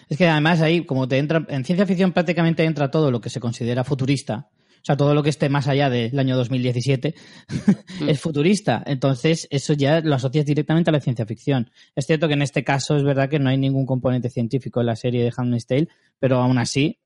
Es 0.09 0.17
que 0.17 0.27
además 0.27 0.61
ahí, 0.61 0.85
como 0.85 1.07
te 1.07 1.17
entra, 1.17 1.45
en 1.49 1.65
ciencia 1.65 1.85
ficción 1.85 2.13
prácticamente 2.13 2.63
entra 2.63 2.91
todo 2.91 3.11
lo 3.11 3.21
que 3.21 3.29
se 3.29 3.39
considera 3.39 3.83
futurista. 3.83 4.49
O 4.81 4.83
sea, 4.83 4.97
todo 4.97 5.13
lo 5.13 5.21
que 5.21 5.29
esté 5.29 5.47
más 5.47 5.67
allá 5.67 5.91
del 5.91 6.17
año 6.17 6.35
2017 6.35 7.13
es 8.07 8.19
futurista. 8.19 8.81
Entonces, 8.87 9.47
eso 9.51 9.73
ya 9.73 10.01
lo 10.01 10.15
asocias 10.15 10.43
directamente 10.43 10.89
a 10.89 10.93
la 10.93 11.01
ciencia 11.01 11.25
ficción. 11.27 11.69
Es 11.95 12.07
cierto 12.07 12.27
que 12.27 12.33
en 12.33 12.41
este 12.41 12.63
caso 12.63 12.95
es 12.95 13.03
verdad 13.03 13.29
que 13.29 13.37
no 13.37 13.49
hay 13.49 13.59
ningún 13.59 13.85
componente 13.85 14.31
científico 14.31 14.79
en 14.79 14.87
la 14.87 14.95
serie 14.95 15.23
de 15.23 15.31
Handmaid's 15.35 15.67
Tale, 15.67 15.87
pero 16.19 16.39
aún 16.39 16.57
así 16.57 16.99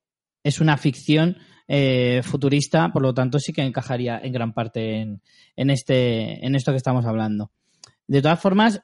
es 0.46 0.60
una 0.60 0.76
ficción 0.76 1.36
eh, 1.68 2.20
futurista, 2.22 2.92
por 2.92 3.02
lo 3.02 3.12
tanto 3.12 3.38
sí 3.38 3.52
que 3.52 3.62
encajaría 3.62 4.18
en 4.22 4.32
gran 4.32 4.52
parte 4.54 5.00
en, 5.00 5.20
en, 5.56 5.70
este, 5.70 6.44
en 6.46 6.54
esto 6.54 6.70
que 6.72 6.76
estamos 6.78 7.04
hablando. 7.06 7.50
De 8.06 8.22
todas 8.22 8.40
formas, 8.40 8.80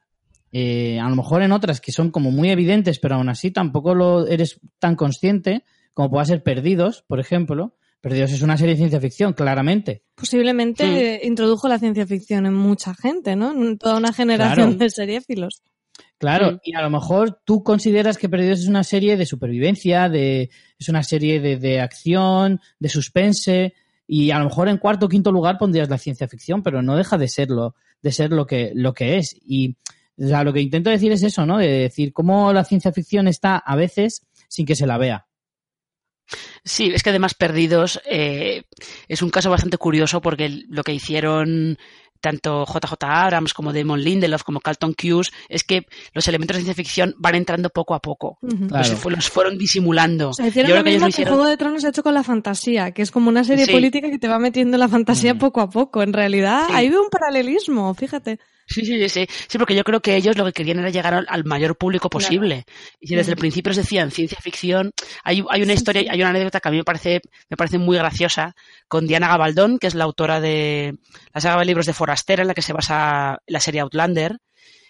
eh, 0.50 0.98
a 1.00 1.08
lo 1.08 1.14
mejor 1.16 1.42
en 1.42 1.52
otras 1.52 1.80
que 1.80 1.92
son 1.92 2.10
como 2.10 2.30
muy 2.30 2.50
evidentes, 2.50 2.98
pero 2.98 3.14
aún 3.14 3.28
así 3.28 3.50
tampoco 3.50 3.94
lo 3.94 4.26
eres 4.26 4.60
tan 4.78 4.96
consciente, 4.96 5.64
como 5.94 6.10
pueda 6.10 6.24
ser 6.24 6.42
Perdidos, 6.42 7.04
por 7.06 7.20
ejemplo. 7.20 7.76
Perdidos 8.00 8.32
es 8.32 8.42
una 8.42 8.56
serie 8.56 8.74
de 8.74 8.78
ciencia 8.78 9.00
ficción, 9.00 9.32
claramente. 9.32 10.02
Posiblemente 10.16 11.20
Sí. 11.20 11.26
introdujo 11.28 11.68
la 11.68 11.78
ciencia 11.78 12.04
ficción 12.04 12.46
en 12.46 12.54
mucha 12.54 12.94
gente, 12.94 13.36
¿no? 13.36 13.52
En 13.52 13.78
toda 13.78 13.98
una 13.98 14.12
generación 14.12 14.70
Claro. 14.70 14.78
de 14.78 14.90
seriéfilos. 14.90 15.62
Claro, 16.18 16.52
Mm. 16.52 16.58
y 16.62 16.74
a 16.74 16.82
lo 16.82 16.90
mejor 16.90 17.40
tú 17.44 17.62
consideras 17.62 18.16
que 18.18 18.28
Perdidos 18.28 18.60
es 18.60 18.68
una 18.68 18.84
serie 18.84 19.16
de 19.16 19.26
supervivencia, 19.26 20.08
de, 20.08 20.50
es 20.78 20.88
una 20.88 21.02
serie 21.02 21.40
de, 21.40 21.56
de 21.56 21.80
acción, 21.80 22.60
de 22.78 22.88
suspense, 22.88 23.74
y 24.06 24.30
a 24.30 24.38
lo 24.38 24.44
mejor 24.44 24.68
en 24.68 24.78
cuarto 24.78 25.06
o 25.06 25.08
quinto 25.08 25.32
lugar 25.32 25.58
pondrías 25.58 25.88
la 25.88 25.98
ciencia 25.98 26.28
ficción, 26.28 26.62
pero 26.62 26.82
no 26.82 26.96
deja 26.96 27.18
de 27.18 27.28
serlo, 27.28 27.74
de 28.02 28.12
ser 28.12 28.30
lo 28.30 28.46
que, 28.46 28.72
lo 28.74 28.94
que 28.94 29.16
es. 29.18 29.36
Y 29.44 29.76
o 30.18 30.28
sea, 30.28 30.44
lo 30.44 30.52
que 30.52 30.60
intento 30.60 30.90
decir 30.90 31.10
es 31.12 31.22
eso, 31.22 31.46
¿no? 31.46 31.58
De 31.58 31.68
decir 31.68 32.12
cómo 32.12 32.52
la 32.52 32.64
ciencia 32.64 32.92
ficción 32.92 33.26
está 33.26 33.56
a 33.56 33.74
veces 33.74 34.26
sin 34.48 34.66
que 34.66 34.76
se 34.76 34.86
la 34.86 34.98
vea. 34.98 35.26
Sí, 36.64 36.92
es 36.94 37.02
que 37.02 37.10
además 37.10 37.34
Perdidos 37.34 38.00
eh, 38.08 38.64
es 39.08 39.22
un 39.22 39.30
caso 39.30 39.50
bastante 39.50 39.78
curioso 39.78 40.20
porque 40.20 40.62
lo 40.68 40.82
que 40.84 40.94
hicieron 40.94 41.76
tanto 42.22 42.64
JJ 42.64 42.94
Abrams 43.02 43.52
como 43.52 43.74
Damon 43.74 44.02
Lindelof 44.02 44.42
como 44.44 44.60
Carlton 44.60 44.94
Cuse 44.94 45.30
es 45.50 45.64
que 45.64 45.86
los 46.14 46.26
elementos 46.28 46.56
de 46.56 46.62
ciencia 46.62 46.82
ficción 46.82 47.14
van 47.18 47.34
entrando 47.34 47.68
poco 47.68 47.94
a 47.94 48.00
poco. 48.00 48.38
Claro. 48.40 48.88
Los, 48.88 48.98
fu- 48.98 49.10
los 49.10 49.28
fueron 49.28 49.58
disimulando. 49.58 50.30
O 50.30 50.32
sea, 50.32 50.46
hicieron 50.46 50.70
Yo 50.70 50.76
lo 50.76 50.82
creo 50.82 50.84
que 50.84 50.90
ellos 50.90 51.00
mismo 51.02 51.06
que 51.08 51.10
hicieron. 51.10 51.34
Juego 51.34 51.50
de 51.50 51.56
Tronos 51.58 51.84
hecho 51.84 52.02
con 52.02 52.14
la 52.14 52.22
fantasía, 52.22 52.92
que 52.92 53.02
es 53.02 53.10
como 53.10 53.28
una 53.28 53.44
serie 53.44 53.66
Sí. 53.66 53.72
política 53.72 54.08
que 54.08 54.18
te 54.18 54.28
va 54.28 54.38
metiendo 54.38 54.78
la 54.78 54.88
fantasía 54.88 55.34
Mm. 55.34 55.38
poco 55.38 55.60
a 55.60 55.68
poco. 55.68 56.02
En 56.02 56.12
realidad, 56.14 56.68
Sí. 56.68 56.72
ahí 56.74 56.88
veo 56.88 57.02
un 57.02 57.10
paralelismo, 57.10 57.92
fíjate. 57.94 58.38
Sí, 58.66 58.84
sí, 58.86 59.08
sí, 59.08 59.26
sí. 59.48 59.58
Porque 59.58 59.74
yo 59.74 59.84
creo 59.84 60.00
que 60.00 60.16
ellos 60.16 60.36
lo 60.36 60.44
que 60.44 60.52
querían 60.52 60.78
era 60.78 60.90
llegar 60.90 61.14
al, 61.14 61.26
al 61.28 61.44
mayor 61.44 61.76
público 61.76 62.08
posible. 62.08 62.64
Y 63.00 63.08
si 63.08 63.14
desde 63.14 63.32
el 63.32 63.38
principio 63.38 63.70
les 63.70 63.76
decían 63.78 64.10
ciencia 64.10 64.38
ficción, 64.40 64.92
hay, 65.24 65.44
hay 65.50 65.62
una 65.62 65.72
historia, 65.72 66.10
hay 66.10 66.20
una 66.20 66.30
anécdota 66.30 66.60
que 66.60 66.68
a 66.68 66.70
mí 66.70 66.78
me 66.78 66.84
parece, 66.84 67.20
me 67.50 67.56
parece 67.56 67.78
muy 67.78 67.96
graciosa 67.96 68.54
con 68.88 69.06
Diana 69.06 69.28
Gabaldón, 69.28 69.78
que 69.78 69.86
es 69.86 69.94
la 69.94 70.04
autora 70.04 70.40
de 70.40 70.94
la 71.34 71.40
saga 71.40 71.58
de 71.58 71.66
libros 71.66 71.86
de 71.86 71.92
Forastera, 71.92 72.42
en 72.42 72.48
la 72.48 72.54
que 72.54 72.62
se 72.62 72.72
basa 72.72 73.38
la 73.46 73.60
serie 73.60 73.80
Outlander. 73.80 74.38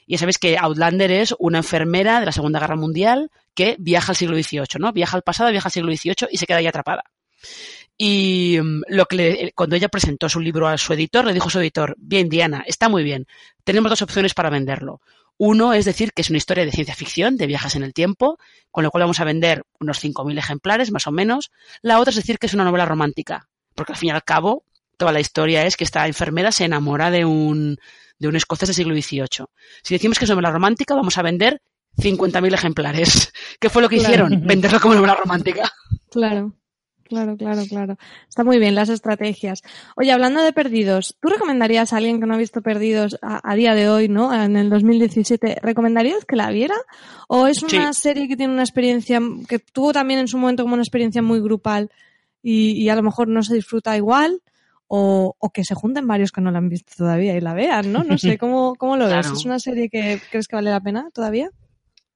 Y 0.06 0.14
ya 0.14 0.18
sabéis 0.18 0.38
que 0.38 0.58
Outlander 0.58 1.10
es 1.10 1.34
una 1.38 1.58
enfermera 1.58 2.20
de 2.20 2.26
la 2.26 2.32
Segunda 2.32 2.60
Guerra 2.60 2.76
Mundial 2.76 3.30
que 3.54 3.76
viaja 3.78 4.12
al 4.12 4.16
siglo 4.16 4.36
XVIII, 4.36 4.78
¿no? 4.78 4.92
Viaja 4.92 5.16
al 5.16 5.22
pasado, 5.22 5.50
viaja 5.50 5.68
al 5.68 5.72
siglo 5.72 5.94
XVIII 5.94 6.28
y 6.30 6.38
se 6.38 6.46
queda 6.46 6.58
ahí 6.58 6.66
atrapada. 6.66 7.04
Y 8.04 8.58
mm, 8.60 8.82
lo 8.88 9.06
que 9.06 9.16
le- 9.16 9.52
cuando 9.54 9.76
ella 9.76 9.88
presentó 9.88 10.28
su 10.28 10.40
libro 10.40 10.66
a 10.66 10.76
su 10.76 10.92
editor, 10.92 11.24
le 11.24 11.32
dijo 11.32 11.46
a 11.46 11.50
su 11.52 11.60
editor, 11.60 11.94
bien, 11.98 12.28
Diana, 12.28 12.64
está 12.66 12.88
muy 12.88 13.04
bien, 13.04 13.26
tenemos 13.62 13.90
dos 13.90 14.02
opciones 14.02 14.34
para 14.34 14.50
venderlo. 14.50 15.00
Uno 15.38 15.72
es 15.72 15.84
decir 15.84 16.12
que 16.12 16.22
es 16.22 16.28
una 16.28 16.38
historia 16.38 16.64
de 16.64 16.72
ciencia 16.72 16.96
ficción, 16.96 17.36
de 17.36 17.46
viajes 17.46 17.76
en 17.76 17.84
el 17.84 17.94
tiempo, 17.94 18.38
con 18.72 18.82
lo 18.82 18.90
cual 18.90 19.04
vamos 19.04 19.20
a 19.20 19.24
vender 19.24 19.62
unos 19.78 20.02
5.000 20.02 20.36
ejemplares, 20.36 20.90
más 20.90 21.06
o 21.06 21.12
menos. 21.12 21.52
La 21.80 22.00
otra 22.00 22.10
es 22.10 22.16
decir 22.16 22.38
que 22.40 22.46
es 22.46 22.54
una 22.54 22.64
novela 22.64 22.86
romántica, 22.86 23.48
porque 23.76 23.92
al 23.92 23.98
fin 23.98 24.08
y 24.08 24.12
al 24.12 24.24
cabo 24.24 24.64
toda 24.96 25.12
la 25.12 25.20
historia 25.20 25.64
es 25.64 25.76
que 25.76 25.84
esta 25.84 26.04
enfermera 26.08 26.50
se 26.50 26.64
enamora 26.64 27.10
de 27.12 27.24
un, 27.24 27.76
de 28.18 28.28
un 28.28 28.34
escocés 28.34 28.68
del 28.68 28.74
siglo 28.76 28.94
XVIII. 28.94 29.46
Si 29.84 29.94
decimos 29.94 30.18
que 30.18 30.24
es 30.24 30.30
novela 30.30 30.50
romántica, 30.50 30.94
vamos 30.96 31.18
a 31.18 31.22
vender 31.22 31.60
50.000 31.98 32.52
ejemplares. 32.54 33.32
¿Qué 33.60 33.70
fue 33.70 33.80
lo 33.82 33.88
que 33.88 33.98
Claro. 33.98 34.26
hicieron? 34.26 34.44
Venderlo 34.46 34.80
como 34.80 34.94
novela 34.96 35.14
romántica. 35.14 35.70
Claro, 36.10 36.54
claro, 37.12 37.36
claro, 37.36 37.62
claro. 37.68 37.98
Está 38.28 38.42
muy 38.42 38.58
bien 38.58 38.74
las 38.74 38.88
estrategias. 38.88 39.62
Oye, 39.96 40.12
hablando 40.12 40.42
de 40.42 40.52
perdidos, 40.52 41.16
¿tú 41.20 41.28
recomendarías 41.28 41.92
a 41.92 41.98
alguien 41.98 42.20
que 42.20 42.26
no 42.26 42.34
ha 42.34 42.38
visto 42.38 42.62
perdidos 42.62 43.18
a, 43.20 43.40
a 43.48 43.54
día 43.54 43.74
de 43.74 43.90
hoy, 43.90 44.08
¿no? 44.08 44.32
En 44.32 44.56
el 44.56 44.70
2017, 44.70 45.58
¿recomendarías 45.62 46.24
que 46.24 46.36
la 46.36 46.50
viera? 46.50 46.76
¿O 47.28 47.46
es 47.46 47.62
una 47.62 47.92
serie 47.92 48.28
que 48.28 48.36
tiene 48.36 48.52
una 48.52 48.62
experiencia, 48.62 49.20
que 49.46 49.58
tuvo 49.58 49.92
también 49.92 50.20
en 50.20 50.28
su 50.28 50.38
momento 50.38 50.62
como 50.62 50.74
una 50.74 50.82
experiencia 50.82 51.20
muy 51.20 51.40
grupal 51.40 51.90
y, 52.42 52.72
y 52.72 52.88
a 52.88 52.96
lo 52.96 53.02
mejor 53.02 53.28
no 53.28 53.42
se 53.42 53.54
disfruta 53.54 53.96
igual? 53.96 54.40
O, 54.94 55.36
o 55.38 55.50
que 55.50 55.64
se 55.64 55.74
junten 55.74 56.06
varios 56.06 56.32
que 56.32 56.42
no 56.42 56.50
la 56.50 56.58
han 56.58 56.68
visto 56.68 56.92
todavía 56.98 57.34
y 57.34 57.40
la 57.40 57.54
vean, 57.54 57.92
¿no? 57.92 58.04
No 58.04 58.18
sé, 58.18 58.36
¿cómo, 58.38 58.74
cómo 58.74 58.96
lo 58.96 59.06
ves? 59.08 59.26
¿Es 59.30 59.46
una 59.46 59.58
serie 59.58 59.88
que 59.88 60.20
crees 60.30 60.48
que 60.48 60.56
vale 60.56 60.70
la 60.70 60.80
pena 60.80 61.08
todavía? 61.14 61.50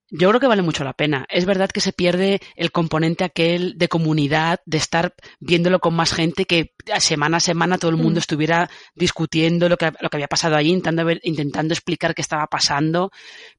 Yo 0.08 0.28
creo 0.28 0.40
que 0.40 0.46
vale 0.46 0.62
mucho 0.62 0.84
la 0.84 0.92
pena. 0.92 1.26
Es 1.28 1.46
verdad 1.46 1.68
que 1.68 1.80
se 1.80 1.92
pierde 1.92 2.40
el 2.54 2.70
componente 2.70 3.24
aquel 3.24 3.76
de 3.76 3.88
comunidad, 3.88 4.60
de 4.64 4.78
estar 4.78 5.14
viéndolo 5.40 5.80
con 5.80 5.94
más 5.94 6.12
gente, 6.12 6.44
que 6.44 6.72
semana 7.00 7.38
a 7.38 7.40
semana 7.40 7.76
todo 7.76 7.90
el 7.90 7.96
mundo 7.96 8.18
Mm. 8.18 8.22
estuviera 8.22 8.70
discutiendo 8.94 9.68
lo 9.68 9.76
que, 9.76 9.86
lo 10.00 10.08
que 10.08 10.16
había 10.16 10.28
pasado 10.28 10.54
allí, 10.54 10.68
intentando, 10.70 11.04
ver- 11.04 11.20
intentando 11.24 11.74
explicar 11.74 12.14
qué 12.14 12.22
estaba 12.22 12.46
pasando. 12.46 13.10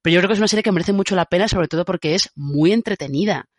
Pero 0.02 0.14
yo 0.14 0.20
creo 0.22 0.30
que 0.30 0.34
es 0.36 0.40
una 0.40 0.48
serie 0.48 0.64
que 0.64 0.72
merece 0.72 0.94
mucho 0.94 1.16
la 1.18 1.26
pena, 1.26 1.50
sobre 1.50 1.68
todo 1.68 1.84
porque 1.84 2.16
es 2.16 2.30
muy 2.36 2.72
entretenida. 2.72 3.50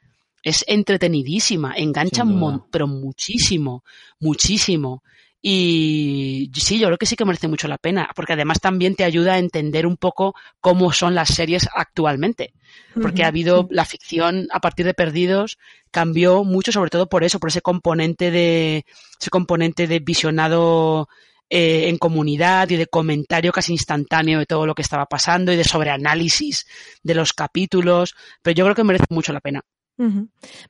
Es 0.43 0.64
entretenidísima, 0.66 1.74
engancha, 1.76 2.24
mon- 2.24 2.64
pero 2.70 2.86
muchísimo, 2.86 3.84
muchísimo. 4.18 5.03
Y 5.41 6.51
sí, 6.55 6.78
yo 6.78 6.89
creo 6.89 6.99
que 6.99 7.07
sí 7.07 7.14
que 7.14 7.24
merece 7.24 7.49
mucho 7.49 7.68
la 7.68 7.78
pena, 7.78 8.11
porque 8.14 8.32
además 8.32 8.61
también 8.61 8.97
te 8.97 9.05
ayuda 9.05 9.34
a 9.34 9.39
entender 9.39 9.86
un 9.86 9.97
poco 9.97 10.34
cómo 10.61 10.93
son 10.93 11.14
las 11.14 11.28
series 11.28 11.68
actualmente 11.74 12.55
porque 13.01 13.24
ha 13.24 13.28
habido 13.28 13.66
la 13.70 13.84
ficción 13.84 14.49
a 14.53 14.61
partir 14.61 14.86
de 14.86 14.95
Perdidos 14.95 15.59
cambió 15.91 16.45
mucho 16.45 16.72
sobre 16.72 16.91
todo 16.91 17.09
por 17.09 17.24
eso 17.24 17.39
por 17.39 17.51
ese 17.51 17.62
componente 17.62 18.30
de 18.30 18.84
ese 19.20 19.30
componente 19.30 19.86
de 19.86 20.01
visionado 20.01 21.09
eh, 21.51 21.89
en 21.89 21.97
comunidad 21.97 22.68
y 22.70 22.76
de 22.76 22.86
comentario 22.86 23.53
casi 23.53 23.72
instantáneo 23.72 24.39
de 24.39 24.47
todo 24.47 24.66
lo 24.66 24.74
que 24.74 24.82
estaba 24.82 25.07
pasando 25.07 25.53
y 25.53 25.57
de 25.57 25.64
sobreanálisis 25.64 26.66
de 27.03 27.14
los 27.14 27.32
capítulos, 27.32 28.14
pero 28.43 28.55
yo 28.55 28.64
creo 28.64 28.74
que 28.76 28.84
merece 28.84 29.07
mucho 29.09 29.32
la 29.32 29.41
pena. 29.41 29.62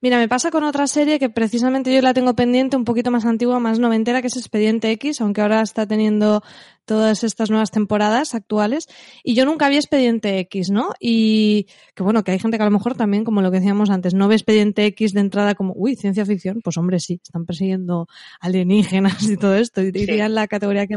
Mira, 0.01 0.16
me 0.16 0.26
pasa 0.26 0.51
con 0.51 0.64
otra 0.64 0.87
serie 0.87 1.18
que 1.18 1.29
precisamente 1.29 1.95
yo 1.95 2.01
la 2.01 2.14
tengo 2.14 2.35
pendiente, 2.35 2.79
un 2.79 2.85
poquito 2.85 3.11
más 3.11 3.26
antigua, 3.26 3.61
más 3.61 3.79
noventera, 3.79 4.22
que 4.22 4.29
es 4.29 4.37
Expediente 4.37 4.91
X, 4.93 5.20
aunque 5.20 5.43
ahora 5.43 5.61
está 5.61 5.87
teniendo 5.87 6.43
todas 6.87 7.22
estas 7.24 7.51
nuevas 7.51 7.70
temporadas 7.70 8.35
actuales. 8.35 8.89
Y 9.22 9.35
yo 9.35 9.45
nunca 9.45 9.68
vi 9.68 9.76
Expediente 9.76 10.39
X, 10.39 10.70
¿no? 10.70 10.93
Y 10.99 11.66
que 11.95 12.03
bueno, 12.03 12.24
que 12.24 12.33
hay 12.33 12.39
gente 12.39 12.57
que 12.57 12.62
a 12.62 12.66
lo 12.66 12.72
mejor 12.72 12.97
también, 12.97 13.24
como 13.24 13.43
lo 13.43 13.51
que 13.51 13.59
decíamos 13.59 13.91
antes, 13.91 14.14
no 14.14 14.29
ve 14.29 14.35
Expediente 14.37 14.87
X 14.87 15.12
de 15.12 15.20
entrada 15.20 15.55
como, 15.55 15.74
uy, 15.76 15.95
ciencia 15.95 16.24
ficción. 16.24 16.62
Pues 16.64 16.79
hombre, 16.79 16.99
sí, 16.99 17.20
están 17.22 17.45
persiguiendo 17.45 18.07
alienígenas 18.41 19.22
y 19.29 19.37
todo 19.37 19.57
esto. 19.57 19.83
Y 19.83 19.91
diría 19.91 20.31
la 20.31 20.49
categoría 20.49 20.87
que, 20.87 20.97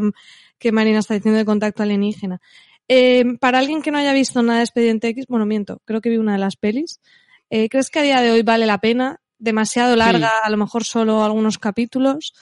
que 0.57 0.71
Marina 0.71 0.99
está 0.99 1.15
diciendo 1.15 1.37
de 1.37 1.45
contacto 1.45 1.83
alienígena. 1.83 2.39
Eh, 2.87 3.25
para 3.39 3.59
alguien 3.59 3.81
que 3.81 3.91
no 3.91 3.97
haya 3.97 4.13
visto 4.13 4.41
nada 4.41 4.59
de 4.59 4.63
Expediente 4.63 5.09
X, 5.09 5.25
bueno, 5.27 5.45
miento, 5.45 5.81
creo 5.83 5.99
que 5.99 6.09
vi 6.09 6.17
una 6.17 6.33
de 6.33 6.39
las 6.39 6.55
pelis. 6.55 7.01
Eh, 7.53 7.67
¿Crees 7.67 7.89
que 7.89 7.99
a 7.99 8.03
día 8.03 8.21
de 8.21 8.31
hoy 8.31 8.43
vale 8.43 8.65
la 8.65 8.79
pena? 8.79 9.19
Demasiado 9.37 9.97
larga, 9.97 10.39
a 10.41 10.49
lo 10.49 10.55
mejor 10.55 10.85
solo 10.85 11.21
algunos 11.21 11.59
capítulos. 11.59 12.33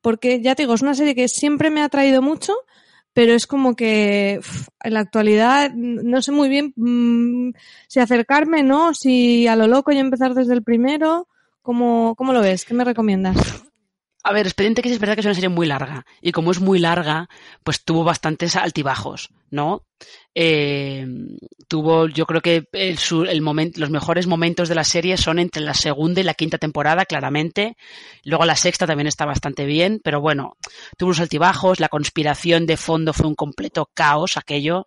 Porque 0.00 0.42
ya 0.42 0.56
te 0.56 0.64
digo, 0.64 0.74
es 0.74 0.82
una 0.82 0.94
serie 0.94 1.14
que 1.14 1.28
siempre 1.28 1.70
me 1.70 1.80
ha 1.80 1.84
atraído 1.84 2.22
mucho, 2.22 2.54
pero 3.12 3.34
es 3.34 3.46
como 3.46 3.76
que 3.76 4.38
uf, 4.40 4.68
en 4.82 4.94
la 4.94 5.00
actualidad 5.00 5.70
no 5.74 6.22
sé 6.22 6.32
muy 6.32 6.48
bien 6.48 6.72
mm, 6.74 7.50
si 7.86 8.00
acercarme, 8.00 8.64
¿no? 8.64 8.94
Si 8.94 9.46
a 9.46 9.54
lo 9.54 9.68
loco 9.68 9.92
y 9.92 9.98
empezar 9.98 10.34
desde 10.34 10.54
el 10.54 10.64
primero. 10.64 11.28
¿Cómo, 11.62 12.14
cómo 12.16 12.32
lo 12.32 12.40
ves? 12.40 12.64
¿Qué 12.64 12.74
me 12.74 12.84
recomiendas? 12.84 13.36
A 14.24 14.32
ver, 14.32 14.46
Expediente 14.46 14.80
X 14.80 14.92
es 14.92 14.98
verdad 14.98 15.14
que 15.14 15.20
es 15.20 15.26
una 15.26 15.34
serie 15.34 15.48
muy 15.48 15.66
larga. 15.66 16.04
Y 16.20 16.32
como 16.32 16.50
es 16.50 16.60
muy 16.60 16.80
larga, 16.80 17.28
pues 17.62 17.84
tuvo 17.84 18.02
bastantes 18.02 18.56
altibajos, 18.56 19.30
¿no? 19.50 19.84
Eh, 20.34 21.04
tuvo, 21.66 22.06
yo 22.06 22.24
creo 22.24 22.40
que 22.40 22.64
el, 22.72 22.98
el 23.28 23.72
los 23.76 23.90
mejores 23.90 24.26
momentos 24.26 24.68
de 24.68 24.74
la 24.74 24.84
serie 24.84 25.16
son 25.16 25.38
entre 25.38 25.62
la 25.62 25.74
segunda 25.74 26.20
y 26.20 26.24
la 26.24 26.34
quinta 26.34 26.58
temporada, 26.58 27.04
claramente. 27.04 27.76
Luego 28.24 28.44
la 28.44 28.54
sexta 28.56 28.86
también 28.86 29.08
está 29.08 29.26
bastante 29.26 29.64
bien, 29.66 30.00
pero 30.02 30.20
bueno, 30.20 30.56
tuvo 30.96 31.08
unos 31.08 31.20
altibajos. 31.20 31.80
La 31.80 31.88
conspiración 31.88 32.66
de 32.66 32.76
fondo 32.76 33.12
fue 33.12 33.26
un 33.26 33.34
completo 33.34 33.90
caos, 33.92 34.36
aquello. 34.36 34.86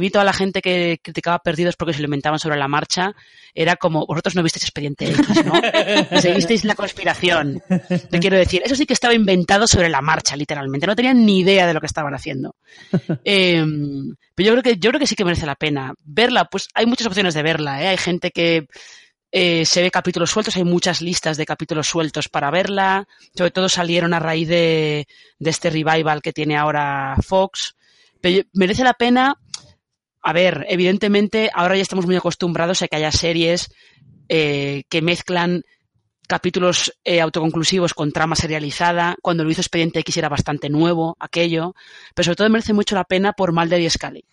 Mí 0.00 0.10
toda 0.10 0.24
la 0.24 0.32
gente 0.32 0.62
que 0.62 0.98
criticaba 1.02 1.40
Perdidos 1.40 1.76
porque 1.76 1.92
se 1.92 2.00
lo 2.00 2.06
inventaban 2.06 2.38
sobre 2.38 2.56
la 2.56 2.68
marcha, 2.68 3.12
era 3.54 3.76
como, 3.76 4.06
vosotros 4.06 4.34
no 4.34 4.42
visteis 4.42 4.64
Expediente 4.64 5.10
X, 5.10 5.44
¿no? 5.44 5.52
Seguisteis 6.20 6.64
la 6.64 6.74
conspiración. 6.74 7.62
Te 8.10 8.18
quiero 8.18 8.38
decir, 8.38 8.62
eso 8.64 8.74
sí 8.74 8.86
que 8.86 8.94
estaba 8.94 9.12
inventado 9.12 9.66
sobre 9.66 9.88
la 9.90 10.00
marcha, 10.00 10.36
literalmente. 10.36 10.86
No 10.86 10.96
tenían 10.96 11.26
ni 11.26 11.40
idea 11.40 11.66
de 11.66 11.74
lo 11.74 11.80
que 11.80 11.86
estaban 11.86 12.14
haciendo. 12.14 12.56
Eh, 13.32 13.64
pero 14.34 14.46
yo 14.48 14.52
creo 14.54 14.62
que 14.64 14.80
yo 14.80 14.90
creo 14.90 14.98
que 14.98 15.06
sí 15.06 15.14
que 15.14 15.24
merece 15.24 15.46
la 15.46 15.54
pena 15.54 15.94
verla. 16.02 16.46
Pues 16.46 16.66
hay 16.74 16.86
muchas 16.86 17.06
opciones 17.06 17.32
de 17.32 17.44
verla. 17.44 17.80
¿eh? 17.80 17.86
Hay 17.86 17.96
gente 17.96 18.32
que 18.32 18.66
eh, 19.30 19.64
se 19.64 19.82
ve 19.82 19.92
capítulos 19.92 20.30
sueltos, 20.30 20.56
hay 20.56 20.64
muchas 20.64 21.00
listas 21.00 21.36
de 21.36 21.46
capítulos 21.46 21.86
sueltos 21.86 22.28
para 22.28 22.50
verla. 22.50 23.06
Sobre 23.32 23.52
todo 23.52 23.68
salieron 23.68 24.14
a 24.14 24.18
raíz 24.18 24.48
de, 24.48 25.06
de 25.38 25.50
este 25.50 25.70
revival 25.70 26.22
que 26.22 26.32
tiene 26.32 26.56
ahora 26.56 27.14
Fox. 27.24 27.76
Pero 28.20 28.42
merece 28.52 28.82
la 28.82 28.94
pena. 28.94 29.36
A 30.22 30.32
ver, 30.32 30.66
evidentemente 30.68 31.50
ahora 31.54 31.76
ya 31.76 31.82
estamos 31.82 32.06
muy 32.06 32.16
acostumbrados 32.16 32.82
a 32.82 32.88
que 32.88 32.96
haya 32.96 33.12
series 33.12 33.72
eh, 34.28 34.82
que 34.88 35.02
mezclan 35.02 35.62
capítulos 36.30 36.94
eh, 37.02 37.20
autoconclusivos 37.20 37.92
con 37.92 38.12
trama 38.12 38.36
serializada. 38.36 39.16
Cuando 39.20 39.42
lo 39.42 39.50
hizo 39.50 39.62
Expediente 39.62 39.98
X 39.98 40.16
era 40.16 40.28
bastante 40.28 40.68
nuevo 40.68 41.16
aquello, 41.18 41.74
pero 42.14 42.24
sobre 42.24 42.36
todo 42.36 42.50
merece 42.50 42.72
mucho 42.72 42.94
la 42.94 43.02
pena 43.02 43.32
por 43.32 43.52
Mulder 43.52 43.80
y 43.80 43.90
Scully, 43.90 44.24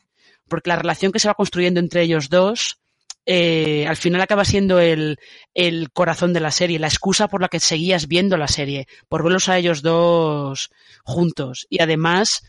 porque 0.48 0.70
la 0.70 0.76
relación 0.76 1.12
que 1.12 1.18
se 1.18 1.28
va 1.28 1.34
construyendo 1.34 1.80
entre 1.80 2.04
ellos 2.04 2.30
dos 2.30 2.78
eh, 3.26 3.88
al 3.88 3.95
final 3.95 4.22
acaba 4.22 4.45
siendo 4.45 4.80
el, 4.80 5.18
el 5.56 5.89
corazón 5.91 6.34
de 6.34 6.39
la 6.39 6.52
serie, 6.52 6.78
la 6.78 6.88
excusa 6.88 7.28
por 7.28 7.41
la 7.41 7.50
que 7.50 7.60
seguías 7.60 8.08
viendo 8.08 8.38
la 8.38 8.48
serie, 8.48 8.88
por 9.10 9.24
verlos 9.24 9.50
a 9.50 9.58
ellos 9.58 9.82
dos 9.82 10.70
juntos. 11.04 11.66
Y 11.68 11.82
además, 11.82 12.43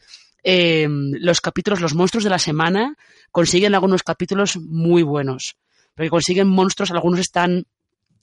eh, 0.44 0.86
los 0.90 1.40
capítulos, 1.40 1.80
los 1.80 1.94
monstruos 1.94 2.22
de 2.22 2.30
la 2.30 2.38
semana, 2.38 2.96
consiguen 3.32 3.74
algunos 3.74 4.02
capítulos 4.02 4.58
muy 4.58 5.02
buenos, 5.02 5.56
porque 5.94 6.10
consiguen 6.10 6.48
monstruos, 6.48 6.90
algunos 6.90 7.20
están 7.20 7.64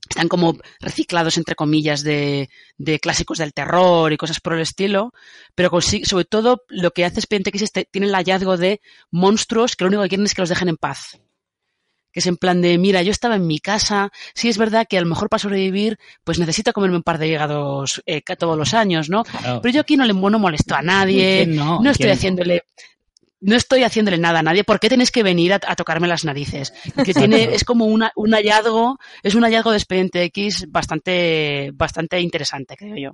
están 0.09 0.27
como 0.27 0.57
reciclados 0.79 1.37
entre 1.37 1.55
comillas 1.55 2.03
de, 2.03 2.49
de 2.77 2.99
clásicos 2.99 3.37
del 3.37 3.53
terror 3.53 4.11
y 4.13 4.17
cosas 4.17 4.39
por 4.39 4.53
el 4.53 4.61
estilo, 4.61 5.11
pero 5.55 5.69
consigue, 5.69 6.05
sobre 6.05 6.25
todo 6.25 6.61
lo 6.69 6.91
que 6.91 7.05
hace 7.05 7.19
Expediente 7.19 7.49
X 7.49 7.63
es 7.63 7.71
que 7.71 7.85
tiene 7.85 8.07
el 8.07 8.15
hallazgo 8.15 8.57
de 8.57 8.81
monstruos 9.11 9.75
que 9.75 9.83
lo 9.83 9.89
único 9.89 10.03
que 10.03 10.09
quieren 10.09 10.25
es 10.25 10.33
que 10.33 10.41
los 10.41 10.49
dejen 10.49 10.69
en 10.69 10.77
paz. 10.77 11.19
Que 12.11 12.19
es 12.19 12.27
en 12.27 12.37
plan 12.37 12.61
de, 12.61 12.77
mira, 12.77 13.01
yo 13.01 13.11
estaba 13.11 13.35
en 13.35 13.45
mi 13.45 13.59
casa, 13.59 14.09
sí 14.33 14.47
es 14.47 14.57
verdad 14.57 14.87
que 14.89 14.97
a 14.97 15.01
lo 15.01 15.07
mejor 15.07 15.27
para 15.27 15.41
sobrevivir, 15.41 15.97
pues 16.23 16.39
necesito 16.39 16.71
comerme 16.71 16.95
un 16.95 17.03
par 17.03 17.17
de 17.17 17.27
hígados 17.27 18.01
eh, 18.05 18.21
todos 18.21 18.57
los 18.57 18.73
años, 18.73 19.09
¿no? 19.09 19.23
Claro. 19.23 19.59
Pero 19.61 19.73
yo 19.73 19.81
aquí 19.81 19.97
no 19.97 20.05
le 20.05 20.13
no 20.13 20.39
molesto 20.39 20.75
a 20.75 20.81
nadie, 20.81 21.43
¿Quién 21.43 21.57
no? 21.57 21.81
no 21.81 21.91
estoy 21.91 22.11
haciéndole 22.11 22.63
no 23.41 23.55
estoy 23.55 23.83
haciéndole 23.83 24.17
nada 24.17 24.39
a 24.39 24.43
nadie. 24.43 24.63
¿Por 24.63 24.79
qué 24.79 24.89
tenéis 24.89 25.11
que 25.11 25.23
venir 25.23 25.53
a, 25.53 25.59
a 25.67 25.75
tocarme 25.75 26.07
las 26.07 26.25
narices? 26.25 26.73
Que 27.03 27.13
tiene, 27.13 27.43
es 27.53 27.63
como 27.63 27.85
una, 27.85 28.11
un 28.15 28.31
hallazgo, 28.31 28.97
es 29.23 29.35
un 29.35 29.43
hallazgo 29.43 29.71
de 29.71 29.77
Expediente 29.77 30.23
X 30.23 30.65
bastante, 30.69 31.71
bastante 31.73 32.19
interesante, 32.21 32.75
creo 32.75 32.95
yo. 32.95 33.11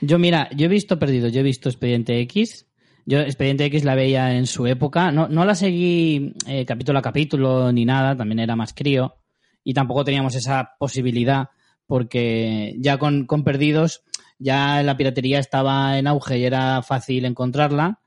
Yo, 0.00 0.18
mira, 0.18 0.48
yo 0.54 0.66
he 0.66 0.68
visto 0.68 0.98
Perdido, 0.98 1.28
yo 1.28 1.40
he 1.40 1.44
visto 1.44 1.68
Expediente 1.68 2.20
X. 2.20 2.66
Yo 3.06 3.20
Expediente 3.20 3.64
X 3.66 3.84
la 3.84 3.94
veía 3.94 4.34
en 4.34 4.46
su 4.46 4.66
época. 4.66 5.10
No, 5.10 5.28
no 5.28 5.44
la 5.44 5.54
seguí 5.54 6.34
eh, 6.46 6.64
capítulo 6.66 6.98
a 6.98 7.02
capítulo 7.02 7.72
ni 7.72 7.84
nada, 7.84 8.16
también 8.16 8.40
era 8.40 8.56
más 8.56 8.74
crío. 8.74 9.16
Y 9.64 9.74
tampoco 9.74 10.04
teníamos 10.04 10.34
esa 10.34 10.76
posibilidad, 10.78 11.48
porque 11.86 12.74
ya 12.78 12.98
con, 12.98 13.26
con 13.26 13.44
Perdidos, 13.44 14.02
ya 14.38 14.82
la 14.82 14.96
piratería 14.96 15.38
estaba 15.38 15.98
en 15.98 16.06
auge 16.06 16.38
y 16.38 16.44
era 16.44 16.82
fácil 16.82 17.24
encontrarla. 17.24 18.00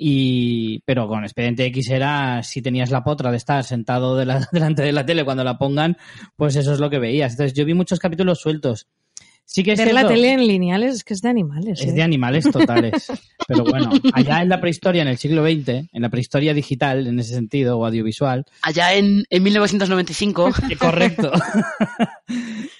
Y, 0.00 0.80
pero 0.84 1.08
con 1.08 1.24
Expediente 1.24 1.66
X 1.66 1.90
era 1.90 2.42
si 2.44 2.62
tenías 2.62 2.90
la 2.92 3.02
potra 3.02 3.32
de 3.32 3.36
estar 3.36 3.64
sentado 3.64 4.16
de 4.16 4.26
la- 4.26 4.46
delante 4.52 4.82
de 4.82 4.92
la 4.92 5.04
tele 5.04 5.24
cuando 5.24 5.42
la 5.42 5.58
pongan, 5.58 5.96
pues 6.36 6.54
eso 6.54 6.72
es 6.72 6.78
lo 6.78 6.88
que 6.88 7.00
veías. 7.00 7.32
Entonces 7.32 7.52
yo 7.54 7.64
vi 7.64 7.74
muchos 7.74 7.98
capítulos 7.98 8.38
sueltos. 8.40 8.86
Sí 9.50 9.62
que 9.62 9.72
es 9.72 9.78
Ver 9.78 9.94
la 9.94 10.06
tele 10.06 10.32
en 10.34 10.46
lineales 10.46 10.96
es 10.96 11.04
que 11.04 11.14
es 11.14 11.22
de 11.22 11.30
animales. 11.30 11.80
es 11.80 11.86
¿eh? 11.86 11.92
de 11.92 12.02
animales 12.02 12.44
totales. 12.52 13.10
Pero 13.48 13.64
bueno, 13.64 13.90
allá 14.12 14.42
en 14.42 14.50
la 14.50 14.60
prehistoria, 14.60 15.00
en 15.00 15.08
el 15.08 15.16
siglo 15.16 15.42
XX, 15.42 15.88
en 15.90 16.02
la 16.02 16.10
prehistoria 16.10 16.52
digital, 16.52 17.06
en 17.06 17.18
ese 17.18 17.32
sentido, 17.32 17.78
o 17.78 17.86
audiovisual, 17.86 18.44
Allá 18.60 18.92
en, 18.92 19.24
en 19.30 19.42
1995, 19.42 20.48
eh, 20.70 20.76
correcto. 20.78 21.32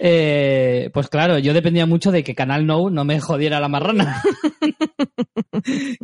Eh, 0.01 0.91
pues 0.93 1.09
claro, 1.09 1.39
yo 1.39 1.53
dependía 1.55 1.87
mucho 1.87 2.13
de 2.13 2.23
que 2.23 2.35
Canal 2.35 2.67
No 2.67 2.89
no 2.91 3.05
me 3.05 3.19
jodiera 3.19 3.59
la 3.59 3.69
marrana. 3.69 4.23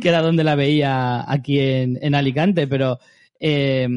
que 0.01 0.09
era 0.09 0.21
donde 0.21 0.43
la 0.43 0.55
veía 0.55 1.31
aquí 1.31 1.59
en, 1.59 1.99
en 2.01 2.15
Alicante, 2.15 2.67
pero... 2.67 2.99
eh, 3.39 3.87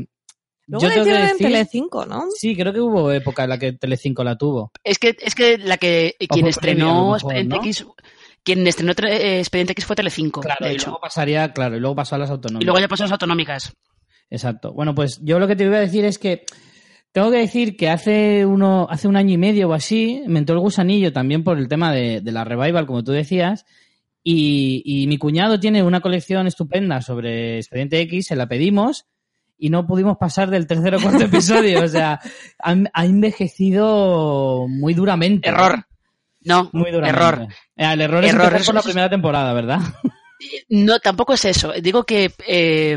Luego 0.69 0.83
yo 0.87 0.89
la 0.95 1.01
hicieron 1.03 1.29
en 1.31 1.39
Telecinco, 1.39 2.07
¿no? 2.07 2.25
Sí, 2.37 2.55
creo 2.55 2.73
que 2.73 2.81
hubo 2.81 3.11
época 3.11 3.45
en 3.45 3.51
la 3.51 3.59
que 3.59 3.73
Telecinco 3.73 4.23
la 4.23 4.37
tuvo. 4.37 4.71
es 4.85 4.99
que, 4.99 5.17
es 5.21 5.35
que 5.35 5.59
la 5.59 5.79
que, 5.79 6.15
quien 6.29 6.47
estrenó 6.47 7.17
Expediente 7.17 7.57
¿no? 7.57 7.63
X, 7.63 7.87
quien 8.45 8.67
estrenó 8.67 8.93
eh, 9.07 9.39
Expediente 9.41 9.73
X 9.73 9.87
fue 9.87 9.97
Telecinco, 9.97 10.41
Claro, 10.43 10.67
de 10.67 10.73
y 10.73 10.75
hecho. 10.77 10.87
luego 10.87 11.01
pasaría, 11.01 11.53
claro, 11.53 11.77
y 11.77 11.81
luego 11.81 11.97
pasó 11.97 12.15
a 12.15 12.19
las 12.19 12.31
autonómicas. 12.31 12.63
Y 12.63 12.67
luego 12.67 12.81
ya 12.81 12.89
pasó 12.89 13.05
a 13.05 13.07
las 13.07 13.13
autonómicas. 13.13 13.73
Exacto. 14.31 14.73
Bueno, 14.75 14.95
pues 14.95 15.21
yo 15.23 15.39
lo 15.39 15.49
que 15.49 15.57
te 15.57 15.65
iba 15.65 15.79
a 15.79 15.81
decir 15.81 16.05
es 16.05 16.19
que 16.19 16.45
tengo 17.13 17.31
que 17.31 17.39
decir 17.39 17.77
que 17.77 17.89
hace 17.89 18.45
uno, 18.45 18.87
hace 18.91 19.09
un 19.09 19.17
año 19.17 19.33
y 19.33 19.39
medio 19.39 19.71
o 19.71 19.73
así, 19.73 20.23
me 20.27 20.39
entró 20.39 20.55
el 20.55 20.61
gusanillo 20.61 21.13
también 21.15 21.43
por 21.45 21.57
el 21.59 21.67
tema 21.69 21.93
de, 21.95 22.21
de 22.21 22.33
la 22.33 22.45
revival, 22.45 22.87
como 22.87 23.03
tú 23.03 23.13
decías, 23.13 23.65
y, 24.23 24.83
y 24.85 25.07
mi 25.07 25.17
cuñado 25.17 25.59
tiene 25.59 25.83
una 25.83 26.01
colección 26.01 26.47
estupenda 26.47 27.01
sobre 27.01 27.57
Expediente 27.57 28.01
X, 28.03 28.27
se 28.27 28.37
la 28.37 28.47
pedimos 28.49 29.07
y 29.59 29.71
no 29.71 29.87
pudimos 29.87 30.17
pasar 30.19 30.51
del 30.51 30.67
tercer 30.67 30.95
o 30.95 31.01
cuarto 31.01 31.25
episodio. 31.25 31.83
O 31.85 31.89
sea, 31.89 32.21
ha, 32.63 32.77
ha 32.93 33.05
envejecido 33.05 34.67
muy 34.69 34.95
duramente. 34.95 35.49
Error. 35.49 35.85
No, 36.41 36.71
Muy 36.73 36.91
duramente. 36.93 37.19
error. 37.21 37.49
Eh, 37.77 37.93
El 37.93 38.01
error 38.01 38.25
es 38.25 38.33
Error, 38.33 38.65
por 38.65 38.75
la 38.75 38.83
primera 38.83 39.11
temporada, 39.11 39.53
¿verdad? 39.53 39.81
No, 40.69 41.01
tampoco 41.01 41.35
es 41.35 41.45
eso. 41.45 41.73
Digo 41.83 42.05
que 42.05 42.33
eh, 42.47 42.97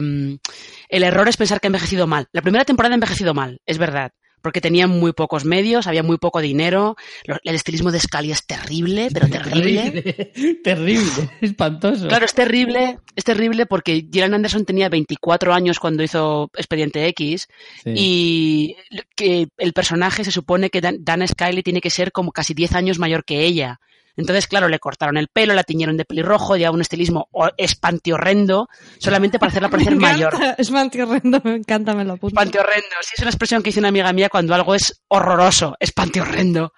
el 0.89 1.03
error 1.03 1.27
es 1.27 1.37
pensar 1.37 1.59
que 1.59 1.67
ha 1.67 1.69
envejecido 1.69 2.05
mal. 2.05 2.27
La 2.33 2.43
primera 2.43 2.65
temporada 2.65 2.93
ha 2.93 2.95
envejecido 2.95 3.33
mal, 3.33 3.59
es 3.65 3.77
verdad. 3.79 4.11
Porque 4.41 4.61
tenían 4.61 4.89
muy 4.89 5.13
pocos 5.13 5.45
medios, 5.45 5.87
había 5.87 6.03
muy 6.03 6.17
poco 6.17 6.41
dinero. 6.41 6.95
El 7.43 7.55
estilismo 7.55 7.91
de 7.91 7.99
Scully 7.99 8.31
es 8.31 8.45
terrible, 8.45 9.09
pero 9.13 9.27
terrible. 9.27 9.91
Terrible, 9.91 10.55
terrible, 10.63 11.29
espantoso. 11.41 12.07
Claro, 12.07 12.25
es 12.25 12.33
terrible, 12.33 12.97
es 13.15 13.23
terrible 13.23 13.65
porque 13.65 14.07
Gillian 14.11 14.33
Anderson 14.33 14.65
tenía 14.65 14.89
24 14.89 15.53
años 15.53 15.79
cuando 15.79 16.03
hizo 16.03 16.49
Expediente 16.55 17.05
X 17.07 17.47
Sí. 17.83 17.93
y 17.95 18.75
que 19.15 19.47
el 19.57 19.73
personaje 19.73 20.23
se 20.23 20.31
supone 20.31 20.69
que 20.69 20.81
Dan, 20.81 20.97
Dana 21.01 21.27
Scully 21.27 21.63
tiene 21.63 21.81
que 21.81 21.89
ser 21.89 22.11
como 22.11 22.31
casi 22.31 22.53
10 22.53 22.73
años 22.73 22.99
mayor 22.99 23.23
que 23.25 23.43
ella. 23.43 23.79
Entonces, 24.17 24.47
claro, 24.47 24.67
le 24.67 24.79
cortaron 24.79 25.17
el 25.17 25.27
pelo, 25.27 25.53
la 25.53 25.63
tiñeron 25.63 25.97
de 25.97 26.05
pelirrojo, 26.05 26.55
llevaba 26.57 26.75
un 26.75 26.81
estilismo 26.81 27.27
o- 27.31 27.49
espantiorrendo, 27.57 28.67
solamente 28.99 29.39
para 29.39 29.49
hacerla 29.51 29.69
parecer 29.71 29.95
mayor. 29.95 30.33
Es 30.57 30.71
horrendo, 30.71 31.41
me 31.43 31.55
encanta, 31.55 31.93
me 31.93 32.03
lo 32.05 32.13
apunto. 32.13 32.27
Espantiorrendo, 32.39 32.87
sí, 33.01 33.13
es 33.17 33.21
una 33.21 33.29
expresión 33.31 33.63
que 33.63 33.69
dice 33.69 33.79
una 33.79 33.89
amiga 33.89 34.11
mía 34.13 34.29
cuando 34.29 34.53
algo 34.53 34.75
es 34.75 35.01
horroroso, 35.07 35.75
espantiorrendo. 35.79 36.73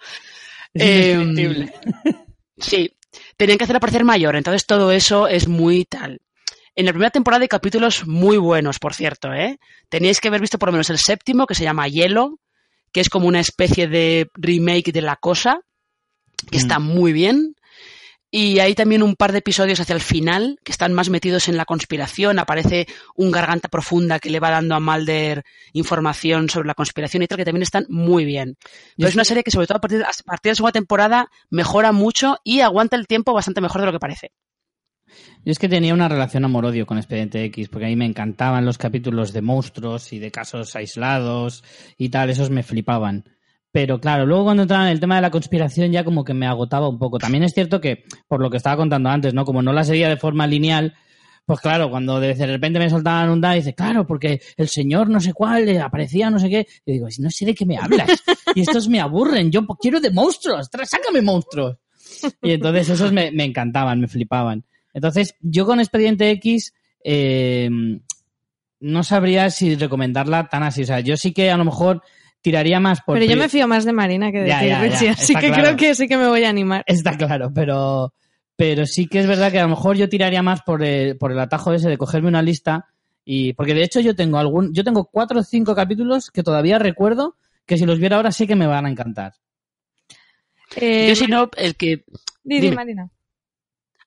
Es 0.74 0.84
Eh. 0.84 1.74
Sí, 2.58 2.92
tenían 3.38 3.58
que 3.58 3.64
hacerla 3.66 3.80
parecer 3.80 4.04
mayor, 4.04 4.36
entonces 4.36 4.66
todo 4.66 4.92
eso 4.92 5.28
es 5.28 5.48
muy 5.48 5.86
tal. 5.86 6.20
En 6.76 6.86
la 6.86 6.92
primera 6.92 7.12
temporada 7.12 7.42
hay 7.44 7.48
capítulos 7.48 8.08
muy 8.08 8.38
buenos, 8.38 8.80
por 8.80 8.94
cierto, 8.94 9.32
¿eh? 9.34 9.60
Teníais 9.90 10.20
que 10.20 10.30
haber 10.30 10.42
visto 10.42 10.58
por 10.58 10.70
lo 10.70 10.74
menos 10.74 10.90
el 10.90 10.98
séptimo, 10.98 11.46
que 11.46 11.54
se 11.56 11.64
llama 11.64 11.88
Hielo, 11.88 12.40
que 12.92 13.00
es 13.02 13.10
como 13.10 13.28
una 13.28 13.40
especie 13.40 13.88
de 13.88 14.30
remake 14.34 14.92
de 14.92 15.02
La 15.02 15.16
Cosa, 15.18 15.60
que 16.49 16.57
está 16.57 16.80
muy 16.80 17.14
bien. 17.14 17.56
Y 18.36 18.57
hay 18.57 18.74
también 18.74 19.03
un 19.03 19.15
par 19.15 19.32
de 19.32 19.38
episodios 19.38 19.80
hacia 19.80 19.94
el 19.94 20.02
final 20.02 20.57
que 20.64 20.72
están 20.72 20.91
más 20.91 21.10
metidos 21.11 21.49
en 21.49 21.56
la 21.56 21.65
conspiración. 21.65 22.40
Aparece 22.40 22.88
un 23.15 23.30
garganta 23.30 23.70
profunda 23.70 24.18
que 24.18 24.32
le 24.32 24.40
va 24.40 24.49
dando 24.49 24.74
a 24.74 24.80
Mulder 24.80 25.44
información 25.74 26.49
sobre 26.49 26.68
la 26.68 26.74
conspiración 26.74 27.22
y 27.22 27.28
tal, 27.28 27.38
que 27.38 27.45
también 27.45 27.61
están 27.61 27.86
muy 27.90 28.26
bien. 28.26 28.57
Pero 28.98 29.10
es 29.10 29.14
una 29.14 29.24
serie 29.24 29.44
que, 29.44 29.52
sobre 29.52 29.68
todo 29.68 29.78
a 29.78 29.82
partir, 29.82 30.02
a 30.02 30.10
partir 30.26 30.49
de 30.49 30.52
la 30.53 30.56
segunda 30.56 30.72
temporada, 30.72 31.28
mejora 31.52 31.91
mucho 31.91 32.38
y 32.44 32.61
aguanta 32.61 32.95
el 32.95 33.06
tiempo 33.06 33.34
bastante 33.34 33.61
mejor 33.61 33.82
de 33.82 33.86
lo 33.86 33.94
que 33.94 33.99
parece. 33.99 34.32
Yo 35.45 35.52
es 35.52 35.60
que 35.60 35.70
tenía 35.70 35.94
una 35.94 36.10
relación 36.10 36.45
amor-odio 36.45 36.86
con 36.86 36.98
Expediente 36.98 37.44
X, 37.45 37.70
porque 37.70 37.86
a 37.86 37.90
mí 37.90 37.95
me 37.95 38.06
encantaban 38.06 38.65
los 38.65 38.78
capítulos 38.78 39.34
de 39.34 39.41
monstruos 39.41 40.14
y 40.14 40.20
de 40.20 40.32
casos 40.32 40.76
aislados 40.76 41.64
y 41.98 42.10
tal, 42.10 42.30
esos 42.30 42.49
me 42.49 42.64
flipaban. 42.64 43.26
Pero 43.74 44.00
claro, 44.00 44.28
luego 44.28 44.44
cuando 44.44 44.62
entraba 44.62 44.86
en 44.86 44.91
el 44.91 45.00
tema 45.00 45.16
de 45.16 45.24
la 45.24 45.32
conspiración 45.32 45.91
ya 45.91 46.04
como 46.04 46.24
que 46.24 46.36
me 46.36 46.45
agotaba 46.45 46.88
un 46.88 47.00
poco. 47.00 47.18
También 47.18 47.44
es 47.44 47.56
cierto 47.56 47.82
que, 47.82 48.06
por 48.28 48.40
lo 48.40 48.52
que 48.52 48.58
estaba 48.58 48.78
contando 48.78 49.10
antes, 49.10 49.34
¿no? 49.34 49.45
Como 49.45 49.64
no 49.64 49.74
la 49.74 49.84
seguía 49.84 50.10
de 50.10 50.18
forma 50.18 50.45
lineal, 50.45 50.94
pues 51.44 51.60
claro, 51.60 51.90
cuando 51.90 52.20
de 52.20 52.36
repente 52.36 52.78
me 52.78 52.88
soltaban 52.88 53.32
un 53.32 53.41
da, 53.41 53.54
dice, 53.54 53.74
claro, 53.74 54.06
porque 54.06 54.41
el 54.58 54.68
señor 54.68 55.10
no 55.10 55.20
sé 55.20 55.34
cuál 55.34 55.68
eh, 55.68 55.80
aparecía 55.80 56.30
no 56.30 56.38
sé 56.38 56.52
qué. 56.52 56.68
Y 56.86 56.91
digo, 56.94 57.08
no 57.18 57.32
sé 57.32 57.45
de 57.48 57.56
qué 57.56 57.66
me 57.66 57.80
hablas. 57.80 58.08
Y 58.54 58.62
estos 58.62 58.88
me 58.88 59.00
aburren. 59.00 59.52
Yo 59.52 59.66
pues, 59.66 59.80
quiero 59.82 60.00
de 60.00 60.12
monstruos. 60.12 60.70
Sácame 60.86 61.24
monstruos. 61.24 61.78
Y 62.44 62.52
entonces 62.52 62.90
esos 62.90 63.12
me, 63.12 63.32
me 63.32 63.44
encantaban, 63.44 64.00
me 64.00 64.08
flipaban. 64.08 64.66
Entonces, 64.94 65.34
yo 65.41 65.66
con 65.66 65.80
Expediente 65.80 66.30
X 66.30 66.76
eh, 67.04 67.70
no 68.80 69.04
sabría 69.04 69.50
si 69.50 69.74
recomendarla 69.74 70.48
tan 70.48 70.62
así. 70.62 70.84
O 70.84 70.86
sea, 70.86 71.00
yo 71.00 71.18
sí 71.18 71.34
que 71.34 71.50
a 71.50 71.58
lo 71.58 71.66
mejor 71.66 72.04
tiraría 72.44 72.80
más 72.80 73.02
por... 73.02 73.18
Pero 73.18 73.26
yo 73.32 73.36
me 73.36 73.49
fío 73.49 73.68
más 73.68 73.86
de 73.86 73.94
Marina 73.94 74.32
que 74.32 74.41
de 74.41 74.48
Ya, 74.48 74.60
ti, 74.60 74.68
ya, 74.68 75.11
así 75.14 75.34
que 75.34 75.48
claro. 75.48 75.64
creo 75.64 75.76
que 75.78 75.95
sí 75.95 76.07
que 76.07 76.18
me 76.18 76.28
voy 76.28 76.44
a 76.44 76.49
animar. 76.49 76.84
Está 76.86 77.18
claro, 77.18 77.52
pero, 77.52 78.14
pero 78.56 78.86
sí 78.86 79.07
que 79.07 79.20
es 79.20 79.26
verdad 79.28 79.52
que 79.52 79.60
a 79.60 79.64
lo 79.64 79.70
mejor 79.70 79.98
yo 79.98 80.07
tiraría 80.07 80.44
más 80.44 80.61
por 80.61 80.84
el, 80.84 81.18
por 81.18 81.32
el 81.32 81.40
atajo 81.40 81.74
ese 81.74 81.90
de 81.90 81.98
cogerme 81.98 82.28
una 82.28 82.44
lista 82.44 82.90
y 83.26 83.53
porque 83.53 83.74
de 83.74 83.84
hecho 83.84 84.02
yo 84.02 84.15
tengo 84.15 84.38
algún, 84.38 84.74
yo 84.74 84.84
tengo 84.84 85.06
cuatro 85.06 85.40
o 85.40 85.44
cinco 85.44 85.74
capítulos 85.74 86.30
que 86.30 86.44
todavía 86.44 86.78
recuerdo 86.78 87.38
que 87.65 87.78
si 87.78 87.86
los 87.86 87.98
viera 87.98 88.18
ahora 88.18 88.32
sí 88.32 88.45
que 88.45 88.56
me 88.56 88.68
van 88.68 88.86
a 88.86 88.90
encantar. 88.90 89.34
Eh, 90.76 91.07
Yo 91.10 91.15
si 91.15 91.28
no, 91.28 91.49
el 91.56 91.76
que... 91.76 92.03
di, 92.44 92.56
di, 92.56 92.61
dime. 92.61 92.76
Marina. 92.76 93.10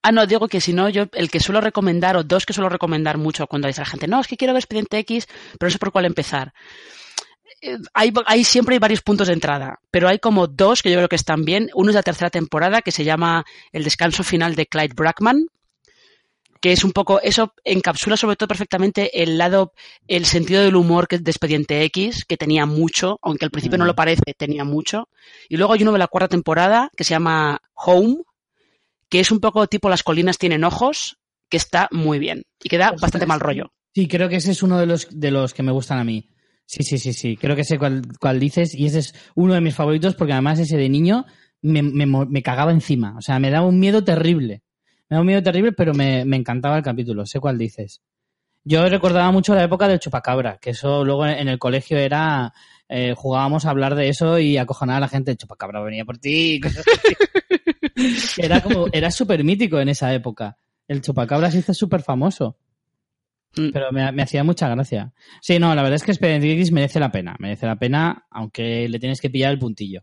Ah, 0.03 0.13
no, 0.13 0.27
digo 0.27 0.47
que 0.47 0.61
si 0.61 0.73
no, 0.73 0.89
yo 0.89 1.07
el 1.15 1.31
que 1.31 1.41
suelo 1.41 1.61
recomendar, 1.61 2.17
o 2.17 2.23
dos 2.23 2.47
que 2.47 2.53
suelo 2.53 2.69
recomendar 2.69 3.19
mucho 3.19 3.47
cuando 3.49 3.67
dice 3.67 3.81
la 3.81 3.87
gente, 3.87 4.07
no, 4.07 4.21
es 4.21 4.29
que 4.29 4.37
quiero 4.37 4.53
ver 4.55 4.61
Expediente 4.61 4.99
X, 4.99 5.27
pero 5.59 5.67
no 5.67 5.71
sé 5.71 5.79
por 5.79 5.91
cuál 5.91 6.05
empezar. 6.05 6.53
Eh, 7.63 7.79
Hay, 7.95 8.13
hay 8.27 8.45
siempre 8.45 8.75
hay 8.75 8.79
varios 8.79 9.03
puntos 9.03 9.29
de 9.29 9.35
entrada, 9.35 9.81
pero 9.91 10.09
hay 10.09 10.19
como 10.19 10.47
dos 10.47 10.83
que 10.83 10.91
yo 10.91 10.97
creo 10.97 11.09
que 11.09 11.17
están 11.17 11.45
bien. 11.45 11.71
Uno 11.75 11.91
es 11.91 11.95
la 11.95 12.03
tercera 12.03 12.31
temporada, 12.31 12.83
que 12.83 12.93
se 12.93 13.05
llama 13.05 13.45
El 13.73 13.85
descanso 13.85 14.23
final 14.23 14.55
de 14.55 14.67
Clyde 14.67 14.95
Brackman, 14.95 15.47
que 16.61 16.73
es 16.73 16.85
un 16.85 16.93
poco, 16.93 17.21
eso 17.21 17.55
encapsula 17.65 18.17
sobre 18.17 18.37
todo 18.37 18.49
perfectamente 18.49 19.23
el 19.23 19.37
lado, 19.39 19.73
el 20.09 20.25
sentido 20.25 20.63
del 20.63 20.75
humor 20.77 21.07
que 21.07 21.19
de 21.19 21.31
Expediente 21.31 21.83
X, 21.85 22.25
que 22.27 22.37
tenía 22.37 22.67
mucho, 22.67 23.19
aunque 23.23 23.45
al 23.45 23.51
principio 23.51 23.79
no 23.79 23.85
Mm. 23.85 23.89
lo 23.89 23.95
parece, 23.95 24.35
tenía 24.37 24.65
mucho. 24.65 25.09
Y 25.49 25.57
luego 25.59 25.75
hay 25.75 25.83
uno 25.83 25.93
de 25.93 25.99
la 25.99 26.09
cuarta 26.09 26.29
temporada, 26.29 26.91
que 26.97 27.05
se 27.05 27.11
llama 27.11 27.61
Home, 27.75 28.17
que 29.09 29.21
es 29.21 29.31
un 29.31 29.41
poco 29.41 29.67
tipo 29.67 29.89
Las 29.89 30.03
colinas 30.03 30.39
tienen 30.39 30.65
ojos, 30.65 31.19
que 31.49 31.57
está 31.59 31.89
muy 31.93 32.19
bien 32.19 32.43
y 32.63 32.69
que 32.69 32.79
da 32.79 32.87
Ostras, 32.87 33.01
bastante 33.03 33.27
mal 33.27 33.39
rollo. 33.41 33.73
Sí, 33.95 34.09
creo 34.09 34.29
que 34.29 34.37
ese 34.37 34.51
es 34.51 34.63
uno 34.63 34.79
de 34.79 34.87
los, 34.87 35.07
de 35.11 35.31
los 35.31 35.55
que 35.55 35.63
me 35.63 35.73
gustan 35.73 35.99
a 35.99 36.05
mí. 36.05 36.29
Sí, 36.67 36.83
sí, 36.83 36.99
sí, 36.99 37.13
sí. 37.13 37.37
Creo 37.37 37.55
que 37.55 37.65
sé 37.65 37.79
cuál, 37.79 38.03
cuál 38.21 38.41
dices 38.41 38.75
y 38.75 38.87
ese 38.87 38.99
es 38.99 39.15
uno 39.37 39.55
de 39.55 39.61
mis 39.61 39.75
favoritos 39.75 40.15
porque 40.17 40.33
además 40.33 40.59
ese 40.59 40.77
de 40.77 40.89
niño 40.89 41.25
me, 41.63 41.83
me, 41.83 42.07
me 42.07 42.43
cagaba 42.43 42.73
encima. 42.73 43.15
O 43.17 43.23
sea, 43.23 43.39
me 43.39 43.51
daba 43.51 43.67
un 43.67 43.79
miedo 43.79 44.03
terrible. 44.05 44.63
Me 45.09 45.15
daba 45.15 45.21
un 45.21 45.27
miedo 45.29 45.43
terrible, 45.43 45.73
pero 45.73 45.95
me, 45.95 46.25
me 46.25 46.37
encantaba 46.37 46.77
el 46.77 46.83
capítulo. 46.83 47.25
Sé 47.25 47.39
cuál 47.39 47.57
dices. 47.57 48.01
Yo 48.65 48.89
recordaba 48.89 49.31
mucho 49.31 49.55
la 49.55 49.63
época 49.63 49.87
del 49.87 50.01
chupacabra, 50.01 50.59
que 50.61 50.71
eso 50.71 51.05
luego 51.05 51.25
en 51.25 51.47
el 51.47 51.59
colegio 51.61 51.99
era... 51.99 52.53
eh, 52.89 53.15
jugábamos 53.17 53.65
a 53.65 53.71
hablar 53.71 53.95
de 53.95 54.09
eso 54.09 54.41
y 54.41 54.57
acojonar 54.57 54.97
a 54.97 55.01
la 55.01 55.09
gente. 55.09 55.37
Chupacabra 55.37 55.81
venía 55.83 56.05
por 56.05 56.19
ti. 56.19 56.55
y 56.55 56.61
cosas 56.61 56.85
así. 56.89 57.15
era 58.43 58.61
como... 58.61 58.87
Era 58.93 59.13
súper 59.13 59.45
mítico 59.45 59.79
en 59.79 59.89
esa 59.91 60.13
época. 60.13 60.59
El 60.89 61.01
chupacabra 61.01 61.51
se 61.53 61.59
hizo 61.59 61.73
súper 61.75 62.03
famoso. 62.03 62.57
Mm. 63.57 63.71
Pero 63.73 63.93
me, 63.93 64.13
me 64.13 64.23
hacía 64.23 64.45
mucha 64.45 64.69
gracia. 64.69 65.13
Sí, 65.41 65.59
no, 65.59 65.75
la 65.75 65.83
verdad 65.83 65.97
es 65.97 66.03
que 66.03 66.13
Expediente 66.13 66.53
X 66.53 66.73
merece 66.73 67.01
la 67.01 67.11
pena. 67.11 67.37
Merece 67.39 67.67
la 67.67 67.77
pena, 67.77 68.27
aunque 68.31 68.89
le 68.89 68.99
tienes 68.99 69.21
que 69.21 69.31
pillar 69.31 69.53
el 69.53 69.59
puntillo. 69.59 70.03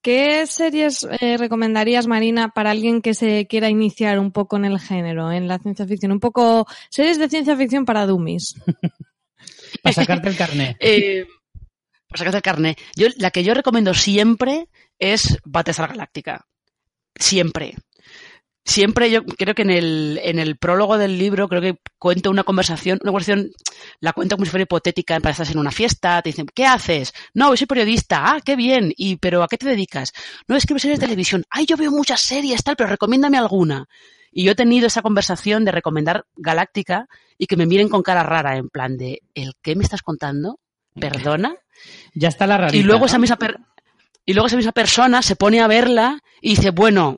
¿Qué 0.00 0.46
series 0.46 1.06
eh, 1.20 1.36
recomendarías, 1.36 2.06
Marina, 2.06 2.50
para 2.50 2.70
alguien 2.70 3.02
que 3.02 3.14
se 3.14 3.46
quiera 3.48 3.68
iniciar 3.68 4.20
un 4.20 4.30
poco 4.30 4.56
en 4.56 4.64
el 4.64 4.78
género, 4.78 5.32
en 5.32 5.48
la 5.48 5.58
ciencia 5.58 5.86
ficción? 5.86 6.12
Un 6.12 6.20
poco 6.20 6.66
series 6.88 7.18
de 7.18 7.28
ciencia 7.28 7.56
ficción 7.56 7.84
para 7.84 8.06
dummies. 8.06 8.54
Para 9.82 9.92
sacarte 9.92 10.28
el 10.28 10.36
carnet. 10.36 10.76
Eh, 10.80 11.26
por 12.08 12.18
sacarte 12.18 12.38
el 12.38 12.42
carnet. 12.42 12.78
Yo, 12.96 13.08
la 13.18 13.30
que 13.30 13.44
yo 13.44 13.52
recomiendo 13.52 13.92
siempre 13.92 14.68
es 14.98 15.38
Battlestar 15.44 15.90
Galáctica. 15.90 16.46
Siempre. 17.14 17.74
Siempre 18.68 19.10
yo 19.10 19.24
creo 19.24 19.54
que 19.54 19.62
en 19.62 19.70
el, 19.70 20.20
en 20.22 20.38
el 20.38 20.56
prólogo 20.58 20.98
del 20.98 21.18
libro 21.18 21.48
creo 21.48 21.62
que 21.62 21.78
cuento 21.98 22.28
una 22.30 22.44
conversación, 22.44 22.98
una 23.02 23.12
conversación, 23.12 23.50
la 24.00 24.12
cuento 24.12 24.36
como 24.36 24.44
si 24.44 24.50
fuera 24.50 24.64
hipotética, 24.64 25.18
para 25.20 25.30
estás 25.30 25.50
en 25.50 25.58
una 25.58 25.70
fiesta, 25.70 26.20
te 26.20 26.28
dicen, 26.28 26.46
¿qué 26.54 26.66
haces? 26.66 27.14
No, 27.32 27.56
soy 27.56 27.66
periodista, 27.66 28.20
ah, 28.30 28.40
qué 28.44 28.56
bien, 28.56 28.92
y 28.94 29.16
pero 29.16 29.42
¿a 29.42 29.48
qué 29.48 29.56
te 29.56 29.66
dedicas? 29.66 30.12
No, 30.48 30.54
escribo 30.54 30.78
series 30.78 31.00
de 31.00 31.06
televisión, 31.06 31.44
ay, 31.48 31.64
yo 31.64 31.78
veo 31.78 31.90
muchas 31.90 32.20
series, 32.20 32.62
tal, 32.62 32.76
pero 32.76 32.90
recomiéndame 32.90 33.38
alguna. 33.38 33.86
Y 34.30 34.44
yo 34.44 34.52
he 34.52 34.54
tenido 34.54 34.86
esa 34.86 35.00
conversación 35.00 35.64
de 35.64 35.72
recomendar 35.72 36.26
Galáctica 36.36 37.06
y 37.38 37.46
que 37.46 37.56
me 37.56 37.64
miren 37.64 37.88
con 37.88 38.02
cara 38.02 38.22
rara, 38.22 38.58
en 38.58 38.68
plan 38.68 38.98
de, 38.98 39.22
¿el 39.34 39.54
qué 39.62 39.76
me 39.76 39.82
estás 39.82 40.02
contando? 40.02 40.60
¿Perdona? 40.94 41.56
Ya 42.12 42.28
está 42.28 42.46
la 42.46 42.58
rarita. 42.58 42.76
Y 42.76 42.82
luego 42.82 43.06
esa 43.06 43.18
misma 43.18 43.36
per- 43.36 43.60
y 44.26 44.34
luego 44.34 44.48
esa 44.48 44.56
misma 44.56 44.72
persona 44.72 45.22
se 45.22 45.36
pone 45.36 45.62
a 45.62 45.66
verla 45.68 46.20
y 46.42 46.50
dice, 46.50 46.68
bueno, 46.68 47.16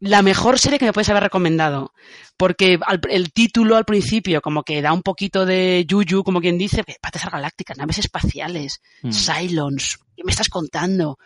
la 0.00 0.22
mejor 0.22 0.58
serie 0.58 0.78
que 0.78 0.84
me 0.84 0.92
puedes 0.92 1.08
haber 1.08 1.22
recomendado. 1.24 1.92
Porque 2.36 2.78
al- 2.84 3.00
el 3.08 3.32
título 3.32 3.76
al 3.76 3.84
principio 3.86 4.40
como 4.42 4.62
que 4.62 4.82
da 4.82 4.92
un 4.92 5.02
poquito 5.02 5.46
de 5.46 5.84
yuyu, 5.88 6.22
como 6.22 6.40
quien 6.40 6.58
dice, 6.58 6.84
Battlestar 7.02 7.32
Galáctica, 7.32 7.74
naves 7.76 7.98
espaciales, 7.98 8.80
Mm. 9.02 9.10
Cylons, 9.10 9.98
¿qué 10.16 10.22
me 10.24 10.32
estás 10.32 10.48
contando? 10.48 11.18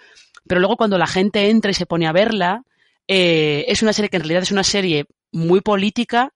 Pero 0.47 0.61
luego 0.61 0.77
cuando 0.77 0.99
la 0.99 1.07
gente 1.07 1.51
entra 1.51 1.71
y 1.71 1.75
se 1.75 1.87
pone 1.87 2.07
a 2.07 2.13
verla, 2.13 2.63
eh, 3.09 3.65
es 3.67 3.83
una 3.83 3.93
serie 3.93 4.09
que 4.09 4.17
en 4.19 4.23
realidad 4.23 4.43
es 4.45 4.53
una 4.53 4.63
serie 4.65 5.07
muy 5.33 5.61
política, 5.61 6.33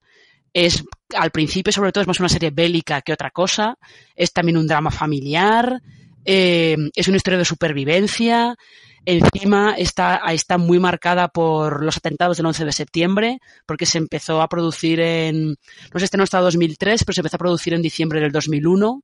es 0.52 0.85
al 1.16 1.31
principio 1.31 1.73
sobre 1.73 1.93
todo 1.93 2.02
es 2.02 2.09
más 2.09 2.20
una 2.20 2.28
serie 2.28 2.51
bélica 2.51 3.01
que 3.02 3.12
otra 3.12 3.31
cosa, 3.31 3.77
es 4.16 4.32
también 4.32 4.56
un 4.56 4.66
drama 4.66 4.90
familiar, 4.90 5.81
eh, 6.24 6.77
es 6.94 7.06
una 7.09 7.16
historia 7.16 7.39
de 7.39 7.44
supervivencia, 7.44 8.56
encima 9.06 9.74
está, 9.76 10.20
está 10.31 10.59
muy 10.59 10.78
marcada 10.78 11.28
por 11.28 11.85
los 11.85 11.97
atentados 11.97 12.36
del 12.36 12.47
11 12.47 12.64
de 12.64 12.72
septiembre, 12.72 13.39
porque 13.66 13.86
se 13.86 13.98
empezó 13.98 14.40
a 14.43 14.48
producir 14.48 15.01
en, 15.01 15.51
no 15.93 15.98
sé, 15.98 16.05
este 16.05 16.16
no 16.16 16.24
hasta 16.24 16.40
2003, 16.40 17.05
pero 17.05 17.14
se 17.14 17.20
empezó 17.20 17.36
a 17.36 17.39
producir 17.39 17.74
en 17.74 17.82
diciembre 17.82 18.20
del 18.20 18.32
2001. 18.32 19.02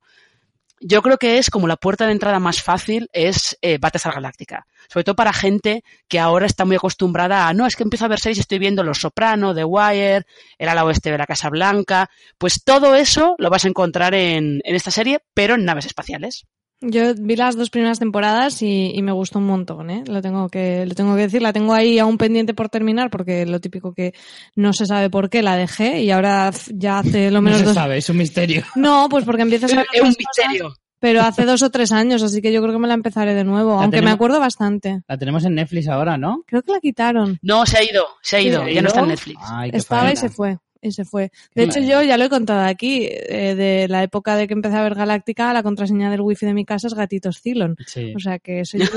Yo 0.83 1.03
creo 1.03 1.17
que 1.17 1.37
es 1.37 1.51
como 1.51 1.67
la 1.67 1.75
puerta 1.75 2.07
de 2.07 2.11
entrada 2.13 2.39
más 2.39 2.63
fácil 2.63 3.07
es 3.13 3.55
eh, 3.61 3.77
Battlestar 3.79 4.15
Galáctica. 4.15 4.65
Sobre 4.89 5.03
todo 5.03 5.15
para 5.15 5.31
gente 5.31 5.83
que 6.07 6.19
ahora 6.19 6.47
está 6.47 6.65
muy 6.65 6.75
acostumbrada 6.75 7.47
a, 7.47 7.53
no, 7.53 7.67
es 7.67 7.75
que 7.75 7.83
empiezo 7.83 8.05
a 8.05 8.07
ver 8.07 8.19
series 8.19 8.37
y 8.37 8.41
estoy 8.41 8.57
viendo 8.57 8.83
Los 8.83 8.97
Soprano, 8.97 9.53
The 9.53 9.63
Wire, 9.63 10.25
El 10.57 10.69
ala 10.69 10.83
oeste 10.83 11.11
de 11.11 11.19
la 11.19 11.27
Casa 11.27 11.49
Blanca. 11.51 12.09
Pues 12.39 12.63
todo 12.63 12.95
eso 12.95 13.35
lo 13.37 13.51
vas 13.51 13.65
a 13.65 13.67
encontrar 13.67 14.15
en, 14.15 14.59
en 14.63 14.75
esta 14.75 14.89
serie, 14.89 15.19
pero 15.35 15.53
en 15.53 15.65
naves 15.65 15.85
espaciales. 15.85 16.47
Yo 16.83 17.13
vi 17.15 17.35
las 17.35 17.55
dos 17.55 17.69
primeras 17.69 17.99
temporadas 17.99 18.61
y, 18.63 18.91
y 18.95 19.01
me 19.03 19.11
gustó 19.11 19.37
un 19.39 19.45
montón, 19.45 19.89
¿eh? 19.91 20.03
Lo 20.07 20.21
tengo 20.21 20.49
que, 20.49 20.85
lo 20.87 20.95
tengo 20.95 21.15
que 21.15 21.21
decir. 21.21 21.41
La 21.41 21.53
tengo 21.53 21.73
ahí 21.73 21.99
aún 21.99 22.17
pendiente 22.17 22.53
por 22.55 22.69
terminar 22.69 23.11
porque 23.11 23.45
lo 23.45 23.59
típico 23.61 23.93
que 23.93 24.13
no 24.55 24.73
se 24.73 24.87
sabe 24.87 25.09
por 25.11 25.29
qué 25.29 25.43
la 25.43 25.55
dejé 25.55 26.01
y 26.01 26.09
ahora 26.09 26.51
ya 26.73 26.99
hace 26.99 27.29
lo 27.29 27.37
No 27.37 27.41
menos 27.43 27.59
se 27.59 27.65
dos. 27.65 27.75
sabe, 27.75 27.97
es 27.97 28.09
un 28.09 28.17
misterio. 28.17 28.63
No, 28.75 29.07
pues 29.09 29.25
porque 29.25 29.43
empiezas 29.43 29.71
a 29.73 29.75
ver 29.77 29.85
Es 29.93 30.01
un 30.01 30.07
cosas. 30.07 30.17
misterio. 30.19 30.73
pero 30.99 31.21
hace 31.21 31.45
dos 31.45 31.61
o 31.61 31.69
tres 31.69 31.91
años, 31.91 32.23
así 32.23 32.41
que 32.41 32.51
yo 32.51 32.61
creo 32.61 32.73
que 32.73 32.79
me 32.79 32.87
la 32.87 32.95
empezaré 32.95 33.35
de 33.35 33.43
nuevo, 33.43 33.75
La 33.75 33.83
aunque 33.83 34.01
me 34.01 34.09
acuerdo 34.11 34.39
bastante. 34.39 35.01
La 35.07 35.17
tenemos 35.17 35.45
en 35.45 35.53
Netflix 35.55 35.87
ahora, 35.87 36.17
¿no? 36.17 36.43
Creo 36.47 36.63
que 36.63 36.71
la 36.71 36.79
quitaron. 36.79 37.37
No, 37.43 37.63
se 37.67 37.77
ha 37.77 37.83
ido, 37.83 38.05
se 38.23 38.37
ha 38.37 38.41
ido, 38.41 38.63
¿Se 38.65 38.73
ya 38.73 38.81
no 38.81 38.87
está 38.87 39.01
en? 39.01 39.07
Netflix. 39.09 39.39
Ay, 39.43 39.69
qué 39.71 39.77
Estaba 39.77 40.11
y 40.11 40.15
se 40.15 40.29
fue. 40.29 40.57
Y 40.81 40.91
se 40.91 41.05
fue. 41.05 41.31
De 41.53 41.63
hecho, 41.63 41.79
yo 41.79 42.01
ya 42.01 42.17
lo 42.17 42.25
he 42.25 42.29
contado 42.29 42.61
aquí, 42.61 43.07
eh, 43.07 43.53
de 43.55 43.87
la 43.87 44.01
época 44.01 44.35
de 44.35 44.47
que 44.47 44.53
empecé 44.53 44.77
a 44.77 44.83
ver 44.83 44.95
Galáctica, 44.95 45.53
la 45.53 45.61
contraseña 45.61 46.09
del 46.09 46.21
wifi 46.21 46.47
de 46.47 46.55
mi 46.55 46.65
casa 46.65 46.87
es 46.87 46.95
gatitos 46.95 47.39
Cylon. 47.41 47.75
Sí. 47.85 48.13
O 48.15 48.19
sea 48.19 48.39
que 48.39 48.61
eso 48.61 48.77
ya 48.77 48.89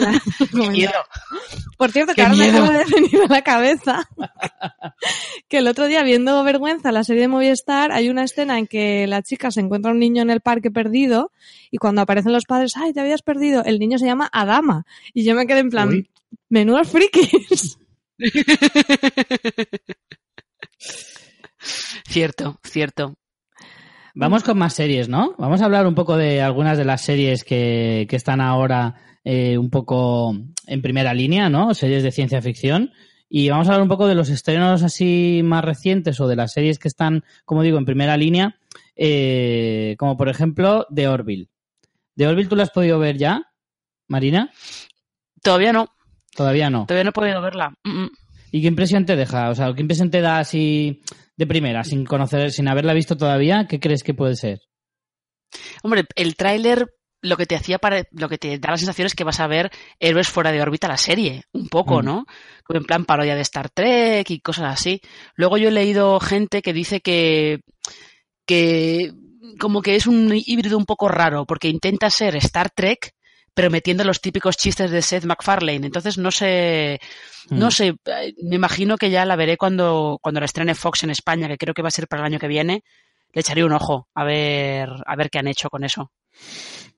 miedo. 0.70 0.92
Por 1.76 1.92
cierto, 1.92 2.12
¡Qué 2.14 2.22
que 2.22 2.22
ahora 2.22 2.36
me 2.36 2.48
acaba 2.48 2.78
de 2.78 2.84
venir 2.84 3.20
a 3.28 3.32
la 3.32 3.42
cabeza 3.42 4.08
que 5.48 5.58
el 5.58 5.68
otro 5.68 5.86
día 5.86 6.02
viendo 6.02 6.42
Vergüenza, 6.42 6.90
la 6.90 7.04
serie 7.04 7.22
de 7.22 7.28
Movistar, 7.28 7.92
hay 7.92 8.08
una 8.08 8.24
escena 8.24 8.58
en 8.58 8.66
que 8.66 9.06
la 9.06 9.22
chica 9.22 9.50
se 9.50 9.60
encuentra 9.60 9.92
un 9.92 9.98
niño 9.98 10.22
en 10.22 10.30
el 10.30 10.40
parque 10.40 10.70
perdido 10.70 11.30
y 11.70 11.76
cuando 11.76 12.00
aparecen 12.00 12.32
los 12.32 12.44
padres, 12.44 12.72
¡ay, 12.76 12.92
te 12.92 13.00
habías 13.00 13.22
perdido! 13.22 13.62
El 13.64 13.78
niño 13.78 13.98
se 13.98 14.06
llama 14.06 14.28
Adama. 14.32 14.86
Y 15.12 15.24
yo 15.24 15.34
me 15.34 15.46
quedé 15.46 15.60
en 15.60 15.70
plan, 15.70 15.88
Uy. 15.88 16.08
menudos 16.48 16.88
frikis. 16.88 17.78
Cierto, 22.06 22.58
cierto. 22.64 23.14
Vamos 24.14 24.44
con 24.44 24.58
más 24.58 24.74
series, 24.74 25.08
¿no? 25.08 25.34
Vamos 25.38 25.60
a 25.60 25.64
hablar 25.64 25.86
un 25.86 25.94
poco 25.94 26.16
de 26.16 26.40
algunas 26.40 26.78
de 26.78 26.84
las 26.84 27.02
series 27.02 27.42
que, 27.42 28.06
que 28.08 28.16
están 28.16 28.40
ahora 28.40 28.94
eh, 29.24 29.58
un 29.58 29.70
poco 29.70 30.36
en 30.66 30.82
primera 30.82 31.12
línea, 31.14 31.48
¿no? 31.48 31.74
Series 31.74 32.02
de 32.02 32.12
ciencia 32.12 32.40
ficción. 32.40 32.92
Y 33.28 33.48
vamos 33.48 33.66
a 33.66 33.70
hablar 33.72 33.82
un 33.82 33.88
poco 33.88 34.06
de 34.06 34.14
los 34.14 34.28
estrenos 34.28 34.82
así 34.84 35.40
más 35.42 35.64
recientes 35.64 36.20
o 36.20 36.28
de 36.28 36.36
las 36.36 36.52
series 36.52 36.78
que 36.78 36.86
están, 36.88 37.24
como 37.44 37.62
digo, 37.62 37.78
en 37.78 37.84
primera 37.84 38.16
línea, 38.16 38.56
eh, 38.94 39.96
como 39.98 40.16
por 40.16 40.28
ejemplo 40.28 40.86
The 40.94 41.08
Orville. 41.08 41.48
¿The 42.16 42.28
Orville 42.28 42.48
tú 42.48 42.54
la 42.54 42.62
has 42.62 42.70
podido 42.70 43.00
ver 43.00 43.16
ya, 43.16 43.42
Marina? 44.06 44.52
Todavía 45.42 45.72
no, 45.72 45.88
Todavía 46.36 46.70
no. 46.70 46.86
todavía 46.86 47.04
no 47.04 47.10
he 47.10 47.14
podido 47.14 47.40
verla. 47.42 47.74
Mm, 47.82 48.02
mm. 48.04 48.10
¿Y 48.52 48.60
qué 48.62 48.68
impresión 48.68 49.04
te 49.04 49.16
deja? 49.16 49.50
O 49.50 49.54
sea, 49.56 49.74
¿qué 49.74 49.80
impresión 49.80 50.10
te 50.10 50.20
da 50.20 50.38
así 50.38 51.02
de 51.36 51.46
primera, 51.46 51.84
sin 51.84 52.04
conocer, 52.04 52.50
sin 52.52 52.68
haberla 52.68 52.94
visto 52.94 53.16
todavía? 53.16 53.66
¿Qué 53.68 53.80
crees 53.80 54.02
que 54.02 54.14
puede 54.14 54.36
ser? 54.36 54.60
Hombre, 55.82 56.04
el 56.16 56.36
tráiler 56.36 56.86
lo 57.22 57.38
que 57.38 57.46
te 57.46 57.56
hacía 57.56 57.80
lo 58.12 58.28
que 58.28 58.36
te 58.38 58.58
da 58.58 58.72
la 58.72 58.76
sensación 58.76 59.06
es 59.06 59.14
que 59.14 59.24
vas 59.24 59.40
a 59.40 59.46
ver 59.46 59.70
héroes 59.98 60.28
fuera 60.28 60.52
de 60.52 60.60
órbita 60.60 60.88
la 60.88 60.98
serie, 60.98 61.44
un 61.52 61.68
poco, 61.68 62.02
Mm. 62.02 62.04
¿no? 62.04 62.26
Como 62.64 62.78
en 62.78 62.84
plan 62.84 63.04
parodia 63.06 63.34
de 63.34 63.40
Star 63.40 63.70
Trek 63.70 64.28
y 64.30 64.40
cosas 64.40 64.74
así. 64.74 65.00
Luego 65.34 65.56
yo 65.56 65.68
he 65.68 65.72
leído 65.72 66.20
gente 66.20 66.60
que 66.60 66.74
dice 66.74 67.00
que 67.00 67.60
que 68.46 69.12
como 69.58 69.80
que 69.80 69.96
es 69.96 70.06
un 70.06 70.32
híbrido 70.34 70.76
un 70.76 70.84
poco 70.84 71.08
raro 71.08 71.46
porque 71.46 71.68
intenta 71.68 72.10
ser 72.10 72.36
Star 72.36 72.70
Trek 72.70 73.13
pero 73.54 73.70
metiendo 73.70 74.04
los 74.04 74.20
típicos 74.20 74.56
chistes 74.56 74.90
de 74.90 75.00
Seth 75.00 75.24
MacFarlane. 75.24 75.86
Entonces 75.86 76.18
no 76.18 76.30
sé, 76.30 77.00
no 77.50 77.68
Mm. 77.68 77.70
sé, 77.70 77.86
eh, 78.06 78.34
me 78.42 78.56
imagino 78.56 78.96
que 78.96 79.10
ya 79.10 79.24
la 79.24 79.36
veré 79.36 79.56
cuando, 79.56 80.18
cuando 80.20 80.40
la 80.40 80.46
estrene 80.46 80.74
Fox 80.74 81.04
en 81.04 81.10
España, 81.10 81.46
que 81.48 81.56
creo 81.56 81.72
que 81.74 81.82
va 81.82 81.88
a 81.88 81.92
ser 81.92 82.08
para 82.08 82.22
el 82.22 82.26
año 82.26 82.38
que 82.40 82.48
viene. 82.48 82.82
Le 83.32 83.40
echaré 83.40 83.64
un 83.64 83.72
ojo 83.72 84.08
a 84.14 84.24
ver, 84.24 84.88
a 85.06 85.16
ver 85.16 85.30
qué 85.30 85.38
han 85.38 85.48
hecho 85.48 85.68
con 85.68 85.84
eso. 85.84 86.10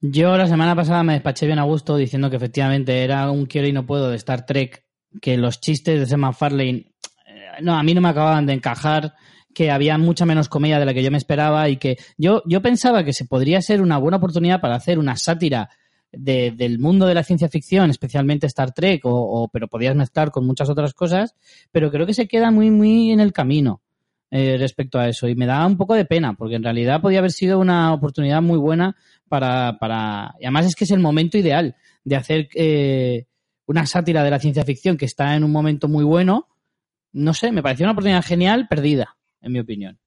Yo 0.01 0.37
la 0.37 0.47
semana 0.47 0.75
pasada 0.75 1.03
me 1.03 1.15
despaché 1.15 1.47
bien 1.47 1.59
a 1.59 1.63
gusto 1.65 1.97
diciendo 1.97 2.29
que 2.31 2.37
efectivamente 2.37 3.03
era 3.05 3.31
un 3.31 3.47
quiero 3.47 3.67
y 3.67 3.73
no 3.73 3.87
puedo 3.87 4.11
de 4.11 4.17
Star 4.17 4.45
Trek, 4.45 4.85
que 5.21 5.37
los 5.39 5.61
chistes 5.61 5.99
de 5.99 6.07
Seth 6.07 6.19
MacFarlane, 6.19 6.93
eh, 7.27 7.47
no, 7.63 7.75
a 7.79 7.83
mí 7.83 7.95
no 7.95 8.01
me 8.03 8.09
acababan 8.11 8.45
de 8.47 8.53
encajar, 8.53 9.15
que 9.55 9.71
había 9.71 9.97
mucha 9.97 10.27
menos 10.27 10.51
comedia 10.51 10.79
de 10.79 10.85
la 10.85 10.93
que 10.93 11.03
yo 11.03 11.11
me 11.11 11.17
esperaba 11.17 11.69
y 11.71 11.79
que 11.79 11.97
yo, 12.19 12.43
yo 12.45 12.61
pensaba 12.61 13.05
que 13.05 13.15
se 13.15 13.25
podría 13.25 13.63
ser 13.63 13.81
una 13.81 13.97
buena 13.97 14.19
oportunidad 14.19 14.61
para 14.61 14.75
hacer 14.75 14.99
una 14.99 15.17
sátira 15.17 15.71
de- 16.13 16.51
del 16.53 16.79
mundo 16.79 17.07
de 17.07 17.15
la 17.15 17.23
ciencia 17.25 17.49
ficción, 17.49 17.91
especialmente 17.91 18.47
Star 18.47 18.73
Trek, 18.73 19.05
o, 19.05 19.11
o- 19.11 19.49
pero 19.49 19.69
podías 19.69 19.95
mezclar 19.97 20.31
con 20.31 20.47
muchas 20.47 20.69
otras 20.71 20.95
cosas, 20.95 21.35
pero 21.73 21.91
creo 21.91 22.07
que 22.07 22.15
se 22.15 22.27
queda 22.29 22.51
muy, 22.51 22.71
muy 22.71 23.11
en 23.11 23.21
el 23.21 23.33
camino 23.33 23.83
eh, 24.31 24.57
respecto 24.59 24.99
a 24.99 25.09
eso. 25.09 25.29
Y 25.29 25.35
me 25.37 25.47
da 25.47 25.65
un 25.67 25.77
poco 25.77 25.95
de 25.95 26.05
pena, 26.05 26.35
porque 26.35 26.57
en 26.57 26.63
realidad 26.65 27.01
podía 27.01 27.21
haber 27.21 27.31
sido 27.33 27.59
una 27.61 27.93
oportunidad 27.95 28.43
muy 28.43 28.59
buena 28.59 28.97
para, 29.29 29.79
para... 29.79 30.35
Y 30.41 30.45
además 30.47 30.67
es 30.67 30.75
que 30.75 30.85
es 30.85 30.91
el 30.91 30.99
momento 31.01 31.39
ideal 31.39 31.77
de 32.05 32.17
hacer 32.17 32.49
eh, 32.55 33.27
una 33.67 33.87
sátira 33.87 34.25
de 34.25 34.31
la 34.31 34.39
ciencia 34.41 34.65
ficción 34.65 34.97
que 34.97 35.05
está 35.05 35.37
en 35.37 35.45
un 35.45 35.53
momento 35.53 35.87
muy 35.89 36.03
bueno. 36.05 36.49
No 37.13 37.35
sé, 37.35 37.53
me 37.53 37.63
pareció 37.63 37.85
una 37.85 37.93
oportunidad 37.93 38.25
genial, 38.25 38.67
perdida, 38.69 39.17
en 39.43 39.53
mi 39.53 39.61
opinión. 39.61 39.99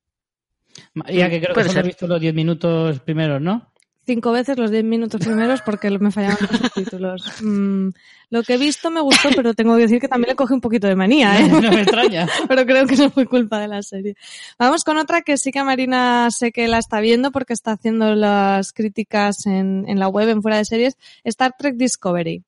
Ya 1.09 1.30
que 1.30 1.39
creo 1.41 1.53
que 1.55 1.61
solo 1.69 1.80
he 1.80 1.84
visto 1.88 2.07
los 2.07 2.21
10 2.21 2.34
minutos 2.34 2.99
primeros, 2.99 3.41
¿no? 3.41 3.71
Cinco 4.10 4.31
veces 4.31 4.57
los 4.57 4.72
diez 4.72 4.84
minutos 4.84 5.22
primeros 5.22 5.61
porque 5.61 5.91
me 5.99 6.10
fallaban 6.10 6.40
los 6.49 6.60
subtítulos. 6.60 7.31
Mm, 7.41 7.90
lo 8.31 8.41
que 8.41 8.56
he 8.56 8.57
visto 8.57 8.90
me 8.90 9.02
gustó, 9.02 9.30
pero 9.36 9.53
tengo 9.53 9.76
que 9.76 9.84
decir 9.84 9.99
que 9.99 10.07
también 10.07 10.30
le 10.30 10.36
coge 10.36 10.56
un 10.56 10.61
poquito 10.61 10.88
de 10.88 10.95
manía, 10.95 11.40
¿eh? 11.40 11.48
No 11.48 11.72
me 11.72 11.81
extraña. 11.81 12.27
pero 12.48 12.65
creo 12.65 12.88
que 12.88 12.95
no 12.95 13.11
fue 13.11 13.27
culpa 13.27 13.60
de 13.60 13.68
la 13.68 13.84
serie. 13.84 14.15
Vamos 14.57 14.84
con 14.84 14.98
otra 14.98 15.22
que 15.22 15.38
sí 15.38 15.52
que 15.52 15.64
Marina 15.64 16.30
sé 16.31 16.52
que 16.52 16.68
la 16.68 16.80
está 16.80 17.02
viendo 17.02 17.31
porque 17.31 17.53
está 17.53 17.73
haciendo 17.73 18.15
las 18.15 18.73
críticas 18.73 19.45
en, 19.45 19.86
en 19.88 19.99
la 19.99 20.07
web, 20.07 20.30
en 20.30 20.41
fuera 20.41 20.57
de 20.57 20.65
series, 20.65 20.98
Star 21.23 21.53
Trek 21.57 21.76
Discovery. 21.76 22.44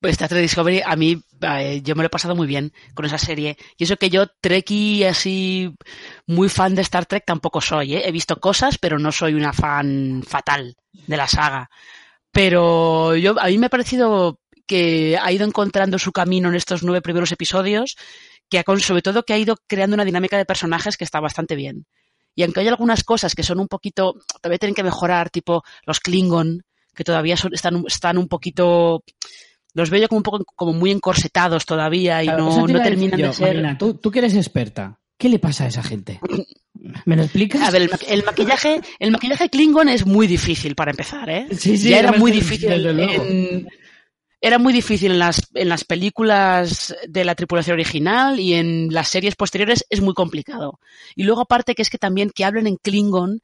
Pues 0.00 0.12
Star 0.12 0.28
Trek 0.28 0.42
Discovery, 0.42 0.80
a 0.84 0.94
mí, 0.94 1.20
eh, 1.40 1.80
yo 1.82 1.96
me 1.96 2.02
lo 2.02 2.06
he 2.06 2.10
pasado 2.10 2.36
muy 2.36 2.46
bien 2.46 2.72
con 2.94 3.04
esa 3.04 3.18
serie. 3.18 3.56
Y 3.76 3.84
eso 3.84 3.96
que 3.96 4.10
yo, 4.10 4.26
Trekkie, 4.40 5.04
así, 5.04 5.74
muy 6.26 6.48
fan 6.48 6.76
de 6.76 6.82
Star 6.82 7.04
Trek, 7.06 7.24
tampoco 7.26 7.60
soy, 7.60 7.96
¿eh? 7.96 8.02
He 8.06 8.12
visto 8.12 8.38
cosas, 8.38 8.78
pero 8.78 9.00
no 9.00 9.10
soy 9.10 9.34
una 9.34 9.52
fan 9.52 10.22
fatal 10.24 10.76
de 10.92 11.16
la 11.16 11.26
saga. 11.26 11.68
Pero 12.30 13.16
yo, 13.16 13.40
a 13.40 13.46
mí 13.48 13.58
me 13.58 13.66
ha 13.66 13.70
parecido 13.70 14.38
que 14.66 15.18
ha 15.20 15.32
ido 15.32 15.44
encontrando 15.44 15.98
su 15.98 16.12
camino 16.12 16.48
en 16.48 16.54
estos 16.54 16.84
nueve 16.84 17.02
primeros 17.02 17.32
episodios, 17.32 17.96
que 18.48 18.60
ha, 18.60 18.64
sobre 18.78 19.02
todo 19.02 19.24
que 19.24 19.32
ha 19.32 19.38
ido 19.38 19.56
creando 19.66 19.94
una 19.94 20.04
dinámica 20.04 20.36
de 20.36 20.44
personajes 20.44 20.96
que 20.96 21.04
está 21.04 21.18
bastante 21.18 21.56
bien. 21.56 21.86
Y 22.36 22.44
aunque 22.44 22.60
hay 22.60 22.68
algunas 22.68 23.02
cosas 23.02 23.34
que 23.34 23.42
son 23.42 23.58
un 23.58 23.66
poquito, 23.66 24.14
todavía 24.40 24.58
tienen 24.58 24.76
que 24.76 24.84
mejorar, 24.84 25.28
tipo 25.30 25.64
los 25.84 25.98
Klingon, 25.98 26.62
que 26.94 27.02
todavía 27.02 27.34
están, 27.34 27.82
están 27.86 28.18
un 28.18 28.28
poquito 28.28 29.02
los 29.74 29.90
veo 29.90 30.00
yo 30.02 30.08
como 30.08 30.18
un 30.18 30.22
poco 30.22 30.44
como 30.56 30.72
muy 30.72 30.90
encorsetados 30.90 31.66
todavía 31.66 32.22
y 32.22 32.26
Claro, 32.26 32.44
no, 32.46 32.66
no 32.66 32.80
terminan 32.82 33.18
yo, 33.20 33.28
de 33.28 33.32
ser. 33.34 33.46
Marina, 33.48 33.78
tú, 33.78 33.94
tú 33.94 34.10
que 34.10 34.18
eres 34.20 34.34
experta, 34.34 34.98
¿qué 35.16 35.28
le 35.28 35.38
pasa 35.38 35.64
a 35.64 35.68
esa 35.68 35.82
gente? 35.82 36.20
¿Me 37.04 37.16
lo 37.16 37.22
explicas? 37.22 37.62
A 37.62 37.70
ver, 37.70 37.82
el, 37.82 37.90
ma- 37.90 37.98
el 38.08 38.24
maquillaje, 38.24 38.80
el 38.98 39.10
maquillaje 39.10 39.50
Klingon 39.50 39.88
es 39.88 40.06
muy 40.06 40.26
difícil 40.26 40.74
para 40.74 40.90
empezar, 40.92 41.28
¿eh? 41.28 41.46
Sí, 41.50 41.76
sí, 41.76 41.88
ya 41.90 41.98
era 41.98 42.12
muy 42.12 42.30
difícil. 42.32 42.70
en- 42.72 43.68
era 44.40 44.58
muy 44.58 44.72
difícil 44.72 45.10
en 45.10 45.18
las, 45.18 45.42
en 45.54 45.68
las 45.68 45.82
películas 45.82 46.94
de 47.08 47.24
la 47.24 47.34
tripulación 47.34 47.74
original 47.74 48.38
y 48.38 48.54
en 48.54 48.86
las 48.92 49.08
series 49.08 49.34
posteriores 49.34 49.84
es 49.90 50.00
muy 50.00 50.14
complicado. 50.14 50.78
Y 51.16 51.24
luego 51.24 51.40
aparte 51.40 51.74
que 51.74 51.82
es 51.82 51.90
que 51.90 51.98
también 51.98 52.30
que 52.32 52.44
hablen 52.44 52.68
en 52.68 52.76
Klingon 52.76 53.40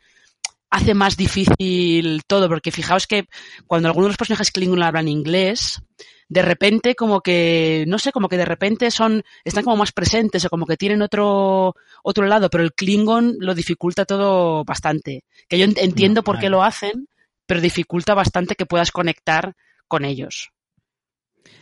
hace 0.70 0.94
más 0.94 1.16
difícil 1.16 2.22
todo, 2.28 2.48
porque 2.48 2.70
fijaos 2.70 3.08
que 3.08 3.26
cuando 3.66 3.88
algunos 3.88 4.06
de 4.06 4.10
los 4.10 4.16
personajes 4.18 4.52
Klingon 4.52 4.84
hablan 4.84 5.08
inglés, 5.08 5.80
de 6.28 6.42
repente 6.42 6.94
como 6.94 7.20
que, 7.20 7.84
no 7.86 7.98
sé, 7.98 8.12
como 8.12 8.28
que 8.28 8.36
de 8.36 8.44
repente 8.44 8.90
son, 8.90 9.22
están 9.44 9.64
como 9.64 9.76
más 9.76 9.92
presentes 9.92 10.44
o 10.44 10.50
como 10.50 10.66
que 10.66 10.76
tienen 10.76 11.02
otro, 11.02 11.74
otro 12.02 12.26
lado, 12.26 12.48
pero 12.50 12.64
el 12.64 12.72
Klingon 12.72 13.36
lo 13.38 13.54
dificulta 13.54 14.04
todo 14.04 14.64
bastante. 14.64 15.24
Que 15.48 15.58
yo 15.58 15.64
en- 15.64 15.74
entiendo 15.78 16.22
por 16.22 16.38
qué 16.38 16.48
lo 16.48 16.62
hacen, 16.62 17.08
pero 17.46 17.60
dificulta 17.60 18.14
bastante 18.14 18.54
que 18.54 18.66
puedas 18.66 18.90
conectar 18.90 19.54
con 19.88 20.04
ellos. 20.04 20.50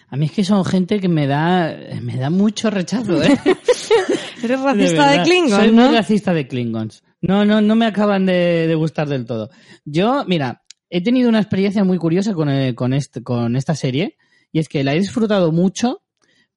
A 0.09 0.17
mí 0.17 0.27
es 0.27 0.33
que 0.33 0.45
son 0.45 0.65
gente 0.65 1.01
que 1.01 1.09
me 1.09 1.27
da, 1.27 1.75
me 2.03 2.17
da 2.17 2.29
mucho 2.31 2.71
rechazo, 2.71 3.23
¿eh? 3.23 3.37
Eres 4.43 4.61
racista 4.61 5.07
de, 5.07 5.17
verdad. 5.19 5.25
Klingon, 5.25 5.61
Soy 5.61 5.73
¿no? 5.73 5.87
muy 5.87 5.97
racista 5.97 6.35
de 6.35 6.47
Klingons. 6.49 7.03
No, 7.21 7.45
no, 7.45 7.61
no 7.61 7.75
me 7.77 7.87
acaban 7.87 8.27
de, 8.27 8.67
de 8.67 8.75
gustar 8.75 9.09
del 9.09 9.25
todo. 9.25 9.51
Yo, 9.85 10.25
mira, 10.27 10.63
he 10.91 11.03
tenido 11.03 11.29
una 11.29 11.39
experiencia 11.41 11.85
muy 11.85 11.97
curiosa 11.99 12.35
con, 12.35 12.49
eh, 12.51 12.75
con, 12.75 12.93
este, 12.93 13.23
con 13.23 13.57
esta 13.57 13.75
serie 13.75 14.17
y 14.53 14.59
es 14.59 14.69
que 14.69 14.85
la 14.85 14.95
he 14.95 15.01
disfrutado 15.01 15.51
mucho, 15.51 16.03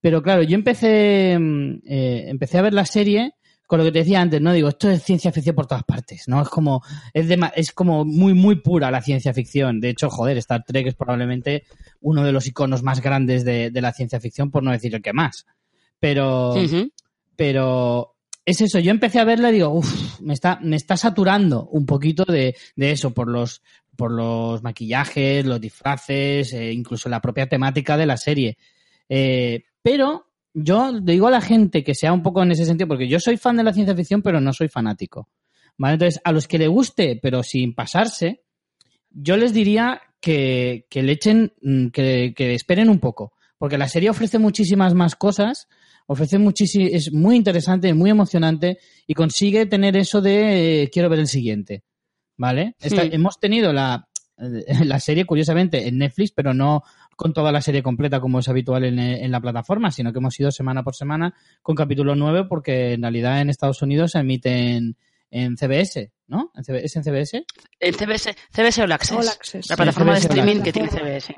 pero 0.02 0.22
claro, 0.22 0.44
yo 0.44 0.56
empecé, 0.56 1.38
mm, 1.40 1.82
eh, 1.86 2.26
empecé 2.28 2.58
a 2.60 2.62
ver 2.62 2.74
la 2.74 2.86
serie 2.86 3.34
con 3.66 3.80
lo 3.80 3.86
que 3.86 3.92
te 3.92 4.00
decía 4.00 4.22
antes, 4.22 4.40
¿no? 4.42 4.54
Digo, 4.54 4.70
esto 4.70 4.90
es 4.90 5.02
ciencia 5.02 5.32
ficción 5.32 5.56
por 5.56 5.66
todas 5.66 5.84
partes, 5.84 6.26
¿no? 6.28 6.42
Es 6.42 6.50
como, 6.50 6.84
es, 7.14 7.28
de, 7.28 7.40
es 7.56 7.72
como 7.72 8.06
muy, 8.06 8.34
muy 8.36 8.58
pura 8.58 8.92
la 8.92 9.02
ciencia 9.02 9.34
ficción. 9.34 9.80
De 9.80 9.90
hecho, 9.90 10.10
joder, 10.10 10.38
Star 10.38 10.64
Trek 10.64 10.86
es 10.86 10.94
probablemente 10.96 11.64
uno 12.02 12.24
de 12.24 12.32
los 12.32 12.46
iconos 12.46 12.84
más 12.84 13.02
grandes 13.02 13.44
de, 13.44 13.72
de 13.72 13.82
la 13.82 13.92
ciencia 13.92 14.20
ficción, 14.20 14.52
por 14.52 14.62
no 14.62 14.72
decir 14.72 14.94
el 14.94 15.02
que 15.02 15.14
más. 15.14 15.48
Pero, 16.00 16.54
pero 17.36 18.16
es 18.46 18.62
eso, 18.62 18.78
yo 18.78 18.92
empecé 18.92 19.20
a 19.20 19.26
verla 19.26 19.50
y 19.50 19.54
digo, 19.54 19.70
uff, 19.70 20.20
me 20.22 20.36
está, 20.36 20.60
me 20.62 20.76
está 20.76 20.98
saturando 20.98 21.68
un 21.72 21.88
poquito 21.88 22.26
de, 22.26 22.56
de 22.76 22.92
eso, 22.92 23.12
por 23.12 23.28
los, 23.28 23.64
por 23.96 24.12
los 24.12 24.62
maquillajes, 24.64 25.46
los 25.46 25.62
disfraces, 25.62 26.54
eh, 26.54 26.72
incluso 26.72 27.10
la 27.10 27.22
propia 27.22 27.48
temática 27.48 27.98
de 27.98 28.06
la 28.06 28.18
serie. 28.18 28.58
Eh, 29.10 29.64
pero 29.82 30.28
yo 30.54 31.00
digo 31.02 31.28
a 31.28 31.32
la 31.32 31.42
gente 31.42 31.84
que 31.84 31.96
sea 31.96 32.14
un 32.14 32.24
poco 32.24 32.42
en 32.44 32.52
ese 32.52 32.66
sentido, 32.66 32.88
porque 32.88 33.08
yo 33.08 33.20
soy 33.20 33.38
fan 33.38 33.58
de 33.58 33.64
la 33.64 33.74
ciencia 33.74 33.96
ficción, 33.96 34.22
pero 34.22 34.40
no 34.40 34.54
soy 34.54 34.70
fanático. 34.70 35.30
¿Vale? 35.78 35.96
Entonces, 35.96 36.22
a 36.24 36.32
los 36.32 36.48
que 36.48 36.58
le 36.58 36.68
guste, 36.68 37.20
pero 37.22 37.44
sin 37.44 37.76
pasarse, 37.76 38.44
yo 39.10 39.36
les 39.36 39.54
diría 39.54 40.02
que, 40.22 40.86
le 40.92 41.12
echen, 41.12 41.54
mm, 41.62 41.88
que, 41.90 42.34
esperen 42.38 42.90
un 42.90 43.00
poco, 43.00 43.34
porque 43.58 43.78
la 43.78 43.88
serie 43.88 44.10
ofrece 44.10 44.40
muchísimas 44.40 44.94
más 44.94 45.16
cosas, 45.16 45.68
ofrece 46.08 46.38
muchísimo, 46.38 46.88
es 46.92 47.12
muy 47.14 47.36
interesante, 47.36 47.94
muy 47.94 48.10
emocionante 48.10 48.80
y 49.06 49.14
consigue 49.14 49.66
tener 49.66 49.96
eso 49.98 50.22
de 50.22 50.84
eh, 50.84 50.90
quiero 50.90 51.10
ver 51.10 51.20
el 51.20 51.28
siguiente, 51.28 51.84
¿vale? 52.38 52.76
Esta-. 52.80 53.04
Hemos 53.16 53.40
tenido 53.40 53.72
la, 53.74 54.08
la 54.38 55.00
serie, 55.00 55.26
curiosamente, 55.26 55.88
en 55.88 55.98
Netflix, 55.98 56.32
pero 56.32 56.54
no 56.54 56.84
con 57.16 57.32
toda 57.34 57.52
la 57.54 57.62
serie 57.62 57.82
completa 57.82 58.20
como 58.20 58.40
es 58.40 58.50
habitual 58.50 58.84
en, 58.84 59.00
en 59.00 59.32
la 59.32 59.40
plataforma, 59.40 59.90
sino 59.92 60.12
que 60.12 60.20
hemos 60.20 60.38
ido 60.40 60.52
semana 60.52 60.84
por 60.84 60.96
semana 60.96 61.34
con 61.62 61.74
capítulo 61.76 62.14
9 62.16 62.46
porque 62.50 62.94
en 62.94 63.02
realidad 63.04 63.40
en 63.40 63.50
Estados 63.50 63.82
Unidos 63.82 64.12
se 64.12 64.20
emiten 64.20 64.98
en 65.32 65.58
CBS, 65.58 66.12
¿no? 66.28 66.52
¿En 66.56 66.64
CB- 66.64 66.82
¿Es 66.84 66.96
en 66.98 67.04
CBS? 67.04 67.46
En 67.80 67.94
CBS, 67.94 68.36
CBS 68.54 68.82
All 68.84 68.92
Access. 68.92 69.18
All 69.18 69.28
Access. 69.30 69.70
La 69.70 69.76
plataforma 69.78 70.14
de 70.14 70.20
streaming 70.20 70.62
que 70.62 70.74
tiene 70.74 70.90
CBS. 70.90 71.36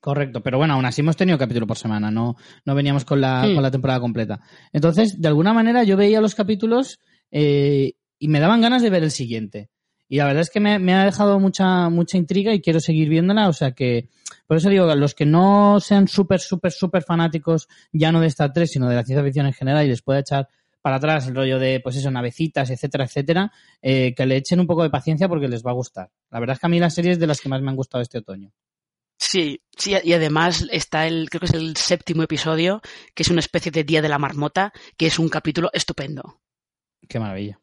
Correcto, 0.00 0.42
pero 0.42 0.56
bueno, 0.56 0.74
aún 0.74 0.86
así 0.86 1.02
hemos 1.02 1.16
tenido 1.16 1.36
capítulo 1.36 1.66
por 1.66 1.76
semana, 1.76 2.10
no, 2.10 2.36
no 2.64 2.74
veníamos 2.74 3.04
con 3.04 3.20
la, 3.20 3.42
con 3.54 3.62
la 3.62 3.70
temporada 3.70 4.00
completa. 4.00 4.40
Entonces, 4.72 5.20
de 5.20 5.28
alguna 5.28 5.52
manera 5.52 5.82
yo 5.84 5.96
veía 5.98 6.22
los 6.22 6.34
capítulos 6.34 6.98
eh, 7.30 7.92
y 8.18 8.28
me 8.28 8.40
daban 8.40 8.62
ganas 8.62 8.80
de 8.82 8.88
ver 8.90 9.02
el 9.02 9.10
siguiente. 9.10 9.68
Y 10.12 10.16
la 10.16 10.24
verdad 10.24 10.40
es 10.40 10.50
que 10.50 10.58
me, 10.58 10.80
me 10.80 10.92
ha 10.92 11.04
dejado 11.04 11.38
mucha, 11.38 11.88
mucha 11.88 12.18
intriga 12.18 12.52
y 12.52 12.60
quiero 12.60 12.80
seguir 12.80 13.08
viéndola, 13.08 13.48
o 13.48 13.52
sea 13.52 13.70
que, 13.70 14.08
por 14.48 14.56
eso 14.56 14.68
digo, 14.68 14.92
los 14.96 15.14
que 15.14 15.24
no 15.24 15.78
sean 15.78 16.08
súper, 16.08 16.40
súper, 16.40 16.72
súper 16.72 17.04
fanáticos, 17.04 17.68
ya 17.92 18.10
no 18.10 18.20
de 18.20 18.26
Star 18.26 18.52
Trek, 18.52 18.66
sino 18.66 18.88
de 18.88 18.96
la 18.96 19.04
ciencia 19.04 19.22
ficción 19.22 19.46
en 19.46 19.52
general, 19.52 19.86
y 19.86 19.88
les 19.88 20.02
pueda 20.02 20.18
echar 20.18 20.48
para 20.82 20.96
atrás 20.96 21.28
el 21.28 21.36
rollo 21.36 21.60
de, 21.60 21.78
pues 21.78 21.94
eso, 21.94 22.10
navecitas, 22.10 22.70
etcétera, 22.70 23.04
etcétera, 23.04 23.52
eh, 23.80 24.12
que 24.16 24.26
le 24.26 24.34
echen 24.34 24.58
un 24.58 24.66
poco 24.66 24.82
de 24.82 24.90
paciencia 24.90 25.28
porque 25.28 25.46
les 25.46 25.64
va 25.64 25.70
a 25.70 25.74
gustar. 25.74 26.10
La 26.28 26.40
verdad 26.40 26.54
es 26.54 26.60
que 26.60 26.66
a 26.66 26.70
mí 26.70 26.80
las 26.80 26.92
series 26.92 27.20
de 27.20 27.28
las 27.28 27.40
que 27.40 27.48
más 27.48 27.62
me 27.62 27.70
han 27.70 27.76
gustado 27.76 28.02
este 28.02 28.18
otoño. 28.18 28.50
Sí, 29.16 29.62
sí, 29.78 29.94
y 30.02 30.12
además 30.12 30.66
está 30.72 31.06
el, 31.06 31.30
creo 31.30 31.38
que 31.38 31.46
es 31.46 31.54
el 31.54 31.76
séptimo 31.76 32.24
episodio, 32.24 32.80
que 33.14 33.22
es 33.22 33.28
una 33.28 33.38
especie 33.38 33.70
de 33.70 33.84
Día 33.84 34.02
de 34.02 34.08
la 34.08 34.18
Marmota, 34.18 34.72
que 34.96 35.06
es 35.06 35.20
un 35.20 35.28
capítulo 35.28 35.70
estupendo. 35.72 36.40
Qué 37.08 37.20
maravilla. 37.20 37.60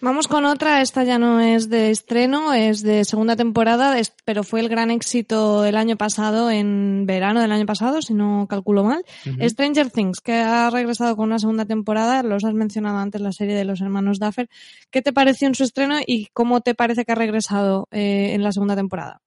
Vamos 0.00 0.28
con 0.28 0.44
otra, 0.44 0.80
esta 0.80 1.02
ya 1.02 1.18
no 1.18 1.40
es 1.40 1.68
de 1.68 1.90
estreno, 1.90 2.54
es 2.54 2.82
de 2.82 3.04
segunda 3.04 3.34
temporada, 3.34 3.96
pero 4.24 4.44
fue 4.44 4.60
el 4.60 4.68
gran 4.68 4.92
éxito 4.92 5.64
el 5.64 5.76
año 5.76 5.96
pasado, 5.96 6.52
en 6.52 7.04
verano 7.04 7.40
del 7.40 7.50
año 7.50 7.66
pasado, 7.66 8.00
si 8.00 8.14
no 8.14 8.46
calculo 8.48 8.84
mal. 8.84 9.04
Stranger 9.40 9.90
Things, 9.90 10.20
que 10.20 10.34
ha 10.34 10.70
regresado 10.70 11.16
con 11.16 11.26
una 11.26 11.40
segunda 11.40 11.64
temporada, 11.64 12.22
los 12.22 12.44
has 12.44 12.54
mencionado 12.54 12.98
antes, 12.98 13.20
la 13.20 13.32
serie 13.32 13.56
de 13.56 13.64
los 13.64 13.80
hermanos 13.80 14.20
Duffer. 14.20 14.48
¿Qué 14.92 15.02
te 15.02 15.12
pareció 15.12 15.48
en 15.48 15.56
su 15.56 15.64
estreno 15.64 15.96
y 16.06 16.26
cómo 16.32 16.60
te 16.60 16.76
parece 16.76 17.04
que 17.04 17.12
ha 17.12 17.16
regresado 17.16 17.88
eh, 17.90 18.34
en 18.34 18.44
la 18.44 18.52
segunda 18.52 18.76
temporada? 18.76 19.20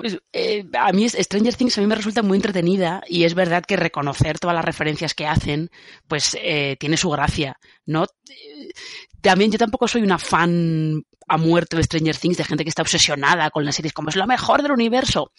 Pues, 0.00 0.16
eh, 0.32 0.64
a 0.78 0.92
mí 0.92 1.08
Stranger 1.08 1.56
Things 1.56 1.76
a 1.76 1.80
mí 1.80 1.88
me 1.88 1.96
resulta 1.96 2.22
muy 2.22 2.36
entretenida 2.36 3.02
y 3.08 3.24
es 3.24 3.34
verdad 3.34 3.64
que 3.66 3.76
reconocer 3.76 4.38
todas 4.38 4.54
las 4.54 4.64
referencias 4.64 5.12
que 5.12 5.26
hacen, 5.26 5.70
pues 6.06 6.36
eh, 6.40 6.76
tiene 6.78 6.96
su 6.96 7.10
gracia, 7.10 7.58
¿no? 7.84 8.04
Eh, 8.04 8.68
También 9.20 9.50
yo 9.50 9.58
tampoco 9.58 9.88
soy 9.88 10.02
una 10.02 10.18
fan 10.18 11.02
a 11.26 11.36
muerte 11.36 11.76
de 11.76 11.82
Stranger 11.82 12.16
Things, 12.16 12.36
de 12.36 12.44
gente 12.44 12.62
que 12.62 12.70
está 12.70 12.82
obsesionada 12.82 13.50
con 13.50 13.64
las 13.64 13.74
series 13.74 13.92
como 13.92 14.10
es 14.10 14.14
lo 14.16 14.26
mejor 14.28 14.62
del 14.62 14.70
universo. 14.70 15.32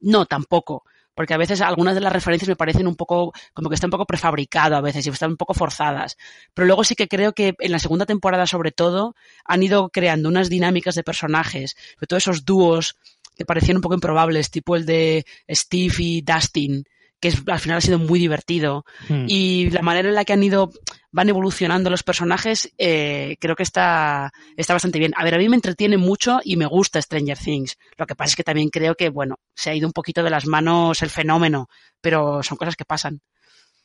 No, 0.00 0.24
tampoco. 0.24 0.84
Porque 1.14 1.32
a 1.32 1.38
veces 1.38 1.62
algunas 1.62 1.94
de 1.94 2.02
las 2.02 2.12
referencias 2.12 2.48
me 2.48 2.56
parecen 2.56 2.86
un 2.86 2.94
poco, 2.94 3.32
como 3.54 3.70
que 3.70 3.74
está 3.74 3.86
un 3.86 3.90
poco 3.90 4.04
prefabricado 4.04 4.76
a 4.76 4.82
veces 4.82 5.06
y 5.06 5.10
están 5.10 5.30
un 5.30 5.36
poco 5.38 5.54
forzadas. 5.54 6.18
Pero 6.52 6.66
luego 6.66 6.84
sí 6.84 6.94
que 6.94 7.08
creo 7.08 7.32
que 7.32 7.54
en 7.58 7.72
la 7.72 7.78
segunda 7.78 8.04
temporada, 8.04 8.46
sobre 8.46 8.70
todo, 8.70 9.14
han 9.44 9.62
ido 9.62 9.88
creando 9.88 10.28
unas 10.28 10.50
dinámicas 10.50 10.94
de 10.94 11.02
personajes, 11.04 11.74
sobre 11.94 12.06
todo 12.06 12.18
esos 12.18 12.44
dúos 12.44 12.96
que 13.36 13.44
parecían 13.44 13.76
un 13.76 13.82
poco 13.82 13.94
improbables, 13.94 14.50
tipo 14.50 14.76
el 14.76 14.86
de 14.86 15.24
Steve 15.48 15.94
y 15.98 16.22
Dustin, 16.22 16.84
que 17.20 17.28
es, 17.28 17.42
al 17.46 17.60
final 17.60 17.78
ha 17.78 17.82
sido 17.82 17.98
muy 17.98 18.18
divertido. 18.18 18.84
Hmm. 19.08 19.26
Y 19.28 19.70
la 19.70 19.82
manera 19.82 20.08
en 20.08 20.14
la 20.14 20.24
que 20.24 20.32
han 20.32 20.42
ido, 20.42 20.70
van 21.12 21.28
evolucionando 21.28 21.90
los 21.90 22.02
personajes, 22.02 22.72
eh, 22.78 23.36
creo 23.40 23.56
que 23.56 23.62
está, 23.62 24.32
está 24.56 24.72
bastante 24.72 24.98
bien. 24.98 25.12
A 25.16 25.24
ver, 25.24 25.34
a 25.34 25.38
mí 25.38 25.48
me 25.48 25.56
entretiene 25.56 25.98
mucho 25.98 26.40
y 26.44 26.56
me 26.56 26.66
gusta 26.66 27.00
Stranger 27.00 27.38
Things. 27.38 27.76
Lo 27.96 28.06
que 28.06 28.16
pasa 28.16 28.30
es 28.30 28.36
que 28.36 28.44
también 28.44 28.70
creo 28.70 28.94
que, 28.94 29.10
bueno, 29.10 29.36
se 29.54 29.70
ha 29.70 29.74
ido 29.74 29.86
un 29.86 29.92
poquito 29.92 30.22
de 30.22 30.30
las 30.30 30.46
manos 30.46 31.02
el 31.02 31.10
fenómeno, 31.10 31.68
pero 32.00 32.42
son 32.42 32.56
cosas 32.56 32.76
que 32.76 32.84
pasan. 32.84 33.20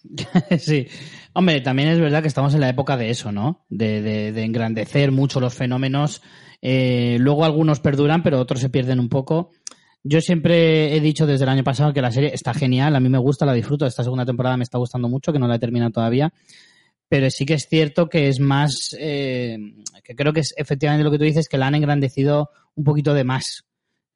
Sí. 0.59 0.87
Hombre, 1.33 1.61
también 1.61 1.89
es 1.89 1.99
verdad 1.99 2.21
que 2.21 2.27
estamos 2.27 2.53
en 2.53 2.61
la 2.61 2.69
época 2.69 2.97
de 2.97 3.09
eso, 3.09 3.31
¿no? 3.31 3.65
De, 3.69 4.01
de- 4.01 4.31
de 4.31 4.43
engrandecer 4.43 5.11
mucho 5.11 5.39
los 5.39 5.53
fenómenos. 5.53 6.21
Eh, 6.61 7.17
luego 7.19 7.45
algunos 7.45 7.79
perduran, 7.79 8.21
pero 8.23 8.39
otros 8.39 8.59
se 8.61 8.69
pierden 8.69 8.99
un 8.99 9.09
poco. 9.09 9.51
Yo 10.03 10.19
siempre 10.21 10.95
he 10.95 10.99
dicho 10.99 11.27
desde 11.27 11.43
el 11.43 11.49
año 11.49 11.63
pasado 11.63 11.93
que 11.93 12.01
la 12.01 12.11
serie 12.11 12.31
está 12.33 12.53
genial, 12.53 12.95
a 12.95 12.99
mí 12.99 13.07
me 13.09 13.17
gusta, 13.19 13.45
la 13.45 13.53
disfruto. 13.53 13.85
Esta 13.85 14.03
segunda 14.03 14.25
temporada 14.25 14.57
me 14.57 14.63
está 14.63 14.77
gustando 14.77 15.07
mucho, 15.07 15.31
que 15.31 15.39
no 15.39 15.47
la 15.47 15.55
he 15.55 15.59
terminado 15.59 15.91
todavía. 15.91 16.33
Pero 17.07 17.29
sí 17.29 17.45
que 17.45 17.55
es 17.55 17.67
cierto 17.69 18.09
que 18.09 18.27
es 18.29 18.39
más, 18.39 18.95
eh, 18.99 19.57
que 20.03 20.15
creo 20.15 20.33
que 20.33 20.39
es 20.39 20.53
efectivamente 20.57 21.03
lo 21.03 21.11
que 21.11 21.17
tú 21.17 21.23
dices, 21.25 21.47
que 21.49 21.57
la 21.57 21.67
han 21.67 21.75
engrandecido 21.75 22.49
un 22.75 22.83
poquito 22.83 23.13
de 23.13 23.23
más. 23.25 23.65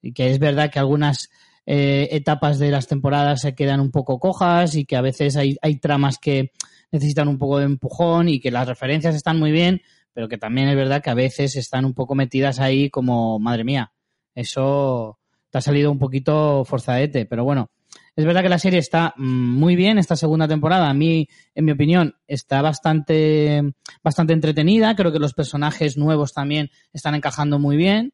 Y 0.02 0.14
que 0.14 0.30
es 0.32 0.40
verdad 0.40 0.72
que 0.72 0.80
algunas 0.80 1.30
eh, 1.66 2.10
etapas 2.12 2.60
de 2.60 2.72
las 2.72 2.88
temporadas 2.88 3.42
se 3.42 3.56
quedan 3.56 3.80
un 3.80 3.92
poco 3.92 4.20
cojas 4.20 4.76
y 4.76 4.86
que 4.86 4.96
a 4.96 5.02
veces 5.02 5.36
hay, 5.36 5.58
hay 5.62 5.78
tramas 5.78 6.18
que 6.18 6.52
necesitan 6.92 7.28
un 7.28 7.38
poco 7.38 7.60
de 7.60 7.66
empujón 7.66 8.30
y 8.30 8.40
que 8.40 8.52
las 8.52 8.68
referencias 8.68 9.16
están 9.16 9.40
muy 9.40 9.52
bien, 9.52 9.82
pero 10.14 10.28
que 10.28 10.38
también 10.38 10.68
es 10.70 10.76
verdad 10.76 11.04
que 11.04 11.10
a 11.10 11.16
veces 11.16 11.56
están 11.56 11.86
un 11.86 11.94
poco 11.94 12.16
metidas 12.16 12.60
ahí 12.60 12.90
como, 12.90 13.40
madre 13.40 13.64
mía, 13.64 13.92
eso 14.34 15.20
te 15.50 15.58
ha 15.58 15.62
salido 15.62 15.92
un 15.92 16.00
poquito 16.00 16.64
forzadete, 16.66 17.26
pero 17.26 17.44
bueno, 17.44 17.72
es 18.16 18.26
verdad 18.26 18.44
que 18.44 18.50
la 18.50 18.60
serie 18.60 18.80
está 18.80 19.14
mm, 19.18 19.58
muy 19.58 19.76
bien 19.76 19.98
esta 19.98 20.16
segunda 20.16 20.48
temporada. 20.48 20.90
A 20.90 20.94
mí, 20.94 21.28
en 21.54 21.66
mi 21.66 21.72
opinión, 21.72 22.16
está 22.28 22.62
bastante, 22.62 23.74
bastante 24.04 24.34
entretenida. 24.34 24.96
Creo 24.96 25.12
que 25.12 25.20
los 25.20 25.34
personajes 25.34 25.98
nuevos 25.98 26.34
también 26.34 26.70
están 26.94 27.16
encajando 27.16 27.60
muy 27.60 27.76
bien. 27.76 28.14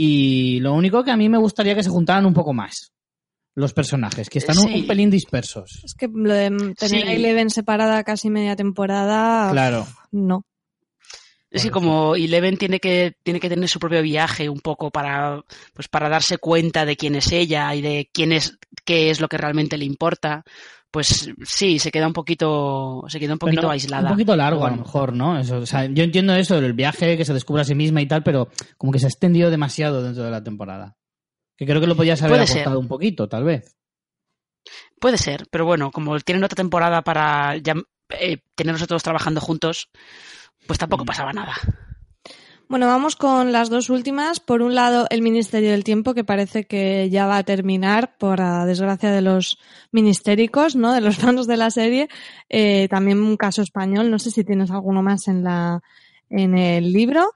Y 0.00 0.60
lo 0.60 0.74
único 0.74 1.02
que 1.02 1.10
a 1.10 1.16
mí 1.16 1.28
me 1.28 1.38
gustaría 1.38 1.74
que 1.74 1.82
se 1.82 1.90
juntaran 1.90 2.24
un 2.24 2.32
poco 2.32 2.52
más 2.54 2.92
los 3.56 3.72
personajes, 3.72 4.30
que 4.30 4.38
están 4.38 4.56
un- 4.56 4.68
Sí. 4.68 4.80
un 4.82 4.86
pelín 4.86 5.10
dispersos. 5.10 5.80
Es 5.84 5.94
que 5.94 6.06
lo 6.06 6.32
de 6.32 6.50
tener 6.78 7.02
Sí. 7.02 7.08
a 7.08 7.12
Eleven 7.12 7.50
separada 7.50 8.04
casi 8.04 8.30
media 8.30 8.54
temporada, 8.54 9.50
Claro. 9.50 9.84
no. 10.12 10.44
Es 11.50 11.62
que 11.62 11.70
como 11.70 12.14
Eleven 12.14 12.58
tiene 12.58 12.78
que, 12.78 13.16
tiene 13.22 13.40
que 13.40 13.48
tener 13.48 13.68
su 13.68 13.78
propio 13.78 14.02
viaje 14.02 14.50
un 14.50 14.60
poco 14.60 14.90
para, 14.90 15.42
pues 15.72 15.88
para 15.88 16.10
darse 16.10 16.36
cuenta 16.36 16.84
de 16.84 16.96
quién 16.96 17.14
es 17.14 17.32
ella 17.32 17.74
y 17.74 17.80
de 17.80 18.10
quién 18.12 18.32
es, 18.32 18.58
qué 18.84 19.10
es 19.10 19.20
lo 19.20 19.28
que 19.28 19.38
realmente 19.38 19.78
le 19.78 19.86
importa, 19.86 20.44
pues 20.90 21.30
sí, 21.44 21.78
se 21.78 21.90
queda 21.90 22.06
un 22.06 22.12
poquito, 22.12 23.04
se 23.08 23.18
queda 23.18 23.34
un 23.34 23.38
poquito 23.38 23.62
Pero 23.62 23.70
aislada. 23.70 24.08
Un 24.08 24.14
poquito 24.14 24.36
largo, 24.36 24.66
a 24.66 24.70
lo 24.70 24.76
mejor, 24.76 25.12
¿no? 25.12 25.38
Eso, 25.38 25.58
o 25.58 25.66
sea, 25.66 25.86
yo 25.86 26.02
entiendo 26.02 26.34
eso, 26.34 26.58
el 26.58 26.72
viaje, 26.72 27.16
que 27.16 27.24
se 27.24 27.34
descubra 27.34 27.62
a 27.62 27.64
sí 27.64 27.74
misma 27.74 28.00
y 28.00 28.06
tal, 28.06 28.22
pero 28.22 28.48
como 28.76 28.92
que 28.92 28.98
se 28.98 29.06
ha 29.06 29.10
extendido 29.10 29.50
demasiado 29.50 30.02
dentro 30.02 30.24
de 30.24 30.30
la 30.30 30.42
temporada. 30.42 30.96
Que 31.56 31.66
creo 31.66 31.80
que 31.80 31.86
lo 31.86 31.96
podías 31.96 32.22
haber 32.22 32.40
acortado 32.40 32.78
un 32.78 32.88
poquito, 32.88 33.28
tal 33.28 33.44
vez. 33.44 33.76
Puede 35.00 35.18
ser, 35.18 35.46
pero 35.50 35.64
bueno, 35.64 35.90
como 35.90 36.18
tienen 36.20 36.44
otra 36.44 36.56
temporada 36.56 37.02
para 37.02 37.56
ya, 37.56 37.74
eh, 38.10 38.38
tenernos 38.54 38.82
a 38.82 38.86
todos 38.86 39.02
trabajando 39.02 39.40
juntos, 39.40 39.88
pues 40.68 40.78
tampoco 40.78 41.04
pasaba 41.04 41.32
nada. 41.32 41.54
Bueno, 42.68 42.86
vamos 42.86 43.16
con 43.16 43.50
las 43.50 43.70
dos 43.70 43.88
últimas. 43.88 44.40
Por 44.40 44.60
un 44.60 44.74
lado, 44.74 45.06
el 45.08 45.22
Ministerio 45.22 45.70
del 45.70 45.84
Tiempo, 45.84 46.12
que 46.12 46.22
parece 46.22 46.66
que 46.66 47.08
ya 47.08 47.26
va 47.26 47.38
a 47.38 47.42
terminar, 47.42 48.18
por 48.18 48.40
la 48.40 48.66
desgracia 48.66 49.10
de 49.10 49.22
los 49.22 49.58
ministéricos, 49.90 50.76
¿no? 50.76 50.92
De 50.92 51.00
los 51.00 51.16
fans 51.24 51.46
de 51.46 51.56
la 51.56 51.70
serie. 51.70 52.08
Eh, 52.50 52.86
también 52.90 53.20
un 53.20 53.38
caso 53.38 53.62
español. 53.62 54.10
No 54.10 54.18
sé 54.18 54.30
si 54.30 54.44
tienes 54.44 54.70
alguno 54.70 55.02
más 55.02 55.26
en 55.28 55.42
la, 55.42 55.80
en 56.28 56.58
el 56.58 56.92
libro. 56.92 57.32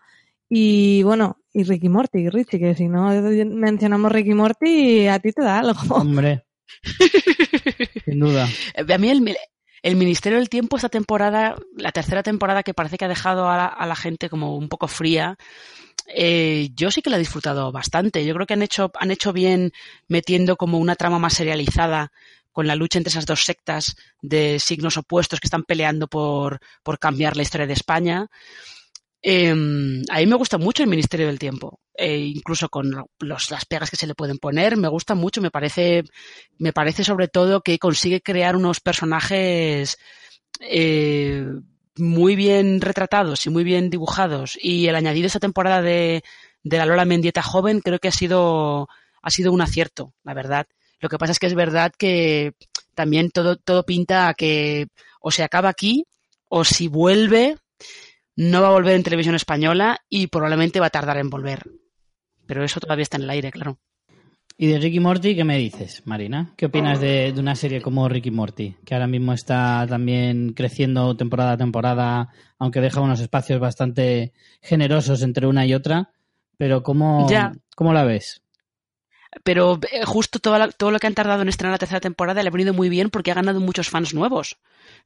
Y 0.50 1.02
bueno, 1.02 1.38
y 1.54 1.62
Ricky 1.62 1.88
Morty, 1.88 2.28
Richie, 2.28 2.58
que 2.58 2.74
si 2.74 2.88
no 2.88 3.08
mencionamos 3.46 4.12
Ricky 4.12 4.34
Morty, 4.34 5.08
a 5.08 5.18
ti 5.18 5.32
te 5.32 5.42
da 5.42 5.60
algo. 5.60 5.80
Hombre. 5.94 6.44
Sin 8.04 8.20
duda. 8.20 8.46
A 8.76 8.98
mí 8.98 9.08
el, 9.08 9.22
el 9.82 9.96
Ministerio 9.96 10.38
del 10.38 10.48
Tiempo 10.48 10.76
esta 10.76 10.88
temporada, 10.88 11.56
la 11.76 11.92
tercera 11.92 12.22
temporada 12.22 12.62
que 12.62 12.74
parece 12.74 12.98
que 12.98 13.04
ha 13.04 13.08
dejado 13.08 13.48
a 13.48 13.86
la, 13.86 13.96
gente 13.96 14.30
como 14.30 14.56
un 14.56 14.68
poco 14.68 14.86
fría, 14.86 15.36
eh, 16.06 16.70
yo 16.74 16.90
sí 16.90 17.02
que 17.02 17.10
la 17.10 17.16
he 17.16 17.20
disfrutado 17.20 17.72
bastante. 17.72 18.24
Yo 18.24 18.34
creo 18.34 18.46
que 18.46 18.54
han 18.54 18.62
hecho, 18.62 18.92
han 18.98 19.10
hecho 19.10 19.32
bien 19.32 19.72
metiendo 20.08 20.56
como 20.56 20.78
una 20.78 20.94
trama 20.94 21.18
más 21.18 21.34
serializada 21.34 22.12
con 22.52 22.66
la 22.66 22.76
lucha 22.76 22.98
entre 22.98 23.10
esas 23.10 23.26
dos 23.26 23.44
sectas 23.44 23.96
de 24.20 24.58
signos 24.60 24.96
opuestos 24.96 25.40
que 25.40 25.46
están 25.46 25.64
peleando 25.64 26.06
por, 26.06 26.60
por 26.82 26.98
cambiar 26.98 27.36
la 27.36 27.42
historia 27.42 27.66
de 27.66 27.72
España. 27.72 28.28
Eh, 29.22 29.50
a 30.10 30.26
me 30.26 30.34
gusta 30.34 30.58
mucho 30.58 30.82
el 30.82 30.88
Ministerio 30.88 31.28
del 31.28 31.38
Tiempo, 31.38 31.78
eh, 31.94 32.18
incluso 32.18 32.68
con 32.68 33.06
las 33.20 33.64
pegas 33.66 33.88
que 33.88 33.96
se 33.96 34.06
le 34.08 34.16
pueden 34.16 34.38
poner, 34.38 34.76
me 34.76 34.88
gusta 34.88 35.14
mucho, 35.14 35.40
me 35.40 35.50
parece, 35.50 36.02
me 36.58 36.72
parece 36.72 37.04
sobre 37.04 37.28
todo 37.28 37.60
que 37.60 37.78
consigue 37.78 38.20
crear 38.20 38.56
unos 38.56 38.80
personajes 38.80 39.96
eh, 40.60 41.46
muy 41.96 42.34
bien 42.34 42.80
retratados 42.80 43.46
y 43.46 43.50
muy 43.50 43.62
bien 43.62 43.90
dibujados 43.90 44.58
y 44.60 44.88
el 44.88 44.96
añadido 44.96 45.26
esta 45.26 45.38
temporada 45.38 45.82
de, 45.82 46.24
de 46.64 46.78
la 46.78 46.86
Lola 46.86 47.04
Mendieta 47.04 47.42
joven, 47.42 47.80
creo 47.80 48.00
que 48.00 48.08
ha 48.08 48.12
sido, 48.12 48.88
ha 49.22 49.30
sido 49.30 49.52
un 49.52 49.62
acierto, 49.62 50.14
la 50.24 50.34
verdad. 50.34 50.66
Lo 50.98 51.08
que 51.08 51.18
pasa 51.18 51.32
es 51.32 51.38
que 51.38 51.46
es 51.46 51.54
verdad 51.54 51.92
que 51.96 52.54
también 52.94 53.30
todo, 53.30 53.56
todo 53.56 53.84
pinta 53.84 54.28
a 54.28 54.34
que 54.34 54.88
o 55.20 55.30
se 55.30 55.44
acaba 55.44 55.68
aquí, 55.68 56.06
o 56.48 56.64
si 56.64 56.88
vuelve, 56.88 57.56
no 58.36 58.62
va 58.62 58.68
a 58.68 58.72
volver 58.72 58.94
en 58.94 59.02
televisión 59.02 59.34
española 59.34 60.00
y 60.08 60.26
probablemente 60.28 60.80
va 60.80 60.86
a 60.86 60.90
tardar 60.90 61.18
en 61.18 61.30
volver. 61.30 61.62
Pero 62.46 62.64
eso 62.64 62.80
todavía 62.80 63.02
está 63.02 63.16
en 63.16 63.24
el 63.24 63.30
aire, 63.30 63.50
claro. 63.50 63.78
¿Y 64.58 64.66
de 64.66 64.78
Ricky 64.78 65.00
Morty 65.00 65.34
qué 65.34 65.44
me 65.44 65.56
dices, 65.58 66.02
Marina? 66.04 66.52
¿Qué 66.56 66.66
opinas 66.66 67.00
de, 67.00 67.32
de 67.32 67.40
una 67.40 67.54
serie 67.56 67.80
como 67.80 68.08
Ricky 68.08 68.30
Morty? 68.30 68.76
Que 68.84 68.94
ahora 68.94 69.06
mismo 69.06 69.32
está 69.32 69.86
también 69.88 70.52
creciendo 70.52 71.16
temporada 71.16 71.52
a 71.52 71.56
temporada, 71.56 72.28
aunque 72.58 72.80
deja 72.80 73.00
unos 73.00 73.20
espacios 73.20 73.58
bastante 73.60 74.32
generosos 74.60 75.22
entre 75.22 75.46
una 75.46 75.64
y 75.66 75.74
otra. 75.74 76.10
Pero 76.58 76.82
¿cómo, 76.82 77.26
Ya. 77.28 77.52
¿cómo 77.74 77.92
la 77.92 78.04
ves? 78.04 78.42
Pero 79.44 79.80
eh, 79.90 80.04
justo 80.04 80.38
todo, 80.38 80.58
la- 80.58 80.70
todo 80.70 80.90
lo 80.90 80.98
que 80.98 81.06
han 81.06 81.14
tardado 81.14 81.40
en 81.42 81.48
estrenar 81.48 81.72
la 81.72 81.78
tercera 81.78 82.00
temporada 82.00 82.42
le 82.42 82.48
ha 82.48 82.52
venido 82.52 82.74
muy 82.74 82.88
bien 82.90 83.08
porque 83.08 83.30
ha 83.30 83.34
ganado 83.34 83.60
muchos 83.60 83.88
fans 83.88 84.12
nuevos. 84.12 84.58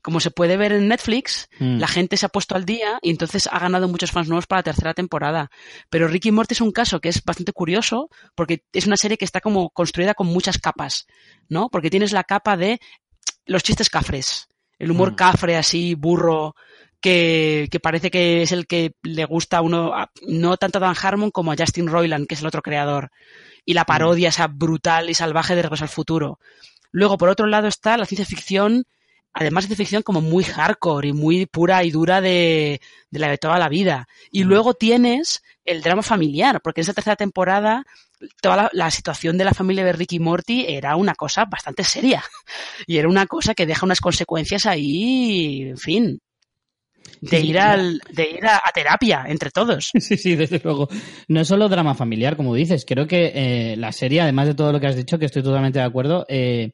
Como 0.02 0.18
se 0.20 0.30
puede 0.32 0.56
ver 0.56 0.72
en 0.72 0.88
Netflix, 0.88 1.48
Mm. 1.60 1.78
la 1.78 1.86
gente 1.86 2.16
se 2.16 2.26
ha 2.26 2.28
puesto 2.28 2.56
al 2.56 2.64
día 2.64 2.98
y 3.02 3.10
entonces 3.10 3.48
ha 3.50 3.58
ganado 3.60 3.86
muchos 3.88 4.10
fans 4.10 4.28
nuevos 4.28 4.46
para 4.46 4.58
la 4.60 4.64
tercera 4.64 4.94
temporada. 4.94 5.50
Pero 5.90 6.08
Ricky 6.08 6.32
Morty 6.32 6.54
es 6.54 6.60
un 6.60 6.72
caso 6.72 7.00
que 7.00 7.08
es 7.08 7.22
bastante 7.24 7.52
curioso 7.52 8.10
porque 8.34 8.64
es 8.72 8.86
una 8.86 8.96
serie 8.96 9.16
que 9.16 9.24
está 9.24 9.40
como 9.40 9.70
construida 9.70 10.14
con 10.14 10.26
muchas 10.26 10.58
capas, 10.58 11.06
¿no? 11.48 11.68
Porque 11.68 11.88
tienes 11.90 12.12
la 12.12 12.24
capa 12.24 12.56
de 12.56 12.80
los 13.46 13.62
chistes 13.62 13.90
cafres, 13.90 14.48
el 14.78 14.90
humor 14.90 15.12
Mm. 15.12 15.14
cafre 15.14 15.56
así, 15.56 15.94
burro, 15.94 16.56
que, 17.00 17.68
que 17.70 17.80
parece 17.80 18.10
que 18.10 18.42
es 18.42 18.52
el 18.52 18.66
que 18.66 18.94
le 19.02 19.24
gusta 19.24 19.58
a 19.58 19.62
uno, 19.62 19.94
a- 19.94 20.10
no 20.26 20.56
tanto 20.56 20.78
a 20.78 20.80
Dan 20.80 20.96
Harmon 21.00 21.30
como 21.30 21.52
a 21.52 21.56
Justin 21.56 21.86
Roiland, 21.88 22.26
que 22.26 22.34
es 22.34 22.40
el 22.40 22.46
otro 22.46 22.62
creador. 22.62 23.10
Y 23.64 23.74
la 23.74 23.84
parodia 23.84 24.28
esa 24.30 24.46
brutal 24.48 25.10
y 25.10 25.14
salvaje 25.14 25.54
de 25.56 25.62
Regreso 25.62 25.84
al 25.84 25.88
Futuro. 25.90 26.38
Luego, 26.92 27.18
por 27.18 27.28
otro 27.28 27.46
lado, 27.46 27.68
está 27.68 27.96
la 27.96 28.06
ciencia 28.06 28.24
ficción, 28.26 28.84
además 29.32 29.64
de 29.64 29.68
ciencia 29.68 29.84
ficción 29.84 30.02
como 30.02 30.20
muy 30.20 30.44
hardcore 30.44 31.08
y 31.08 31.12
muy 31.12 31.46
pura 31.46 31.82
y 31.84 31.90
dura 31.90 32.20
de, 32.20 32.80
de 33.10 33.18
la 33.18 33.28
de 33.28 33.38
toda 33.38 33.58
la 33.58 33.68
vida. 33.68 34.08
Y 34.30 34.44
luego 34.44 34.74
tienes 34.74 35.42
el 35.64 35.82
drama 35.82 36.02
familiar, 36.02 36.60
porque 36.62 36.80
en 36.80 36.82
esa 36.84 36.94
tercera 36.94 37.16
temporada 37.16 37.84
toda 38.40 38.56
la, 38.56 38.70
la 38.72 38.90
situación 38.90 39.36
de 39.36 39.44
la 39.44 39.52
familia 39.52 39.84
de 39.84 39.92
Ricky 39.92 40.20
Morty 40.20 40.64
era 40.68 40.96
una 40.96 41.14
cosa 41.14 41.44
bastante 41.44 41.84
seria. 41.84 42.24
Y 42.86 42.98
era 42.98 43.08
una 43.08 43.26
cosa 43.26 43.54
que 43.54 43.66
deja 43.66 43.84
unas 43.84 44.00
consecuencias 44.00 44.64
ahí, 44.64 45.62
en 45.62 45.76
fin, 45.78 46.20
de 47.20 47.40
ir, 47.40 47.58
al, 47.58 48.00
de 48.12 48.30
ir 48.30 48.46
a, 48.46 48.56
a 48.56 48.72
terapia 48.72 49.24
entre 49.28 49.50
todos. 49.50 49.90
Sí, 50.00 50.16
sí, 50.16 50.36
desde 50.36 50.60
luego. 50.62 50.88
No 51.28 51.40
es 51.40 51.48
solo 51.48 51.68
drama 51.68 51.94
familiar, 51.94 52.36
como 52.36 52.54
dices. 52.54 52.84
Creo 52.86 53.06
que 53.06 53.32
eh, 53.34 53.76
la 53.76 53.92
serie, 53.92 54.20
además 54.20 54.46
de 54.46 54.54
todo 54.54 54.72
lo 54.72 54.80
que 54.80 54.86
has 54.86 54.96
dicho, 54.96 55.18
que 55.18 55.26
estoy 55.26 55.42
totalmente 55.42 55.78
de 55.78 55.84
acuerdo, 55.84 56.26
eh, 56.28 56.72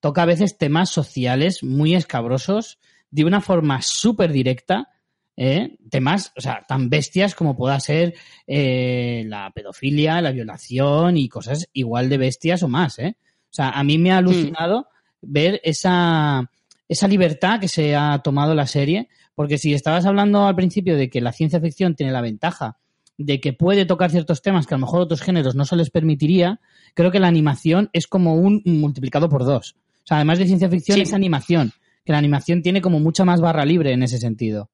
toca 0.00 0.22
a 0.22 0.26
veces 0.26 0.58
temas 0.58 0.90
sociales 0.90 1.62
muy 1.62 1.94
escabrosos 1.94 2.78
de 3.10 3.24
una 3.24 3.40
forma 3.40 3.80
súper 3.82 4.32
directa. 4.32 4.88
¿eh? 5.36 5.76
Temas, 5.90 6.32
o 6.36 6.40
sea, 6.40 6.64
tan 6.66 6.90
bestias 6.90 7.34
como 7.34 7.56
pueda 7.56 7.80
ser 7.80 8.14
la 8.46 9.50
pedofilia, 9.54 10.20
la 10.20 10.32
violación 10.32 11.16
y 11.16 11.28
cosas 11.28 11.68
igual 11.72 12.08
de 12.08 12.18
bestias 12.18 12.62
o 12.62 12.68
más. 12.68 12.98
¿eh? 12.98 13.16
O 13.50 13.54
sea, 13.54 13.70
a 13.70 13.82
mí 13.82 13.98
me 13.98 14.12
ha 14.12 14.18
alucinado 14.18 14.88
ver 15.20 15.60
esa, 15.64 16.50
esa 16.88 17.08
libertad 17.08 17.60
que 17.60 17.68
se 17.68 17.96
ha 17.96 18.18
tomado 18.18 18.54
la 18.54 18.66
serie, 18.66 19.08
porque 19.38 19.56
si 19.56 19.72
estabas 19.72 20.04
hablando 20.04 20.48
al 20.48 20.56
principio 20.56 20.96
de 20.96 21.08
que 21.08 21.20
la 21.20 21.30
ciencia 21.30 21.60
ficción 21.60 21.94
tiene 21.94 22.10
la 22.10 22.20
ventaja 22.20 22.76
de 23.18 23.38
que 23.38 23.52
puede 23.52 23.86
tocar 23.86 24.10
ciertos 24.10 24.42
temas 24.42 24.66
que 24.66 24.74
a 24.74 24.78
lo 24.78 24.80
mejor 24.80 25.00
otros 25.00 25.20
géneros 25.22 25.54
no 25.54 25.64
se 25.64 25.76
les 25.76 25.90
permitiría, 25.90 26.58
creo 26.92 27.12
que 27.12 27.20
la 27.20 27.28
animación 27.28 27.88
es 27.92 28.08
como 28.08 28.34
un 28.34 28.62
multiplicado 28.64 29.28
por 29.28 29.44
dos. 29.44 29.76
O 30.02 30.06
sea, 30.08 30.16
además 30.16 30.40
de 30.40 30.46
ciencia 30.46 30.68
ficción 30.68 30.96
Sí. 30.96 31.02
es 31.02 31.12
animación, 31.14 31.70
que 32.04 32.10
la 32.10 32.18
animación 32.18 32.62
tiene 32.62 32.80
como 32.82 32.98
mucha 32.98 33.24
más 33.24 33.40
barra 33.40 33.64
libre 33.64 33.92
en 33.92 34.02
ese 34.02 34.18
sentido. 34.18 34.70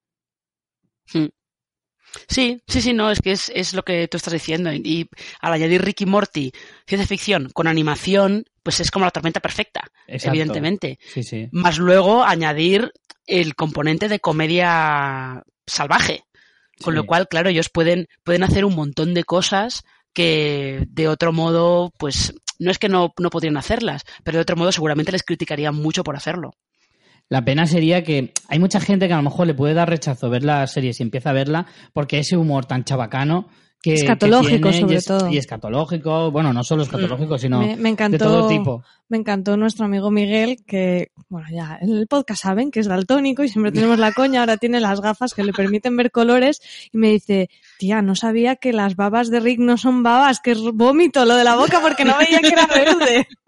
Mm. 1.13 1.27
Sí, 2.27 2.63
sí, 2.67 2.81
sí, 2.81 2.95
no, 2.95 3.11
es 3.11 3.21
que 3.21 3.33
es, 3.33 3.53
es 3.55 3.75
lo 3.75 3.83
que 3.83 4.09
tú 4.09 4.17
estás 4.17 4.33
diciendo. 4.33 4.73
Y, 4.73 4.81
y 4.83 5.09
al 5.43 5.53
añadir 5.53 5.83
Ricky 5.83 6.07
Morty, 6.07 6.53
ciencia 6.87 7.07
ficción 7.07 7.51
con 7.53 7.67
animación, 7.67 8.47
pues 8.63 8.81
es 8.81 8.91
como 8.91 9.05
la 9.05 9.11
tormenta 9.11 9.41
perfecta, 9.41 9.83
Exacto. 10.07 10.31
evidentemente. 10.31 10.99
Sí, 11.13 11.23
sí. 11.23 11.49
Más 11.53 11.77
luego 11.79 12.25
añadir 12.25 12.93
el 13.27 13.55
componente 13.55 14.09
de 14.09 14.21
comedia 14.21 15.43
salvaje. 15.67 16.25
Con 16.83 16.93
Sí. 16.95 16.97
lo 16.97 17.07
cual, 17.07 17.29
claro, 17.29 17.49
ellos 17.51 17.69
pueden, 17.69 18.09
pueden 18.25 18.43
hacer 18.43 18.65
un 18.65 18.75
montón 18.75 19.15
de 19.15 19.25
cosas 19.25 19.85
que 20.13 20.85
de 20.89 21.09
otro 21.09 21.33
modo, 21.33 21.93
pues, 21.99 22.35
no 22.59 22.71
es 22.71 22.79
que 22.79 22.89
no, 22.89 23.13
no 23.19 23.31
podrían 23.31 23.57
hacerlas, 23.57 24.03
pero 24.25 24.39
de 24.39 24.43
otro 24.43 24.57
modo 24.57 24.73
seguramente 24.73 25.13
les 25.13 25.23
criticarían 25.23 25.75
mucho 25.75 26.03
por 26.05 26.17
hacerlo. 26.17 26.53
La 27.29 27.45
pena 27.45 27.67
sería 27.67 28.05
que 28.05 28.33
hay 28.49 28.59
mucha 28.59 28.81
gente 28.81 29.07
que 29.09 29.15
a 29.15 29.17
lo 29.17 29.23
mejor 29.23 29.47
le 29.47 29.55
puede 29.55 29.73
dar 29.75 29.89
rechazo 29.89 30.29
ver 30.31 30.45
la 30.45 30.67
serie 30.67 30.93
si 30.93 31.03
empieza 31.03 31.31
a 31.31 31.35
verla, 31.35 31.67
porque 31.93 32.19
ese 32.19 32.37
humor 32.37 32.67
tan 32.67 32.85
chabacano 32.85 33.49
que. 33.85 33.95
Escatológico, 33.95 34.71
que 34.71 34.79
tiene, 34.79 34.81
sobre 34.81 34.95
y 34.95 34.97
es- 34.97 35.05
todo. 35.05 35.29
Y 35.31 35.37
escatológico, 35.39 36.31
bueno, 36.31 36.53
no 36.55 36.65
solo 36.65 36.83
escatológico, 36.85 37.37
sino 37.39 37.61
me, 37.61 37.77
me 37.77 37.91
encantó, 37.91 38.17
de 38.17 38.25
todo 38.25 38.49
tipo. 38.49 38.83
me 39.09 39.19
encantó 39.19 39.57
nuestro 39.59 39.85
amigo 39.85 40.11
Miguel, 40.11 40.65
que, 40.67 41.11
bueno, 41.29 41.47
ya 41.53 41.79
en 41.81 41.91
el 41.91 42.07
podcast 42.07 42.43
saben 42.43 42.71
que 42.71 42.81
es 42.81 42.87
daltónico 42.87 43.45
y 43.45 43.49
siempre 43.49 43.71
tenemos 43.73 43.99
la 43.99 44.13
coña, 44.13 44.41
ahora 44.41 44.57
tiene 44.57 44.81
las 44.81 45.01
gafas 45.03 45.35
que 45.35 45.45
le 45.45 45.53
permiten 45.53 45.97
ver 45.97 46.11
colores 46.11 46.63
y 46.93 46.97
me 46.99 47.09
dice, 47.09 47.51
tía, 47.79 48.01
no 48.01 48.15
sabía 48.17 48.57
que 48.57 48.73
las 48.73 48.97
babas 48.97 49.31
de 49.31 49.41
Rick 49.41 49.59
no 49.61 49.77
son 49.77 50.03
babas, 50.03 50.41
que 50.41 50.53
es 50.53 50.61
vómito 50.73 51.25
lo 51.27 51.37
de 51.37 51.45
la 51.45 51.57
boca 51.57 51.81
porque 51.83 52.05
no 52.07 52.17
veía 52.19 52.41
que 52.41 52.49
era 52.49 52.67
verde. 52.67 53.29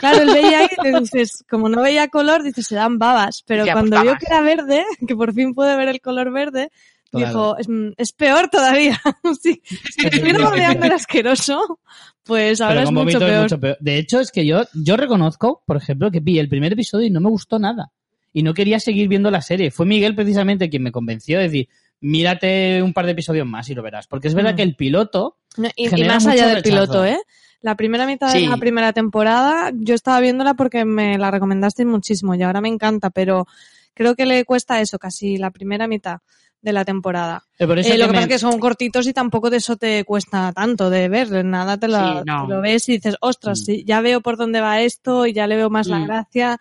Claro, 0.00 0.22
él 0.22 0.30
veía 0.32 0.60
ahí 0.60 0.68
y 0.84 1.00
dices, 1.00 1.44
como 1.48 1.68
no 1.68 1.82
veía 1.82 2.08
color, 2.08 2.42
dices, 2.42 2.66
se 2.66 2.74
dan 2.76 2.98
babas, 2.98 3.42
pero 3.46 3.64
Ya, 3.66 3.72
pues 3.74 3.82
cuando 3.88 4.02
vio 4.02 4.16
que 4.18 4.26
era 4.26 4.40
verde, 4.40 4.84
que 5.06 5.14
por 5.14 5.32
fin 5.34 5.54
puede 5.54 5.76
ver 5.76 5.88
el 5.88 6.00
color 6.00 6.32
verde. 6.32 6.70
Dijo, 7.14 7.56
es, 7.58 7.66
es 7.96 8.12
peor 8.12 8.48
todavía. 8.48 9.00
sí, 9.40 9.60
si 9.64 10.06
estuviera 10.06 10.38
babeando 10.44 10.86
era 10.86 10.96
asqueroso, 10.96 11.80
pues 12.24 12.60
ahora 12.60 12.82
es 12.84 12.90
mucho 12.90 13.18
peor. 13.18 13.30
es 13.32 13.40
mucho 13.42 13.60
peor. 13.60 13.76
De 13.80 13.98
hecho, 13.98 14.20
es 14.20 14.30
que 14.32 14.46
yo, 14.46 14.62
yo 14.74 14.96
reconozco, 14.96 15.62
por 15.66 15.76
ejemplo, 15.76 16.10
que 16.10 16.20
vi 16.20 16.38
el 16.38 16.48
primer 16.48 16.72
episodio 16.72 17.06
y 17.06 17.10
no 17.10 17.20
me 17.20 17.28
gustó 17.30 17.58
nada. 17.58 17.90
Y 18.32 18.42
no 18.42 18.52
quería 18.54 18.80
seguir 18.80 19.08
viendo 19.08 19.30
la 19.30 19.42
serie. 19.42 19.70
Fue 19.70 19.86
Miguel 19.86 20.14
precisamente 20.16 20.68
quien 20.68 20.82
me 20.82 20.90
convenció 20.92 21.38
de 21.38 21.44
decir, 21.44 21.68
mírate 22.00 22.82
un 22.82 22.92
par 22.92 23.06
de 23.06 23.12
episodios 23.12 23.46
más 23.46 23.68
y 23.70 23.74
lo 23.74 23.82
verás. 23.82 24.06
Porque 24.06 24.28
es 24.28 24.34
verdad 24.34 24.52
Mm. 24.52 24.56
que 24.56 24.62
el 24.62 24.76
piloto, 24.76 25.36
No, 25.56 25.68
y, 25.76 26.00
y 26.00 26.04
más 26.04 26.26
allá 26.26 26.46
del 26.48 26.56
rechazo. 26.56 26.62
piloto, 26.74 27.04
¿eh? 27.04 27.18
La 27.60 27.76
primera 27.76 28.06
mitad 28.06 28.28
Sí. 28.30 28.42
de 28.42 28.48
la 28.48 28.56
primera 28.58 28.92
temporada, 28.92 29.70
yo 29.74 29.94
estaba 29.94 30.20
viéndola 30.20 30.54
porque 30.54 30.84
me 30.84 31.16
la 31.16 31.30
recomendaste 31.30 31.84
muchísimo 31.86 32.34
y 32.34 32.42
ahora 32.42 32.60
me 32.60 32.68
encanta, 32.68 33.08
pero 33.10 33.46
creo 33.94 34.14
que 34.14 34.26
le 34.26 34.44
cuesta 34.44 34.80
eso, 34.80 34.98
casi 34.98 35.38
la 35.38 35.50
primera 35.50 35.86
mitad 35.88 36.18
de 36.64 36.72
la 36.72 36.84
temporada. 36.84 37.44
eh, 37.58 37.66
por 37.66 37.78
eso 37.78 37.92
Eh, 37.92 37.98
lo 37.98 38.06
que 38.06 38.12
me- 38.12 38.14
pasa 38.14 38.22
es 38.26 38.28
que 38.32 38.38
son 38.40 38.58
cortitos 38.58 39.06
y 39.06 39.12
tampoco 39.12 39.50
de 39.50 39.58
eso 39.58 39.76
te 39.76 40.02
cuesta 40.04 40.52
tanto 40.52 40.90
de 40.90 41.08
ver, 41.08 41.44
nada 41.44 41.76
te, 41.76 41.86
la- 41.86 42.18
Sí, 42.18 42.22
no. 42.26 42.46
te 42.48 42.54
lo 42.54 42.60
ves 42.62 42.88
y 42.88 42.92
dices, 42.92 43.16
ostras, 43.20 43.60
Mm. 43.60 43.64
sí, 43.64 43.84
ya 43.86 44.00
veo 44.00 44.20
por 44.22 44.36
dónde 44.36 44.60
va 44.60 44.80
esto 44.80 45.26
y 45.26 45.32
ya 45.32 45.46
le 45.46 45.56
veo 45.56 45.70
más 45.70 45.86
la 45.86 45.98
Mm. 46.00 46.06
gracia 46.06 46.60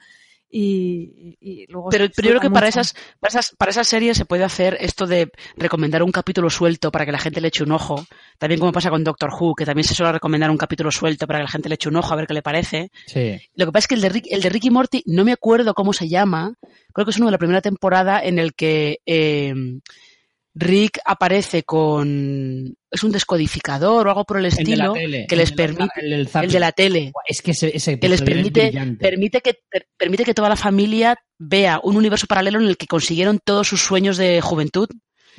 y, 0.56 1.66
luego 1.68 1.90
Pero, 1.90 2.06
yo 2.06 2.12
creo 2.14 2.40
que 2.40 2.52
para 2.52 2.68
esas, 2.68 2.94
para 3.20 3.30
esas, 3.30 3.56
para 3.58 3.72
esas 3.72 3.88
series 3.88 4.16
se 4.16 4.26
puede 4.26 4.44
hacer 4.44 4.78
esto 4.80 5.08
de 5.08 5.32
recomendar 5.58 6.04
un 6.04 6.12
capítulo 6.12 6.52
suelto 6.52 6.92
para 6.92 7.08
que 7.08 7.12
la 7.12 7.18
gente 7.18 7.42
le 7.42 7.48
eche 7.48 7.64
un 7.64 7.72
ojo. 7.72 8.06
También 8.38 8.60
como 8.60 8.72
pasa 8.72 8.92
con 8.92 9.04
Doctor 9.04 9.32
Who, 9.32 9.56
que 9.56 9.66
también 9.66 9.84
se 9.84 9.96
suele 9.96 10.12
recomendar 10.12 10.52
un 10.52 10.58
capítulo 10.58 10.92
suelto 10.92 11.26
para 11.26 11.40
que 11.40 11.46
la 11.46 11.50
gente 11.50 11.70
le 11.70 11.76
eche 11.76 11.90
un 11.90 11.96
ojo 11.96 12.14
a 12.14 12.18
ver 12.18 12.28
qué 12.28 12.36
le 12.36 12.44
parece. 12.44 12.92
Sí. 13.08 13.40
Lo 13.56 13.66
que 13.66 13.72
pasa 13.72 13.86
es 13.86 13.88
que 13.88 13.96
el 13.96 14.02
de, 14.02 14.10
Rick, 14.10 14.28
el 14.30 14.42
de 14.42 14.50
Ricky 14.50 14.70
Morty, 14.70 15.02
no 15.08 15.26
me 15.26 15.32
acuerdo 15.32 15.74
cómo 15.74 15.92
se 15.92 16.08
llama. 16.08 16.54
Creo 16.94 17.06
que 17.06 17.12
es 17.12 17.18
uno 17.18 17.26
de 17.26 17.32
la 17.32 17.40
primera 17.40 17.62
temporada 17.62 18.22
en 18.24 18.38
el 18.38 18.54
que 18.54 19.00
eh, 19.08 19.56
Rick 20.54 21.00
aparece 21.04 21.64
con. 21.64 22.78
Es 22.94 23.04
un 23.04 23.12
descodificador 23.12 24.06
o 24.08 24.10
algo 24.12 24.24
por 24.24 24.38
el 24.38 24.46
El 24.46 24.52
estilo 24.54 24.94
tele, 24.94 25.26
que 25.28 25.36
les 25.36 25.50
el 25.50 25.56
permite. 25.56 26.00
el 26.02 26.14
El 26.34 26.52
de 26.52 26.60
la 26.60 26.72
tele. 26.72 27.12
Es 27.28 27.42
que 27.42 27.52
ese, 27.52 27.76
ese 27.76 28.00
que 28.00 28.08
les 28.08 28.22
permite, 28.22 28.72
permite, 29.00 29.42
que, 29.42 29.56
per- 29.70 29.88
permite 29.98 30.24
que 30.24 30.34
toda 30.34 30.48
la 30.50 30.56
familia 30.56 31.16
vea 31.40 31.80
un 31.84 31.98
universo 31.98 32.28
paralelo 32.28 32.60
en 32.62 32.68
el 32.68 32.78
que 32.78 32.86
consiguieron 32.88 33.40
todos 33.44 33.68
sus 33.68 33.82
sueños 33.82 34.18
de 34.18 34.40
juventud. 34.42 34.88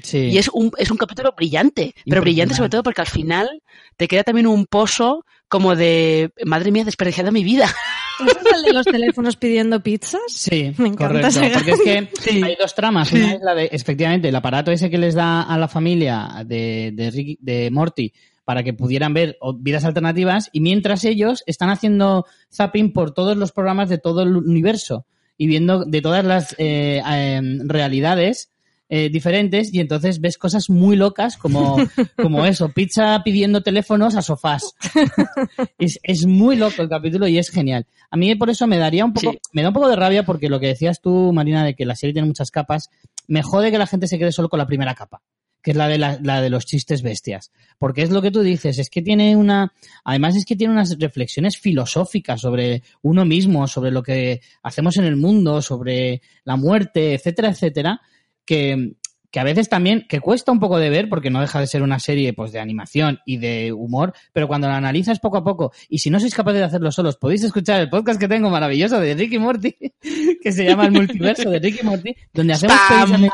Sí. 0.02 0.18
Y 0.32 0.38
es 0.38 0.48
un, 0.52 0.72
es 0.76 0.90
un 0.90 0.96
capítulo 0.96 1.32
brillante, 1.36 1.94
pero 2.04 2.20
brillante 2.20 2.54
sobre 2.56 2.68
todo 2.70 2.82
porque 2.82 3.00
al 3.00 3.06
final 3.06 3.48
te 3.96 4.08
queda 4.08 4.24
también 4.24 4.48
un 4.48 4.66
pozo 4.66 5.24
como 5.46 5.76
de, 5.76 6.30
madre 6.44 6.72
mía, 6.72 6.84
desperdiciada 6.84 7.30
mi 7.30 7.44
vida. 7.44 7.72
¿Ese 8.20 8.38
es 8.38 8.54
el 8.56 8.62
de 8.62 8.72
los 8.72 8.84
teléfonos 8.86 9.36
pidiendo 9.36 9.80
pizzas? 9.80 10.20
Sí, 10.28 10.72
Me 10.78 10.88
encanta 10.88 11.06
correcto. 11.06 11.28
ese 11.28 11.50
Porque 11.50 11.70
es 11.72 11.80
que 11.82 12.08
Sí. 12.20 12.42
hay 12.42 12.56
dos 12.58 12.74
tramas. 12.74 13.08
Sí. 13.08 13.16
Una 13.16 13.32
es 13.34 13.40
la 13.42 13.54
de, 13.54 13.64
efectivamente, 13.72 14.28
el 14.28 14.36
aparato 14.36 14.70
ese 14.70 14.90
que 14.90 14.98
les 14.98 15.14
da 15.14 15.42
a 15.42 15.58
la 15.58 15.68
familia 15.68 16.44
de, 16.46 16.92
de, 16.94 17.10
Ricky- 17.10 17.38
de 17.40 17.70
Morty 17.70 18.12
para 18.44 18.62
que 18.62 18.74
pudieran 18.74 19.14
ver 19.14 19.38
vidas 19.58 19.84
alternativas 19.84 20.50
y 20.52 20.60
mientras 20.60 21.04
ellos 21.04 21.42
están 21.46 21.70
haciendo 21.70 22.26
zapping 22.52 22.92
por 22.92 23.12
todos 23.14 23.36
los 23.36 23.52
programas 23.52 23.88
de 23.88 23.98
todo 23.98 24.22
el 24.22 24.36
universo 24.36 25.06
y 25.38 25.46
viendo 25.46 25.84
de 25.84 26.02
todas 26.02 26.24
las 26.24 26.54
eh, 26.58 27.02
em, 27.06 27.66
realidades 27.66 28.50
eh, 28.88 29.08
diferentes 29.08 29.72
y 29.72 29.80
entonces 29.80 30.20
ves 30.20 30.36
cosas 30.38 30.68
muy 30.68 30.96
locas 30.96 31.36
como, 31.36 31.76
como 32.16 32.44
eso, 32.44 32.68
pizza 32.68 33.22
pidiendo 33.24 33.62
teléfonos 33.62 34.14
a 34.16 34.22
sofás. 34.22 34.74
es, 35.78 35.98
es 36.02 36.26
muy 36.26 36.56
loco 36.56 36.82
el 36.82 36.88
capítulo 36.88 37.26
y 37.26 37.38
es 37.38 37.50
genial. 37.50 37.86
A 38.10 38.16
mí 38.16 38.34
por 38.34 38.50
eso 38.50 38.66
me 38.66 38.78
daría 38.78 39.04
un 39.04 39.12
poco, 39.12 39.32
Sí. 39.32 39.38
me 39.52 39.62
da 39.62 39.68
un 39.68 39.74
poco 39.74 39.88
de 39.88 39.96
rabia 39.96 40.24
porque 40.24 40.48
lo 40.48 40.60
que 40.60 40.68
decías 40.68 41.00
tú, 41.00 41.32
Marina, 41.32 41.64
de 41.64 41.74
que 41.74 41.86
la 41.86 41.96
serie 41.96 42.12
tiene 42.12 42.28
muchas 42.28 42.50
capas, 42.50 42.90
me 43.26 43.42
jode 43.42 43.70
que 43.70 43.78
la 43.78 43.86
gente 43.86 44.06
se 44.06 44.18
quede 44.18 44.32
solo 44.32 44.48
con 44.48 44.58
la 44.58 44.66
primera 44.66 44.94
capa 44.94 45.22
que 45.64 45.70
es 45.70 45.78
la 45.78 45.88
de, 45.88 45.96
la, 45.96 46.18
la 46.22 46.42
de 46.42 46.50
los 46.50 46.66
chistes 46.66 47.00
bestias. 47.00 47.50
Porque 47.78 48.02
es 48.02 48.10
lo 48.10 48.20
que 48.20 48.30
tú 48.30 48.42
dices, 48.42 48.78
es 48.78 48.90
que 48.90 49.00
tiene 49.00 49.34
una, 49.34 49.72
además 50.04 50.36
es 50.36 50.44
que 50.44 50.56
tiene 50.56 50.74
unas 50.74 50.98
reflexiones 50.98 51.56
filosóficas 51.56 52.42
sobre 52.42 52.82
uno 53.00 53.24
mismo, 53.24 53.66
sobre 53.66 53.90
lo 53.90 54.02
que 54.02 54.42
hacemos 54.62 54.98
en 54.98 55.04
el 55.04 55.16
mundo, 55.16 55.62
sobre 55.62 56.20
la 56.44 56.56
muerte, 56.56 57.14
etcétera, 57.14 57.48
etcétera, 57.48 58.02
que, 58.44 58.94
que 59.30 59.40
a 59.40 59.44
veces 59.44 59.68
también, 59.68 60.06
que 60.08 60.20
cuesta 60.20 60.52
un 60.52 60.60
poco 60.60 60.78
de 60.78 60.90
ver, 60.90 61.08
porque 61.08 61.30
no 61.30 61.40
deja 61.40 61.60
de 61.60 61.66
ser 61.66 61.82
una 61.82 61.98
serie 61.98 62.32
pues 62.32 62.52
de 62.52 62.60
animación 62.60 63.18
y 63.26 63.38
de 63.38 63.72
humor, 63.72 64.12
pero 64.32 64.48
cuando 64.48 64.68
la 64.68 64.76
analizas 64.76 65.20
poco 65.20 65.38
a 65.38 65.44
poco, 65.44 65.72
y 65.88 65.98
si 65.98 66.10
no 66.10 66.20
sois 66.20 66.34
capaces 66.34 66.60
de 66.60 66.66
hacerlo 66.66 66.92
solos, 66.92 67.16
podéis 67.16 67.44
escuchar 67.44 67.80
el 67.80 67.90
podcast 67.90 68.20
que 68.20 68.28
tengo 68.28 68.50
maravilloso 68.50 69.00
de 69.00 69.14
Ricky 69.14 69.38
Morty, 69.38 69.74
que 70.42 70.52
se 70.52 70.64
llama 70.64 70.86
El 70.86 70.92
Multiverso 70.92 71.50
de 71.50 71.58
Ricky 71.58 71.84
Morty, 71.84 72.14
donde 72.32 72.54
hacemos 72.54 72.78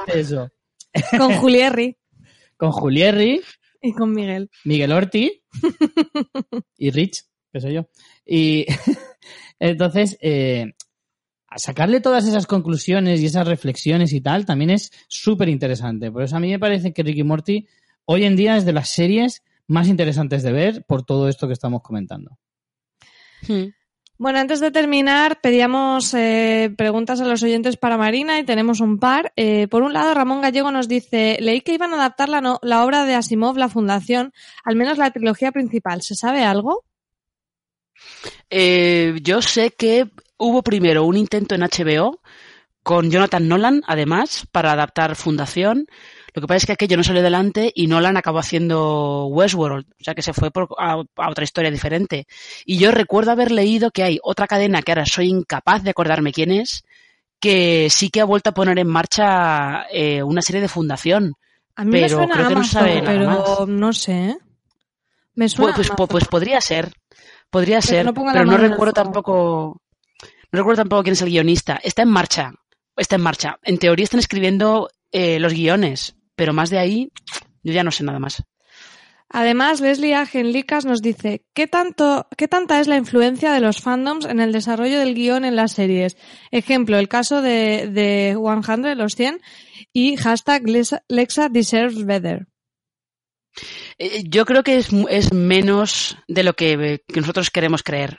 eso. 0.06 0.50
Con 1.16 1.34
Julierri 1.34 1.96
Con 2.56 2.72
Julierri, 2.72 3.40
y 3.82 3.92
con 3.92 4.12
Miguel. 4.12 4.50
Miguel 4.64 4.92
Orti 4.92 5.42
y 6.78 6.90
Rich, 6.90 7.24
que 7.52 7.60
soy 7.60 7.74
yo. 7.74 7.88
Y 8.26 8.66
entonces, 9.58 10.18
eh, 10.20 10.72
a 11.50 11.58
sacarle 11.58 12.00
todas 12.00 12.26
esas 12.26 12.46
conclusiones 12.46 13.20
y 13.20 13.26
esas 13.26 13.46
reflexiones 13.46 14.12
y 14.12 14.20
tal, 14.20 14.46
también 14.46 14.70
es 14.70 14.92
súper 15.08 15.48
interesante. 15.48 16.10
Por 16.10 16.22
eso 16.22 16.36
a 16.36 16.40
mí 16.40 16.48
me 16.50 16.58
parece 16.60 16.92
que 16.92 17.02
Ricky 17.02 17.24
Morty 17.24 17.66
hoy 18.04 18.24
en 18.24 18.36
día 18.36 18.56
es 18.56 18.64
de 18.64 18.72
las 18.72 18.88
series 18.88 19.42
más 19.66 19.88
interesantes 19.88 20.42
de 20.42 20.52
ver 20.52 20.84
por 20.84 21.04
todo 21.04 21.28
esto 21.28 21.46
que 21.48 21.52
estamos 21.52 21.82
comentando. 21.82 22.38
Hmm. 23.46 23.66
Bueno, 24.18 24.38
antes 24.38 24.60
de 24.60 24.70
terminar, 24.70 25.40
pedíamos 25.40 26.12
eh, 26.12 26.70
preguntas 26.76 27.20
a 27.22 27.24
los 27.24 27.42
oyentes 27.42 27.78
para 27.78 27.96
Marina 27.96 28.38
y 28.38 28.44
tenemos 28.44 28.80
un 28.80 28.98
par. 28.98 29.32
Eh, 29.34 29.66
por 29.68 29.82
un 29.82 29.94
lado, 29.94 30.12
Ramón 30.12 30.42
Gallego 30.42 30.70
nos 30.70 30.88
dice, 30.88 31.38
leí 31.40 31.62
que 31.62 31.72
iban 31.72 31.92
a 31.94 31.96
adaptar 31.96 32.28
la, 32.28 32.42
no- 32.42 32.58
la 32.62 32.84
obra 32.84 33.06
de 33.06 33.14
Asimov, 33.14 33.56
La 33.56 33.70
Fundación, 33.70 34.32
al 34.62 34.76
menos 34.76 34.98
la 34.98 35.10
trilogía 35.10 35.52
principal. 35.52 36.02
¿Se 36.02 36.14
sabe 36.14 36.44
algo? 36.44 36.84
Eh, 38.50 39.16
yo 39.22 39.40
sé 39.42 39.70
que 39.70 40.10
hubo 40.40 40.62
primero 40.62 41.04
un 41.04 41.16
intento 41.16 41.54
en 41.54 41.60
HBO 41.62 42.20
con 42.82 43.10
Jonathan 43.10 43.46
Nolan, 43.46 43.82
además, 43.86 44.46
para 44.50 44.72
adaptar 44.72 45.14
Fundación. 45.14 45.86
Lo 46.34 46.40
que 46.40 46.46
pasa 46.48 46.56
es 46.58 46.66
que 46.66 46.72
aquello 46.72 46.96
no 46.96 47.04
salió 47.04 47.20
adelante 47.20 47.70
y 47.74 47.86
Nolan 47.86 48.16
acabó 48.16 48.38
haciendo 48.38 49.26
Westworld, 49.26 49.84
o 50.00 50.04
sea 50.04 50.14
que 50.14 50.22
se 50.22 50.32
fue 50.32 50.50
por- 50.50 50.68
a, 50.78 50.94
a 51.16 51.30
otra 51.30 51.44
historia 51.44 51.70
diferente. 51.70 52.26
Y 52.64 52.78
yo 52.78 52.90
recuerdo 52.90 53.32
haber 53.32 53.50
leído 53.50 53.90
que 53.90 54.02
hay 54.02 54.18
otra 54.22 54.46
cadena 54.46 54.80
que 54.82 54.92
ahora 54.92 55.04
soy 55.06 55.28
incapaz 55.28 55.82
de 55.82 55.90
acordarme 55.90 56.32
quién 56.32 56.50
es, 56.52 56.84
que 57.38 57.88
sí 57.90 58.10
que 58.10 58.20
ha 58.20 58.24
vuelto 58.24 58.50
a 58.50 58.54
poner 58.54 58.78
en 58.78 58.88
marcha 58.88 59.84
eh, 59.92 60.22
una 60.22 60.40
serie 60.42 60.60
de 60.62 60.68
Fundación. 60.68 61.34
A 61.76 61.84
mí 61.84 61.90
me 61.92 62.00
Pero 62.02 62.16
suena 62.18 62.34
creo 62.34 62.48
que 62.48 62.54
no 62.54 62.64
sabe 62.64 63.02
nada 63.02 63.44
pero 63.44 63.66
no 63.66 63.92
sé. 63.92 64.12
¿eh? 64.30 64.38
Me 65.34 65.44
Pues, 65.44 65.52
suena 65.52 65.74
pues, 65.74 65.90
Amazon. 65.90 66.06
pues 66.08 66.28
podría 66.28 66.60
ser, 66.60 66.92
podría 67.50 67.80
ser, 67.82 68.04
no 68.06 68.14
pero 68.14 68.44
no 68.44 68.56
recuerdo 68.56 68.92
tampoco, 68.92 69.80
no 70.52 70.58
recuerdo 70.58 70.82
tampoco 70.82 71.04
quién 71.04 71.12
es 71.12 71.22
el 71.22 71.30
guionista. 71.30 71.80
Está 71.82 72.02
en 72.02 72.10
marcha, 72.10 72.52
está 72.96 73.16
en 73.16 73.22
marcha. 73.22 73.58
En 73.62 73.78
teoría 73.78 74.04
están 74.04 74.20
escribiendo 74.20 74.90
eh, 75.12 75.38
los 75.38 75.52
guiones, 75.52 76.16
pero 76.34 76.52
más 76.52 76.70
de 76.70 76.78
ahí 76.78 77.12
yo 77.62 77.72
ya 77.72 77.84
no 77.84 77.90
sé 77.90 78.04
nada 78.04 78.18
más. 78.18 78.42
Además, 79.32 79.80
Leslie 79.80 80.14
Agenlicas 80.14 80.84
nos 80.84 81.02
dice, 81.02 81.44
¿qué, 81.54 81.68
tanto, 81.68 82.26
¿qué 82.36 82.48
tanta 82.48 82.80
es 82.80 82.88
la 82.88 82.96
influencia 82.96 83.52
de 83.52 83.60
los 83.60 83.80
fandoms 83.80 84.24
en 84.24 84.40
el 84.40 84.50
desarrollo 84.50 84.98
del 84.98 85.14
guion 85.14 85.44
en 85.44 85.54
las 85.54 85.72
series? 85.72 86.16
Ejemplo, 86.50 86.98
el 86.98 87.08
caso 87.08 87.40
de, 87.40 87.88
de 87.92 88.36
100, 88.36 88.98
los 88.98 89.14
100, 89.14 89.40
y 89.92 90.16
hashtag 90.16 90.64
Lexa 91.08 91.48
deserves 91.48 92.04
better. 92.04 92.48
Eh, 93.98 94.24
yo 94.26 94.44
creo 94.46 94.64
que 94.64 94.78
es, 94.78 94.88
es 95.10 95.32
menos 95.32 96.16
de 96.26 96.42
lo 96.42 96.54
que, 96.54 96.72
eh, 96.72 97.04
que 97.06 97.20
nosotros 97.20 97.50
queremos 97.50 97.84
creer. 97.84 98.18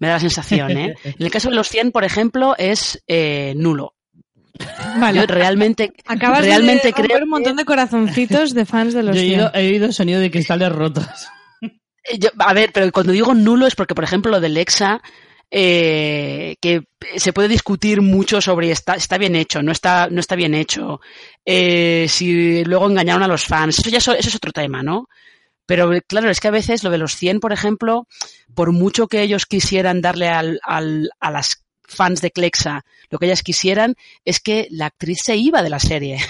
Me 0.00 0.06
da 0.08 0.14
la 0.14 0.20
sensación, 0.20 0.76
¿eh? 0.76 0.94
En 1.04 1.14
el 1.26 1.30
caso 1.30 1.50
de 1.50 1.56
los 1.56 1.68
100, 1.68 1.90
por 1.92 2.04
ejemplo, 2.04 2.54
es 2.58 3.02
eh, 3.06 3.52
nulo. 3.56 3.94
Vale, 4.98 5.20
Yo 5.20 5.26
realmente, 5.26 5.92
acabas 6.06 6.40
realmente 6.44 6.88
de 6.88 6.92
romper 6.92 7.06
creo 7.10 7.24
un 7.24 7.30
montón 7.30 7.56
de 7.56 7.64
corazoncitos 7.64 8.54
de 8.54 8.64
fans 8.64 8.92
de 8.94 9.02
los 9.04 9.14
Yo 9.16 9.22
he 9.22 9.26
100. 9.26 9.40
oído, 9.40 9.50
he 9.54 9.68
oído 9.68 9.92
sonido 9.92 10.20
de 10.20 10.30
cristales 10.30 10.72
rotos. 10.72 11.06
Eh, 11.62 12.18
yo- 12.18 12.30
a 12.38 12.52
ver, 12.54 12.70
pero 12.72 12.90
cuando 12.90 13.12
digo 13.12 13.34
nulo 13.34 13.66
es 13.66 13.74
porque, 13.76 13.94
por 13.94 14.02
ejemplo, 14.04 14.30
lo 14.32 14.40
del 14.40 14.54
Lexa, 14.54 15.00
eh, 15.50 16.56
que 16.60 16.82
se 17.16 17.32
puede 17.32 17.48
discutir 17.48 18.02
mucho 18.02 18.40
sobre 18.40 18.70
está, 18.70 18.94
está 18.94 19.16
bien 19.18 19.34
hecho, 19.36 19.62
no 19.62 19.72
está, 19.72 20.08
no 20.10 20.20
está 20.20 20.34
bien 20.34 20.54
hecho, 20.54 21.00
eh, 21.44 22.06
si 22.08 22.64
luego 22.64 22.86
engañaron 22.88 23.22
a 23.22 23.28
los 23.28 23.44
fans, 23.44 23.78
eso 23.78 23.90
ya 23.90 24.00
so- 24.00 24.12
eso 24.14 24.28
es 24.28 24.34
otro 24.36 24.52
tema, 24.52 24.82
¿no? 24.82 25.08
Pero 25.66 25.90
claro, 26.06 26.30
es 26.30 26.40
que 26.40 26.48
a 26.48 26.52
veces 26.52 26.82
lo 26.82 26.90
de 26.90 26.98
los 26.98 27.14
100, 27.16 27.40
por 27.40 27.52
ejemplo, 27.52 28.06
por 28.58 28.72
mucho 28.72 29.06
que 29.06 29.22
ellos 29.22 29.46
quisieran 29.46 30.00
darle 30.00 30.26
al, 30.28 30.58
al- 30.64 31.10
a 31.20 31.30
las 31.30 31.62
fans 31.84 32.20
de 32.20 32.32
Clexa 32.32 32.84
lo 33.08 33.20
que 33.20 33.26
ellas 33.26 33.44
quisieran, 33.44 33.94
es 34.24 34.40
que 34.40 34.66
la 34.72 34.86
actriz 34.86 35.18
se 35.22 35.36
iba 35.36 35.62
de 35.62 35.70
la 35.70 35.78
serie. 35.78 36.18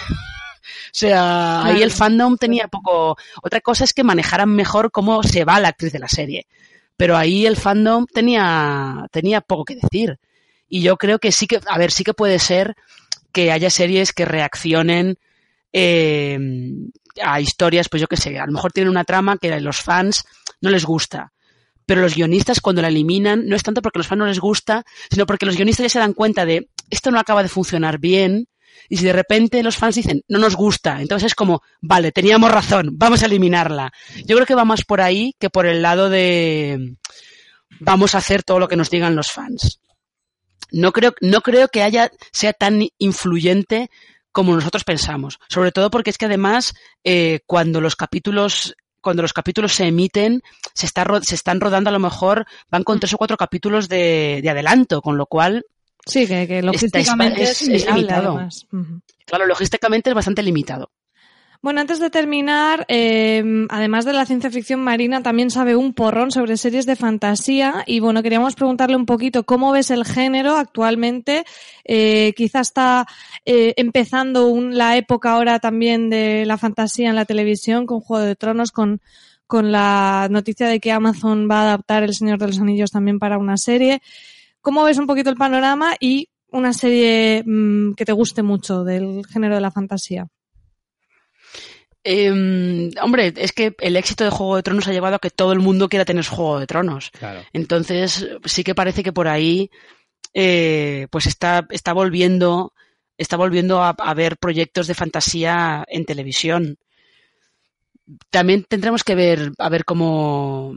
O 0.92 0.92
sea, 0.92 1.64
ahí 1.64 1.82
el 1.82 1.90
fandom 1.90 2.36
tenía 2.36 2.68
poco. 2.68 3.16
Otra 3.42 3.60
cosa 3.62 3.84
es 3.84 3.94
que 3.94 4.04
manejaran 4.04 4.50
mejor 4.50 4.90
cómo 4.90 5.22
se 5.22 5.44
va 5.44 5.58
la 5.60 5.68
actriz 5.68 5.92
de 5.92 5.98
la 5.98 6.08
serie. 6.08 6.46
Pero 6.96 7.16
ahí 7.16 7.46
el 7.46 7.56
fandom 7.56 8.06
tenía, 8.06 9.06
tenía 9.10 9.40
poco 9.40 9.64
que 9.64 9.76
decir. 9.76 10.18
Y 10.68 10.82
yo 10.82 10.96
creo 10.98 11.18
que 11.18 11.32
sí 11.32 11.46
que, 11.46 11.60
a 11.66 11.78
ver, 11.78 11.90
sí 11.90 12.04
que 12.04 12.12
puede 12.14 12.38
ser 12.38 12.74
que 13.32 13.50
haya 13.52 13.70
series 13.70 14.12
que 14.12 14.24
reaccionen 14.26 15.16
eh, 15.72 16.38
a 17.22 17.40
historias, 17.40 17.88
pues 17.88 18.00
yo 18.02 18.06
qué 18.06 18.16
sé, 18.18 18.38
a 18.38 18.46
lo 18.46 18.52
mejor 18.52 18.72
tienen 18.72 18.90
una 18.90 19.04
trama 19.04 19.38
que 19.38 19.52
a 19.52 19.60
los 19.60 19.80
fans 19.80 20.24
no 20.60 20.68
les 20.70 20.84
gusta. 20.84 21.32
Pero 21.88 22.02
los 22.02 22.14
guionistas 22.14 22.60
cuando 22.60 22.82
la 22.82 22.88
eliminan 22.88 23.48
no 23.48 23.56
es 23.56 23.62
tanto 23.62 23.80
porque 23.80 23.98
los 23.98 24.06
fans 24.06 24.18
no 24.18 24.26
les 24.26 24.40
gusta, 24.40 24.84
sino 25.10 25.24
porque 25.24 25.46
los 25.46 25.56
guionistas 25.56 25.84
ya 25.84 25.88
se 25.88 25.98
dan 25.98 26.12
cuenta 26.12 26.44
de 26.44 26.68
esto 26.90 27.10
no 27.10 27.18
acaba 27.18 27.42
de 27.42 27.48
funcionar 27.48 27.98
bien. 27.98 28.46
Y 28.90 28.98
si 28.98 29.06
de 29.06 29.14
repente 29.14 29.62
los 29.62 29.78
fans 29.78 29.94
dicen, 29.94 30.22
no 30.28 30.38
nos 30.38 30.54
gusta, 30.54 31.00
entonces 31.00 31.28
es 31.28 31.34
como, 31.34 31.62
vale, 31.80 32.12
teníamos 32.12 32.52
razón, 32.52 32.90
vamos 32.92 33.22
a 33.22 33.26
eliminarla. 33.26 33.90
Yo 34.26 34.36
creo 34.36 34.44
que 34.44 34.54
va 34.54 34.66
más 34.66 34.84
por 34.84 35.00
ahí 35.00 35.34
que 35.40 35.48
por 35.48 35.64
el 35.64 35.80
lado 35.80 36.10
de 36.10 36.98
vamos 37.80 38.14
a 38.14 38.18
hacer 38.18 38.42
todo 38.42 38.58
lo 38.58 38.68
que 38.68 38.76
nos 38.76 38.90
digan 38.90 39.16
los 39.16 39.32
fans. 39.32 39.80
No 40.70 40.92
creo, 40.92 41.14
no 41.22 41.40
creo 41.40 41.68
que 41.68 41.82
haya, 41.82 42.10
sea 42.32 42.52
tan 42.52 42.86
influyente 42.98 43.88
como 44.30 44.54
nosotros 44.54 44.84
pensamos. 44.84 45.38
Sobre 45.48 45.72
todo 45.72 45.90
porque 45.90 46.10
es 46.10 46.18
que 46.18 46.26
además, 46.26 46.74
eh, 47.02 47.40
cuando 47.46 47.80
los 47.80 47.96
capítulos 47.96 48.76
cuando 49.00 49.22
los 49.22 49.32
capítulos 49.32 49.72
se 49.74 49.86
emiten, 49.86 50.42
se, 50.74 50.86
está, 50.86 51.06
se 51.22 51.34
están 51.34 51.60
rodando 51.60 51.90
a 51.90 51.92
lo 51.92 51.98
mejor, 51.98 52.46
van 52.70 52.84
con 52.84 52.98
tres 53.00 53.14
o 53.14 53.18
cuatro 53.18 53.36
capítulos 53.36 53.88
de, 53.88 54.40
de 54.42 54.50
adelanto, 54.50 55.00
con 55.02 55.16
lo 55.16 55.26
cual, 55.26 55.64
Sí, 56.06 56.26
que, 56.26 56.46
que 56.48 56.62
logísticamente 56.62 57.42
es- 57.42 57.50
es, 57.62 57.68
es 57.68 57.68
inviable, 57.86 58.00
limitado. 58.00 58.48
claro, 59.26 59.46
logísticamente 59.46 60.10
es 60.10 60.14
bastante 60.14 60.42
limitado. 60.42 60.90
Bueno, 61.60 61.80
antes 61.80 61.98
de 61.98 62.08
terminar, 62.08 62.84
eh, 62.88 63.42
además 63.68 64.04
de 64.04 64.12
la 64.12 64.24
ciencia 64.26 64.48
ficción 64.48 64.78
marina, 64.80 65.24
también 65.24 65.50
sabe 65.50 65.74
un 65.74 65.92
porrón 65.92 66.30
sobre 66.30 66.56
series 66.56 66.86
de 66.86 66.94
fantasía 66.94 67.82
y 67.84 67.98
bueno, 67.98 68.22
queríamos 68.22 68.54
preguntarle 68.54 68.94
un 68.94 69.06
poquito 69.06 69.42
cómo 69.42 69.72
ves 69.72 69.90
el 69.90 70.04
género 70.04 70.56
actualmente. 70.56 71.44
Eh, 71.84 72.32
quizá 72.36 72.60
está 72.60 73.06
eh, 73.44 73.74
empezando 73.76 74.46
un- 74.46 74.78
la 74.78 74.96
época 74.96 75.32
ahora 75.32 75.58
también 75.58 76.10
de 76.10 76.44
la 76.46 76.58
fantasía 76.58 77.08
en 77.08 77.16
la 77.16 77.24
televisión 77.24 77.86
con 77.86 78.00
Juego 78.00 78.24
de 78.24 78.36
Tronos, 78.36 78.70
con, 78.70 79.00
con 79.48 79.72
la 79.72 80.28
noticia 80.30 80.68
de 80.68 80.78
que 80.78 80.92
Amazon 80.92 81.48
va 81.50 81.62
a 81.62 81.62
adaptar 81.64 82.04
El 82.04 82.14
Señor 82.14 82.38
de 82.38 82.46
los 82.46 82.60
Anillos 82.60 82.92
también 82.92 83.18
para 83.18 83.36
una 83.36 83.56
serie. 83.56 84.00
¿Cómo 84.60 84.84
ves 84.84 84.98
un 84.98 85.08
poquito 85.08 85.28
el 85.30 85.36
panorama 85.36 85.94
y 85.98 86.28
una 86.52 86.72
serie 86.72 87.42
mm, 87.44 87.94
que 87.94 88.04
te 88.04 88.12
guste 88.12 88.44
mucho 88.44 88.84
del 88.84 89.26
género 89.26 89.56
de 89.56 89.60
la 89.60 89.72
fantasía? 89.72 90.28
Eh, 92.10 92.90
hombre, 93.02 93.34
es 93.36 93.52
que 93.52 93.76
el 93.80 93.94
éxito 93.94 94.24
de 94.24 94.30
Juego 94.30 94.56
de 94.56 94.62
Tronos 94.62 94.88
ha 94.88 94.92
llevado 94.92 95.16
a 95.16 95.18
que 95.18 95.28
todo 95.28 95.52
el 95.52 95.58
mundo 95.58 95.90
quiera 95.90 96.06
tener 96.06 96.24
Juego 96.24 96.58
de 96.58 96.66
Tronos. 96.66 97.10
Claro. 97.10 97.42
Entonces, 97.52 98.26
sí 98.46 98.64
que 98.64 98.74
parece 98.74 99.02
que 99.02 99.12
por 99.12 99.28
ahí, 99.28 99.70
eh, 100.32 101.06
pues 101.10 101.26
está, 101.26 101.66
está 101.68 101.92
volviendo, 101.92 102.72
está 103.18 103.36
volviendo 103.36 103.82
a, 103.82 103.90
a 103.90 104.14
ver 104.14 104.38
proyectos 104.38 104.86
de 104.86 104.94
fantasía 104.94 105.84
en 105.86 106.06
televisión. 106.06 106.78
También 108.30 108.64
tendremos 108.66 109.04
que 109.04 109.14
ver, 109.14 109.52
a 109.58 109.68
ver 109.68 109.84
cómo, 109.84 110.76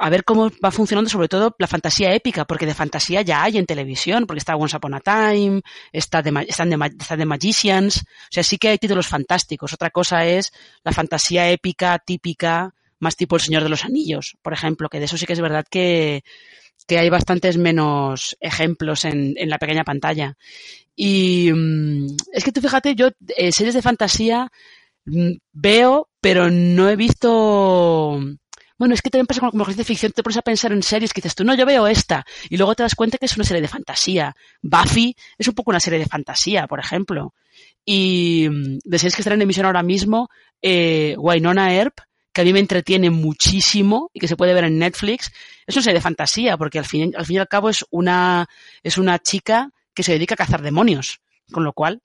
a 0.00 0.10
ver 0.10 0.24
cómo 0.24 0.50
va 0.64 0.70
funcionando 0.70 1.10
sobre 1.10 1.26
todo 1.26 1.56
la 1.58 1.66
fantasía 1.66 2.14
épica, 2.14 2.44
porque 2.44 2.66
de 2.66 2.74
fantasía 2.74 3.22
ya 3.22 3.42
hay 3.42 3.58
en 3.58 3.66
televisión, 3.66 4.26
porque 4.26 4.38
está 4.38 4.54
Once 4.54 4.76
Upon 4.76 4.94
a 4.94 5.00
Time, 5.00 5.60
está 5.92 6.22
de, 6.22 6.46
están, 6.46 6.70
de, 6.70 6.78
está 6.98 7.16
de 7.16 7.26
Magicians, 7.26 7.98
o 7.98 8.30
sea, 8.30 8.44
sí 8.44 8.58
que 8.58 8.68
hay 8.68 8.78
títulos 8.78 9.08
fantásticos. 9.08 9.72
Otra 9.72 9.90
cosa 9.90 10.24
es 10.24 10.52
la 10.84 10.92
fantasía 10.92 11.50
épica 11.50 11.98
típica, 11.98 12.72
más 13.00 13.16
tipo 13.16 13.36
El 13.36 13.42
Señor 13.42 13.64
de 13.64 13.70
los 13.70 13.84
Anillos, 13.84 14.36
por 14.40 14.52
ejemplo, 14.52 14.88
que 14.88 15.00
de 15.00 15.06
eso 15.06 15.18
sí 15.18 15.26
que 15.26 15.32
es 15.32 15.40
verdad 15.40 15.66
que, 15.68 16.22
que 16.86 16.98
hay 16.98 17.10
bastantes 17.10 17.58
menos 17.58 18.36
ejemplos 18.38 19.04
en, 19.04 19.34
en 19.36 19.50
la 19.50 19.58
pequeña 19.58 19.82
pantalla. 19.82 20.36
Y 20.94 21.50
mm, 21.52 22.06
es 22.32 22.44
que 22.44 22.52
tú 22.52 22.60
fíjate, 22.60 22.94
yo 22.94 23.08
eh, 23.36 23.50
series 23.50 23.74
de 23.74 23.82
fantasía 23.82 24.52
mm, 25.06 25.32
veo, 25.52 26.08
pero 26.20 26.50
no 26.50 26.88
he 26.88 26.94
visto 26.94 28.20
bueno, 28.78 28.94
es 28.94 29.02
que 29.02 29.10
también 29.10 29.26
pasa 29.26 29.40
como 29.40 29.64
de 29.64 29.84
ficción, 29.84 30.12
te 30.12 30.22
pones 30.22 30.36
a 30.36 30.42
pensar 30.42 30.72
en 30.72 30.82
series 30.82 31.12
que 31.12 31.20
dices 31.20 31.34
tú, 31.34 31.44
no, 31.44 31.54
yo 31.54 31.66
veo 31.66 31.86
esta, 31.88 32.24
y 32.48 32.56
luego 32.56 32.74
te 32.76 32.84
das 32.84 32.94
cuenta 32.94 33.18
que 33.18 33.26
es 33.26 33.36
una 33.36 33.44
serie 33.44 33.60
de 33.60 33.68
fantasía. 33.68 34.34
Buffy 34.62 35.16
es 35.36 35.48
un 35.48 35.54
poco 35.54 35.70
una 35.70 35.80
serie 35.80 35.98
de 35.98 36.06
fantasía, 36.06 36.66
por 36.68 36.78
ejemplo. 36.78 37.34
Y 37.84 38.48
mm, 38.48 38.78
de 38.84 38.98
series 38.98 39.16
que 39.16 39.22
están 39.22 39.34
en 39.34 39.42
emisión 39.42 39.66
ahora 39.66 39.82
mismo, 39.82 40.28
eh, 40.62 41.16
Wynonna 41.18 41.74
Earp, 41.74 41.98
que 42.32 42.42
a 42.42 42.44
mí 42.44 42.52
me 42.52 42.60
entretiene 42.60 43.10
muchísimo 43.10 44.10
y 44.14 44.20
que 44.20 44.28
se 44.28 44.36
puede 44.36 44.54
ver 44.54 44.64
en 44.64 44.78
Netflix, 44.78 45.32
es 45.66 45.74
una 45.74 45.82
serie 45.82 45.98
de 45.98 46.02
fantasía, 46.02 46.56
porque 46.56 46.78
al 46.78 46.84
fin, 46.84 47.12
al 47.16 47.26
fin 47.26 47.36
y 47.36 47.38
al 47.40 47.48
cabo 47.48 47.68
es 47.70 47.84
una, 47.90 48.46
es 48.84 48.96
una 48.96 49.18
chica 49.18 49.70
que 49.92 50.04
se 50.04 50.12
dedica 50.12 50.34
a 50.34 50.38
cazar 50.38 50.62
demonios, 50.62 51.20
con 51.50 51.64
lo 51.64 51.72
cual. 51.72 52.00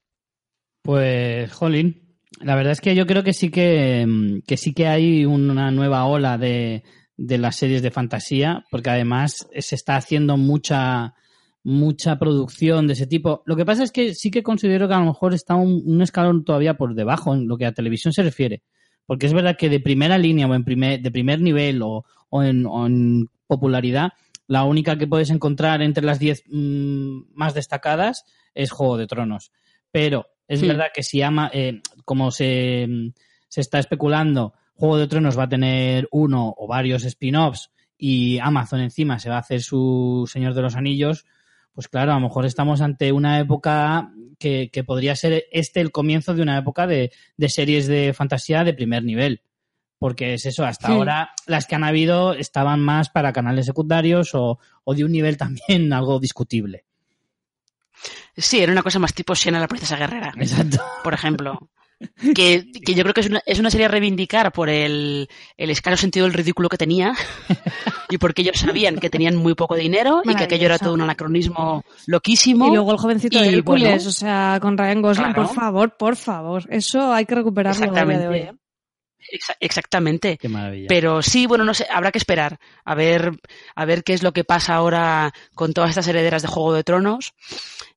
Pues, 0.82 1.52
jolín, 1.54 2.03
la 2.42 2.56
verdad 2.56 2.74
es 2.74 2.82
que 2.82 2.96
yo 2.96 3.06
creo 3.06 3.24
que 3.24 3.34
sí 3.34 3.50
que, 3.50 4.06
mm, 4.08 4.42
que 4.48 4.58
sí 4.58 4.74
que 4.74 4.88
hay 4.88 5.26
una 5.26 5.72
nueva 5.72 6.06
ola 6.06 6.38
de, 6.38 6.84
de 7.18 7.38
las 7.38 7.56
series 7.56 7.82
de 7.82 7.92
fantasía, 7.92 8.66
porque 8.72 8.90
además 8.90 9.48
se 9.58 9.76
está 9.76 9.96
haciendo 9.96 10.38
mucha 10.38 11.16
mucha 11.64 12.20
producción 12.20 12.88
de 12.88 12.94
ese 12.94 13.08
tipo. 13.08 13.42
Lo 13.46 13.56
que 13.56 13.66
pasa 13.66 13.84
es 13.84 13.92
que 13.92 14.14
sí 14.14 14.32
que 14.32 14.44
considero 14.44 14.88
que 14.88 14.94
a 14.96 15.00
lo 15.00 15.06
mejor 15.06 15.34
está 15.34 15.56
un, 15.56 15.82
un, 15.86 16.02
escalón 16.02 16.44
todavía 16.44 16.76
por 16.76 16.94
debajo 16.94 17.34
en 17.34 17.48
lo 17.48 17.58
que 17.58 17.66
a 17.66 17.72
televisión 17.72 18.14
se 18.14 18.22
refiere. 18.22 18.64
Porque 19.06 19.26
es 19.26 19.34
verdad 19.34 19.56
que 19.58 19.70
de 19.70 19.80
primera 19.80 20.18
línea 20.18 20.48
o 20.48 20.54
en 20.56 20.64
primer, 20.64 21.02
de 21.02 21.12
primer 21.12 21.40
nivel 21.40 21.82
o, 21.82 22.06
o, 22.30 22.44
en, 22.44 22.66
o 22.66 22.86
en, 22.86 23.30
popularidad, 23.48 24.12
la 24.48 24.64
única 24.64 24.98
que 24.98 25.08
puedes 25.08 25.30
encontrar 25.30 25.82
entre 25.82 26.04
las 26.04 26.20
diez 26.20 26.44
mmm, 26.48 27.22
más 27.34 27.54
destacadas 27.54 28.24
es 28.54 28.72
Juego 28.72 28.98
de 28.98 29.08
Tronos. 29.08 29.52
Pero 29.92 30.26
es 30.48 30.60
sí. 30.60 30.68
verdad 30.68 30.88
que 30.94 31.04
si 31.04 31.22
ama, 31.22 31.50
eh, 31.54 31.82
como 32.06 32.32
se, 32.32 33.14
se 33.48 33.62
está 33.62 33.80
especulando, 33.80 34.54
Juego 34.76 34.98
de 34.98 35.08
Tronos 35.08 35.38
va 35.38 35.44
a 35.44 35.50
tener 35.50 36.08
uno 36.12 36.54
o 36.58 36.68
varios 36.68 37.04
spin-offs 37.04 37.72
y 37.98 38.40
Amazon 38.40 38.82
encima 38.82 39.20
se 39.20 39.30
va 39.30 39.36
a 39.36 39.40
hacer 39.40 39.62
su 39.62 40.30
Señor 40.32 40.54
de 40.54 40.62
los 40.62 40.76
Anillos, 40.76 41.26
pues 41.74 41.88
claro, 41.88 42.12
a 42.12 42.16
lo 42.16 42.22
mejor 42.22 42.46
estamos 42.46 42.82
ante 42.82 43.12
una 43.12 43.40
época 43.40 44.12
que, 44.40 44.70
que 44.72 44.84
podría 44.84 45.16
ser 45.16 45.46
este 45.52 45.80
el 45.82 45.92
comienzo 45.92 46.34
de 46.34 46.42
una 46.42 46.58
época 46.58 46.86
de, 46.86 47.12
de, 47.38 47.50
series 47.50 47.88
de 47.88 48.14
fantasía 48.14 48.64
de 48.64 48.74
primer 48.74 49.04
nivel. 49.04 49.42
Porque 49.98 50.34
es 50.34 50.46
eso, 50.46 50.66
hasta 50.66 50.88
sí. 50.88 50.94
ahora 50.94 51.32
las 51.48 51.66
que 51.66 51.76
han 51.76 51.84
habido 51.86 52.34
estaban 52.34 52.82
más 52.82 53.10
para 53.10 53.32
canales 53.32 53.66
secundarios 53.66 54.36
o, 54.36 54.60
o 54.84 54.94
de 54.94 55.06
un 55.06 55.12
nivel 55.12 55.38
también 55.38 55.94
algo 55.94 56.20
discutible. 56.20 56.86
Sí, 58.36 58.60
era 58.60 58.72
una 58.72 58.84
cosa 58.84 59.00
más 59.00 59.14
tipo 59.14 59.36
Siena 59.36 59.60
la 59.60 59.68
princesa 59.68 59.96
guerrera. 59.96 60.34
Exacto. 60.38 60.84
Por 61.04 61.14
ejemplo. 61.14 61.70
Que, 62.36 62.72
que, 62.86 62.94
yo 62.94 63.04
creo 63.04 63.14
que 63.14 63.22
es 63.22 63.28
una, 63.28 63.42
es 63.46 63.60
una 63.60 63.70
serie 63.70 63.86
a 63.86 63.90
reivindicar 63.90 64.52
por 64.52 64.70
el, 64.70 65.30
el 65.58 65.70
escaso 65.70 65.98
sentido 65.98 66.26
del 66.26 66.34
ridículo 66.34 66.70
que 66.70 66.78
tenía 66.78 67.14
y 68.10 68.18
porque 68.18 68.42
ellos 68.42 68.60
sabían 68.60 68.98
que 68.98 69.10
tenían 69.10 69.36
muy 69.36 69.56
poco 69.56 69.76
dinero 69.76 70.22
y 70.24 70.36
que 70.36 70.44
aquello 70.44 70.66
era 70.66 70.80
todo 70.80 70.94
un 70.94 71.02
anacronismo 71.02 71.84
loquísimo. 72.08 72.68
Y 72.68 72.72
luego 72.72 72.92
el 72.92 72.98
jovencito 72.98 73.38
y, 73.38 73.42
de 73.42 73.54
Hércules, 73.54 73.90
bueno, 73.90 74.10
o 74.10 74.12
sea, 74.12 74.60
con 74.62 74.78
Ryan 74.78 75.02
Gosling, 75.02 75.34
claro. 75.34 75.48
por 75.48 75.56
favor, 75.56 75.98
por 75.98 76.16
favor. 76.16 76.64
Eso 76.70 77.14
hay 77.14 77.26
que 77.26 77.36
recuperarlo 77.36 77.86
a 77.86 78.06
día 78.06 78.20
de 78.20 78.28
hoy. 78.28 78.38
¿eh? 78.40 78.54
Exactamente. 79.60 80.38
Qué 80.38 80.50
maravilla. 80.50 80.88
Pero 80.88 81.22
sí, 81.22 81.48
bueno, 81.48 81.64
no 81.64 81.74
sé, 81.74 81.88
habrá 81.90 82.12
que 82.12 82.18
esperar 82.18 82.60
a 82.84 82.96
ver, 82.96 83.32
a 83.76 83.86
ver 83.86 84.04
qué 84.04 84.14
es 84.14 84.24
lo 84.24 84.34
que 84.34 84.44
pasa 84.44 84.76
ahora 84.76 85.34
con 85.56 85.74
todas 85.74 85.92
estas 85.92 86.08
herederas 86.08 86.42
de 86.42 86.48
Juego 86.48 86.74
de 86.74 86.84
Tronos. 86.84 87.34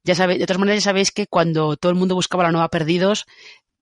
Ya 0.05 0.15
sabéis, 0.15 0.41
de 0.41 0.47
todas 0.47 0.61
maneras 0.61 0.85
ya 0.85 0.91
sabéis 0.91 1.11
que 1.11 1.27
cuando 1.27 1.77
todo 1.77 1.91
el 1.91 1.99
mundo 1.99 2.15
buscaba 2.15 2.45
la 2.45 2.53
nueva 2.53 2.69
Perdidos, 2.69 3.27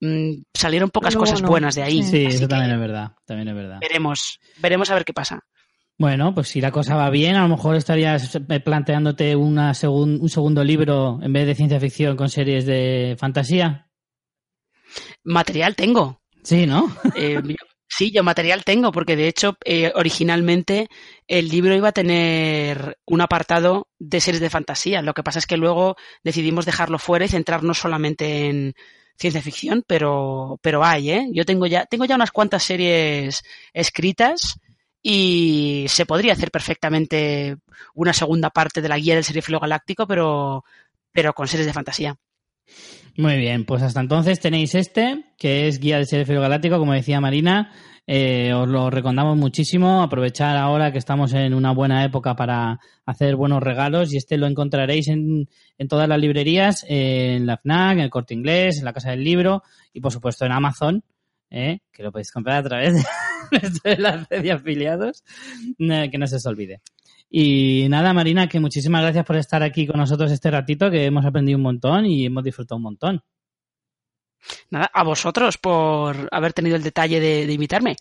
mmm, 0.00 0.42
salieron 0.54 0.90
pocas 0.90 1.14
no, 1.14 1.20
cosas 1.20 1.42
no. 1.42 1.48
buenas 1.48 1.74
de 1.74 1.82
ahí. 1.82 2.02
Sí, 2.02 2.26
eso 2.26 2.48
también 2.48 2.72
es 2.72 2.80
verdad, 2.80 3.12
también 3.24 3.48
es 3.48 3.54
verdad. 3.54 3.78
Veremos, 3.80 4.40
veremos 4.58 4.90
a 4.90 4.94
ver 4.94 5.04
qué 5.04 5.12
pasa. 5.12 5.40
Bueno, 5.96 6.34
pues 6.34 6.48
si 6.48 6.60
la 6.60 6.72
cosa 6.72 6.96
va 6.96 7.08
bien, 7.10 7.36
a 7.36 7.42
lo 7.42 7.48
mejor 7.48 7.76
estarías 7.76 8.38
planteándote 8.64 9.36
una 9.36 9.74
segun, 9.74 10.18
un 10.20 10.28
segundo 10.28 10.64
libro 10.64 11.20
en 11.22 11.32
vez 11.32 11.46
de 11.46 11.54
ciencia 11.54 11.78
ficción 11.78 12.16
con 12.16 12.28
series 12.28 12.66
de 12.66 13.16
fantasía. 13.18 13.88
Material 15.22 15.76
tengo. 15.76 16.20
Sí, 16.42 16.66
¿no? 16.66 16.94
eh, 17.14 17.40
sí, 17.86 18.10
yo 18.10 18.24
material 18.24 18.64
tengo, 18.64 18.90
porque 18.90 19.14
de 19.14 19.28
hecho, 19.28 19.56
eh, 19.64 19.92
originalmente 19.94 20.88
el 21.28 21.48
libro 21.48 21.76
iba 21.76 21.88
a 21.90 21.92
tener 21.92 22.98
un 23.06 23.20
apartado 23.20 23.86
de 23.98 24.20
series 24.20 24.40
de 24.40 24.50
fantasía. 24.50 25.00
Lo 25.00 25.14
que 25.14 25.22
pasa 25.22 25.38
es 25.38 25.46
que 25.46 25.56
luego 25.56 25.94
decidimos 26.24 26.66
dejarlo 26.66 26.98
fuera 26.98 27.24
y 27.24 27.28
centrarnos 27.28 27.78
solamente 27.78 28.48
en 28.48 28.74
ciencia 29.16 29.42
ficción, 29.42 29.84
pero, 29.86 30.58
pero 30.62 30.84
hay, 30.84 31.10
¿eh? 31.10 31.28
Yo 31.32 31.44
tengo 31.44 31.66
ya, 31.66 31.86
tengo 31.86 32.04
ya 32.04 32.16
unas 32.16 32.32
cuantas 32.32 32.62
series 32.64 33.42
escritas 33.72 34.58
y 35.02 35.86
se 35.88 36.06
podría 36.06 36.32
hacer 36.32 36.50
perfectamente 36.50 37.56
una 37.94 38.12
segunda 38.12 38.50
parte 38.50 38.80
de 38.80 38.88
la 38.88 38.98
guía 38.98 39.14
del 39.14 39.24
seriefilo 39.24 39.60
galáctico, 39.60 40.06
pero, 40.06 40.64
pero 41.12 41.32
con 41.34 41.48
series 41.48 41.66
de 41.66 41.72
fantasía. 41.72 42.16
Muy 43.16 43.36
bien, 43.36 43.64
pues 43.64 43.82
hasta 43.82 44.00
entonces 44.00 44.40
tenéis 44.40 44.74
este, 44.74 45.24
que 45.38 45.68
es 45.68 45.78
Guía 45.78 45.96
del 45.96 46.06
Seriefilo 46.06 46.40
Galáctico, 46.40 46.78
como 46.78 46.92
decía 46.92 47.20
Marina. 47.20 47.72
Eh, 48.06 48.52
os 48.52 48.68
lo 48.68 48.90
recomendamos 48.90 49.36
muchísimo. 49.36 50.02
Aprovechar 50.02 50.56
ahora 50.56 50.92
que 50.92 50.98
estamos 50.98 51.32
en 51.32 51.54
una 51.54 51.72
buena 51.72 52.04
época 52.04 52.34
para 52.36 52.80
hacer 53.06 53.36
buenos 53.36 53.62
regalos 53.62 54.12
y 54.12 54.16
este 54.16 54.36
lo 54.36 54.46
encontraréis 54.46 55.08
en, 55.08 55.48
en 55.78 55.88
todas 55.88 56.08
las 56.08 56.18
librerías, 56.18 56.84
en 56.88 57.46
la 57.46 57.56
FNAC, 57.56 57.92
en 57.92 58.00
el 58.00 58.10
Corte 58.10 58.34
Inglés, 58.34 58.78
en 58.78 58.84
la 58.84 58.92
Casa 58.92 59.10
del 59.10 59.24
Libro 59.24 59.62
y 59.92 60.00
por 60.00 60.12
supuesto 60.12 60.44
en 60.44 60.52
Amazon, 60.52 61.04
eh, 61.50 61.80
que 61.92 62.02
lo 62.02 62.12
podéis 62.12 62.32
comprar 62.32 62.58
a 62.58 62.68
través 62.68 62.94
de 63.84 63.96
la 63.96 64.26
red 64.30 64.42
de 64.42 64.52
afiliados, 64.52 65.22
eh, 65.78 66.08
que 66.10 66.18
no 66.18 66.26
se 66.26 66.36
os 66.36 66.46
olvide. 66.46 66.80
Y 67.36 67.88
nada, 67.88 68.12
Marina, 68.12 68.48
que 68.48 68.60
muchísimas 68.60 69.02
gracias 69.02 69.24
por 69.24 69.34
estar 69.34 69.60
aquí 69.64 69.88
con 69.88 69.98
nosotros 69.98 70.30
este 70.30 70.52
ratito, 70.52 70.88
que 70.88 71.04
hemos 71.04 71.26
aprendido 71.26 71.56
un 71.56 71.64
montón 71.64 72.06
y 72.06 72.26
hemos 72.26 72.44
disfrutado 72.44 72.76
un 72.76 72.84
montón. 72.84 73.24
Nada, 74.70 74.88
a 74.94 75.02
vosotros 75.02 75.58
por 75.58 76.28
haber 76.30 76.52
tenido 76.52 76.76
el 76.76 76.84
detalle 76.84 77.18
de, 77.18 77.44
de 77.44 77.52
invitarme. 77.52 77.96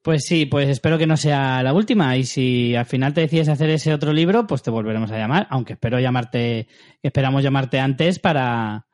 Pues 0.00 0.24
sí, 0.24 0.46
pues 0.46 0.70
espero 0.70 0.96
que 0.96 1.06
no 1.06 1.18
sea 1.18 1.62
la 1.62 1.74
última. 1.74 2.16
Y 2.16 2.24
si 2.24 2.74
al 2.74 2.86
final 2.86 3.12
te 3.12 3.20
decides 3.20 3.50
hacer 3.50 3.68
ese 3.68 3.92
otro 3.92 4.14
libro, 4.14 4.46
pues 4.46 4.62
te 4.62 4.70
volveremos 4.70 5.10
a 5.10 5.18
llamar. 5.18 5.46
Aunque 5.50 5.74
espero 5.74 6.00
llamarte, 6.00 6.68
esperamos 7.02 7.42
llamarte 7.42 7.78
antes 7.78 8.18
para, 8.18 8.86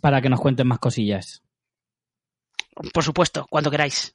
para 0.00 0.22
que 0.22 0.30
nos 0.30 0.40
cuentes 0.40 0.64
más 0.64 0.78
cosillas. 0.78 1.42
Por 2.94 3.04
supuesto, 3.04 3.46
cuando 3.50 3.70
queráis. 3.70 4.14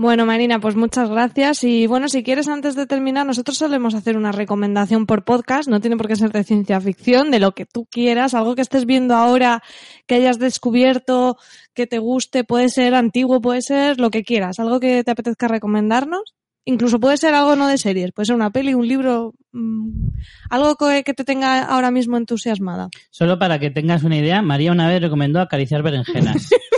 Bueno, 0.00 0.26
Marina, 0.26 0.60
pues 0.60 0.76
muchas 0.76 1.10
gracias. 1.10 1.64
Y 1.64 1.88
bueno, 1.88 2.08
si 2.08 2.22
quieres, 2.22 2.46
antes 2.46 2.76
de 2.76 2.86
terminar, 2.86 3.26
nosotros 3.26 3.58
solemos 3.58 3.96
hacer 3.96 4.16
una 4.16 4.30
recomendación 4.30 5.06
por 5.06 5.24
podcast. 5.24 5.68
No 5.68 5.80
tiene 5.80 5.96
por 5.96 6.06
qué 6.06 6.14
ser 6.14 6.30
de 6.30 6.44
ciencia 6.44 6.80
ficción, 6.80 7.32
de 7.32 7.40
lo 7.40 7.50
que 7.50 7.66
tú 7.66 7.84
quieras, 7.90 8.32
algo 8.32 8.54
que 8.54 8.62
estés 8.62 8.86
viendo 8.86 9.16
ahora, 9.16 9.60
que 10.06 10.14
hayas 10.14 10.38
descubierto, 10.38 11.36
que 11.74 11.88
te 11.88 11.98
guste, 11.98 12.44
puede 12.44 12.68
ser 12.68 12.94
antiguo, 12.94 13.40
puede 13.40 13.60
ser 13.60 13.98
lo 13.98 14.10
que 14.10 14.22
quieras, 14.22 14.60
algo 14.60 14.78
que 14.78 15.02
te 15.02 15.10
apetezca 15.10 15.48
recomendarnos. 15.48 16.36
Incluso 16.64 17.00
puede 17.00 17.16
ser 17.16 17.34
algo 17.34 17.56
no 17.56 17.66
de 17.66 17.76
series, 17.76 18.12
puede 18.12 18.26
ser 18.26 18.36
una 18.36 18.50
peli, 18.50 18.74
un 18.74 18.86
libro, 18.86 19.34
mmm, 19.50 20.10
algo 20.48 20.76
que, 20.76 21.02
que 21.02 21.14
te 21.14 21.24
tenga 21.24 21.64
ahora 21.64 21.90
mismo 21.90 22.16
entusiasmada. 22.16 22.88
Solo 23.10 23.40
para 23.40 23.58
que 23.58 23.70
tengas 23.70 24.04
una 24.04 24.18
idea, 24.18 24.42
María 24.42 24.70
una 24.70 24.86
vez 24.86 25.02
recomendó 25.02 25.40
acariciar 25.40 25.82
berenjenas. 25.82 26.50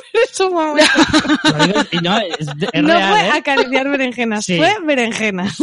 No, 2.02 2.18
es, 2.18 2.48
es 2.72 2.82
no 2.82 2.88
real, 2.94 3.10
fue 3.10 3.20
¿eh? 3.26 3.30
acariciar 3.32 3.88
berenjenas, 3.88 4.44
Sí. 4.44 4.56
fue 4.56 4.74
berenjenas. 4.84 5.58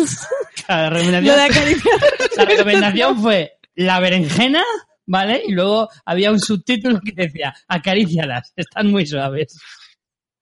La 0.67 0.89
Lo 0.89 0.95
recomendación, 0.97 1.35
de 1.35 1.41
acariciar 1.41 1.95
la 2.37 2.45
recomendación 2.45 3.21
fue 3.21 3.53
la 3.75 3.99
berenjena, 3.99 4.63
¿vale? 5.05 5.41
Y 5.47 5.51
luego 5.53 5.89
había 6.05 6.31
un 6.31 6.39
subtítulo 6.39 6.99
que 7.01 7.11
decía 7.13 7.53
acarícialas, 7.67 8.53
están 8.55 8.91
muy 8.91 9.05
suaves. 9.05 9.57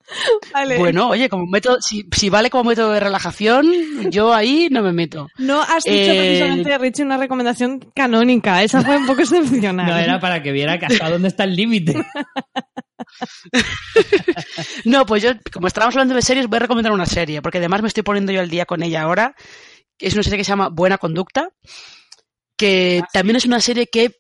Vale. 0.54 0.78
Bueno, 0.78 1.10
oye, 1.10 1.30
como 1.30 1.46
método, 1.46 1.78
si, 1.82 2.08
si 2.16 2.30
vale 2.30 2.50
como 2.50 2.70
método 2.70 2.92
de 2.92 3.00
relajación, 3.00 3.66
yo 4.12 4.34
ahí 4.34 4.68
no 4.72 4.82
me 4.82 4.94
meto. 4.94 5.28
No 5.38 5.62
has 5.62 5.84
dicho 5.84 5.96
Eh, 5.96 6.18
precisamente, 6.18 6.78
Richie, 6.78 7.04
una 7.04 7.18
recomendación 7.18 7.80
canónica. 7.96 8.64
Esa 8.64 8.82
fue 8.82 8.98
un 8.98 9.06
poco 9.06 9.22
excepcional. 9.22 9.88
No 9.88 9.98
era 9.98 10.20
para 10.20 10.42
que 10.42 10.52
viera 10.52 10.80
que 10.80 10.86
hasta 10.86 11.10
dónde 11.10 11.30
está 11.30 11.44
el 11.44 11.56
límite. 11.56 11.96
no, 14.86 15.06
pues 15.06 15.24
yo, 15.24 15.32
como 15.52 15.68
estábamos 15.68 15.96
hablando 15.96 16.16
de 16.16 16.22
series, 16.22 16.48
voy 16.48 16.58
a 16.58 16.62
recomendar 16.62 16.94
una 16.94 17.06
serie, 17.06 17.42
porque 17.42 17.58
además 17.58 17.82
me 17.82 17.88
estoy 17.88 18.04
poniendo 18.04 18.32
yo 18.32 18.42
al 18.42 18.50
día 18.50 18.66
con 18.66 18.84
ella 18.84 19.04
ahora. 19.04 19.36
Es 20.00 20.14
una 20.14 20.24
serie 20.24 20.38
que 20.38 20.44
se 20.44 20.50
llama 20.50 20.70
Buena 20.70 20.98
Conducta, 20.98 21.50
que 22.58 23.02
también 23.14 23.38
es 23.38 23.46
una 23.46 23.60
serie 23.60 23.88
que 23.88 24.12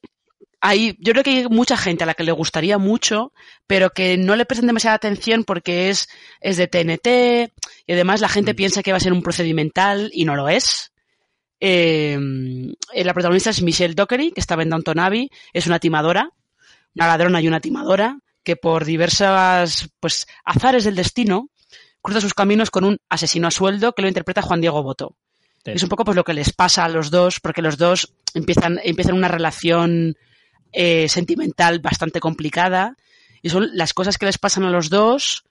hay, 0.67 0.97
yo 0.99 1.11
creo 1.11 1.23
que 1.23 1.29
hay 1.29 1.47
mucha 1.47 1.77
gente 1.77 2.03
a 2.03 2.07
la 2.07 2.15
que 2.15 2.23
le 2.23 2.31
gustaría 2.31 2.79
mucho, 2.79 3.33
pero 3.67 3.91
que 3.91 4.17
no 4.17 4.35
le 4.35 4.45
prestan 4.45 4.65
demasiada 4.65 4.95
atención 4.95 5.43
porque 5.43 5.91
es, 5.91 6.07
es 6.41 6.57
de 6.57 6.65
TNT 6.65 7.53
y 7.85 7.93
además 7.93 8.19
la 8.19 8.29
gente 8.29 8.55
piensa 8.55 8.81
que 8.81 8.89
va 8.89 8.97
a 8.97 8.99
ser 8.99 9.13
un 9.13 9.21
procedimental 9.21 10.09
y 10.11 10.25
no 10.25 10.35
lo 10.35 10.49
es. 10.49 10.91
Eh, 11.59 12.17
la 12.95 13.13
protagonista 13.13 13.51
es 13.51 13.61
Michelle 13.61 13.93
Dockery, 13.93 14.31
que 14.31 14.39
estaba 14.39 14.63
en 14.63 14.71
Downton 14.71 14.97
Abbey, 14.97 15.29
es 15.53 15.67
una 15.67 15.77
timadora, 15.77 16.31
una 16.95 17.07
ladrona 17.07 17.41
y 17.41 17.47
una 17.47 17.59
timadora, 17.59 18.17
que 18.43 18.55
por 18.55 18.85
diversas 18.85 19.89
pues 19.99 20.25
azares 20.43 20.83
del 20.83 20.95
destino 20.95 21.51
cruza 22.01 22.21
sus 22.21 22.33
caminos 22.33 22.71
con 22.71 22.85
un 22.85 22.97
asesino 23.07 23.47
a 23.47 23.51
sueldo 23.51 23.93
que 23.93 24.01
lo 24.01 24.07
interpreta 24.07 24.41
Juan 24.41 24.61
Diego 24.61 24.81
Boto. 24.81 25.15
Es 25.63 25.83
un 25.83 25.89
poco 25.89 26.05
pues 26.05 26.15
lo 26.15 26.23
que 26.23 26.33
les 26.33 26.53
pasa 26.53 26.85
a 26.85 26.89
los 26.89 27.11
dos, 27.11 27.39
porque 27.39 27.61
los 27.61 27.77
dos 27.77 28.15
empiezan, 28.33 28.79
empiezan 28.83 29.15
una 29.15 29.27
relación 29.27 30.15
eh, 30.71 31.07
sentimental 31.09 31.79
bastante 31.79 32.19
complicada. 32.19 32.95
Y 33.41 33.49
son 33.49 33.69
las 33.73 33.93
cosas 33.93 34.17
que 34.17 34.25
les 34.25 34.37
pasan 34.37 34.63
a 34.63 34.71
los 34.71 34.89
dos, 34.89 35.43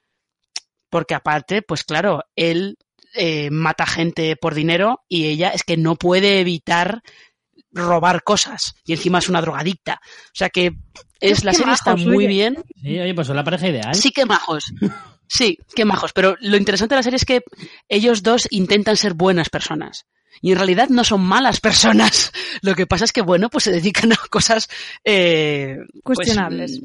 porque 0.91 1.15
aparte, 1.15 1.63
pues 1.63 1.85
claro, 1.85 2.25
él 2.35 2.77
eh, 3.15 3.51
mata 3.51 3.87
gente 3.87 4.37
por 4.37 4.55
dinero 4.55 5.05
y 5.09 5.27
ella 5.27 5.51
es 5.51 5.63
que 5.63 5.77
no 5.77 5.95
puede 5.95 6.41
evitar 6.41 7.03
robar 7.71 8.23
cosas 8.23 8.75
y 8.85 8.93
encima 8.93 9.19
es 9.19 9.29
una 9.29 9.41
drogadicta. 9.41 10.01
O 10.03 10.35
sea 10.35 10.49
que 10.49 10.73
es 11.21 11.45
la 11.45 11.55
serie 11.55 11.73
está 11.73 11.97
muy 11.97 12.27
bien. 12.27 12.63
Sí, 12.81 12.99
oye, 12.99 13.15
pues 13.15 13.27
son 13.27 13.37
la 13.37 13.45
pareja 13.45 13.69
ideal. 13.69 13.95
Sí, 13.95 14.11
que 14.11 14.27
majos. 14.27 14.73
Sí, 15.27 15.59
qué 15.75 15.85
majos. 15.85 16.13
Pero 16.13 16.37
lo 16.41 16.57
interesante 16.57 16.95
de 16.95 16.99
la 16.99 17.03
serie 17.03 17.17
es 17.17 17.25
que 17.25 17.43
ellos 17.89 18.23
dos 18.23 18.47
intentan 18.51 18.97
ser 18.97 19.15
buenas 19.15 19.49
personas. 19.49 20.07
Y 20.45 20.53
en 20.53 20.59
realidad 20.59 20.91
no 20.91 21.05
son 21.05 21.23
malas 21.23 21.59
personas. 21.59 22.31
Lo 22.61 22.75
que 22.75 22.87
pasa 22.87 23.07
es 23.07 23.13
que, 23.13 23.23
bueno, 23.23 23.49
pues 23.49 23.65
se 23.65 23.73
dedican 23.73 24.13
a 24.13 24.17
cosas... 24.31 24.69
Eh, 25.03 25.79
pues, 26.03 26.19
Cuestionables. 26.19 26.83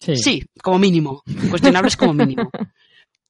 sí. 0.00 0.16
sí, 0.16 0.44
como 0.62 0.78
mínimo. 0.78 1.24
Cuestionables 1.50 1.96
como 1.96 2.14
mínimo. 2.14 2.48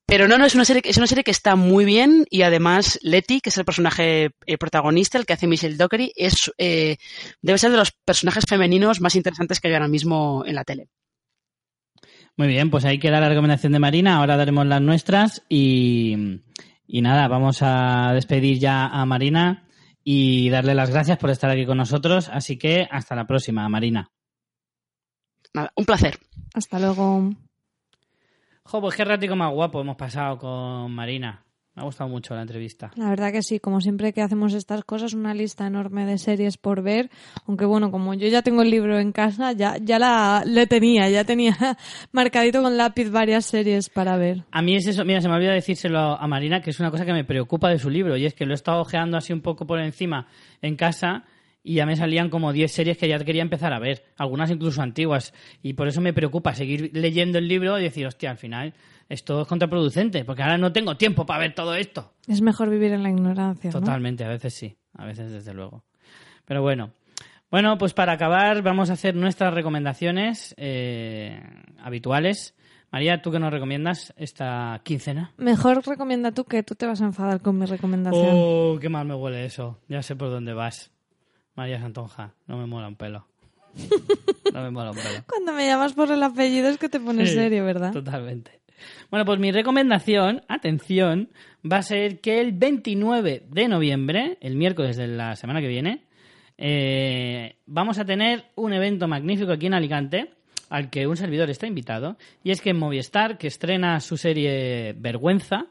Pero 0.07 0.29
no, 0.29 0.37
no, 0.37 0.45
es 0.45 0.55
una 0.55 0.67
serie, 0.67 0.83
es 0.85 0.99
una 0.99 1.07
serie 1.07 1.25
que 1.25 1.31
está 1.31 1.57
muy 1.57 1.87
bien 1.87 2.27
y 2.29 2.43
además 2.43 2.99
Letty, 3.01 3.41
que 3.41 3.49
es 3.49 3.57
el 3.57 3.65
personaje 3.65 4.33
eh, 4.45 4.59
protagonista, 4.59 5.17
el 5.17 5.25
que 5.25 5.33
hace 5.33 5.47
Michelle 5.47 5.79
Dockery, 5.79 6.13
es, 6.15 6.53
eh, 6.59 6.99
debe 7.41 7.57
ser 7.57 7.71
de 7.71 7.79
los 7.79 7.93
personajes 8.05 8.45
femeninos 8.47 9.01
más 9.01 9.17
interesantes 9.17 9.61
que 9.61 9.69
hay 9.69 9.75
ahora 9.75 9.89
mismo 9.89 10.45
en 10.45 10.57
la 10.57 10.65
tele. 10.65 10.89
Muy 12.37 12.49
bien, 12.49 12.69
pues 12.71 12.85
ahí 12.85 12.99
queda 12.99 13.19
la 13.19 13.31
recomendación 13.31 13.73
de 13.73 13.79
Marina, 13.79 14.17
ahora 14.17 14.37
daremos 14.37 14.67
las 14.67 14.83
nuestras 14.83 15.43
y, 15.49 16.43
y 16.89 17.03
nada, 17.03 17.29
vamos 17.29 17.59
a 17.61 18.13
despedir 18.15 18.59
ya 18.59 18.87
a 18.87 19.05
Marina 19.05 19.69
y 20.03 20.49
darle 20.49 20.75
las 20.75 20.91
gracias 20.91 21.19
por 21.19 21.29
estar 21.29 21.51
aquí 21.51 21.67
con 21.67 21.77
nosotros, 21.77 22.31
así 22.33 22.57
que 22.57 22.89
hasta 22.91 23.15
la 23.15 23.27
próxima, 23.27 23.69
Marina. 23.69 24.11
Nada, 25.53 25.71
un 25.77 25.85
placer. 25.85 26.19
Hasta 26.55 26.79
luego. 26.79 27.31
Jo, 28.65 28.81
pues 28.81 28.97
qué 28.97 29.05
ratico 29.05 29.37
más 29.37 29.53
guapo 29.53 29.83
hemos 29.83 29.97
pasado 29.97 30.39
con 30.39 30.93
Marina. 30.93 31.45
Me 31.79 31.83
ha 31.83 31.85
gustado 31.85 32.11
mucho 32.11 32.35
la 32.35 32.43
entrevista. 32.43 32.91
La 32.97 33.09
verdad 33.09 33.31
que 33.31 33.41
sí, 33.41 33.61
como 33.61 33.81
siempre 33.81 34.13
que 34.13 34.21
hacemos 34.21 34.53
estas 34.53 34.83
cosas, 34.83 35.15
una 35.15 35.33
lista 35.33 35.65
enorme 35.65 36.07
de 36.07 36.19
series 36.19 36.57
por 36.57 36.83
ver, 36.83 37.09
aunque 37.47 37.67
bueno, 37.67 37.93
como 37.93 38.15
yo 38.15 38.27
ya 38.27 38.43
tengo 38.43 38.63
el 38.63 38.71
libro 38.71 38.99
en 38.99 39.13
casa, 39.13 39.53
ya, 39.53 39.77
ya 39.81 40.01
la 40.01 40.43
le 40.45 40.67
tenía, 40.67 41.09
ya 41.09 41.23
tenía 41.23 41.57
marcadito 42.11 42.63
con 42.63 42.77
lápiz 42.77 43.11
varias 43.11 43.47
series 43.47 43.91
para 43.91 44.17
ver. 44.17 44.43
A 44.51 44.61
mí 44.61 44.75
es 44.75 44.89
eso, 44.89 45.05
mira, 45.05 45.21
se 45.21 45.29
me 45.29 45.37
olvidó 45.37 45.53
decírselo 45.53 46.01
a 46.01 46.27
Marina, 46.27 46.61
que 46.61 46.71
es 46.71 46.81
una 46.81 46.91
cosa 46.91 47.07
que 47.07 47.13
me 47.13 47.23
preocupa 47.23 47.69
de 47.69 47.79
su 47.79 47.91
libro, 47.91 48.17
y 48.17 48.27
es 48.27 48.35
que 48.35 48.45
lo 48.45 48.55
he 48.55 48.57
estado 48.57 48.81
ojeando 48.81 49.17
así 49.17 49.33
un 49.33 49.41
poco 49.41 49.65
por 49.65 49.79
encima 49.79 50.27
en 50.61 50.75
casa 50.75 51.27
y 51.63 51.75
ya 51.75 51.87
me 51.87 51.95
salían 51.95 52.29
como 52.29 52.53
10 52.53 52.73
series 52.73 52.99
que 52.99 53.09
ya 53.09 53.19
quería 53.21 53.43
empezar 53.43 53.73
a 53.73 53.79
ver, 53.79 54.03
algunas 54.17 54.51
incluso 54.51 54.83
antiguas, 54.83 55.33
y 55.63 55.75
por 55.75 55.87
eso 55.87 56.01
me 56.01 56.13
preocupa 56.13 56.55
seguir 56.55 56.91
leyendo 56.93 57.39
el 57.39 57.47
libro 57.47 57.79
y 57.79 57.85
decir, 57.85 58.05
hostia, 58.05 58.33
al 58.33 58.39
final 58.39 58.75
esto 59.09 59.43
es 59.43 59.49
contraproducente, 59.49 60.25
porque 60.25 60.43
ahora 60.43 60.59
no 60.59 60.73
tengo 60.73 60.97
tiempo 60.97 61.25
para 61.25 61.41
ver 61.41 61.55
todo 61.55 61.75
esto. 61.75 62.13
Es 62.27 62.41
mejor 62.43 62.69
vivir 62.71 62.93
en 62.93 63.03
la 63.03 63.11
ignorancia. 63.11 63.71
¿no? 63.71 63.81
Totalmente, 63.81 64.25
a 64.25 64.29
veces 64.29 64.55
sí, 64.55 64.77
a 64.95 65.07
veces 65.07 65.31
desde 65.33 65.55
luego. 65.55 65.85
Pero 66.45 66.63
bueno, 66.63 66.93
bueno, 67.51 67.79
pues 67.79 67.95
para 67.95 68.13
acabar 68.13 68.63
vamos 68.63 68.91
a 68.91 68.95
hacer 68.95 69.15
nuestras 69.15 69.55
recomendaciones 69.55 70.55
eh, 70.59 71.41
habituales. 71.83 72.55
María, 72.91 73.21
¿tú 73.21 73.31
qué 73.31 73.39
nos 73.39 73.53
recomiendas 73.53 74.15
esta 74.17 74.81
quincena? 74.83 75.33
Mejor 75.37 75.87
recomienda 75.87 76.33
tú 76.33 76.45
que 76.45 76.63
tú 76.63 76.75
te 76.75 76.87
vas 76.87 77.03
a 77.03 77.05
enfadar 77.05 77.41
con 77.43 77.59
mi 77.59 77.67
recomendación. 77.67 78.31
Oh, 78.35 78.79
qué 78.81 78.89
mal 78.89 79.07
me 79.07 79.15
huele 79.15 79.45
eso. 79.45 79.79
Ya 79.89 80.03
sé 80.03 80.17
por 80.17 80.31
dónde 80.31 80.55
vas. 80.55 80.91
María 81.55 81.81
Santonja, 81.81 82.35
no 82.47 82.57
me 82.57 82.67
mola 82.67 82.89
un 82.89 82.97
pelo. 82.97 83.27
No 84.55 84.63
me 84.63 84.71
mola 84.71 84.93
un 84.93 84.97
pelo. 84.97 85.25
Cuando 85.29 85.53
me 85.53 85.67
llamas 85.67 85.93
por 85.93 86.11
el 86.11 86.23
apellido 86.23 86.69
es 86.69 86.79
que 86.79 86.89
te 86.89 86.99
pones 86.99 87.29
Sí, 87.29 87.35
serio, 87.35 87.67
¿verdad? 87.67 87.93
Totalmente. 87.93 88.63
Bueno, 89.11 89.25
pues 89.25 89.39
mi 89.39 89.53
recomendación, 89.53 90.43
atención, 90.49 91.31
va 91.71 91.79
a 91.79 91.83
ser 91.83 92.21
que 92.21 92.41
el 92.41 92.53
29 92.53 93.45
de 93.49 93.69
noviembre, 93.69 94.39
el 94.41 94.57
miércoles 94.57 94.97
de 94.97 95.09
la 95.09 95.37
semana 95.37 95.61
que 95.61 95.69
viene, 95.69 96.05
eh, 96.57 97.57
vamos 97.67 97.99
a 97.99 98.05
tener 98.05 98.47
un 98.57 98.73
evento 98.73 99.07
magnífico 99.07 99.53
aquí 99.53 99.67
en 99.67 99.75
Alicante 99.75 100.31
al 100.71 100.91
que 100.91 101.07
un 101.07 101.17
servidor 101.17 101.49
está 101.51 101.67
invitado 101.67 102.17
y 102.43 102.51
es 102.51 102.61
que 102.61 102.75
Movistar, 102.75 103.39
que 103.39 103.47
estrena 103.47 104.01
su 104.01 104.17
serie 104.17 104.95
Vergüenza, 104.99 105.67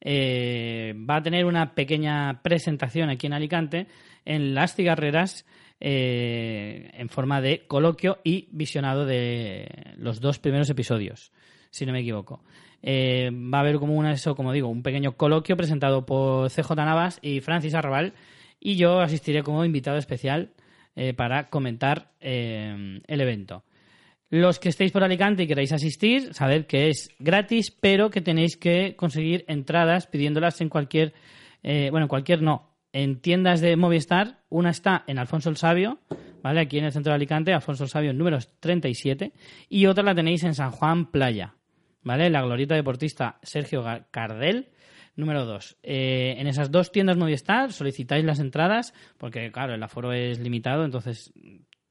eh, 0.00 0.94
va 1.08 1.16
a 1.16 1.22
tener 1.22 1.46
una 1.46 1.74
pequeña 1.74 2.42
presentación 2.42 3.08
aquí 3.08 3.26
en 3.26 3.32
Alicante 3.32 3.86
en 4.24 4.54
las 4.54 4.74
cigarreras 4.74 5.46
eh, 5.80 6.90
en 6.94 7.08
forma 7.08 7.40
de 7.40 7.66
coloquio 7.66 8.18
y 8.22 8.48
visionado 8.52 9.06
de 9.06 9.66
los 9.96 10.20
dos 10.20 10.38
primeros 10.38 10.68
episodios, 10.70 11.32
si 11.74 11.84
no 11.84 11.92
me 11.92 12.00
equivoco. 12.00 12.40
Eh, 12.82 13.30
va 13.32 13.58
a 13.58 13.60
haber 13.62 13.78
como 13.78 13.94
una, 13.94 14.12
eso, 14.12 14.36
como 14.36 14.52
digo, 14.52 14.68
un 14.68 14.82
pequeño 14.82 15.16
coloquio 15.16 15.56
presentado 15.56 16.06
por 16.06 16.50
CJ 16.50 16.76
Navas 16.76 17.18
y 17.20 17.40
Francis 17.40 17.74
Arrabal 17.74 18.14
y 18.60 18.76
yo 18.76 19.00
asistiré 19.00 19.42
como 19.42 19.64
invitado 19.64 19.96
especial 19.96 20.52
eh, 20.94 21.14
para 21.14 21.50
comentar 21.50 22.12
eh, 22.20 23.00
el 23.06 23.20
evento. 23.20 23.64
Los 24.30 24.60
que 24.60 24.68
estéis 24.68 24.92
por 24.92 25.02
Alicante 25.02 25.42
y 25.42 25.46
queráis 25.46 25.72
asistir, 25.72 26.32
sabed 26.32 26.66
que 26.66 26.88
es 26.88 27.08
gratis, 27.18 27.70
pero 27.70 28.10
que 28.10 28.20
tenéis 28.20 28.56
que 28.56 28.94
conseguir 28.96 29.44
entradas 29.48 30.06
pidiéndolas 30.06 30.60
en 30.60 30.68
cualquier, 30.68 31.12
bueno, 31.62 32.02
en 32.02 32.08
cualquier 32.08 32.42
no, 32.42 32.74
en 32.94 33.20
tiendas 33.20 33.60
de 33.60 33.76
Movistar. 33.76 34.40
Una 34.48 34.70
está 34.70 35.04
en 35.06 35.18
Alfonso 35.18 35.50
el 35.50 35.56
Sabio, 35.56 35.98
¿vale? 36.42 36.60
Aquí 36.60 36.78
en 36.78 36.84
el 36.84 36.92
centro 36.92 37.10
de 37.10 37.16
Alicante, 37.16 37.52
Alfonso 37.52 37.84
el 37.84 37.90
Sabio 37.90 38.12
número 38.14 38.38
37, 38.60 39.32
y 39.68 39.86
otra 39.86 40.04
la 40.04 40.14
tenéis 40.14 40.44
en 40.44 40.54
San 40.54 40.70
Juan 40.70 41.10
Playa, 41.10 41.54
¿vale? 42.04 42.30
La 42.30 42.42
glorieta 42.42 42.74
deportista 42.74 43.38
Sergio 43.42 43.84
Cardel, 44.10 44.68
número 45.16 45.44
2. 45.44 45.78
en 45.82 46.46
esas 46.46 46.70
dos 46.70 46.92
tiendas 46.92 47.16
Movistar 47.16 47.72
solicitáis 47.72 48.24
las 48.24 48.38
entradas, 48.38 48.94
porque 49.18 49.50
claro, 49.50 49.74
el 49.74 49.82
aforo 49.82 50.12
es 50.12 50.38
limitado, 50.38 50.84
entonces 50.84 51.32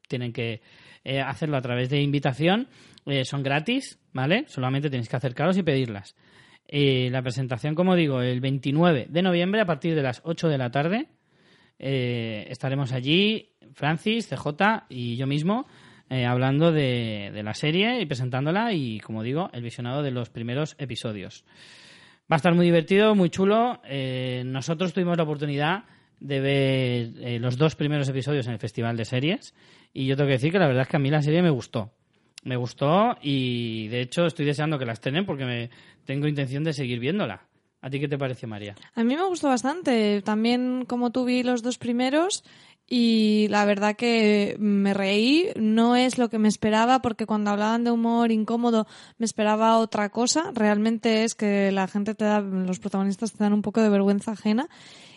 tienen 0.07 0.31
que 0.31 0.61
eh, 1.03 1.19
hacerlo 1.19 1.57
a 1.57 1.61
través 1.61 1.89
de 1.89 2.01
invitación. 2.01 2.67
Eh, 3.05 3.25
son 3.25 3.43
gratis, 3.43 3.99
¿vale? 4.13 4.45
Solamente 4.47 4.89
tenéis 4.89 5.09
que 5.09 5.15
acercaros 5.15 5.57
y 5.57 5.63
pedirlas. 5.63 6.15
Eh, 6.67 7.09
la 7.11 7.21
presentación, 7.21 7.75
como 7.75 7.95
digo, 7.95 8.21
el 8.21 8.39
29 8.39 9.07
de 9.09 9.21
noviembre 9.21 9.61
a 9.61 9.65
partir 9.65 9.95
de 9.95 10.03
las 10.03 10.21
8 10.23 10.47
de 10.47 10.57
la 10.57 10.71
tarde. 10.71 11.07
Eh, 11.79 12.45
estaremos 12.49 12.93
allí, 12.93 13.51
Francis, 13.73 14.29
CJ 14.29 14.85
y 14.89 15.17
yo 15.17 15.27
mismo, 15.27 15.67
eh, 16.13 16.27
hablando 16.27 16.71
de, 16.71 17.41
la 17.43 17.55
serie 17.55 17.99
y 17.99 18.05
presentándola 18.05 18.71
y, 18.71 18.99
como 18.99 19.23
digo, 19.23 19.49
el 19.51 19.63
visionado 19.63 20.03
de 20.03 20.11
los 20.11 20.29
primeros 20.29 20.75
episodios. 20.77 21.43
Va 22.31 22.35
a 22.35 22.37
estar 22.37 22.53
muy 22.53 22.65
divertido, 22.65 23.15
muy 23.15 23.31
chulo. 23.31 23.81
Eh, 23.83 24.43
nosotros 24.45 24.93
tuvimos 24.93 25.17
la 25.17 25.23
oportunidad 25.23 25.85
de 26.19 26.39
ver 26.39 27.13
eh, 27.19 27.39
los 27.39 27.57
dos 27.57 27.75
primeros 27.75 28.07
episodios 28.09 28.45
en 28.45 28.53
el 28.53 28.59
Festival 28.59 28.95
de 28.95 29.05
Series 29.05 29.55
y 29.91 30.05
yo 30.05 30.15
tengo 30.15 30.27
que 30.27 30.33
decir 30.33 30.51
que 30.51 30.59
la 30.59 30.67
verdad 30.67 30.83
es 30.83 30.87
que 30.87 30.97
a 30.97 30.99
mí 30.99 31.09
la 31.09 31.23
serie 31.23 31.41
me 31.41 31.49
gustó. 31.49 31.91
Me 32.43 32.57
gustó 32.57 33.17
y 33.19 33.87
de 33.87 34.01
hecho 34.01 34.27
estoy 34.27 34.45
deseando 34.45 34.77
que 34.77 34.85
la 34.85 34.93
estrenen 34.93 35.25
porque 35.25 35.45
me 35.45 35.71
tengo 36.05 36.27
intención 36.27 36.63
de 36.63 36.73
seguir 36.73 36.99
viéndola. 36.99 37.47
¿A 37.81 37.89
ti 37.89 37.99
qué 37.99 38.07
te 38.07 38.17
parece, 38.17 38.47
María? 38.47 38.75
A 38.95 39.03
mí 39.03 39.13
me 39.15 39.25
gustó 39.25 39.49
bastante. 39.49 40.21
También, 40.21 40.85
como 40.87 41.11
tú, 41.11 41.25
vi 41.25 41.43
los 41.43 41.63
dos 41.63 41.77
primeros 41.77 42.45
y 42.87 43.47
la 43.49 43.65
verdad 43.65 43.95
que 43.95 44.55
me 44.59 44.93
reí. 44.93 45.49
No 45.55 45.95
es 45.95 46.17
lo 46.17 46.29
que 46.29 46.39
me 46.39 46.47
esperaba 46.47 47.01
porque 47.01 47.25
cuando 47.25 47.51
hablaban 47.51 47.83
de 47.83 47.91
humor 47.91 48.31
incómodo 48.31 48.87
me 49.17 49.25
esperaba 49.25 49.77
otra 49.77 50.09
cosa. 50.09 50.51
Realmente 50.53 51.23
es 51.23 51.35
que 51.35 51.71
la 51.71 51.87
gente 51.87 52.13
te 52.13 52.25
da, 52.25 52.41
los 52.41 52.79
protagonistas 52.79 53.31
te 53.31 53.43
dan 53.43 53.53
un 53.53 53.61
poco 53.61 53.81
de 53.81 53.89
vergüenza 53.89 54.31
ajena. 54.31 54.67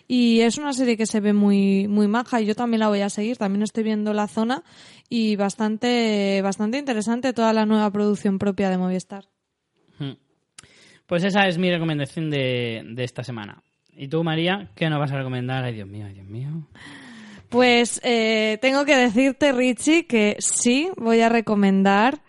Y 0.08 0.40
es 0.40 0.56
una 0.56 0.72
serie 0.72 0.96
que 0.96 1.06
se 1.06 1.18
ve 1.18 1.32
muy, 1.32 1.88
muy 1.88 2.06
maja 2.06 2.40
y 2.40 2.46
yo 2.46 2.54
también 2.54 2.80
la 2.80 2.88
voy 2.88 3.00
a 3.00 3.10
seguir. 3.10 3.36
También 3.36 3.62
estoy 3.62 3.82
viendo 3.82 4.12
La 4.12 4.28
Zona 4.28 4.62
y 5.08 5.34
bastante, 5.34 6.40
bastante 6.42 6.78
interesante 6.78 7.32
toda 7.32 7.52
la 7.52 7.66
nueva 7.66 7.90
producción 7.90 8.38
propia 8.38 8.70
de 8.70 8.78
Movistar. 8.78 9.24
Hmm. 9.98 10.12
Pues 11.06 11.24
esa 11.24 11.48
es 11.48 11.58
mi 11.58 11.70
recomendación 11.70 12.30
de, 12.30 12.84
de 12.88 13.02
esta 13.02 13.24
semana. 13.24 13.62
¿Y 13.96 14.06
tú, 14.06 14.22
María, 14.22 14.70
qué 14.76 14.88
nos 14.88 15.00
vas 15.00 15.10
a 15.10 15.16
recomendar? 15.16 15.64
Ay, 15.64 15.74
Dios 15.74 15.88
mío, 15.88 16.06
ay, 16.06 16.14
Dios 16.14 16.26
mío. 16.26 16.68
Pues 17.48 18.00
eh, 18.02 18.58
tengo 18.60 18.84
que 18.84 18.96
decirte, 18.96 19.52
Richie, 19.52 20.06
que 20.06 20.36
sí 20.38 20.90
voy 20.96 21.20
a 21.20 21.28
recomendar 21.28 22.22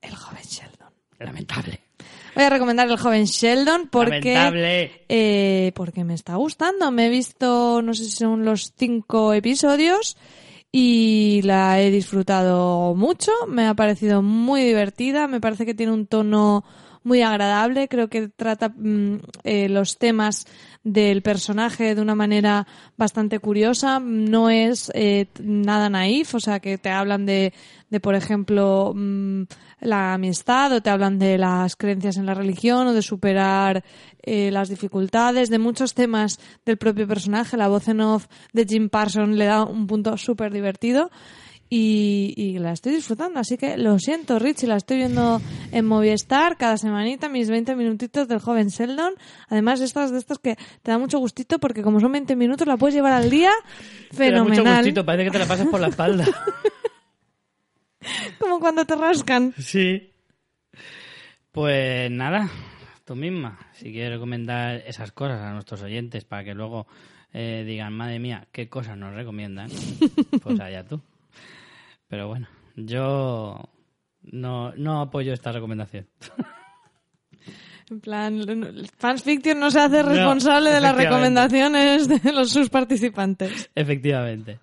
El 0.00 0.14
joven 0.14 0.42
Sheldon. 0.42 0.88
Lamentable. 1.18 1.80
Voy 2.34 2.44
a 2.44 2.50
recomendar 2.50 2.88
El 2.88 2.98
joven 2.98 3.24
Sheldon 3.26 3.88
porque, 3.88 4.92
eh, 5.08 5.72
porque 5.74 6.04
me 6.04 6.14
está 6.14 6.34
gustando. 6.34 6.90
Me 6.90 7.06
he 7.06 7.10
visto, 7.10 7.80
no 7.82 7.94
sé 7.94 8.04
si 8.04 8.10
son 8.10 8.44
los 8.44 8.72
cinco 8.76 9.32
episodios 9.32 10.16
y 10.72 11.42
la 11.44 11.80
he 11.80 11.92
disfrutado 11.92 12.96
mucho. 12.96 13.30
Me 13.46 13.68
ha 13.68 13.74
parecido 13.74 14.22
muy 14.22 14.64
divertida. 14.64 15.28
Me 15.28 15.40
parece 15.40 15.64
que 15.64 15.74
tiene 15.74 15.92
un 15.92 16.08
tono 16.08 16.64
muy 17.04 17.22
agradable. 17.22 17.86
Creo 17.86 18.08
que 18.08 18.26
trata 18.26 18.70
mm, 18.70 19.18
eh, 19.44 19.68
los 19.68 19.98
temas 19.98 20.46
del 20.84 21.22
personaje 21.22 21.94
de 21.94 22.02
una 22.02 22.14
manera 22.14 22.66
bastante 22.96 23.38
curiosa. 23.38 23.98
No 24.00 24.50
es 24.50 24.92
eh, 24.94 25.26
nada 25.42 25.88
naif, 25.88 26.34
o 26.34 26.40
sea, 26.40 26.60
que 26.60 26.78
te 26.78 26.90
hablan 26.90 27.26
de, 27.26 27.54
de 27.90 28.00
por 28.00 28.14
ejemplo, 28.14 28.92
mm, 28.94 29.44
la 29.80 30.14
amistad 30.14 30.72
o 30.72 30.82
te 30.82 30.90
hablan 30.90 31.18
de 31.18 31.38
las 31.38 31.74
creencias 31.76 32.18
en 32.18 32.26
la 32.26 32.34
religión 32.34 32.86
o 32.86 32.92
de 32.92 33.02
superar 33.02 33.82
eh, 34.22 34.50
las 34.50 34.68
dificultades, 34.68 35.50
de 35.50 35.58
muchos 35.58 35.94
temas 35.94 36.38
del 36.64 36.76
propio 36.76 37.08
personaje. 37.08 37.56
La 37.56 37.68
voz 37.68 37.88
en 37.88 38.00
off 38.00 38.26
de 38.52 38.66
Jim 38.66 38.88
Parsons 38.88 39.36
le 39.36 39.46
da 39.46 39.64
un 39.64 39.86
punto 39.86 40.16
súper 40.18 40.52
divertido. 40.52 41.10
Y, 41.70 42.34
y 42.36 42.58
la 42.58 42.72
estoy 42.72 42.94
disfrutando, 42.94 43.40
así 43.40 43.56
que 43.56 43.76
lo 43.76 43.98
siento, 43.98 44.38
Richie, 44.38 44.66
la 44.68 44.76
estoy 44.76 44.98
viendo 44.98 45.40
en 45.72 45.86
Movistar 45.86 46.56
cada 46.56 46.76
semanita, 46.76 47.28
mis 47.28 47.48
20 47.50 47.74
minutitos 47.74 48.28
del 48.28 48.38
joven 48.38 48.68
Sheldon. 48.68 49.14
Además, 49.48 49.80
estas 49.80 50.12
de 50.12 50.18
estas 50.18 50.38
que 50.38 50.56
te 50.82 50.90
da 50.90 50.98
mucho 50.98 51.18
gustito 51.18 51.58
porque 51.58 51.82
como 51.82 52.00
son 52.00 52.12
20 52.12 52.36
minutos 52.36 52.66
la 52.66 52.76
puedes 52.76 52.94
llevar 52.94 53.12
al 53.12 53.30
día 53.30 53.50
Te 54.16 54.30
da 54.30 54.42
mucho 54.42 54.56
fenomenal. 54.56 54.78
gustito, 54.84 55.04
parece 55.04 55.24
que 55.24 55.30
te 55.30 55.38
la 55.38 55.46
pasas 55.46 55.66
por 55.66 55.80
la 55.80 55.88
espalda. 55.88 56.24
Como 58.38 58.60
cuando 58.60 58.84
te 58.84 58.94
rascan. 58.96 59.54
sí. 59.58 60.10
Pues 61.52 62.10
nada, 62.10 62.50
tú 63.04 63.14
misma, 63.14 63.58
si 63.74 63.92
quieres 63.92 64.14
recomendar 64.14 64.82
esas 64.86 65.12
cosas 65.12 65.40
a 65.40 65.52
nuestros 65.52 65.82
oyentes 65.82 66.24
para 66.24 66.42
que 66.42 66.52
luego 66.52 66.88
eh, 67.32 67.62
digan, 67.64 67.92
madre 67.92 68.18
mía, 68.18 68.48
qué 68.50 68.68
cosas 68.68 68.96
nos 68.96 69.14
recomiendan, 69.14 69.70
pues 70.42 70.58
allá 70.58 70.84
tú. 70.84 71.00
Pero 72.08 72.28
bueno, 72.28 72.48
yo 72.76 73.68
no, 74.22 74.72
no 74.76 75.00
apoyo 75.00 75.32
esta 75.32 75.52
recomendación. 75.52 76.08
En 77.90 78.00
plan, 78.00 78.40
Fans 78.96 79.22
Fiction 79.22 79.60
no 79.60 79.70
se 79.70 79.78
hace 79.78 80.02
responsable 80.02 80.70
de 80.70 80.80
las 80.80 80.96
recomendaciones 80.96 82.08
de 82.08 82.32
los, 82.32 82.50
sus 82.50 82.70
participantes. 82.70 83.70
Efectivamente. 83.74 84.58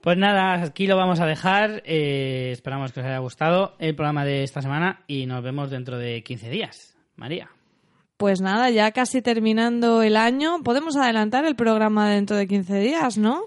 Pues 0.00 0.18
nada, 0.18 0.62
aquí 0.62 0.86
lo 0.86 0.96
vamos 0.96 1.20
a 1.20 1.26
dejar. 1.26 1.82
Eh, 1.84 2.50
esperamos 2.52 2.92
que 2.92 3.00
os 3.00 3.06
haya 3.06 3.18
gustado 3.18 3.76
el 3.78 3.94
programa 3.94 4.24
de 4.24 4.42
esta 4.42 4.60
semana 4.60 5.04
y 5.06 5.26
nos 5.26 5.42
vemos 5.42 5.70
dentro 5.70 5.98
de 5.98 6.22
15 6.22 6.50
días. 6.50 6.96
María. 7.16 7.48
Pues 8.16 8.40
nada, 8.40 8.70
ya 8.70 8.92
casi 8.92 9.20
terminando 9.20 10.02
el 10.02 10.16
año, 10.16 10.62
podemos 10.62 10.96
adelantar 10.96 11.44
el 11.44 11.54
programa 11.54 12.08
dentro 12.08 12.36
de 12.36 12.46
15 12.46 12.78
días, 12.78 13.18
¿no? 13.18 13.42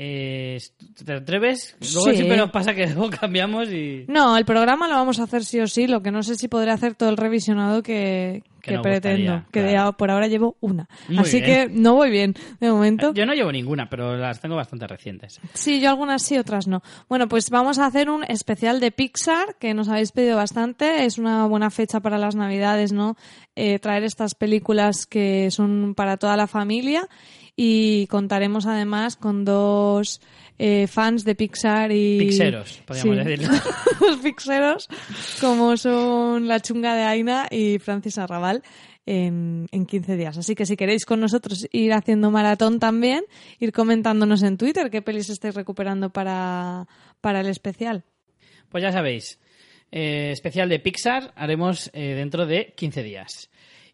Eh, 0.00 0.58
¿Te 1.04 1.12
atreves? 1.12 1.76
Luego 1.92 2.10
Sí. 2.10 2.16
siempre 2.16 2.36
nos 2.36 2.50
pasa 2.52 2.72
que 2.72 2.86
luego 2.94 3.10
cambiamos 3.10 3.68
y... 3.68 4.04
No, 4.06 4.36
el 4.38 4.44
programa 4.44 4.86
lo 4.86 4.94
vamos 4.94 5.18
a 5.18 5.24
hacer 5.24 5.44
sí 5.44 5.58
o 5.58 5.66
sí, 5.66 5.88
lo 5.88 6.02
que 6.02 6.12
no 6.12 6.22
sé 6.22 6.36
si 6.36 6.46
podré 6.46 6.70
hacer 6.70 6.94
todo 6.94 7.08
el 7.08 7.16
revisionado 7.16 7.82
que, 7.82 8.44
Que 8.62 8.74
que 8.74 8.78
pretendo, 8.78 9.32
gustaría, 9.32 9.46
que 9.50 9.62
de 9.62 9.70
claro. 9.72 9.92
por 9.94 10.12
ahora 10.12 10.28
llevo 10.28 10.56
una. 10.60 10.88
Muy 11.08 11.18
Así 11.18 11.40
bien. 11.40 11.68
que 11.68 11.74
no 11.74 11.94
voy 11.94 12.10
bien 12.10 12.34
de 12.60 12.70
momento. 12.70 13.12
Yo 13.12 13.26
no 13.26 13.34
llevo 13.34 13.50
ninguna, 13.50 13.90
pero 13.90 14.16
las 14.16 14.40
tengo 14.40 14.54
bastante 14.54 14.86
recientes. 14.86 15.40
Sí, 15.54 15.80
yo 15.80 15.88
algunas 15.90 16.22
sí, 16.22 16.38
otras 16.38 16.68
no. 16.68 16.80
Bueno, 17.08 17.26
pues 17.26 17.50
vamos 17.50 17.80
a 17.80 17.86
hacer 17.86 18.08
un 18.08 18.22
especial 18.22 18.78
de 18.78 18.92
Pixar 18.92 19.56
que 19.58 19.74
nos 19.74 19.88
habéis 19.88 20.12
pedido 20.12 20.36
bastante. 20.36 21.06
Es 21.06 21.18
una 21.18 21.46
buena 21.46 21.70
fecha 21.70 21.98
para 21.98 22.18
las 22.18 22.36
Navidades, 22.36 22.92
¿no? 22.92 23.16
Eh, 23.56 23.80
traer 23.80 24.04
estas 24.04 24.36
películas 24.36 25.06
que 25.06 25.50
son 25.50 25.94
para 25.96 26.18
toda 26.18 26.36
la 26.36 26.46
familia 26.46 27.08
y 27.60 28.06
contaremos 28.06 28.66
además 28.66 29.16
con 29.16 29.44
dos 29.44 30.20
eh, 30.60 30.86
fans 30.86 31.24
de 31.24 31.34
Pixar 31.34 31.90
y... 31.90 32.18
Pixeros, 32.20 32.80
podríamos 32.86 33.16
Sí. 33.16 33.24
decirlo. 33.24 33.48
Los 34.00 34.16
pixeros, 34.18 34.88
como 35.40 35.76
son 35.76 36.46
la 36.46 36.60
chunga 36.60 36.94
de 36.94 37.02
Aina 37.02 37.48
y 37.50 37.78
Francis 37.80 38.16
Arrabal. 38.18 38.62
En, 39.10 39.66
en 39.72 39.86
15 39.86 40.16
días. 40.18 40.36
Así 40.36 40.54
que 40.54 40.66
si 40.66 40.76
queréis 40.76 41.06
con 41.06 41.18
nosotros 41.18 41.66
ir 41.72 41.94
haciendo 41.94 42.30
maratón 42.30 42.78
también, 42.78 43.24
ir 43.58 43.72
comentándonos 43.72 44.42
en 44.42 44.58
Twitter 44.58 44.90
qué 44.90 45.00
pelis 45.00 45.30
estáis 45.30 45.54
recuperando 45.54 46.10
para, 46.10 46.86
para 47.22 47.40
el 47.40 47.46
especial. 47.46 48.04
Pues 48.68 48.82
ya 48.82 48.92
sabéis, 48.92 49.38
eh, 49.90 50.28
especial 50.32 50.68
de 50.68 50.78
Pixar 50.78 51.32
haremos 51.36 51.90
eh, 51.94 52.14
dentro 52.16 52.44
de 52.44 52.74
15 52.76 53.02
días. 53.02 53.48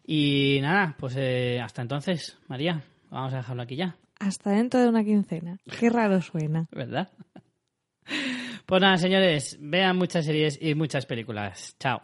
Y 0.05 0.59
nada, 0.61 0.97
pues 0.99 1.15
eh, 1.17 1.61
hasta 1.63 1.81
entonces, 1.81 2.37
María, 2.49 2.83
vamos 3.09 3.33
a 3.33 3.37
dejarlo 3.37 3.61
aquí 3.63 3.75
ya, 3.75 3.97
Hasta 4.19 4.51
dentro 4.51 4.79
de 4.79 4.89
una 4.89 5.03
quincena. 5.03 5.57
Qué 5.79 5.89
raro 5.89 6.21
suena. 6.21 6.67
¿verdad? 6.71 7.09
Pues 8.65 8.81
nada, 8.81 8.97
señores, 8.97 9.57
vean 9.61 9.97
muchas 9.97 10.25
series 10.25 10.57
y 10.61 10.73
muchas 10.73 11.05
películas. 11.05 11.75
Chao. 11.79 12.01